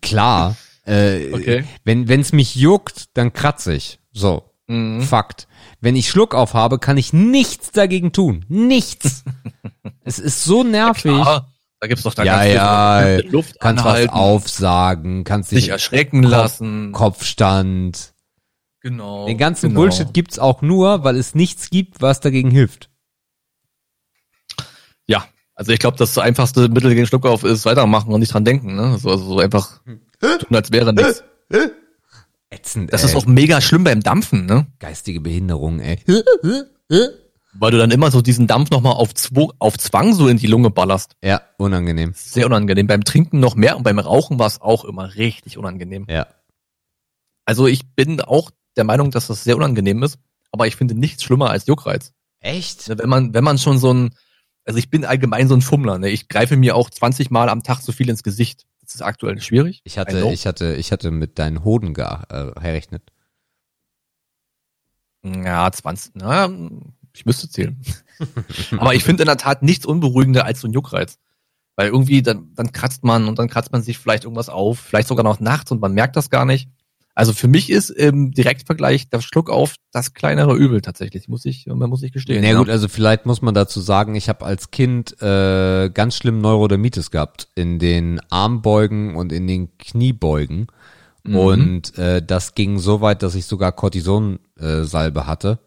Klar. 0.01 0.57
Äh, 0.87 1.33
Okay. 1.33 1.65
Wenn 1.85 2.09
wenn's 2.09 2.33
mich 2.33 2.55
juckt, 2.57 3.17
dann 3.17 3.33
kratze 3.33 3.75
ich. 3.75 3.99
So. 4.13 4.51
Mhm. 4.67 5.03
Fakt. 5.03 5.47
Wenn 5.81 5.97
ich 5.97 6.09
Schluck 6.09 6.35
auf 6.35 6.55
habe, 6.55 6.79
kann 6.79 6.97
ich 6.97 7.13
nichts 7.13 7.71
dagegen 7.73 8.13
tun. 8.13 8.45
Nichts. 8.49 9.25
es 10.05 10.19
ist 10.19 10.45
so 10.45 10.63
nervig. 10.65 11.03
Klar, 11.03 11.51
da 11.81 11.87
gibt's 11.87 12.03
doch 12.05 12.15
da 12.15 12.25
Ja, 12.25 12.45
ja, 12.45 13.17
Luft 13.29 13.61
kannst 13.61 13.85
was 13.85 13.91
anhalten, 13.91 14.11
aufsagen, 14.15 15.25
kannst 15.25 15.51
sich 15.51 15.61
dich 15.65 15.69
erschrecken 15.71 16.23
Kopf- 16.23 16.31
lassen. 16.31 16.93
Kopfstand. 16.93 18.14
Genau. 18.85 19.27
Den 19.27 19.39
ganzen 19.39 19.71
genau. 19.71 19.81
Bullshit 19.81 20.13
gibt's 20.13 20.39
auch 20.39 20.61
nur, 20.61 21.05
weil 21.05 21.17
es 21.17 21.35
nichts 21.35 21.71
gibt, 21.71 22.03
was 22.03 22.21
dagegen 22.21 22.51
hilft. 22.51 22.91
Ja, 25.07 25.27
also 25.55 25.73
ich 25.73 25.79
glaube, 25.79 25.97
das 25.97 26.19
einfachste 26.19 26.69
Mittel 26.69 26.95
gegen 26.95 27.07
Schluckauf 27.07 27.45
ist 27.45 27.65
weitermachen 27.65 28.13
und 28.13 28.21
nicht 28.21 28.35
dran 28.35 28.45
denken. 28.45 28.75
Ne? 28.77 28.99
So, 28.99 29.11
also 29.11 29.25
so 29.25 29.39
einfach 29.39 29.81
tun, 30.21 30.55
als 30.55 30.71
wäre 30.71 30.93
nichts. 30.93 31.25
Ätzend, 32.51 32.93
Das 32.93 33.03
ey. 33.03 33.09
ist 33.09 33.17
auch 33.17 33.25
mega 33.25 33.63
schlimm 33.63 33.85
beim 33.85 34.03
Dampfen, 34.03 34.45
ne? 34.45 34.67
geistige 34.81 35.21
Behinderung, 35.23 35.81
ey. 35.81 35.99
Weil 37.55 37.71
du 37.71 37.79
dann 37.79 37.91
immer 37.91 38.11
so 38.11 38.21
diesen 38.21 38.47
Dampf 38.47 38.71
nochmal 38.71 38.93
auf, 38.93 39.15
Zwo 39.15 39.53
auf 39.61 39.79
Zwang 39.79 40.13
so 40.13 40.29
in 40.29 40.37
die 40.37 40.47
Lunge 40.47 40.69
ballerst. 40.69 41.17
Ja, 41.25 41.41
unangenehm. 41.57 42.13
Sehr 42.15 42.45
unangenehm. 42.45 42.87
Beim 42.87 43.03
Trinken 43.03 43.41
noch 43.41 43.55
mehr 43.55 43.79
und 43.79 43.83
beim 43.83 43.99
Rauchen 43.99 44.39
war 44.39 44.47
es 44.47 44.61
auch 44.61 44.85
immer 44.85 45.15
richtig 45.15 45.57
unangenehm. 45.57 46.05
Ja. 46.11 46.27
Also 47.47 47.67
ich 47.67 47.95
bin 47.95 48.21
auch 48.21 48.51
der 48.77 48.85
Meinung, 48.85 49.11
dass 49.11 49.27
das 49.29 49.45
sehr 49.45 49.57
unangenehm 49.57 50.03
ist, 50.03 50.19
aber 50.53 50.67
ich 50.67 50.77
finde 50.77 50.95
nichts 50.95 51.23
schlimmer 51.23 51.51
als 51.51 51.67
Juckreiz. 51.67 52.13
Echt? 52.41 52.89
Wenn 52.89 53.09
man, 53.09 53.35
wenn 53.35 53.45
man 53.45 53.59
schon 53.59 53.79
so 53.79 53.93
ein, 53.93 54.15
also 54.65 54.79
ich 54.79 54.91
bin 54.91 55.05
allgemein 55.05 55.49
so 55.49 55.55
ein 55.55 55.63
Fummler, 55.63 55.99
ne? 55.99 56.11
Ich 56.11 56.29
greife 56.29 56.57
mir 56.57 56.77
auch 56.77 56.91
20 56.91 57.31
Mal 57.31 57.49
am 57.49 57.63
Tag 57.63 57.81
so 57.81 57.93
viel 57.93 58.09
ins 58.09 58.23
Gesicht. 58.23 58.67
Das 58.83 58.95
ist 58.95 59.03
aktuell 59.03 59.41
schwierig. 59.41 59.81
Ich 59.85 59.99
hatte, 59.99 60.31
ich 60.33 60.47
hatte, 60.47 60.75
ich 60.75 60.93
hatte 60.93 61.11
mit 61.11 61.39
deinen 61.39 61.65
Hoden 61.65 61.95
ge 61.95 62.05
äh, 62.05 62.53
gerechnet. 62.53 63.03
Ja, 65.23 65.71
20, 65.73 66.13
na, 66.17 66.51
ich 67.15 67.25
müsste 67.25 67.49
zählen. 67.49 67.81
Aber 68.73 68.95
ich 68.95 69.05
finde 69.05 69.23
in 69.23 69.29
der 69.29 69.39
Tat 69.39 69.63
nichts 69.63 69.87
unberuhigender 69.87 70.45
als 70.45 70.61
so 70.61 70.69
ein 70.69 70.73
Juckreiz. 70.73 71.19
Weil 71.77 71.89
irgendwie, 71.89 72.23
dann, 72.23 72.53
dann 72.55 72.73
kratzt 72.73 73.05
man 73.05 73.27
und 73.27 73.39
dann 73.39 73.49
kratzt 73.49 73.73
man 73.73 73.83
sich 73.83 73.99
vielleicht 73.99 74.25
irgendwas 74.25 74.49
auf, 74.49 74.79
vielleicht 74.79 75.09
sogar 75.09 75.25
noch 75.25 75.41
nachts 75.41 75.73
und 75.73 75.81
man 75.81 75.93
merkt 75.93 76.15
das 76.17 76.31
gar 76.31 76.45
nicht. 76.45 76.69
Also 77.17 77.33
für 77.33 77.47
mich 77.47 77.71
ist 77.71 77.91
im 77.91 78.33
Direktvergleich 78.33 79.09
der 79.09 79.21
Schluck 79.21 79.49
auf 79.49 79.77
das 79.93 80.15
kleinere 80.15 80.57
Übel 80.57 80.81
tatsächlich, 80.81 81.29
muss 81.29 81.45
ich, 81.45 81.67
man 81.67 81.89
muss 81.89 82.03
ich 82.03 82.13
gestehen. 82.13 82.43
Na 82.43 82.51
ja. 82.51 82.59
gut, 82.59 82.69
also 82.69 82.89
vielleicht 82.89 83.25
muss 83.25 83.41
man 83.41 83.55
dazu 83.55 83.81
sagen, 83.81 84.17
ich 84.17 84.29
habe 84.29 84.45
als 84.45 84.73
Kind 84.73 85.23
äh, 85.23 85.91
ganz 85.91 86.17
schlimm 86.17 86.41
Neurodermitis 86.41 87.13
gehabt 87.13 87.49
in 87.55 87.79
den 87.79 88.21
Armbeugen 88.31 89.15
und 89.15 89.33
in 89.33 89.47
den 89.47 89.79
Kniebeugen. 89.79 90.67
Mhm. 91.23 91.37
Und 91.37 91.99
äh, 91.99 92.21
das 92.21 92.57
ging 92.57 92.79
so 92.79 93.01
weit, 93.01 93.23
dass 93.23 93.37
ich 93.37 93.47
sogar 93.47 93.71
Cortisonsalbe 93.71 95.21
äh, 95.21 95.25
hatte. 95.25 95.61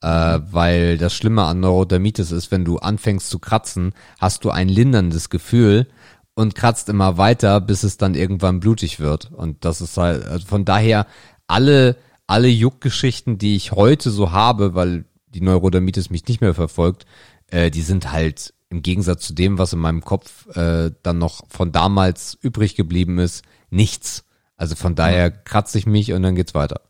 Äh, 0.00 0.40
weil 0.50 0.98
das 0.98 1.14
Schlimme 1.14 1.44
an 1.44 1.60
Neurodermitis 1.60 2.30
ist, 2.30 2.50
wenn 2.50 2.64
du 2.64 2.78
anfängst 2.78 3.30
zu 3.30 3.38
kratzen, 3.40 3.94
hast 4.20 4.44
du 4.44 4.50
ein 4.50 4.68
linderndes 4.68 5.30
Gefühl 5.30 5.86
und 6.34 6.54
kratzt 6.54 6.88
immer 6.88 7.16
weiter, 7.16 7.60
bis 7.60 7.82
es 7.82 7.96
dann 7.96 8.14
irgendwann 8.14 8.60
blutig 8.60 9.00
wird. 9.00 9.30
Und 9.32 9.64
das 9.64 9.80
ist 9.80 9.96
halt, 9.96 10.24
also 10.26 10.46
von 10.46 10.64
daher 10.64 11.06
alle, 11.46 11.96
alle 12.26 12.48
Juckgeschichten, 12.48 13.38
die 13.38 13.56
ich 13.56 13.72
heute 13.72 14.10
so 14.10 14.32
habe, 14.32 14.74
weil 14.74 15.04
die 15.28 15.40
Neurodermitis 15.40 16.10
mich 16.10 16.26
nicht 16.26 16.40
mehr 16.40 16.54
verfolgt, 16.54 17.06
äh, 17.48 17.70
die 17.70 17.82
sind 17.82 18.10
halt 18.10 18.54
im 18.70 18.82
Gegensatz 18.82 19.26
zu 19.26 19.34
dem, 19.34 19.58
was 19.58 19.72
in 19.72 19.78
meinem 19.78 20.02
Kopf 20.02 20.46
äh, 20.56 20.90
dann 21.02 21.18
noch 21.18 21.42
von 21.48 21.70
damals 21.70 22.36
übrig 22.40 22.74
geblieben 22.74 23.18
ist, 23.18 23.44
nichts. 23.70 24.24
Also 24.56 24.74
von 24.74 24.94
daher 24.94 25.30
kratze 25.30 25.78
ich 25.78 25.86
mich 25.86 26.12
und 26.12 26.22
dann 26.22 26.34
geht's 26.34 26.54
weiter. 26.54 26.80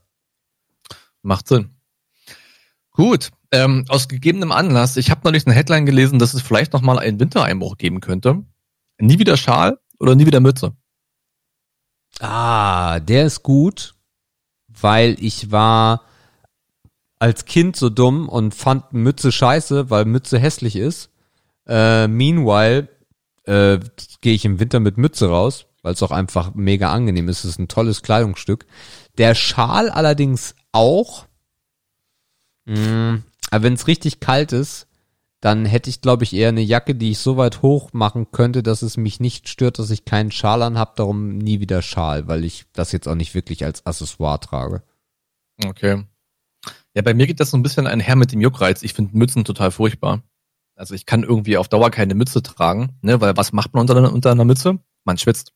Macht 1.21 1.47
Sinn. 1.47 1.69
Gut, 2.91 3.31
ähm, 3.51 3.85
aus 3.89 4.07
gegebenem 4.07 4.51
Anlass, 4.51 4.97
ich 4.97 5.11
habe 5.11 5.21
neulich 5.25 5.45
eine 5.45 5.55
Headline 5.55 5.85
gelesen, 5.85 6.17
dass 6.17 6.33
es 6.33 6.41
vielleicht 6.41 6.73
noch 6.73 6.81
mal 6.81 6.97
einen 6.97 7.19
Wintereinbruch 7.19 7.77
geben 7.77 7.99
könnte. 7.99 8.43
Nie 8.99 9.19
wieder 9.19 9.37
Schal 9.37 9.79
oder 9.99 10.15
nie 10.15 10.25
wieder 10.25 10.39
Mütze? 10.39 10.73
Ah, 12.19 12.99
der 12.99 13.25
ist 13.25 13.43
gut, 13.43 13.95
weil 14.67 15.17
ich 15.19 15.51
war 15.51 16.03
als 17.19 17.45
Kind 17.45 17.75
so 17.75 17.89
dumm 17.89 18.29
und 18.29 18.53
fand 18.53 18.93
Mütze 18.93 19.31
scheiße, 19.31 19.89
weil 19.89 20.05
Mütze 20.05 20.39
hässlich 20.39 20.75
ist. 20.75 21.09
Äh, 21.67 22.07
meanwhile 22.07 22.89
äh, 23.43 23.79
gehe 24.21 24.33
ich 24.33 24.45
im 24.45 24.59
Winter 24.59 24.79
mit 24.79 24.97
Mütze 24.97 25.29
raus, 25.29 25.65
weil 25.81 25.93
es 25.93 26.03
auch 26.03 26.11
einfach 26.11 26.53
mega 26.55 26.91
angenehm 26.91 27.29
ist. 27.29 27.39
Es 27.39 27.51
ist 27.51 27.59
ein 27.59 27.67
tolles 27.67 28.01
Kleidungsstück. 28.01 28.65
Der 29.17 29.35
Schal 29.35 29.89
allerdings 29.89 30.55
auch. 30.71 31.25
Mh, 32.65 33.19
aber 33.51 33.63
wenn 33.63 33.73
es 33.73 33.87
richtig 33.87 34.19
kalt 34.19 34.51
ist, 34.51 34.87
dann 35.45 35.63
hätte 35.63 35.91
ich, 35.91 36.01
glaube 36.01 36.23
ich, 36.23 36.33
eher 36.33 36.49
eine 36.49 36.63
Jacke, 36.63 36.95
die 36.95 37.11
ich 37.11 37.19
so 37.19 37.37
weit 37.37 37.61
hoch 37.61 37.93
machen 37.93 38.31
könnte, 38.31 38.63
dass 38.63 38.81
es 38.81 38.97
mich 38.97 39.19
nicht 39.19 39.47
stört, 39.47 39.77
dass 39.77 39.91
ich 39.91 40.03
keinen 40.03 40.31
Schal 40.31 40.63
an 40.63 40.79
habe. 40.79 40.93
Darum 40.95 41.37
nie 41.37 41.59
wieder 41.59 41.83
Schal, 41.83 42.27
weil 42.27 42.43
ich 42.43 42.65
das 42.73 42.91
jetzt 42.91 43.07
auch 43.07 43.13
nicht 43.13 43.35
wirklich 43.35 43.63
als 43.63 43.85
Accessoire 43.85 44.39
trage. 44.39 44.81
Okay. 45.63 46.03
Ja, 46.95 47.03
bei 47.03 47.13
mir 47.13 47.27
geht 47.27 47.39
das 47.39 47.51
so 47.51 47.57
ein 47.57 47.61
bisschen 47.61 47.85
einher 47.85 48.15
mit 48.15 48.31
dem 48.31 48.41
Juckreiz. 48.41 48.81
Ich 48.81 48.93
finde 48.93 49.15
Mützen 49.15 49.45
total 49.45 49.69
furchtbar. 49.69 50.23
Also 50.73 50.95
ich 50.95 51.05
kann 51.05 51.21
irgendwie 51.21 51.57
auf 51.57 51.67
Dauer 51.67 51.91
keine 51.91 52.15
Mütze 52.15 52.41
tragen, 52.41 52.97
ne, 53.03 53.21
weil 53.21 53.37
was 53.37 53.53
macht 53.53 53.75
man 53.75 53.81
unter, 53.81 54.11
unter 54.11 54.31
einer 54.31 54.45
Mütze? 54.45 54.79
Man 55.03 55.19
schwitzt. 55.19 55.53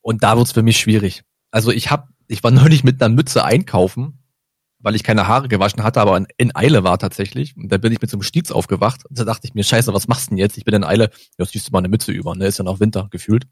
Und 0.00 0.22
da 0.22 0.36
wird's 0.36 0.52
für 0.52 0.62
mich 0.62 0.78
schwierig. 0.78 1.24
Also 1.50 1.72
ich 1.72 1.90
hab, 1.90 2.10
ich 2.28 2.44
war 2.44 2.50
neulich 2.52 2.84
mit 2.84 3.02
einer 3.02 3.12
Mütze 3.12 3.44
einkaufen, 3.44 4.23
weil 4.84 4.94
ich 4.94 5.02
keine 5.02 5.26
Haare 5.26 5.48
gewaschen 5.48 5.82
hatte, 5.82 6.00
aber 6.00 6.22
in, 6.36 6.54
Eile 6.54 6.84
war 6.84 6.98
tatsächlich. 6.98 7.56
Und 7.56 7.72
da 7.72 7.78
bin 7.78 7.90
ich 7.90 8.02
mit 8.02 8.10
so 8.10 8.16
einem 8.16 8.22
Stiez 8.22 8.50
aufgewacht. 8.50 9.06
Und 9.06 9.18
da 9.18 9.24
dachte 9.24 9.46
ich 9.46 9.54
mir, 9.54 9.64
scheiße, 9.64 9.94
was 9.94 10.08
machst 10.08 10.26
du 10.26 10.30
denn 10.30 10.38
jetzt? 10.38 10.58
Ich 10.58 10.64
bin 10.64 10.74
in 10.74 10.84
Eile. 10.84 11.10
Ja, 11.38 11.46
ziehst 11.46 11.66
du 11.66 11.72
mal 11.72 11.78
eine 11.78 11.88
Mütze 11.88 12.12
über, 12.12 12.36
ne? 12.36 12.46
Ist 12.46 12.58
ja 12.58 12.64
noch 12.64 12.80
Winter 12.80 13.08
gefühlt. 13.10 13.46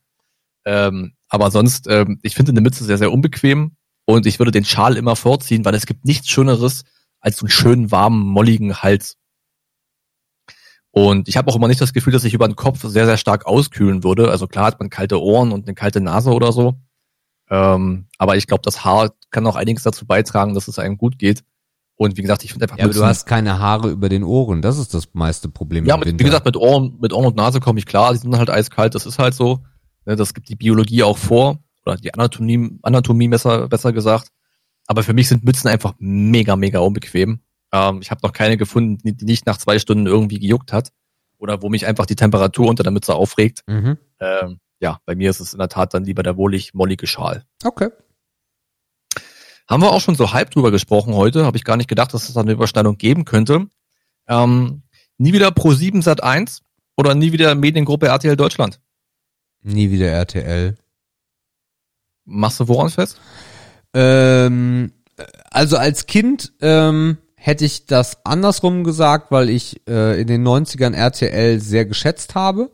Ähm, 0.66 1.14
aber 1.28 1.50
sonst, 1.50 1.88
ähm, 1.88 2.20
ich 2.22 2.34
finde 2.34 2.52
eine 2.52 2.60
Mütze 2.60 2.84
sehr, 2.84 2.98
sehr 2.98 3.10
unbequem. 3.10 3.76
Und 4.04 4.26
ich 4.26 4.38
würde 4.38 4.50
den 4.50 4.66
Schal 4.66 4.98
immer 4.98 5.16
vorziehen, 5.16 5.64
weil 5.64 5.74
es 5.74 5.86
gibt 5.86 6.04
nichts 6.04 6.28
Schöneres 6.28 6.84
als 7.20 7.38
so 7.38 7.46
einen 7.46 7.50
schönen, 7.50 7.90
warmen, 7.90 8.26
molligen 8.26 8.82
Hals. 8.82 9.16
Und 10.90 11.28
ich 11.28 11.38
habe 11.38 11.50
auch 11.50 11.56
immer 11.56 11.68
nicht 11.68 11.80
das 11.80 11.94
Gefühl, 11.94 12.12
dass 12.12 12.24
ich 12.24 12.34
über 12.34 12.46
den 12.46 12.56
Kopf 12.56 12.82
sehr, 12.82 13.06
sehr 13.06 13.16
stark 13.16 13.46
auskühlen 13.46 14.04
würde. 14.04 14.30
Also 14.30 14.46
klar 14.46 14.66
hat 14.66 14.80
man 14.80 14.90
kalte 14.90 15.18
Ohren 15.22 15.50
und 15.50 15.66
eine 15.66 15.74
kalte 15.74 16.02
Nase 16.02 16.30
oder 16.30 16.52
so. 16.52 16.74
Ähm, 17.52 18.06
aber 18.16 18.36
ich 18.38 18.46
glaube, 18.46 18.62
das 18.64 18.82
Haar 18.82 19.12
kann 19.30 19.46
auch 19.46 19.56
einiges 19.56 19.82
dazu 19.82 20.06
beitragen, 20.06 20.54
dass 20.54 20.68
es 20.68 20.78
einem 20.78 20.96
gut 20.96 21.18
geht. 21.18 21.44
Und 21.96 22.16
wie 22.16 22.22
gesagt, 22.22 22.44
ich 22.44 22.50
finde 22.50 22.64
einfach 22.64 22.78
Ja, 22.78 22.84
aber 22.86 22.94
du 22.94 23.04
hast 23.04 23.26
keine 23.26 23.58
Haare 23.58 23.90
über 23.90 24.08
den 24.08 24.24
Ohren. 24.24 24.62
Das 24.62 24.78
ist 24.78 24.94
das 24.94 25.12
meiste 25.12 25.50
Problem 25.50 25.84
ja, 25.84 25.98
mit, 25.98 26.18
wie 26.18 26.24
gesagt, 26.24 26.46
mit 26.46 26.56
Ohren, 26.56 26.98
mit 26.98 27.12
Ohren 27.12 27.26
und 27.26 27.36
Nase 27.36 27.60
komme 27.60 27.78
ich 27.78 27.84
klar. 27.84 28.14
Die 28.14 28.18
sind 28.18 28.34
halt 28.38 28.48
eiskalt, 28.48 28.94
das 28.94 29.04
ist 29.04 29.18
halt 29.18 29.34
so. 29.34 29.60
Ne, 30.06 30.16
Das 30.16 30.32
gibt 30.32 30.48
die 30.48 30.56
Biologie 30.56 31.02
auch 31.02 31.18
vor. 31.18 31.58
Oder 31.84 31.96
die 31.96 32.14
Anatomie, 32.14 32.78
Anatomie 32.82 33.28
besser, 33.28 33.68
besser 33.68 33.92
gesagt. 33.92 34.28
Aber 34.86 35.02
für 35.02 35.12
mich 35.12 35.28
sind 35.28 35.44
Mützen 35.44 35.68
einfach 35.68 35.94
mega, 35.98 36.56
mega 36.56 36.78
unbequem. 36.78 37.40
Ähm, 37.70 37.98
ich 38.00 38.10
habe 38.10 38.20
noch 38.22 38.32
keine 38.32 38.56
gefunden, 38.56 38.96
die 39.04 39.14
die 39.14 39.26
nicht 39.26 39.44
nach 39.44 39.58
zwei 39.58 39.78
Stunden 39.78 40.06
irgendwie 40.06 40.38
gejuckt 40.38 40.72
hat. 40.72 40.90
Oder 41.36 41.60
wo 41.60 41.68
mich 41.68 41.86
einfach 41.86 42.06
die 42.06 42.16
Temperatur 42.16 42.68
unter 42.68 42.82
der 42.82 42.92
Mütze 42.92 43.14
aufregt. 43.14 43.60
Mhm. 43.66 43.98
Ähm, 44.20 44.58
ja, 44.82 44.98
bei 45.06 45.14
mir 45.14 45.30
ist 45.30 45.40
es 45.40 45.52
in 45.52 45.60
der 45.60 45.68
Tat 45.68 45.94
dann 45.94 46.04
lieber 46.04 46.24
der 46.24 46.36
wohlig 46.36 46.74
mollige 46.74 47.06
Schal. 47.06 47.44
Okay. 47.64 47.88
Haben 49.68 49.82
wir 49.82 49.92
auch 49.92 50.00
schon 50.00 50.16
so 50.16 50.32
halb 50.32 50.50
drüber 50.50 50.72
gesprochen 50.72 51.14
heute. 51.14 51.46
Habe 51.46 51.56
ich 51.56 51.64
gar 51.64 51.76
nicht 51.76 51.88
gedacht, 51.88 52.12
dass 52.12 52.28
es 52.28 52.34
da 52.34 52.40
eine 52.40 52.52
Überschneidung 52.52 52.98
geben 52.98 53.24
könnte. 53.24 53.68
Ähm, 54.26 54.82
nie 55.18 55.32
wieder 55.32 55.52
Pro 55.52 55.72
7 55.72 56.02
Sat 56.02 56.22
1 56.22 56.62
oder 56.96 57.14
nie 57.14 57.32
wieder 57.32 57.54
Mediengruppe 57.54 58.08
RTL 58.08 58.36
Deutschland. 58.36 58.80
Nie 59.62 59.90
wieder 59.92 60.08
RTL. 60.08 60.76
Machst 62.24 62.58
du 62.58 62.66
woran 62.66 62.90
fest? 62.90 63.20
Ähm, 63.94 64.92
also 65.50 65.76
als 65.76 66.06
Kind 66.06 66.52
ähm, 66.60 67.18
hätte 67.36 67.64
ich 67.64 67.86
das 67.86 68.24
andersrum 68.24 68.82
gesagt, 68.82 69.30
weil 69.30 69.48
ich 69.48 69.80
äh, 69.88 70.20
in 70.20 70.26
den 70.26 70.46
90ern 70.46 70.92
RTL 70.92 71.60
sehr 71.60 71.84
geschätzt 71.84 72.34
habe. 72.34 72.72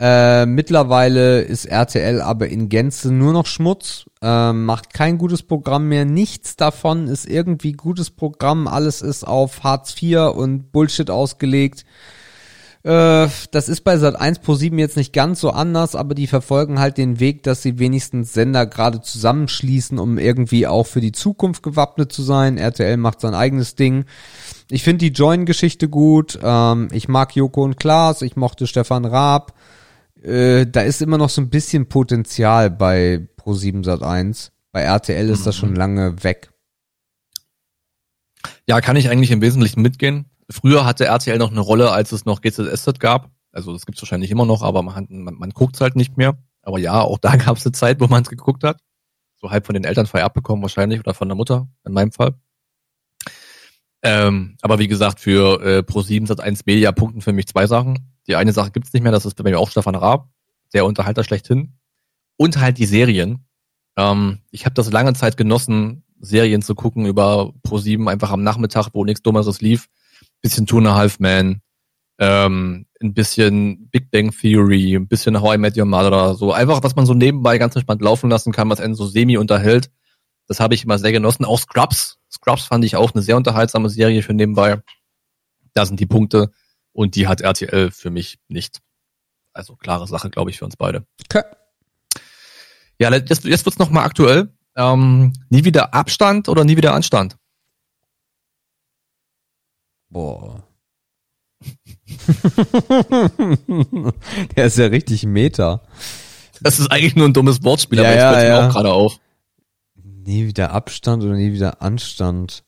Äh, 0.00 0.46
mittlerweile 0.46 1.40
ist 1.40 1.64
RTL 1.64 2.20
aber 2.20 2.48
in 2.48 2.68
Gänze 2.68 3.10
nur 3.12 3.32
noch 3.32 3.46
Schmutz, 3.46 4.06
äh, 4.22 4.52
macht 4.52 4.94
kein 4.94 5.18
gutes 5.18 5.42
Programm 5.42 5.88
mehr. 5.88 6.04
Nichts 6.04 6.54
davon 6.54 7.08
ist 7.08 7.26
irgendwie 7.26 7.72
gutes 7.72 8.10
Programm. 8.10 8.68
Alles 8.68 9.02
ist 9.02 9.24
auf 9.24 9.64
Hartz 9.64 10.00
IV 10.00 10.34
und 10.36 10.70
Bullshit 10.70 11.10
ausgelegt. 11.10 11.84
Äh, 12.84 13.26
das 13.50 13.68
ist 13.68 13.82
bei 13.82 13.98
Sat 13.98 14.14
1 14.14 14.38
Pro 14.38 14.54
7 14.54 14.78
jetzt 14.78 14.96
nicht 14.96 15.12
ganz 15.12 15.40
so 15.40 15.50
anders, 15.50 15.96
aber 15.96 16.14
die 16.14 16.28
verfolgen 16.28 16.78
halt 16.78 16.96
den 16.96 17.18
Weg, 17.18 17.42
dass 17.42 17.62
sie 17.62 17.80
wenigstens 17.80 18.32
Sender 18.32 18.66
gerade 18.66 19.00
zusammenschließen, 19.00 19.98
um 19.98 20.16
irgendwie 20.16 20.68
auch 20.68 20.86
für 20.86 21.00
die 21.00 21.10
Zukunft 21.10 21.64
gewappnet 21.64 22.12
zu 22.12 22.22
sein. 22.22 22.56
RTL 22.56 22.96
macht 22.98 23.20
sein 23.20 23.34
eigenes 23.34 23.74
Ding. 23.74 24.04
Ich 24.70 24.84
finde 24.84 25.06
die 25.06 25.12
Join-Geschichte 25.12 25.88
gut. 25.88 26.38
Ähm, 26.40 26.88
ich 26.92 27.08
mag 27.08 27.34
Joko 27.34 27.64
und 27.64 27.78
Klaas. 27.78 28.22
Ich 28.22 28.36
mochte 28.36 28.68
Stefan 28.68 29.04
Raab. 29.04 29.54
Äh, 30.22 30.66
da 30.66 30.80
ist 30.80 31.02
immer 31.02 31.18
noch 31.18 31.30
so 31.30 31.40
ein 31.40 31.50
bisschen 31.50 31.88
Potenzial 31.88 32.70
bei 32.70 33.28
Pro 33.36 33.54
7 33.54 33.84
Sat 33.84 34.02
1. 34.02 34.52
Bei 34.72 34.82
RTL 34.82 35.28
ist 35.28 35.46
das 35.46 35.56
schon 35.56 35.74
lange 35.74 36.22
weg. 36.24 36.52
Ja, 38.66 38.80
kann 38.80 38.96
ich 38.96 39.08
eigentlich 39.08 39.30
im 39.30 39.40
Wesentlichen 39.40 39.82
mitgehen. 39.82 40.26
Früher 40.50 40.84
hatte 40.84 41.06
RTL 41.06 41.38
noch 41.38 41.50
eine 41.50 41.60
Rolle, 41.60 41.90
als 41.90 42.12
es 42.12 42.24
noch 42.24 42.40
GZSZ 42.40 43.00
gab. 43.00 43.30
Also 43.52 43.72
das 43.72 43.86
gibt's 43.86 44.02
wahrscheinlich 44.02 44.30
immer 44.30 44.46
noch, 44.46 44.62
aber 44.62 44.82
man, 44.82 45.06
man, 45.08 45.34
man 45.34 45.50
guckt's 45.50 45.80
halt 45.80 45.96
nicht 45.96 46.16
mehr. 46.16 46.36
Aber 46.62 46.78
ja, 46.78 47.00
auch 47.00 47.18
da 47.18 47.36
gab's 47.36 47.64
eine 47.64 47.72
Zeit, 47.72 48.00
wo 48.00 48.06
man 48.06 48.22
es 48.22 48.28
geguckt 48.28 48.64
hat. 48.64 48.80
So 49.36 49.50
halb 49.50 49.66
von 49.66 49.74
den 49.74 49.84
Eltern 49.84 50.06
vererbt 50.06 50.34
bekommen 50.34 50.62
wahrscheinlich 50.62 51.00
oder 51.00 51.14
von 51.14 51.28
der 51.28 51.36
Mutter, 51.36 51.68
in 51.86 51.92
meinem 51.92 52.12
Fall. 52.12 52.34
Ähm, 54.02 54.56
aber 54.62 54.78
wie 54.78 54.88
gesagt, 54.88 55.20
für 55.20 55.60
äh, 55.62 55.78
Pro7 55.78 56.26
Sat 56.26 56.40
1 56.40 56.66
Media 56.66 56.92
punkten 56.92 57.20
für 57.20 57.32
mich 57.32 57.46
zwei 57.46 57.66
Sachen. 57.66 58.17
Die 58.28 58.36
eine 58.36 58.52
Sache 58.52 58.70
gibt's 58.70 58.92
nicht 58.92 59.02
mehr, 59.02 59.12
das 59.12 59.26
ist 59.26 59.34
bei 59.34 59.50
mir 59.50 59.58
auch 59.58 59.70
Stefan 59.70 59.94
Raab, 59.94 60.28
der 60.74 60.84
Unterhalter 60.84 61.24
schlechthin. 61.24 61.74
Und 62.36 62.58
halt 62.58 62.78
die 62.78 62.86
Serien. 62.86 63.46
Ähm, 63.96 64.40
ich 64.50 64.64
habe 64.64 64.74
das 64.74 64.92
lange 64.92 65.14
Zeit 65.14 65.36
genossen, 65.36 66.04
Serien 66.20 66.62
zu 66.62 66.74
gucken 66.74 67.06
über 67.06 67.52
Pro7 67.66 68.08
einfach 68.08 68.30
am 68.30 68.42
Nachmittag, 68.42 68.90
wo 68.92 69.04
nichts 69.04 69.22
Dummeres 69.22 69.60
lief. 69.60 69.88
Bisschen 70.40 70.66
Two 70.66 70.78
and 70.78 70.88
a 70.88 70.94
Half 70.94 71.18
Man, 71.20 71.62
ähm, 72.18 72.86
ein 73.00 73.14
bisschen 73.14 73.88
Big 73.90 74.10
Bang 74.10 74.30
Theory, 74.30 74.94
ein 74.94 75.08
bisschen 75.08 75.40
How 75.40 75.54
I 75.54 75.58
Met 75.58 75.76
Your 75.76 75.84
Mother, 75.84 76.34
so 76.34 76.52
einfach, 76.52 76.82
was 76.82 76.96
man 76.96 77.06
so 77.06 77.14
nebenbei 77.14 77.58
ganz 77.58 77.74
entspannt 77.76 78.02
laufen 78.02 78.30
lassen 78.30 78.52
kann, 78.52 78.68
was 78.68 78.80
einen 78.80 78.94
so 78.94 79.06
semi 79.06 79.36
unterhält. 79.36 79.90
Das 80.48 80.60
habe 80.60 80.74
ich 80.74 80.84
immer 80.84 80.98
sehr 80.98 81.12
genossen. 81.12 81.44
Auch 81.44 81.58
Scrubs. 81.58 82.18
Scrubs 82.30 82.64
fand 82.64 82.84
ich 82.84 82.96
auch 82.96 83.14
eine 83.14 83.22
sehr 83.22 83.36
unterhaltsame 83.36 83.88
Serie 83.88 84.22
für 84.22 84.34
nebenbei. 84.34 84.80
Da 85.74 85.86
sind 85.86 86.00
die 86.00 86.06
Punkte 86.06 86.50
und 86.98 87.14
die 87.14 87.28
hat 87.28 87.40
RTL 87.40 87.92
für 87.92 88.10
mich 88.10 88.40
nicht. 88.48 88.80
Also 89.52 89.76
klare 89.76 90.08
Sache, 90.08 90.30
glaube 90.30 90.50
ich, 90.50 90.58
für 90.58 90.64
uns 90.64 90.76
beide. 90.76 91.06
Okay. 91.26 91.44
Ja, 92.98 93.14
jetzt, 93.14 93.44
jetzt 93.44 93.64
wird's 93.64 93.78
noch 93.78 93.90
mal 93.90 94.02
aktuell. 94.02 94.52
Ähm, 94.74 95.32
nie 95.48 95.64
wieder 95.64 95.94
Abstand 95.94 96.48
oder 96.48 96.64
nie 96.64 96.76
wieder 96.76 96.94
Anstand? 96.94 97.36
Boah. 100.08 100.66
Der 104.56 104.66
ist 104.66 104.78
ja 104.78 104.86
richtig 104.86 105.24
Meta. 105.24 105.82
Das 106.60 106.80
ist 106.80 106.90
eigentlich 106.90 107.14
nur 107.14 107.28
ein 107.28 107.32
dummes 107.32 107.62
Wortspiel, 107.62 107.98
Ja, 108.00 108.06
aber 108.06 108.12
jetzt 108.12 108.22
ja, 108.22 108.32
fällt 108.32 108.48
ja. 108.48 108.66
auch 108.66 108.72
gerade 108.72 108.92
auf. 108.92 109.20
Nie 109.94 110.48
wieder 110.48 110.72
Abstand 110.72 111.22
oder 111.22 111.34
nie 111.34 111.52
wieder 111.52 111.80
Anstand. 111.80 112.64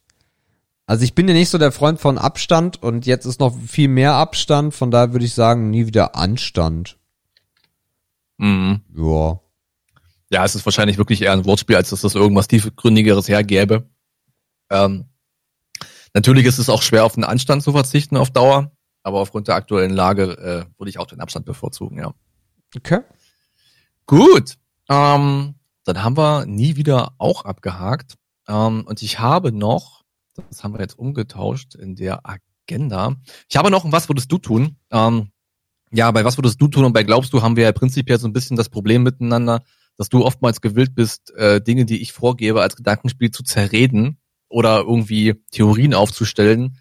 Also 0.90 1.04
ich 1.04 1.14
bin 1.14 1.28
ja 1.28 1.34
nicht 1.34 1.50
so 1.50 1.56
der 1.56 1.70
Freund 1.70 2.00
von 2.00 2.18
Abstand 2.18 2.82
und 2.82 3.06
jetzt 3.06 3.24
ist 3.24 3.38
noch 3.38 3.56
viel 3.68 3.86
mehr 3.86 4.14
Abstand, 4.14 4.74
von 4.74 4.90
daher 4.90 5.12
würde 5.12 5.24
ich 5.24 5.34
sagen, 5.34 5.70
nie 5.70 5.86
wieder 5.86 6.16
Anstand. 6.16 6.98
Mhm. 8.38 8.80
Ja. 8.96 9.38
Ja, 10.30 10.44
es 10.44 10.56
ist 10.56 10.64
wahrscheinlich 10.64 10.98
wirklich 10.98 11.22
eher 11.22 11.32
ein 11.32 11.44
Wortspiel, 11.44 11.76
als 11.76 11.90
dass 11.90 12.00
das 12.00 12.16
irgendwas 12.16 12.48
tiefgründigeres 12.48 13.28
hergäbe. 13.28 13.88
Ähm, 14.68 15.04
natürlich 16.12 16.44
ist 16.44 16.58
es 16.58 16.68
auch 16.68 16.82
schwer, 16.82 17.04
auf 17.04 17.14
den 17.14 17.22
Anstand 17.22 17.62
zu 17.62 17.70
verzichten 17.70 18.16
auf 18.16 18.32
Dauer, 18.32 18.72
aber 19.04 19.20
aufgrund 19.20 19.46
der 19.46 19.54
aktuellen 19.54 19.92
Lage 19.92 20.32
äh, 20.38 20.64
würde 20.76 20.90
ich 20.90 20.98
auch 20.98 21.06
den 21.06 21.20
Abstand 21.20 21.46
bevorzugen, 21.46 21.98
ja. 21.98 22.14
Okay. 22.76 23.02
Gut. 24.06 24.56
Ähm, 24.88 25.54
dann 25.84 26.02
haben 26.02 26.16
wir 26.16 26.46
nie 26.46 26.74
wieder 26.74 27.12
auch 27.18 27.44
abgehakt. 27.44 28.16
Ähm, 28.48 28.84
und 28.88 29.02
ich 29.02 29.20
habe 29.20 29.52
noch, 29.52 29.99
das 30.48 30.64
haben 30.64 30.74
wir 30.74 30.80
jetzt 30.80 30.98
umgetauscht 30.98 31.74
in 31.74 31.94
der 31.96 32.20
Agenda. 32.26 33.16
Ich 33.48 33.56
habe 33.56 33.70
noch 33.70 33.84
ein 33.84 33.92
Was 33.92 34.08
würdest 34.08 34.30
du 34.32 34.38
tun? 34.38 34.76
Ähm, 34.90 35.30
ja, 35.92 36.10
bei 36.10 36.24
Was 36.24 36.38
würdest 36.38 36.60
du 36.60 36.68
tun 36.68 36.84
und 36.84 36.92
bei 36.92 37.02
Glaubst 37.02 37.32
du 37.32 37.42
haben 37.42 37.56
wir 37.56 37.64
ja 37.64 37.72
prinzipiell 37.72 38.18
so 38.18 38.28
ein 38.28 38.32
bisschen 38.32 38.56
das 38.56 38.68
Problem 38.68 39.02
miteinander, 39.02 39.62
dass 39.96 40.08
du 40.08 40.24
oftmals 40.24 40.60
gewillt 40.60 40.94
bist, 40.94 41.34
äh, 41.34 41.60
Dinge, 41.60 41.84
die 41.84 42.00
ich 42.00 42.12
vorgebe, 42.12 42.62
als 42.62 42.76
Gedankenspiel 42.76 43.30
zu 43.30 43.42
zerreden 43.42 44.18
oder 44.48 44.78
irgendwie 44.80 45.34
Theorien 45.50 45.94
aufzustellen. 45.94 46.76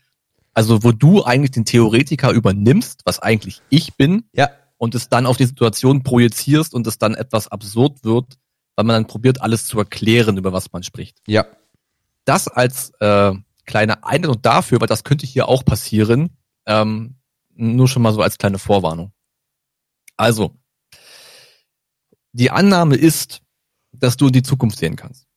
Also 0.53 0.83
wo 0.83 0.91
du 0.91 1.23
eigentlich 1.23 1.51
den 1.51 1.65
Theoretiker 1.65 2.31
übernimmst, 2.31 3.01
was 3.05 3.19
eigentlich 3.19 3.61
ich 3.69 3.95
bin, 3.95 4.23
Ja. 4.33 4.49
und 4.77 4.95
es 4.95 5.09
dann 5.09 5.25
auf 5.25 5.37
die 5.37 5.45
Situation 5.45 6.03
projizierst 6.03 6.73
und 6.73 6.87
es 6.87 6.97
dann 6.97 7.13
etwas 7.13 7.47
absurd 7.47 8.03
wird, 8.03 8.37
weil 8.75 8.85
man 8.85 8.95
dann 8.95 9.07
probiert, 9.07 9.41
alles 9.41 9.65
zu 9.65 9.77
erklären, 9.77 10.37
über 10.37 10.53
was 10.53 10.71
man 10.71 10.83
spricht. 10.83 11.19
Ja. 11.27 11.45
Das 12.25 12.47
als 12.47 12.91
äh, 12.99 13.33
kleine 13.69 14.03
Einladung 14.03 14.41
dafür, 14.41 14.81
weil 14.81 14.87
das 14.87 15.03
könnte 15.03 15.27
hier 15.27 15.47
auch 15.47 15.63
passieren, 15.63 16.35
ähm, 16.65 17.15
nur 17.53 17.87
schon 17.87 18.01
mal 18.01 18.13
so 18.13 18.21
als 18.21 18.39
kleine 18.39 18.57
Vorwarnung. 18.57 19.11
Also, 20.17 20.57
die 22.33 22.49
Annahme 22.49 22.95
ist, 22.95 23.41
dass 23.91 24.17
du 24.17 24.27
in 24.27 24.33
die 24.33 24.43
Zukunft 24.43 24.79
sehen 24.79 24.95
kannst. 24.95 25.27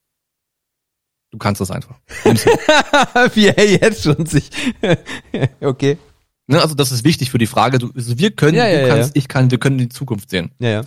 Du 1.31 1.39
kannst 1.39 1.61
das 1.61 1.71
einfach. 1.71 1.99
Wie 3.35 3.49
er 3.49 3.71
jetzt 3.71 4.03
schon 4.03 4.25
sich. 4.27 4.51
okay. 5.61 5.99
ne? 6.47 6.61
Also 6.61 6.75
das 6.75 6.91
ist 6.91 7.05
wichtig 7.05 7.31
für 7.31 7.39
die 7.39 7.47
Frage. 7.47 7.79
Du, 7.79 7.91
also 7.95 8.19
wir 8.19 8.31
können, 8.31 8.57
Ja, 8.57 8.67
du 8.67 8.81
ja, 8.81 8.89
kannst, 8.89 9.17
ich 9.17 9.29
kann, 9.29 9.51
wir 9.51 9.59
können 9.59 9.79
in 9.79 9.89
die 9.89 9.95
Zukunft 9.95 10.31
sehen. 10.31 10.53
Ja, 10.59 10.69
ja. 10.69 10.81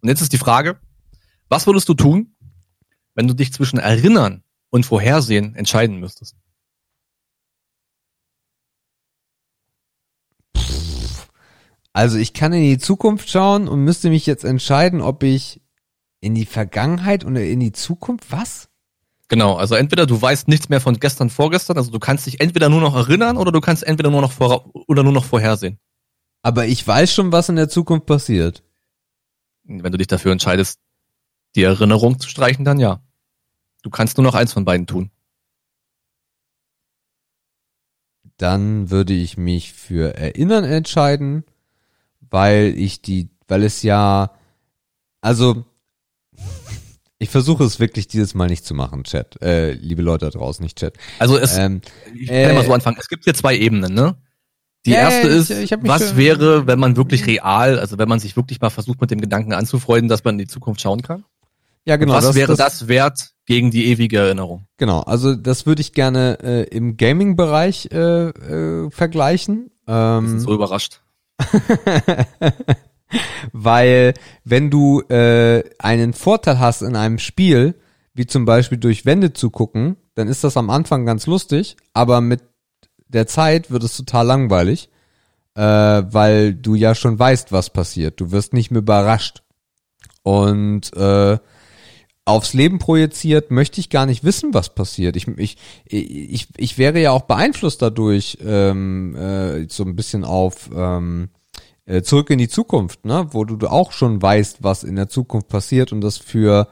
Und 0.00 0.08
jetzt 0.08 0.20
ist 0.22 0.32
die 0.32 0.38
Frage, 0.38 0.78
was 1.48 1.66
würdest 1.66 1.88
du 1.88 1.94
tun, 1.94 2.34
wenn 3.14 3.28
du 3.28 3.34
dich 3.34 3.52
zwischen 3.52 3.78
Erinnern 3.78 4.42
und 4.70 4.84
Vorhersehen 4.86 5.54
entscheiden 5.54 5.98
müsstest? 5.98 6.36
Also 11.96 12.18
ich 12.18 12.34
kann 12.34 12.52
in 12.52 12.60
die 12.60 12.76
Zukunft 12.76 13.30
schauen 13.30 13.68
und 13.68 13.82
müsste 13.82 14.10
mich 14.10 14.26
jetzt 14.26 14.44
entscheiden, 14.44 15.00
ob 15.00 15.22
ich 15.22 15.62
in 16.20 16.34
die 16.34 16.44
Vergangenheit 16.44 17.24
oder 17.24 17.42
in 17.42 17.58
die 17.58 17.72
Zukunft, 17.72 18.30
was? 18.30 18.68
Genau, 19.28 19.54
also 19.54 19.76
entweder 19.76 20.04
du 20.04 20.20
weißt 20.20 20.46
nichts 20.46 20.68
mehr 20.68 20.82
von 20.82 21.00
gestern, 21.00 21.30
vorgestern, 21.30 21.78
also 21.78 21.90
du 21.90 21.98
kannst 21.98 22.26
dich 22.26 22.42
entweder 22.42 22.68
nur 22.68 22.82
noch 22.82 22.94
erinnern 22.94 23.38
oder 23.38 23.50
du 23.50 23.62
kannst 23.62 23.82
entweder 23.82 24.10
nur 24.10 24.20
noch 24.20 24.32
vor 24.32 24.70
oder 24.88 25.04
nur 25.04 25.14
noch 25.14 25.24
vorhersehen. 25.24 25.78
Aber 26.42 26.66
ich 26.66 26.86
weiß 26.86 27.14
schon, 27.14 27.32
was 27.32 27.48
in 27.48 27.56
der 27.56 27.70
Zukunft 27.70 28.04
passiert. 28.04 28.62
Wenn 29.64 29.90
du 29.90 29.96
dich 29.96 30.06
dafür 30.06 30.32
entscheidest, 30.32 30.80
die 31.54 31.62
Erinnerung 31.62 32.18
zu 32.18 32.28
streichen, 32.28 32.66
dann 32.66 32.78
ja. 32.78 33.00
Du 33.80 33.88
kannst 33.88 34.18
nur 34.18 34.24
noch 34.24 34.34
eins 34.34 34.52
von 34.52 34.66
beiden 34.66 34.86
tun. 34.86 35.10
Dann 38.36 38.90
würde 38.90 39.14
ich 39.14 39.38
mich 39.38 39.72
für 39.72 40.14
Erinnern 40.14 40.64
entscheiden, 40.64 41.46
weil 42.30 42.74
ich 42.76 43.02
die, 43.02 43.30
weil 43.48 43.62
es 43.62 43.82
ja, 43.82 44.30
also 45.20 45.64
ich 47.18 47.30
versuche 47.30 47.64
es 47.64 47.80
wirklich 47.80 48.08
dieses 48.08 48.34
Mal 48.34 48.48
nicht 48.48 48.64
zu 48.64 48.74
machen, 48.74 49.04
Chat. 49.04 49.40
Äh, 49.42 49.72
liebe 49.72 50.02
Leute 50.02 50.26
da 50.26 50.30
draußen, 50.30 50.62
nicht 50.62 50.78
Chat. 50.78 50.94
Also 51.18 51.38
es, 51.38 51.56
Ähm, 51.56 51.80
ich 52.14 52.28
kann 52.28 52.54
mal 52.54 52.60
äh, 52.62 52.66
so 52.66 52.72
anfangen. 52.74 52.98
Es 53.00 53.08
gibt 53.08 53.24
hier 53.24 53.34
zwei 53.34 53.56
Ebenen, 53.56 53.94
ne? 53.94 54.16
Die 54.84 54.90
Ja, 54.90 54.98
erste 55.10 55.28
ist, 55.28 55.50
ich- 55.50 55.72
ich 55.72 55.78
was 55.82 56.16
wäre, 56.16 56.66
wenn 56.66 56.78
man 56.78 56.96
wirklich 56.96 57.26
real, 57.26 57.78
also 57.78 57.98
wenn 57.98 58.08
man 58.08 58.20
sich 58.20 58.36
wirklich 58.36 58.60
mal 58.60 58.70
versucht, 58.70 59.00
mit 59.00 59.10
dem 59.10 59.20
Gedanken 59.20 59.52
anzufreunden, 59.52 60.08
dass 60.08 60.22
man 60.24 60.34
in 60.34 60.38
die 60.40 60.46
Zukunft 60.46 60.80
schauen 60.80 61.02
kann? 61.02 61.24
ja, 61.86 61.96
genau. 61.96 62.14
was 62.14 62.34
wäre 62.34 62.54
das, 62.56 62.88
wert 62.88 63.30
gegen 63.46 63.70
die 63.70 63.86
ewige 63.86 64.18
Erinnerung? 64.18 64.66
Genau, 64.76 65.00
also 65.00 65.34
das 65.36 65.66
würde 65.66 65.80
ich 65.80 65.92
gerne 65.92 66.38
äh, 66.42 66.62
im 66.64 66.96
Gaming-Bereich 66.96 67.88
äh, 67.92 68.28
äh, 68.28 68.90
vergleichen. 68.90 69.70
Ähm, 69.86 70.38
so 70.40 70.52
überrascht. 70.52 71.00
weil 73.52 74.14
wenn 74.44 74.70
du 74.70 75.00
äh, 75.02 75.62
einen 75.78 76.12
Vorteil 76.12 76.58
hast 76.58 76.82
in 76.82 76.96
einem 76.96 77.18
Spiel, 77.18 77.74
wie 78.14 78.26
zum 78.26 78.44
Beispiel 78.44 78.78
durch 78.78 79.04
Wände 79.04 79.32
zu 79.32 79.50
gucken, 79.50 79.96
dann 80.14 80.28
ist 80.28 80.44
das 80.44 80.56
am 80.56 80.70
Anfang 80.70 81.04
ganz 81.04 81.26
lustig, 81.26 81.76
aber 81.92 82.20
mit 82.20 82.42
der 83.08 83.26
Zeit 83.26 83.70
wird 83.70 83.84
es 83.84 83.96
total 83.96 84.26
langweilig, 84.26 84.88
äh, 85.54 85.60
weil 85.60 86.54
du 86.54 86.74
ja 86.74 86.94
schon 86.94 87.18
weißt, 87.18 87.52
was 87.52 87.70
passiert. 87.70 88.20
Du 88.20 88.32
wirst 88.32 88.52
nicht 88.52 88.70
mehr 88.70 88.82
überrascht. 88.82 89.42
Und 90.22 90.94
äh, 90.96 91.38
aufs 92.26 92.52
Leben 92.52 92.78
projiziert 92.78 93.50
möchte 93.50 93.80
ich 93.80 93.88
gar 93.88 94.04
nicht 94.04 94.24
wissen, 94.24 94.52
was 94.52 94.74
passiert. 94.74 95.16
Ich, 95.16 95.28
ich, 95.38 95.56
ich, 95.86 96.48
ich 96.56 96.76
wäre 96.76 97.00
ja 97.00 97.12
auch 97.12 97.22
beeinflusst 97.22 97.80
dadurch, 97.80 98.38
ähm, 98.44 99.14
äh, 99.14 99.66
so 99.70 99.84
ein 99.84 99.96
bisschen 99.96 100.24
auf 100.24 100.68
ähm, 100.74 101.28
äh, 101.86 102.02
zurück 102.02 102.28
in 102.30 102.38
die 102.38 102.48
Zukunft, 102.48 103.04
ne, 103.04 103.28
wo 103.30 103.44
du 103.44 103.68
auch 103.68 103.92
schon 103.92 104.20
weißt, 104.20 104.58
was 104.62 104.82
in 104.82 104.96
der 104.96 105.08
Zukunft 105.08 105.48
passiert 105.48 105.92
und 105.92 106.00
das 106.00 106.18
für 106.18 106.68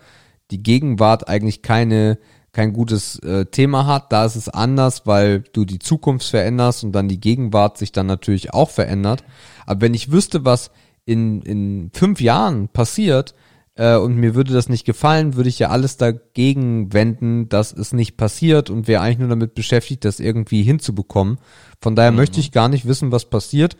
die 0.51 0.63
Gegenwart 0.63 1.29
eigentlich 1.29 1.63
keine 1.63 2.19
kein 2.51 2.73
gutes 2.73 3.19
äh, 3.19 3.47
Thema 3.47 3.87
hat. 3.87 4.13
Da 4.13 4.25
ist 4.25 4.37
es 4.37 4.49
anders, 4.49 5.07
weil 5.07 5.41
du 5.53 5.65
die 5.65 5.81
Zukunft 5.81 6.31
veränderst 6.31 6.85
und 6.85 6.93
dann 6.93 7.09
die 7.09 7.21
Gegenwart 7.21 7.79
sich 7.79 7.91
dann 7.91 8.07
natürlich 8.07 8.55
auch 8.55 8.71
verändert. 8.71 9.25
Aber 9.67 9.81
wenn 9.81 9.93
ich 9.93 10.13
wüsste, 10.13 10.45
was 10.45 10.71
in, 11.05 11.43
in 11.43 11.91
fünf 11.93 12.21
Jahren 12.21 12.69
passiert 12.69 13.35
äh, 13.77 13.97
und 13.97 14.17
mir 14.17 14.35
würde 14.35 14.53
das 14.53 14.69
nicht 14.69 14.85
gefallen, 14.85 15.35
würde 15.35 15.49
ich 15.49 15.59
ja 15.59 15.71
alles 15.71 15.97
dagegen 15.97 16.93
wenden, 16.93 17.49
dass 17.49 17.73
es 17.73 17.93
nicht 17.93 18.17
passiert 18.17 18.71
und 18.71 18.87
wäre 18.87 19.03
eigentlich 19.03 19.19
nur 19.19 19.29
damit 19.29 19.55
beschäftigt, 19.55 20.05
das 20.05 20.21
irgendwie 20.21 20.63
hinzubekommen. 20.63 21.39
Von 21.81 21.97
daher 21.97 22.13
möchte 22.13 22.41
ich 22.41 22.53
gar 22.53 22.69
nicht 22.69 22.87
wissen, 22.87 23.13
was 23.13 23.27
passiert. 23.27 23.77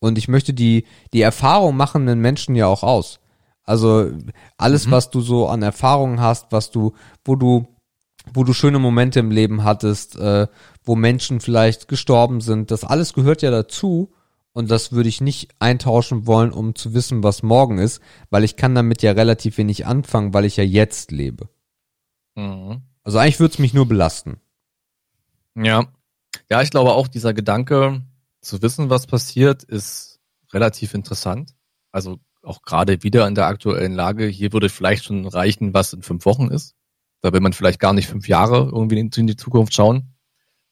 Und 0.00 0.18
ich 0.18 0.28
möchte 0.28 0.54
die, 0.54 0.84
die 1.12 1.22
Erfahrung 1.22 1.76
machenden 1.76 2.20
Menschen 2.20 2.54
ja 2.54 2.66
auch 2.66 2.82
aus. 2.82 3.20
Also 3.64 4.10
alles, 4.56 4.90
was 4.90 5.10
du 5.10 5.20
so 5.20 5.48
an 5.48 5.62
Erfahrungen 5.62 6.20
hast, 6.20 6.52
was 6.52 6.70
du, 6.70 6.92
wo 7.24 7.34
du, 7.34 7.66
wo 8.32 8.44
du 8.44 8.52
schöne 8.52 8.78
Momente 8.78 9.20
im 9.20 9.30
Leben 9.30 9.64
hattest, 9.64 10.16
äh, 10.16 10.46
wo 10.84 10.94
Menschen 10.94 11.40
vielleicht 11.40 11.88
gestorben 11.88 12.40
sind, 12.40 12.70
das 12.70 12.84
alles 12.84 13.12
gehört 13.12 13.42
ja 13.42 13.50
dazu. 13.50 14.12
Und 14.52 14.70
das 14.70 14.92
würde 14.92 15.08
ich 15.08 15.20
nicht 15.20 15.50
eintauschen 15.58 16.26
wollen, 16.26 16.52
um 16.52 16.74
zu 16.74 16.94
wissen, 16.94 17.22
was 17.22 17.42
morgen 17.42 17.78
ist, 17.78 18.00
weil 18.30 18.44
ich 18.44 18.56
kann 18.56 18.74
damit 18.74 19.02
ja 19.02 19.12
relativ 19.12 19.58
wenig 19.58 19.86
anfangen, 19.86 20.34
weil 20.34 20.44
ich 20.44 20.56
ja 20.56 20.64
jetzt 20.64 21.12
lebe. 21.12 21.48
Mhm. 22.34 22.82
Also 23.04 23.18
eigentlich 23.18 23.40
würde 23.40 23.52
es 23.52 23.58
mich 23.58 23.74
nur 23.74 23.86
belasten. 23.86 24.40
Ja. 25.54 25.86
Ja, 26.50 26.62
ich 26.62 26.70
glaube 26.70 26.92
auch, 26.92 27.08
dieser 27.08 27.34
Gedanke, 27.34 28.02
zu 28.40 28.62
wissen, 28.62 28.90
was 28.90 29.06
passiert, 29.06 29.64
ist 29.64 30.20
relativ 30.52 30.94
interessant. 30.94 31.54
Also 31.90 32.18
auch 32.42 32.62
gerade 32.62 33.02
wieder 33.02 33.26
in 33.26 33.34
der 33.34 33.46
aktuellen 33.46 33.94
Lage. 33.94 34.26
Hier 34.26 34.52
würde 34.52 34.68
vielleicht 34.68 35.04
schon 35.04 35.26
reichen, 35.26 35.74
was 35.74 35.92
in 35.92 36.02
fünf 36.02 36.24
Wochen 36.24 36.48
ist. 36.48 36.74
Da 37.20 37.32
will 37.32 37.40
man 37.40 37.52
vielleicht 37.52 37.80
gar 37.80 37.92
nicht 37.92 38.08
fünf 38.08 38.28
Jahre 38.28 38.70
irgendwie 38.72 38.98
in 38.98 39.26
die 39.26 39.36
Zukunft 39.36 39.74
schauen. 39.74 40.14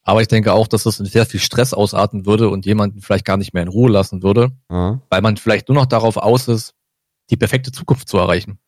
Aber 0.09 0.23
ich 0.23 0.29
denke 0.29 0.53
auch, 0.53 0.69
dass 0.69 0.85
das 0.85 1.01
in 1.01 1.07
sehr 1.07 1.27
viel 1.27 1.41
Stress 1.41 1.75
ausarten 1.75 2.27
würde 2.27 2.49
und 2.49 2.65
jemanden 2.65 3.01
vielleicht 3.01 3.25
gar 3.25 3.37
nicht 3.37 3.53
mehr 3.55 3.65
in 3.65 3.69
Ruhe 3.69 3.91
lassen 3.91 4.23
würde, 4.23 4.53
Ja. 4.71 5.01
weil 5.11 5.21
man 5.21 5.37
vielleicht 5.37 5.69
nur 5.69 5.75
noch 5.75 5.87
darauf 5.87 6.17
aus 6.17 6.47
ist, 6.47 6.75
die 7.29 7.37
perfekte 7.37 7.73
Zukunft 7.73 8.09
zu 8.09 8.17
erreichen. 8.17 8.61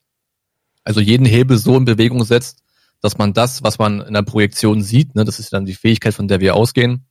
Also 0.83 1.01
jeden 1.01 1.25
Hebel 1.25 1.57
so 1.57 1.77
in 1.77 1.85
Bewegung 1.85 2.25
setzt, 2.25 2.65
dass 3.01 3.19
man 3.19 3.35
das, 3.35 3.63
was 3.63 3.79
man 3.79 4.01
in 4.01 4.15
der 4.15 4.23
Projektion 4.23 4.83
sieht, 4.83 5.15
ne, 5.15 5.25
das 5.25 5.39
ist 5.39 5.53
dann 5.53 5.65
die 5.65 5.77
Fähigkeit, 5.77 6.13
von 6.13 6.27
der 6.27 6.41
wir 6.41 6.57
ausgehen, 6.57 7.07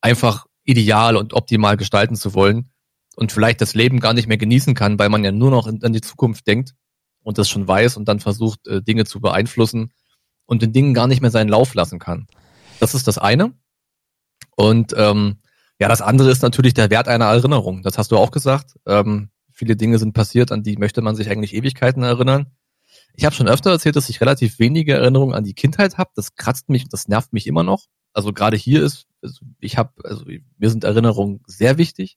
einfach 0.00 0.46
ideal 0.62 1.16
und 1.16 1.32
optimal 1.34 1.76
gestalten 1.76 2.14
zu 2.14 2.32
wollen 2.34 2.70
und 3.16 3.32
vielleicht 3.32 3.60
das 3.60 3.74
Leben 3.74 3.98
gar 3.98 4.12
nicht 4.12 4.28
mehr 4.28 4.36
genießen 4.36 4.74
kann, 4.74 5.00
weil 5.00 5.08
man 5.08 5.24
ja 5.24 5.32
nur 5.32 5.50
noch 5.50 5.66
an 5.66 5.92
die 5.92 6.00
Zukunft 6.00 6.46
denkt 6.46 6.74
und 7.24 7.38
das 7.38 7.48
schon 7.48 7.66
weiß 7.66 7.96
und 7.96 8.04
dann 8.06 8.20
versucht, 8.20 8.68
äh, 8.68 8.82
Dinge 8.82 9.04
zu 9.04 9.20
beeinflussen 9.20 9.92
und 10.46 10.62
den 10.62 10.72
Dingen 10.72 10.94
gar 10.94 11.08
nicht 11.08 11.20
mehr 11.22 11.32
seinen 11.32 11.48
Lauf 11.48 11.74
lassen 11.74 11.98
kann. 11.98 12.28
Das 12.78 12.94
ist 12.94 13.08
das 13.08 13.18
eine. 13.18 13.52
Und 14.56 14.94
ähm, 14.96 15.38
ja, 15.80 15.88
das 15.88 16.00
andere 16.00 16.30
ist 16.30 16.42
natürlich 16.42 16.74
der 16.74 16.90
Wert 16.90 17.08
einer 17.08 17.26
Erinnerung. 17.26 17.82
Das 17.82 17.98
hast 17.98 18.12
du 18.12 18.16
auch 18.16 18.30
gesagt. 18.30 18.74
Ähm, 18.86 19.30
viele 19.52 19.76
Dinge 19.76 19.98
sind 19.98 20.12
passiert, 20.12 20.52
an 20.52 20.62
die 20.62 20.76
möchte 20.76 21.02
man 21.02 21.16
sich 21.16 21.30
eigentlich 21.30 21.54
Ewigkeiten 21.54 22.02
erinnern. 22.02 22.46
Ich 23.14 23.24
habe 23.24 23.34
schon 23.34 23.48
öfter 23.48 23.70
erzählt, 23.70 23.96
dass 23.96 24.08
ich 24.08 24.20
relativ 24.20 24.58
wenige 24.58 24.94
Erinnerungen 24.94 25.34
an 25.34 25.44
die 25.44 25.54
Kindheit 25.54 25.98
habe. 25.98 26.10
Das 26.14 26.34
kratzt 26.34 26.68
mich, 26.68 26.88
das 26.88 27.08
nervt 27.08 27.32
mich 27.32 27.46
immer 27.46 27.62
noch. 27.62 27.84
Also 28.12 28.32
gerade 28.32 28.56
hier 28.56 28.82
ist, 28.82 29.06
also 29.22 29.44
ich 29.60 29.76
habe, 29.76 29.92
also 30.04 30.24
mir 30.24 30.70
sind 30.70 30.84
Erinnerungen 30.84 31.40
sehr 31.46 31.78
wichtig. 31.78 32.16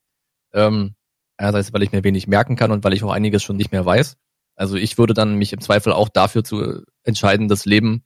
Ähm, 0.53 0.95
einerseits, 1.37 1.73
weil 1.73 1.83
ich 1.83 1.91
mir 1.91 2.03
wenig 2.03 2.27
merken 2.27 2.55
kann 2.55 2.71
und 2.71 2.83
weil 2.83 2.93
ich 2.93 3.03
auch 3.03 3.11
einiges 3.11 3.43
schon 3.43 3.57
nicht 3.57 3.71
mehr 3.71 3.85
weiß. 3.85 4.17
Also 4.55 4.75
ich 4.75 4.97
würde 4.97 5.13
dann 5.13 5.35
mich 5.35 5.53
im 5.53 5.61
Zweifel 5.61 5.93
auch 5.93 6.09
dafür 6.09 6.43
zu 6.43 6.81
entscheiden, 7.03 7.47
das 7.47 7.65
Leben, 7.65 8.03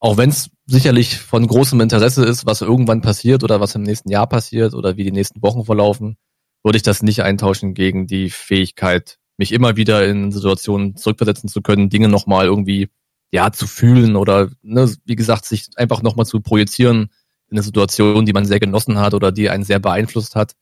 auch 0.00 0.16
wenn 0.16 0.30
es 0.30 0.50
sicherlich 0.66 1.18
von 1.18 1.46
großem 1.46 1.80
Interesse 1.80 2.24
ist, 2.24 2.46
was 2.46 2.62
irgendwann 2.62 3.02
passiert 3.02 3.44
oder 3.44 3.60
was 3.60 3.74
im 3.74 3.82
nächsten 3.82 4.10
Jahr 4.10 4.26
passiert 4.26 4.72
oder 4.74 4.96
wie 4.96 5.04
die 5.04 5.12
nächsten 5.12 5.42
Wochen 5.42 5.64
verlaufen, 5.64 6.16
würde 6.64 6.76
ich 6.76 6.82
das 6.82 7.02
nicht 7.02 7.22
eintauschen 7.22 7.74
gegen 7.74 8.06
die 8.06 8.30
Fähigkeit, 8.30 9.18
mich 9.36 9.52
immer 9.52 9.76
wieder 9.76 10.06
in 10.06 10.32
Situationen 10.32 10.96
zurückversetzen 10.96 11.48
zu 11.48 11.60
können, 11.60 11.90
Dinge 11.90 12.08
nochmal 12.08 12.46
irgendwie 12.46 12.88
ja 13.30 13.52
zu 13.52 13.66
fühlen 13.66 14.16
oder 14.16 14.50
ne, 14.62 14.92
wie 15.04 15.16
gesagt 15.16 15.44
sich 15.44 15.68
einfach 15.76 16.02
nochmal 16.02 16.26
zu 16.26 16.40
projizieren 16.40 17.10
in 17.48 17.56
eine 17.56 17.62
Situation, 17.62 18.24
die 18.24 18.32
man 18.32 18.46
sehr 18.46 18.60
genossen 18.60 18.98
hat 18.98 19.12
oder 19.12 19.32
die 19.32 19.50
einen 19.50 19.64
sehr 19.64 19.80
beeinflusst 19.80 20.34
hat. 20.34 20.54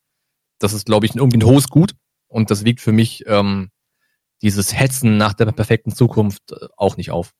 Das 0.58 0.72
ist, 0.72 0.86
glaube 0.86 1.06
ich, 1.06 1.14
irgendwie 1.14 1.38
ein 1.38 1.46
hohes 1.46 1.68
Gut 1.68 1.92
und 2.26 2.50
das 2.50 2.64
wiegt 2.64 2.80
für 2.80 2.92
mich 2.92 3.24
ähm, 3.26 3.70
dieses 4.42 4.76
Hetzen 4.76 5.16
nach 5.16 5.34
der 5.34 5.46
perfekten 5.52 5.92
Zukunft 5.92 6.52
äh, 6.52 6.66
auch 6.76 6.96
nicht 6.96 7.12
auf. 7.12 7.32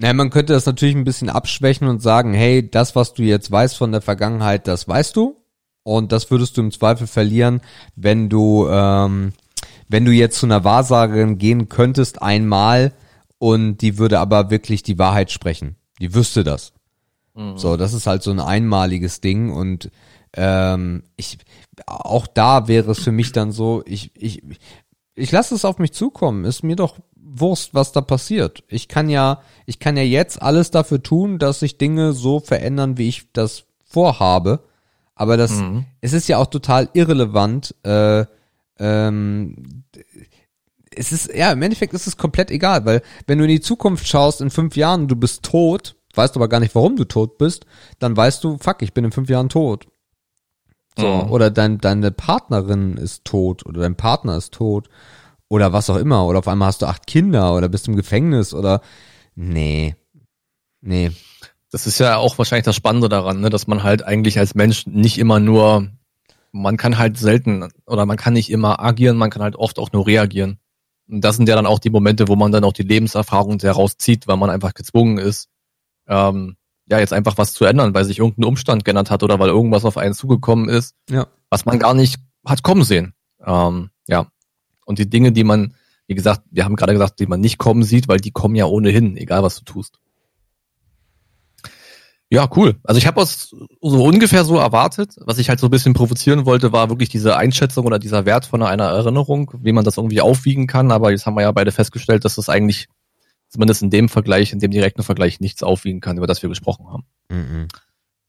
Naja, 0.00 0.14
man 0.14 0.30
könnte 0.30 0.52
das 0.52 0.64
natürlich 0.64 0.94
ein 0.94 1.04
bisschen 1.04 1.28
abschwächen 1.28 1.88
und 1.88 2.00
sagen, 2.00 2.32
hey, 2.32 2.70
das, 2.70 2.94
was 2.94 3.14
du 3.14 3.24
jetzt 3.24 3.50
weißt 3.50 3.76
von 3.76 3.90
der 3.90 4.00
Vergangenheit, 4.00 4.68
das 4.68 4.86
weißt 4.86 5.16
du. 5.16 5.36
Und 5.82 6.12
das 6.12 6.30
würdest 6.30 6.56
du 6.56 6.60
im 6.60 6.70
Zweifel 6.70 7.08
verlieren, 7.08 7.62
wenn 7.96 8.28
du 8.28 8.68
ähm, 8.68 9.32
wenn 9.88 10.04
du 10.04 10.12
jetzt 10.12 10.38
zu 10.38 10.46
einer 10.46 10.62
Wahrsagerin 10.62 11.38
gehen 11.38 11.68
könntest 11.68 12.22
einmal 12.22 12.92
und 13.38 13.78
die 13.78 13.98
würde 13.98 14.20
aber 14.20 14.50
wirklich 14.50 14.82
die 14.82 14.98
Wahrheit 14.98 15.32
sprechen. 15.32 15.76
Die 16.00 16.14
wüsste 16.14 16.44
das. 16.44 16.72
Mhm. 17.34 17.56
So, 17.56 17.76
das 17.76 17.92
ist 17.92 18.06
halt 18.06 18.22
so 18.22 18.30
ein 18.30 18.40
einmaliges 18.40 19.20
Ding 19.20 19.50
und 19.50 19.90
ähm, 20.36 21.02
ich 21.16 21.38
auch 21.86 22.26
da 22.28 22.68
wäre 22.68 22.92
es 22.92 23.00
für 23.00 23.12
mich 23.12 23.32
dann 23.32 23.50
so, 23.50 23.82
ich 23.84 24.12
ich 24.14 24.42
ich 25.14 25.32
lasse 25.32 25.56
es 25.56 25.64
auf 25.64 25.78
mich 25.78 25.92
zukommen. 25.92 26.44
Ist 26.44 26.62
mir 26.62 26.76
doch 26.76 26.98
Wurst, 27.40 27.74
was 27.74 27.92
da 27.92 28.00
passiert. 28.00 28.64
Ich 28.68 28.88
kann 28.88 29.08
ja 29.08 29.40
ich 29.68 29.78
kann 29.78 29.98
ja 29.98 30.02
jetzt 30.02 30.40
alles 30.40 30.70
dafür 30.70 31.02
tun, 31.02 31.38
dass 31.38 31.60
sich 31.60 31.76
Dinge 31.76 32.14
so 32.14 32.40
verändern, 32.40 32.96
wie 32.96 33.08
ich 33.08 33.30
das 33.34 33.64
vorhabe. 33.84 34.60
Aber 35.14 35.36
das, 35.36 35.50
mhm. 35.50 35.84
es 36.00 36.14
ist 36.14 36.26
ja 36.26 36.38
auch 36.38 36.46
total 36.46 36.88
irrelevant, 36.94 37.74
äh, 37.82 38.24
ähm, 38.78 39.84
es 40.90 41.12
ist, 41.12 41.34
ja, 41.34 41.52
im 41.52 41.60
Endeffekt 41.60 41.92
ist 41.92 42.06
es 42.06 42.16
komplett 42.16 42.50
egal, 42.50 42.86
weil 42.86 43.02
wenn 43.26 43.36
du 43.36 43.44
in 43.44 43.50
die 43.50 43.60
Zukunft 43.60 44.08
schaust, 44.08 44.40
in 44.40 44.48
fünf 44.48 44.74
Jahren, 44.74 45.06
du 45.06 45.16
bist 45.16 45.42
tot, 45.42 45.96
weißt 46.14 46.34
aber 46.36 46.48
gar 46.48 46.60
nicht, 46.60 46.74
warum 46.74 46.96
du 46.96 47.04
tot 47.04 47.36
bist, 47.36 47.66
dann 47.98 48.16
weißt 48.16 48.42
du, 48.42 48.56
fuck, 48.56 48.80
ich 48.80 48.94
bin 48.94 49.04
in 49.04 49.12
fünf 49.12 49.28
Jahren 49.28 49.50
tot. 49.50 49.86
So, 50.96 51.06
mhm. 51.06 51.30
oder 51.30 51.50
dein, 51.50 51.76
deine 51.76 52.10
Partnerin 52.10 52.96
ist 52.96 53.26
tot 53.26 53.66
oder 53.66 53.82
dein 53.82 53.96
Partner 53.96 54.38
ist 54.38 54.54
tot 54.54 54.88
oder 55.48 55.72
was 55.72 55.90
auch 55.90 55.96
immer 55.96 56.26
oder 56.26 56.40
auf 56.40 56.48
einmal 56.48 56.68
hast 56.68 56.82
du 56.82 56.86
acht 56.86 57.06
Kinder 57.06 57.54
oder 57.54 57.68
bist 57.68 57.88
im 57.88 57.96
Gefängnis 57.96 58.54
oder 58.54 58.80
nee, 59.34 59.96
nee. 60.80 61.12
Das 61.70 61.86
ist 61.86 61.98
ja 61.98 62.16
auch 62.16 62.38
wahrscheinlich 62.38 62.64
das 62.64 62.76
Spannende 62.76 63.08
daran, 63.08 63.40
ne, 63.40 63.50
dass 63.50 63.66
man 63.66 63.82
halt 63.82 64.02
eigentlich 64.02 64.38
als 64.38 64.54
Mensch 64.54 64.86
nicht 64.86 65.18
immer 65.18 65.38
nur 65.38 65.88
man 66.52 66.76
kann 66.76 66.98
halt 66.98 67.18
selten 67.18 67.68
oder 67.86 68.06
man 68.06 68.16
kann 68.16 68.32
nicht 68.32 68.50
immer 68.50 68.80
agieren, 68.80 69.16
man 69.16 69.30
kann 69.30 69.42
halt 69.42 69.56
oft 69.56 69.78
auch 69.78 69.92
nur 69.92 70.06
reagieren. 70.06 70.58
Und 71.08 71.22
das 71.22 71.36
sind 71.36 71.48
ja 71.48 71.56
dann 71.56 71.66
auch 71.66 71.78
die 71.78 71.90
Momente, 71.90 72.28
wo 72.28 72.36
man 72.36 72.52
dann 72.52 72.64
auch 72.64 72.72
die 72.72 72.82
Lebenserfahrung 72.82 73.58
herauszieht, 73.60 74.26
weil 74.26 74.36
man 74.36 74.50
einfach 74.50 74.74
gezwungen 74.74 75.18
ist, 75.18 75.48
ähm, 76.06 76.56
ja, 76.90 76.98
jetzt 76.98 77.12
einfach 77.12 77.36
was 77.36 77.52
zu 77.52 77.64
ändern, 77.64 77.94
weil 77.94 78.04
sich 78.04 78.18
irgendein 78.18 78.44
Umstand 78.44 78.84
geändert 78.84 79.10
hat 79.10 79.22
oder 79.22 79.38
weil 79.38 79.48
irgendwas 79.48 79.84
auf 79.84 79.98
einen 79.98 80.14
zugekommen 80.14 80.68
ist, 80.68 80.94
ja. 81.10 81.26
was 81.50 81.66
man 81.66 81.78
gar 81.78 81.94
nicht 81.94 82.18
hat 82.46 82.62
kommen 82.62 82.82
sehen. 82.82 83.14
Ähm, 83.44 83.90
ja. 84.06 84.26
Und 84.88 84.98
die 84.98 85.08
Dinge, 85.08 85.32
die 85.32 85.44
man, 85.44 85.74
wie 86.06 86.14
gesagt, 86.14 86.42
wir 86.50 86.64
haben 86.64 86.74
gerade 86.74 86.94
gesagt, 86.94 87.20
die 87.20 87.26
man 87.26 87.40
nicht 87.40 87.58
kommen 87.58 87.82
sieht, 87.82 88.08
weil 88.08 88.20
die 88.20 88.30
kommen 88.30 88.54
ja 88.54 88.64
ohnehin, 88.64 89.18
egal 89.18 89.42
was 89.42 89.56
du 89.56 89.64
tust. 89.64 90.00
Ja, 92.30 92.48
cool. 92.56 92.76
Also 92.84 92.98
ich 92.98 93.06
habe 93.06 93.20
es 93.20 93.54
so 93.82 94.04
ungefähr 94.04 94.44
so 94.44 94.56
erwartet. 94.56 95.14
Was 95.18 95.36
ich 95.36 95.50
halt 95.50 95.60
so 95.60 95.66
ein 95.66 95.70
bisschen 95.70 95.92
provozieren 95.92 96.46
wollte, 96.46 96.72
war 96.72 96.88
wirklich 96.88 97.10
diese 97.10 97.36
Einschätzung 97.36 97.84
oder 97.84 97.98
dieser 97.98 98.24
Wert 98.24 98.46
von 98.46 98.62
einer 98.62 98.84
Erinnerung, 98.84 99.50
wie 99.62 99.72
man 99.72 99.84
das 99.84 99.98
irgendwie 99.98 100.22
aufwiegen 100.22 100.66
kann. 100.66 100.90
Aber 100.90 101.10
jetzt 101.10 101.26
haben 101.26 101.34
wir 101.34 101.42
ja 101.42 101.52
beide 101.52 101.70
festgestellt, 101.70 102.24
dass 102.24 102.36
das 102.36 102.48
eigentlich 102.48 102.88
zumindest 103.48 103.82
in 103.82 103.90
dem 103.90 104.08
Vergleich, 104.08 104.54
in 104.54 104.60
dem 104.60 104.70
direkten 104.70 105.02
Vergleich 105.02 105.40
nichts 105.40 105.62
aufwiegen 105.62 106.00
kann, 106.00 106.16
über 106.16 106.26
das 106.26 106.40
wir 106.40 106.48
gesprochen 106.48 106.86
haben. 106.88 107.04
Mhm. 107.28 107.68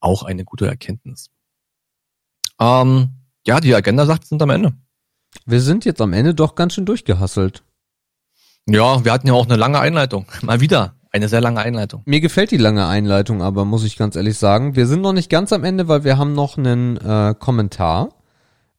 Auch 0.02 0.24
eine 0.24 0.44
gute 0.44 0.68
Erkenntnis. 0.68 1.30
Ähm, 2.60 3.12
ja, 3.48 3.62
die 3.62 3.74
Agenda 3.74 4.06
sagt, 4.06 4.26
sind 4.26 4.42
am 4.42 4.50
Ende. 4.50 4.74
Wir 5.46 5.62
sind 5.62 5.86
jetzt 5.86 6.02
am 6.02 6.14
Ende 6.14 6.34
doch 6.34 6.56
ganz 6.56 6.74
schön 6.74 6.86
durchgehasselt. 6.86 7.64
Ja, 8.68 9.04
wir 9.04 9.12
hatten 9.12 9.28
ja 9.28 9.34
auch 9.34 9.46
eine 9.46 9.56
lange 9.56 9.80
Einleitung. 9.80 10.26
Mal 10.42 10.62
wieder. 10.62 10.96
Eine 11.12 11.28
sehr 11.28 11.42
lange 11.42 11.60
Einleitung. 11.60 12.04
Mir 12.06 12.22
gefällt 12.22 12.52
die 12.52 12.58
lange 12.58 12.86
Einleitung, 12.86 13.42
aber 13.42 13.66
muss 13.66 13.84
ich 13.84 13.98
ganz 13.98 14.16
ehrlich 14.16 14.38
sagen, 14.38 14.76
wir 14.76 14.86
sind 14.86 15.02
noch 15.02 15.14
nicht 15.14 15.30
ganz 15.32 15.52
am 15.52 15.64
Ende, 15.64 15.88
weil 15.88 16.04
wir 16.04 16.20
haben 16.20 16.34
noch 16.34 16.58
einen 16.58 16.98
äh, 16.98 17.34
Kommentar. 17.38 18.10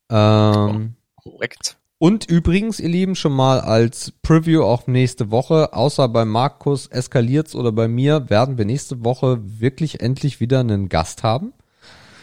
Ähm, 0.09 0.95
oh, 1.17 1.31
korrekt. 1.31 1.77
Und 1.99 2.25
übrigens, 2.31 2.79
ihr 2.79 2.89
Lieben, 2.89 3.17
schon 3.17 3.33
mal 3.33 3.61
als 3.61 4.13
Preview 4.23 4.63
auch 4.63 4.87
nächste 4.87 5.31
Woche, 5.31 5.75
außer 5.75 6.09
bei 6.09 6.25
Markus 6.25 6.87
eskaliert's 6.87 7.55
oder 7.55 7.73
bei 7.73 7.89
mir, 7.89 8.31
werden 8.31 8.57
wir 8.57 8.65
nächste 8.65 9.05
Woche 9.05 9.41
wirklich 9.43 10.01
endlich 10.01 10.41
wieder 10.41 10.61
einen 10.61 10.89
Gast 10.89 11.25
haben. 11.25 11.53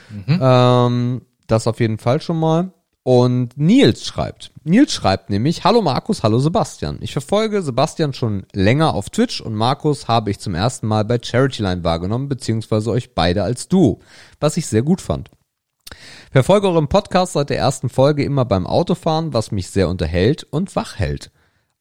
Mhm. 0.10 0.40
Ähm, 0.42 1.22
das 1.48 1.68
auf 1.68 1.80
jeden 1.80 1.98
Fall 1.98 2.22
schon 2.22 2.40
mal. 2.40 2.72
Und 3.08 3.58
Nils 3.58 4.06
schreibt. 4.06 4.52
Nils 4.66 4.92
schreibt 4.92 5.30
nämlich, 5.30 5.64
hallo 5.64 5.82
Markus, 5.82 6.24
hallo 6.24 6.40
Sebastian. 6.40 6.98
Ich 7.00 7.14
verfolge 7.14 7.62
Sebastian 7.62 8.12
schon 8.12 8.46
länger 8.52 8.94
auf 8.96 9.10
Twitch 9.10 9.40
und 9.40 9.56
Markus 9.56 10.10
habe 10.10 10.30
ich 10.30 10.40
zum 10.40 10.56
ersten 10.56 10.88
Mal 10.88 11.06
bei 11.06 11.18
Charityline 11.18 11.86
wahrgenommen, 11.86 12.28
beziehungsweise 12.28 12.92
euch 12.92 13.16
beide 13.16 13.44
als 13.44 13.70
Duo, 13.70 14.02
was 14.42 14.58
ich 14.58 14.68
sehr 14.68 14.82
gut 14.82 15.00
fand. 15.00 15.32
Verfolge 16.34 16.68
euren 16.68 16.90
Podcast 16.90 17.32
seit 17.32 17.50
der 17.50 17.60
ersten 17.60 17.88
Folge 17.88 18.26
immer 18.26 18.44
beim 18.44 18.68
Autofahren, 18.68 19.32
was 19.32 19.52
mich 19.52 19.70
sehr 19.70 19.88
unterhält 19.88 20.44
und 20.44 20.76
wach 20.76 21.00
hält. 21.00 21.32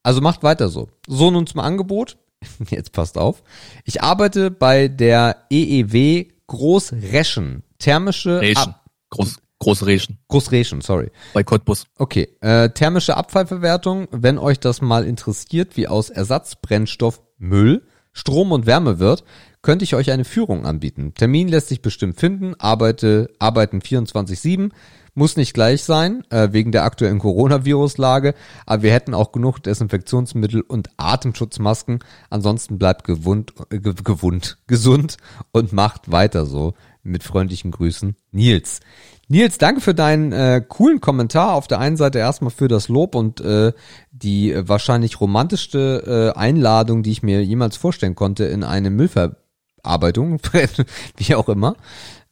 Also 0.03 0.21
macht 0.21 0.43
weiter 0.43 0.69
so. 0.69 0.87
So 1.07 1.29
nun 1.29 1.45
zum 1.45 1.59
Angebot. 1.59 2.15
Jetzt 2.69 2.93
passt 2.93 3.17
auf. 3.17 3.43
Ich 3.83 4.01
arbeite 4.01 4.49
bei 4.49 4.87
der 4.87 5.43
EEW 5.49 6.27
Großreschen. 6.47 7.63
Thermische 7.79 8.39
Reschen. 8.39 8.75
Groß, 9.09 9.37
Großreschen. 9.59 10.19
Großreschen, 10.27 10.81
sorry. 10.81 11.11
Bei 11.33 11.43
Cottbus. 11.43 11.85
Okay. 11.97 12.29
Äh, 12.41 12.69
thermische 12.69 13.17
Abfallverwertung, 13.17 14.07
wenn 14.11 14.37
euch 14.37 14.59
das 14.59 14.81
mal 14.81 15.05
interessiert, 15.05 15.77
wie 15.77 15.87
aus 15.87 16.09
Ersatzbrennstoff 16.09 17.21
Müll 17.37 17.83
Strom 18.17 18.51
und 18.51 18.65
Wärme 18.65 18.97
wird, 18.97 19.23
könnte 19.61 19.83
ich 19.83 19.93
euch 19.93 20.09
eine 20.09 20.25
Führung 20.25 20.65
anbieten. 20.65 21.13
Termin 21.13 21.47
lässt 21.47 21.67
sich 21.67 21.83
bestimmt 21.83 22.19
finden, 22.19 22.55
arbeite, 22.57 23.29
arbeiten 23.37 23.79
24-7, 23.79 24.71
muss 25.13 25.37
nicht 25.37 25.53
gleich 25.53 25.83
sein, 25.83 26.23
äh, 26.31 26.49
wegen 26.51 26.71
der 26.71 26.83
aktuellen 26.83 27.19
Coronavirus-Lage, 27.19 28.33
aber 28.65 28.83
wir 28.83 28.91
hätten 28.91 29.13
auch 29.13 29.31
genug 29.31 29.59
Desinfektionsmittel 29.59 30.61
und 30.61 30.89
Atemschutzmasken. 30.97 31.99
Ansonsten 32.29 32.79
bleibt 32.79 33.03
gewund, 33.03 33.53
äh, 33.69 33.79
gewund, 33.79 34.57
gesund 34.65 35.17
und 35.51 35.73
macht 35.73 36.11
weiter 36.11 36.45
so. 36.45 36.73
Mit 37.03 37.23
freundlichen 37.23 37.71
Grüßen, 37.71 38.15
Nils. 38.31 38.81
Nils, 39.29 39.57
danke 39.57 39.81
für 39.81 39.93
deinen 39.93 40.31
äh, 40.31 40.61
coolen 40.65 41.01
Kommentar. 41.01 41.53
Auf 41.53 41.67
der 41.67 41.79
einen 41.79 41.97
Seite 41.97 42.19
erstmal 42.19 42.51
für 42.51 42.69
das 42.69 42.87
Lob 42.87 43.13
und 43.13 43.41
äh, 43.41 43.73
die 44.11 44.53
äh, 44.53 44.67
wahrscheinlich 44.69 45.19
romantischste 45.19 46.33
äh, 46.35 46.39
Einladung, 46.39 47.03
die 47.03 47.11
ich 47.11 47.23
mir 47.23 47.43
jemals 47.43 47.75
vorstellen 47.75 48.15
konnte 48.15 48.45
in 48.45 48.63
eine 48.63 48.89
Müllverarbeitung, 48.89 50.39
wie 51.17 51.35
auch 51.35 51.49
immer. 51.49 51.75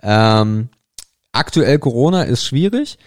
Ähm, 0.01 0.69
aktuell 1.33 1.79
Corona 1.79 2.23
ist 2.23 2.45
schwierig, 2.45 2.97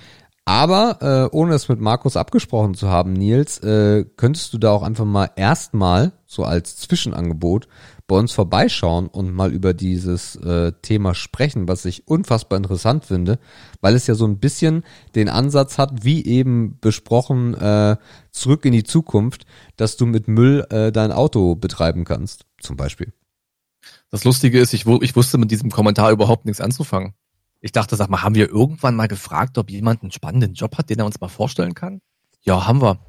aber 0.45 1.31
äh, 1.33 1.35
ohne 1.35 1.55
es 1.55 1.71
mit 1.71 1.81
Markus 1.81 2.19
abgesprochen 2.19 2.75
zu 2.75 2.89
haben, 2.91 3.15
Nils, 3.15 3.59
äh, 3.59 4.05
könntest 4.17 4.53
du 4.53 4.59
da 4.59 4.71
auch 4.71 4.83
einfach 4.83 5.07
mal 5.07 5.31
erstmal 5.37 6.13
so 6.27 6.45
als 6.45 6.77
Zwischenangebot 6.77 7.69
bei 8.09 8.17
uns 8.17 8.33
vorbeischauen 8.33 9.07
und 9.07 9.33
mal 9.33 9.53
über 9.53 9.75
dieses 9.75 10.35
äh, 10.37 10.73
Thema 10.81 11.15
sprechen, 11.15 11.69
was 11.69 11.85
ich 11.85 12.09
unfassbar 12.09 12.57
interessant 12.57 13.05
finde, 13.05 13.39
weil 13.83 13.95
es 13.95 14.07
ja 14.07 14.15
so 14.15 14.27
ein 14.27 14.39
bisschen 14.39 14.83
den 15.15 15.29
Ansatz 15.29 15.77
hat, 15.77 16.05
wie 16.05 16.25
eben 16.25 16.79
besprochen, 16.81 17.55
äh, 17.55 17.99
zurück 18.33 18.65
in 18.65 18.73
die 18.73 18.83
Zukunft, 18.83 19.45
dass 19.77 19.99
du 19.99 20.07
mit 20.07 20.27
Müll 20.27 20.67
äh, 20.71 20.91
dein 20.91 21.13
Auto 21.13 21.55
betreiben 21.55 22.05
kannst, 22.05 22.47
zum 22.61 22.77
Beispiel. 22.77 23.13
Das 24.11 24.25
Lustige 24.25 24.59
ist, 24.59 24.73
ich, 24.73 24.87
ich 24.87 25.15
wusste 25.15 25.37
mit 25.37 25.51
diesem 25.51 25.71
Kommentar 25.71 26.11
überhaupt 26.11 26.47
nichts 26.47 26.63
anzufangen. 26.63 27.13
Ich 27.61 27.73
dachte, 27.73 27.95
sag 27.97 28.09
mal, 28.09 28.23
haben 28.23 28.35
wir 28.35 28.49
irgendwann 28.49 28.97
mal 28.97 29.09
gefragt, 29.09 29.59
ob 29.59 29.71
jemand 29.71 30.03
einen 30.03 30.13
spannenden 30.13 30.55
Job 30.55 30.79
hat, 30.79 30.89
den 30.89 30.99
er 30.99 31.05
uns 31.07 31.21
mal 31.21 31.29
vorstellen 31.29 31.75
kann? 31.75 32.01
Ja, 32.41 32.67
haben 32.67 32.81
wir. 32.81 33.01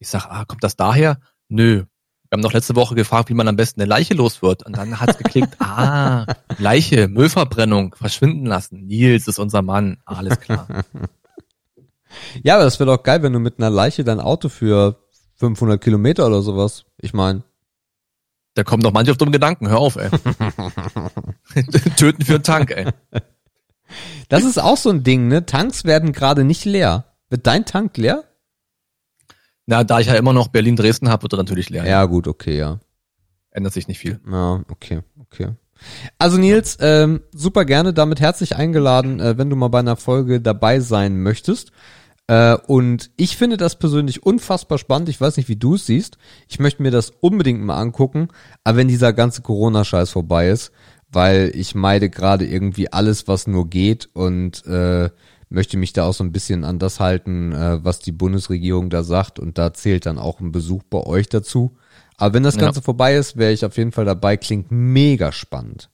Ich 0.00 0.08
sag, 0.08 0.26
ah, 0.26 0.44
kommt 0.44 0.64
das 0.64 0.74
daher? 0.74 1.20
Nö, 1.48 1.84
Wir 2.30 2.36
haben 2.36 2.42
noch 2.42 2.52
letzte 2.52 2.76
Woche 2.76 2.94
gefragt, 2.94 3.28
wie 3.28 3.34
man 3.34 3.48
am 3.48 3.56
besten 3.56 3.80
eine 3.80 3.88
Leiche 3.88 4.14
los 4.14 4.40
wird. 4.40 4.64
Und 4.64 4.76
dann 4.76 5.00
hat's 5.00 5.18
geklickt, 5.18 5.56
ah, 5.58 6.26
Leiche, 6.58 7.08
Müllverbrennung, 7.08 7.96
verschwinden 7.96 8.46
lassen. 8.46 8.86
Nils 8.86 9.26
ist 9.26 9.40
unser 9.40 9.62
Mann. 9.62 9.98
Alles 10.04 10.38
klar. 10.40 10.66
Ja, 12.42 12.56
aber 12.56 12.64
das 12.64 12.80
wäre 12.80 12.90
doch 12.90 13.04
geil, 13.04 13.22
wenn 13.22 13.32
du 13.32 13.38
mit 13.38 13.58
einer 13.58 13.70
Leiche 13.70 14.02
dein 14.02 14.18
Auto 14.18 14.48
für 14.48 14.98
500 15.36 15.80
Kilometer 15.80 16.26
oder 16.26 16.42
sowas. 16.42 16.84
Ich 16.98 17.14
meine. 17.14 17.44
Da 18.54 18.64
kommen 18.64 18.82
doch 18.82 18.92
manche 18.92 19.12
auf 19.12 19.16
dumme 19.16 19.30
Gedanken. 19.30 19.68
Hör 19.68 19.78
auf, 19.78 19.94
ey. 19.94 20.10
Töten 21.96 22.24
für 22.24 22.34
einen 22.34 22.42
Tank, 22.42 22.72
ey. 22.72 22.88
Das 24.28 24.42
ist 24.42 24.58
auch 24.58 24.76
so 24.76 24.90
ein 24.90 25.04
Ding, 25.04 25.28
ne? 25.28 25.46
Tanks 25.46 25.84
werden 25.84 26.10
gerade 26.10 26.42
nicht 26.42 26.64
leer. 26.64 27.04
Wird 27.28 27.46
dein 27.46 27.64
Tank 27.64 27.96
leer? 27.96 28.24
Na, 29.70 29.84
da 29.84 30.00
ich 30.00 30.08
ja 30.08 30.14
immer 30.14 30.32
noch 30.32 30.48
Berlin-Dresden 30.48 31.08
habe, 31.10 31.22
wird 31.22 31.34
er 31.34 31.36
natürlich 31.36 31.70
leer. 31.70 31.86
Ja, 31.86 32.04
gut, 32.06 32.26
okay, 32.26 32.58
ja. 32.58 32.80
Ändert 33.52 33.72
sich 33.72 33.86
nicht 33.86 34.00
viel. 34.00 34.18
Ja, 34.28 34.64
okay, 34.68 35.02
okay. 35.20 35.50
Also 36.18 36.38
Nils, 36.38 36.76
ähm, 36.80 37.20
super 37.30 37.64
gerne, 37.64 37.94
damit 37.94 38.18
herzlich 38.18 38.56
eingeladen, 38.56 39.20
äh, 39.20 39.38
wenn 39.38 39.48
du 39.48 39.54
mal 39.54 39.68
bei 39.68 39.78
einer 39.78 39.94
Folge 39.94 40.40
dabei 40.40 40.80
sein 40.80 41.22
möchtest. 41.22 41.70
Äh, 42.26 42.56
und 42.66 43.12
ich 43.16 43.36
finde 43.36 43.58
das 43.58 43.78
persönlich 43.78 44.24
unfassbar 44.24 44.76
spannend. 44.76 45.08
Ich 45.08 45.20
weiß 45.20 45.36
nicht, 45.36 45.48
wie 45.48 45.54
du 45.54 45.76
es 45.76 45.86
siehst. 45.86 46.18
Ich 46.48 46.58
möchte 46.58 46.82
mir 46.82 46.90
das 46.90 47.10
unbedingt 47.20 47.62
mal 47.62 47.78
angucken. 47.78 48.26
Aber 48.64 48.78
wenn 48.78 48.88
dieser 48.88 49.12
ganze 49.12 49.42
Corona-Scheiß 49.42 50.10
vorbei 50.10 50.48
ist, 50.48 50.72
weil 51.12 51.52
ich 51.54 51.76
meide 51.76 52.10
gerade 52.10 52.44
irgendwie 52.44 52.92
alles, 52.92 53.28
was 53.28 53.46
nur 53.46 53.70
geht 53.70 54.10
und 54.14 54.66
äh, 54.66 55.10
möchte 55.50 55.76
mich 55.76 55.92
da 55.92 56.06
auch 56.06 56.14
so 56.14 56.24
ein 56.24 56.32
bisschen 56.32 56.64
an 56.64 56.78
das 56.78 57.00
halten, 57.00 57.52
äh, 57.52 57.84
was 57.84 57.98
die 57.98 58.12
Bundesregierung 58.12 58.88
da 58.88 59.02
sagt. 59.02 59.38
Und 59.38 59.58
da 59.58 59.74
zählt 59.74 60.06
dann 60.06 60.18
auch 60.18 60.40
ein 60.40 60.52
Besuch 60.52 60.82
bei 60.84 60.98
euch 60.98 61.28
dazu. 61.28 61.76
Aber 62.16 62.34
wenn 62.34 62.42
das 62.42 62.56
Ganze 62.56 62.80
ja. 62.80 62.84
vorbei 62.84 63.16
ist, 63.16 63.36
wäre 63.36 63.52
ich 63.52 63.64
auf 63.64 63.76
jeden 63.76 63.92
Fall 63.92 64.04
dabei. 64.04 64.36
Klingt 64.36 64.70
mega 64.70 65.32
spannend. 65.32 65.90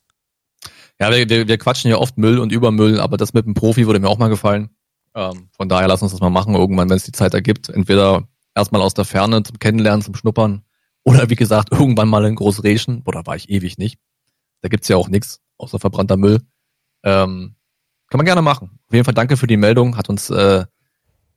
Ja, 1.00 1.10
wir, 1.10 1.28
wir, 1.28 1.48
wir 1.48 1.58
quatschen 1.58 1.90
ja 1.90 1.98
oft 1.98 2.18
Müll 2.18 2.38
und 2.38 2.52
Übermüll, 2.52 3.00
aber 3.00 3.16
das 3.16 3.34
mit 3.34 3.46
dem 3.46 3.54
Profi 3.54 3.86
würde 3.86 4.00
mir 4.00 4.08
auch 4.08 4.18
mal 4.18 4.28
gefallen. 4.28 4.70
Ähm, 5.14 5.48
von 5.56 5.68
daher 5.68 5.88
lass 5.88 6.02
uns 6.02 6.12
das 6.12 6.20
mal 6.20 6.30
machen, 6.30 6.54
irgendwann, 6.54 6.88
wenn 6.88 6.96
es 6.96 7.04
die 7.04 7.12
Zeit 7.12 7.34
ergibt. 7.34 7.68
Entweder 7.68 8.28
erstmal 8.54 8.82
aus 8.82 8.94
der 8.94 9.04
Ferne 9.04 9.42
zum 9.42 9.58
Kennenlernen, 9.58 10.02
zum 10.02 10.14
Schnuppern. 10.14 10.62
Oder 11.04 11.30
wie 11.30 11.36
gesagt, 11.36 11.70
irgendwann 11.72 12.08
mal 12.08 12.24
in 12.24 12.34
Großreschen. 12.34 13.02
Oder 13.06 13.24
war 13.26 13.36
ich 13.36 13.48
ewig 13.48 13.78
nicht. 13.78 13.98
Da 14.60 14.68
gibt's 14.68 14.88
ja 14.88 14.96
auch 14.96 15.08
nichts 15.08 15.40
außer 15.58 15.78
verbrannter 15.78 16.16
Müll. 16.16 16.40
Ähm, 17.04 17.54
kann 18.08 18.18
man 18.18 18.26
gerne 18.26 18.42
machen. 18.42 18.78
Auf 18.86 18.92
jeden 18.92 19.04
Fall 19.04 19.14
danke 19.14 19.36
für 19.36 19.46
die 19.46 19.56
Meldung. 19.56 19.96
Hat 19.96 20.08
uns, 20.08 20.30
äh, 20.30 20.64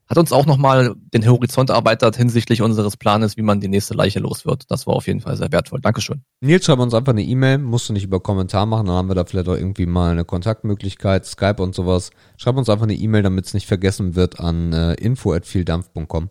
hat 0.07 0.17
uns 0.17 0.31
auch 0.31 0.45
nochmal 0.45 0.95
den 1.13 1.27
Horizont 1.27 1.69
erweitert 1.69 2.15
hinsichtlich 2.15 2.61
unseres 2.61 2.97
Planes, 2.97 3.37
wie 3.37 3.41
man 3.41 3.59
die 3.59 3.67
nächste 3.67 3.93
Leiche 3.93 4.19
los 4.19 4.45
wird. 4.45 4.69
Das 4.69 4.87
war 4.87 4.95
auf 4.95 5.07
jeden 5.07 5.21
Fall 5.21 5.35
sehr 5.37 5.51
wertvoll. 5.51 5.81
Dankeschön. 5.81 6.23
Nils, 6.41 6.65
schreib 6.65 6.79
uns 6.79 6.93
einfach 6.93 7.13
eine 7.13 7.23
E-Mail. 7.23 7.57
Musst 7.57 7.89
du 7.89 7.93
nicht 7.93 8.03
über 8.03 8.19
Kommentar 8.19 8.65
machen. 8.65 8.87
Dann 8.87 8.95
haben 8.95 9.07
wir 9.07 9.15
da 9.15 9.25
vielleicht 9.25 9.49
auch 9.49 9.55
irgendwie 9.55 9.85
mal 9.85 10.11
eine 10.11 10.25
Kontaktmöglichkeit, 10.25 11.25
Skype 11.25 11.61
und 11.61 11.73
sowas. 11.75 12.11
Schreib 12.37 12.57
uns 12.57 12.69
einfach 12.69 12.83
eine 12.83 12.95
E-Mail, 12.95 13.23
damit 13.23 13.45
es 13.45 13.53
nicht 13.53 13.67
vergessen 13.67 14.15
wird 14.15 14.39
an 14.39 14.73
äh, 14.73 14.93
info@vieldampf.com. 14.93 16.29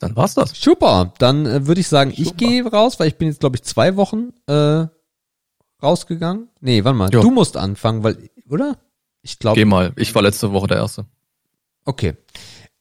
Dann 0.00 0.16
war's 0.16 0.34
das. 0.34 0.52
Super. 0.58 1.12
Dann 1.18 1.46
äh, 1.46 1.66
würde 1.66 1.80
ich 1.80 1.88
sagen, 1.88 2.10
Super. 2.10 2.22
ich 2.22 2.36
gehe 2.36 2.66
raus, 2.66 2.98
weil 2.98 3.08
ich 3.08 3.16
bin 3.16 3.28
jetzt 3.28 3.40
glaube 3.40 3.56
ich 3.56 3.62
zwei 3.62 3.96
Wochen 3.96 4.30
äh, 4.46 4.86
rausgegangen? 5.82 6.48
Nee, 6.60 6.84
warte 6.84 6.98
mal. 6.98 7.10
Jo. 7.12 7.22
Du 7.22 7.30
musst 7.30 7.56
anfangen, 7.56 8.02
weil, 8.02 8.30
oder? 8.48 8.78
Ich 9.22 9.38
glaube. 9.38 9.58
Geh 9.58 9.64
mal. 9.64 9.92
Ich 9.96 10.14
war 10.14 10.22
letzte 10.22 10.52
Woche 10.52 10.68
der 10.68 10.78
Erste. 10.78 11.06
Okay. 11.84 12.14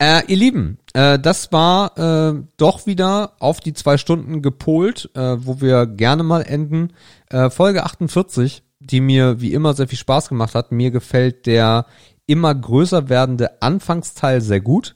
Äh, 0.01 0.23
ihr 0.27 0.37
Lieben, 0.37 0.77
äh, 0.93 1.19
das 1.19 1.51
war 1.51 1.97
äh, 1.97 2.41
doch 2.55 2.85
wieder 2.85 3.33
auf 3.39 3.59
die 3.59 3.73
zwei 3.73 3.97
Stunden 3.97 4.41
gepolt, 4.41 5.09
äh, 5.13 5.35
wo 5.39 5.59
wir 5.59 5.85
gerne 5.87 6.23
mal 6.23 6.41
enden. 6.41 6.93
Äh, 7.29 7.49
Folge 7.49 7.83
48, 7.83 8.63
die 8.79 9.01
mir 9.01 9.41
wie 9.41 9.53
immer 9.53 9.73
sehr 9.73 9.89
viel 9.89 9.97
Spaß 9.97 10.29
gemacht 10.29 10.55
hat. 10.55 10.71
Mir 10.71 10.91
gefällt 10.91 11.45
der 11.47 11.85
immer 12.27 12.55
größer 12.55 13.09
werdende 13.09 13.61
Anfangsteil 13.61 14.39
sehr 14.39 14.61
gut. 14.61 14.95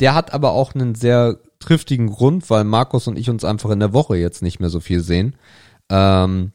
Der 0.00 0.14
hat 0.14 0.34
aber 0.34 0.50
auch 0.50 0.74
einen 0.74 0.94
sehr 0.94 1.38
triftigen 1.58 2.08
Grund, 2.08 2.50
weil 2.50 2.64
Markus 2.64 3.06
und 3.06 3.18
ich 3.18 3.30
uns 3.30 3.44
einfach 3.44 3.70
in 3.70 3.80
der 3.80 3.92
Woche 3.94 4.16
jetzt 4.16 4.42
nicht 4.42 4.60
mehr 4.60 4.68
so 4.68 4.80
viel 4.80 5.00
sehen. 5.00 5.36
Ähm, 5.88 6.52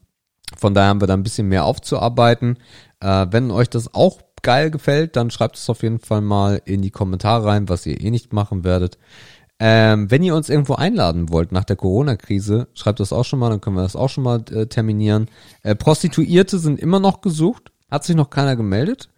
von 0.58 0.74
daher 0.74 0.90
haben 0.90 1.00
wir 1.00 1.06
da 1.06 1.14
ein 1.14 1.22
bisschen 1.22 1.48
mehr 1.48 1.64
aufzuarbeiten. 1.64 2.58
Äh, 3.00 3.26
wenn 3.30 3.50
euch 3.50 3.70
das 3.70 3.94
auch 3.94 4.20
geil 4.42 4.70
gefällt, 4.70 5.16
dann 5.16 5.30
schreibt 5.30 5.56
es 5.56 5.70
auf 5.70 5.82
jeden 5.82 6.00
Fall 6.00 6.20
mal 6.20 6.60
in 6.64 6.82
die 6.82 6.90
Kommentare 6.90 7.46
rein, 7.46 7.68
was 7.68 7.86
ihr 7.86 8.00
eh 8.00 8.10
nicht 8.10 8.32
machen 8.32 8.64
werdet. 8.64 8.98
Ähm, 9.60 10.10
wenn 10.10 10.22
ihr 10.22 10.36
uns 10.36 10.48
irgendwo 10.48 10.74
einladen 10.74 11.30
wollt 11.30 11.50
nach 11.50 11.64
der 11.64 11.76
Corona-Krise, 11.76 12.68
schreibt 12.74 13.00
das 13.00 13.12
auch 13.12 13.24
schon 13.24 13.40
mal, 13.40 13.50
dann 13.50 13.60
können 13.60 13.74
wir 13.76 13.82
das 13.82 13.96
auch 13.96 14.08
schon 14.08 14.22
mal 14.22 14.44
äh, 14.52 14.66
terminieren. 14.66 15.28
Äh, 15.62 15.74
Prostituierte 15.74 16.58
sind 16.58 16.78
immer 16.78 17.00
noch 17.00 17.20
gesucht, 17.20 17.72
hat 17.90 18.04
sich 18.04 18.14
noch 18.14 18.30
keiner 18.30 18.54
gemeldet. 18.54 19.08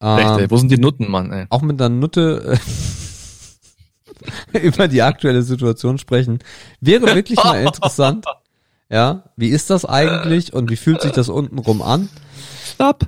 Ähm, 0.00 0.18
Echt, 0.18 0.38
ey, 0.38 0.50
wo 0.50 0.56
sind 0.58 0.70
die 0.70 0.78
Nutten, 0.78 1.10
Mann? 1.10 1.32
Ey? 1.32 1.46
Auch 1.48 1.62
mit 1.62 1.80
einer 1.80 1.88
Nutte 1.88 2.58
äh, 4.52 4.58
über 4.66 4.86
die 4.88 5.00
aktuelle 5.00 5.42
Situation 5.42 5.96
sprechen. 5.96 6.40
Wäre 6.82 7.14
wirklich 7.14 7.42
mal 7.42 7.62
interessant. 7.66 8.26
Ja, 8.88 9.24
wie 9.36 9.48
ist 9.48 9.70
das 9.70 9.84
eigentlich 9.84 10.52
und 10.52 10.70
wie 10.70 10.76
fühlt 10.76 11.02
sich 11.02 11.12
das 11.12 11.28
untenrum 11.28 11.82
an? 11.82 12.08
Stopp. 12.64 13.06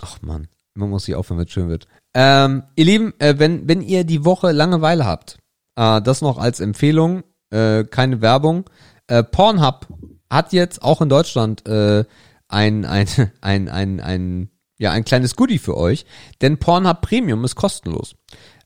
Ach 0.00 0.18
man, 0.22 0.48
man 0.74 0.90
muss 0.90 1.04
sich 1.04 1.14
aufhören, 1.14 1.38
wenn 1.38 1.46
es 1.46 1.52
schön 1.52 1.68
wird. 1.68 1.86
Ähm, 2.14 2.62
ihr 2.76 2.84
Lieben, 2.84 3.14
äh, 3.18 3.38
wenn, 3.38 3.68
wenn 3.68 3.82
ihr 3.82 4.04
die 4.04 4.24
Woche 4.24 4.52
Langeweile 4.52 5.04
habt, 5.04 5.38
äh, 5.76 6.00
das 6.00 6.22
noch 6.22 6.38
als 6.38 6.60
Empfehlung, 6.60 7.24
äh, 7.50 7.84
keine 7.84 8.20
Werbung. 8.20 8.68
Äh, 9.06 9.22
Pornhub 9.22 9.86
hat 10.30 10.52
jetzt 10.52 10.82
auch 10.82 11.00
in 11.00 11.08
Deutschland 11.08 11.66
äh, 11.66 12.04
ein, 12.48 12.84
ein, 12.84 13.06
ein, 13.40 13.68
ein, 13.68 14.00
ein, 14.00 14.50
ja, 14.78 14.92
ein 14.92 15.04
kleines 15.04 15.36
Goodie 15.36 15.58
für 15.58 15.76
euch, 15.76 16.06
denn 16.40 16.58
Pornhub 16.58 17.02
Premium 17.02 17.44
ist 17.44 17.54
kostenlos. 17.54 18.14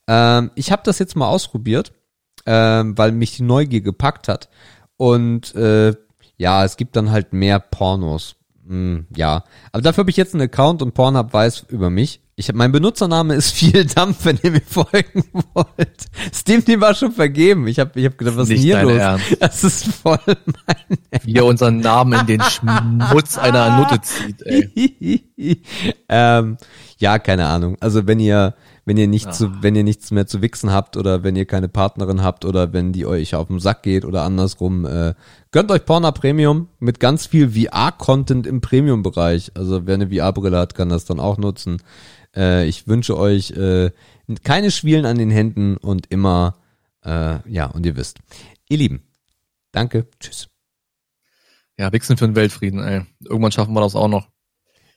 Ähm, 0.07 0.51
ich 0.55 0.71
habe 0.71 0.83
das 0.85 0.99
jetzt 0.99 1.17
mal 1.17 1.29
ausprobiert, 1.29 1.93
ähm, 2.47 2.97
weil 2.99 3.13
mich 3.13 3.37
die 3.37 3.43
Neugier 3.43 3.81
gepackt 3.81 4.29
hat. 4.29 4.49
Und 5.03 5.53
äh, 5.57 5.95
ja, 6.37 6.65
es 6.65 6.77
gibt 6.77 6.95
dann 6.95 7.11
halt 7.11 7.33
mehr 7.33 7.59
Pornos. 7.59 8.37
Hm, 8.69 9.07
ja, 9.17 9.43
aber 9.73 9.83
dafür 9.83 10.03
habe 10.03 10.11
ich 10.11 10.17
jetzt 10.17 10.33
einen 10.33 10.45
Account 10.45 10.81
und 10.81 10.95
Pornhub 10.95 11.33
weiß 11.33 11.67
über 11.71 11.91
mich. 11.91 12.21
Ich 12.37 12.49
hab, 12.49 12.55
mein 12.55 12.71
Benutzername 12.71 13.35
ist 13.35 13.51
viel 13.55 13.85
Dampf, 13.85 14.25
wenn 14.25 14.39
ihr 14.45 14.53
mir 14.53 14.61
folgen 14.61 15.25
wollt. 15.55 16.05
Steam, 16.33 16.65
die 16.65 16.81
war 16.81 16.95
schon 16.95 17.11
vergeben. 17.11 17.67
Ich 17.67 17.81
habe 17.81 17.99
ich 17.99 18.07
hab 18.07 18.17
gedacht, 18.17 18.37
was 18.37 18.45
ist 18.45 18.51
denn 18.51 18.59
hier 18.63 18.81
los? 18.81 18.93
Ernst. 18.93 19.37
Das 19.41 19.65
ist 19.65 19.87
voll 19.89 20.21
mein 20.25 20.99
Wie 21.25 21.35
er 21.35 21.47
unseren 21.47 21.79
Namen 21.79 22.21
in 22.21 22.27
den 22.29 22.43
Schmutz 22.43 23.39
einer 23.39 23.79
Nutte 23.79 24.03
zieht, 24.03 24.41
ey. 24.43 25.25
ähm, 26.09 26.59
ja, 26.99 27.19
keine 27.19 27.47
Ahnung. 27.49 27.77
Also 27.81 28.07
wenn 28.07 28.21
ihr 28.21 28.55
wenn 28.85 28.97
ihr 28.97 29.07
nichts, 29.07 29.39
zu, 29.39 29.63
wenn 29.63 29.77
ihr 29.77 29.85
nichts 29.85 30.11
mehr 30.11 30.27
zu 30.27 30.43
wichsen 30.43 30.73
habt 30.73 30.97
oder 30.97 31.23
wenn 31.23 31.37
ihr 31.37 31.45
keine 31.45 31.69
Partnerin 31.69 32.23
habt 32.23 32.45
oder 32.45 32.73
wenn 32.73 32.93
die 32.93 33.07
euch 33.07 33.35
auf 33.35 33.47
den 33.47 33.61
Sack 33.61 33.83
geht 33.85 34.05
oder 34.05 34.23
andersrum, 34.23 34.85
äh, 34.85 35.15
gönnt 35.53 35.71
euch 35.71 35.85
Porna 35.85 36.11
Premium 36.11 36.69
mit 36.81 36.99
ganz 36.99 37.27
viel 37.27 37.51
VR-Content 37.51 38.47
im 38.47 38.61
Premium-Bereich. 38.61 39.53
Also 39.55 39.87
wer 39.87 39.95
eine 39.95 40.11
VR-Brille 40.11 40.59
hat, 40.59 40.75
kann 40.75 40.89
das 40.89 41.05
dann 41.05 41.21
auch 41.21 41.39
nutzen. 41.39 41.81
Äh, 42.35 42.67
ich 42.67 42.89
wünsche 42.89 43.17
euch 43.17 43.53
äh, 43.53 43.93
keine 44.43 44.71
Schwielen 44.73 45.07
an 45.07 45.19
den 45.19 45.31
Händen 45.31 45.77
und 45.77 46.07
immer, 46.11 46.57
äh, 47.05 47.39
ja, 47.49 47.67
und 47.67 47.87
ihr 47.87 47.97
wisst. 47.97 48.19
Ihr 48.69 48.79
Lieben, 48.79 49.03
danke, 49.71 50.07
tschüss. 50.19 50.49
Ja, 51.79 51.93
Wichsen 51.93 52.17
für 52.17 52.27
den 52.27 52.37
Weltfrieden, 52.37 52.81
ey. 52.81 53.03
Irgendwann 53.25 53.53
schaffen 53.53 53.75
wir 53.75 53.81
das 53.81 53.95
auch 53.95 54.09
noch. 54.09 54.29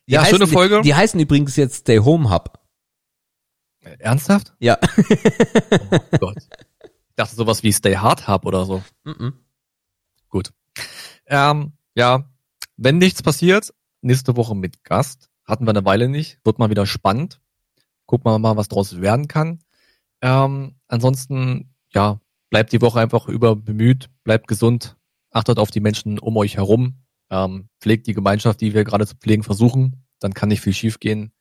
Die 0.08 0.14
ja, 0.14 0.22
heißen, 0.22 0.38
schöne 0.38 0.48
Folge. 0.48 0.78
Die, 0.78 0.90
die 0.90 0.96
heißen 0.96 1.20
übrigens 1.20 1.56
jetzt 1.56 1.82
Stay 1.82 1.98
Home 1.98 2.30
Hub. 2.30 2.65
Ernsthaft? 4.00 4.54
Ja. 4.60 4.78
oh 5.92 6.18
Gott. 6.20 6.38
Ich 6.84 7.16
dachte 7.16 7.36
sowas 7.36 7.64
wie 7.64 7.72
Stay 7.72 7.96
Hard 7.96 8.28
Hub 8.28 8.46
oder 8.46 8.66
so. 8.66 8.84
Mm 9.04 9.12
-mm. 9.12 9.34
Gut. 10.30 10.52
Ähm, 11.28 11.74
ja, 11.96 12.30
wenn 12.78 12.98
nichts 12.98 13.24
passiert, 13.24 13.74
nächste 14.02 14.36
Woche 14.36 14.56
mit 14.56 14.84
Gast. 14.84 15.30
Hatten 15.46 15.66
wir 15.66 15.72
eine 15.72 15.86
Weile 15.86 16.10
nicht. 16.10 16.40
Wird 16.44 16.60
mal 16.60 16.70
wieder 16.70 16.86
spannend. 16.86 17.40
Gucken 18.06 18.32
wir 18.32 18.40
mal, 18.40 18.58
was 18.58 18.68
draus 18.68 19.00
werden 19.00 19.28
kann. 19.28 19.60
Ähm, 20.22 20.76
ansonsten, 20.88 21.74
ja, 21.94 22.20
bleibt 22.50 22.72
die 22.72 22.82
Woche 22.82 23.00
einfach 23.00 23.28
über 23.28 23.56
bemüht, 23.56 24.10
bleibt 24.24 24.48
gesund, 24.48 24.98
achtet 25.32 25.60
auf 25.60 25.72
die 25.72 25.80
Menschen 25.80 26.20
um 26.20 26.38
euch 26.38 26.58
herum, 26.58 27.04
ähm, 27.30 27.70
pflegt 27.80 28.08
die 28.08 28.14
Gemeinschaft, 28.14 28.62
die 28.62 28.74
wir 28.74 28.84
gerade 28.84 29.06
zu 29.06 29.16
pflegen 29.16 29.44
versuchen. 29.44 30.06
Dann 30.20 30.34
kann 30.34 30.50
nicht 30.50 30.62
viel 30.62 30.74
schief 30.74 31.00
gehen. 31.00 31.32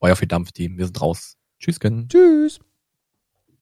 Euer 0.00 0.16
Dampfteam, 0.16 0.76
wir 0.76 0.86
sind 0.86 1.00
raus. 1.00 1.35
Tschüss, 1.58 1.80
Ken. 1.80 2.08
Tschüss. 2.08 2.60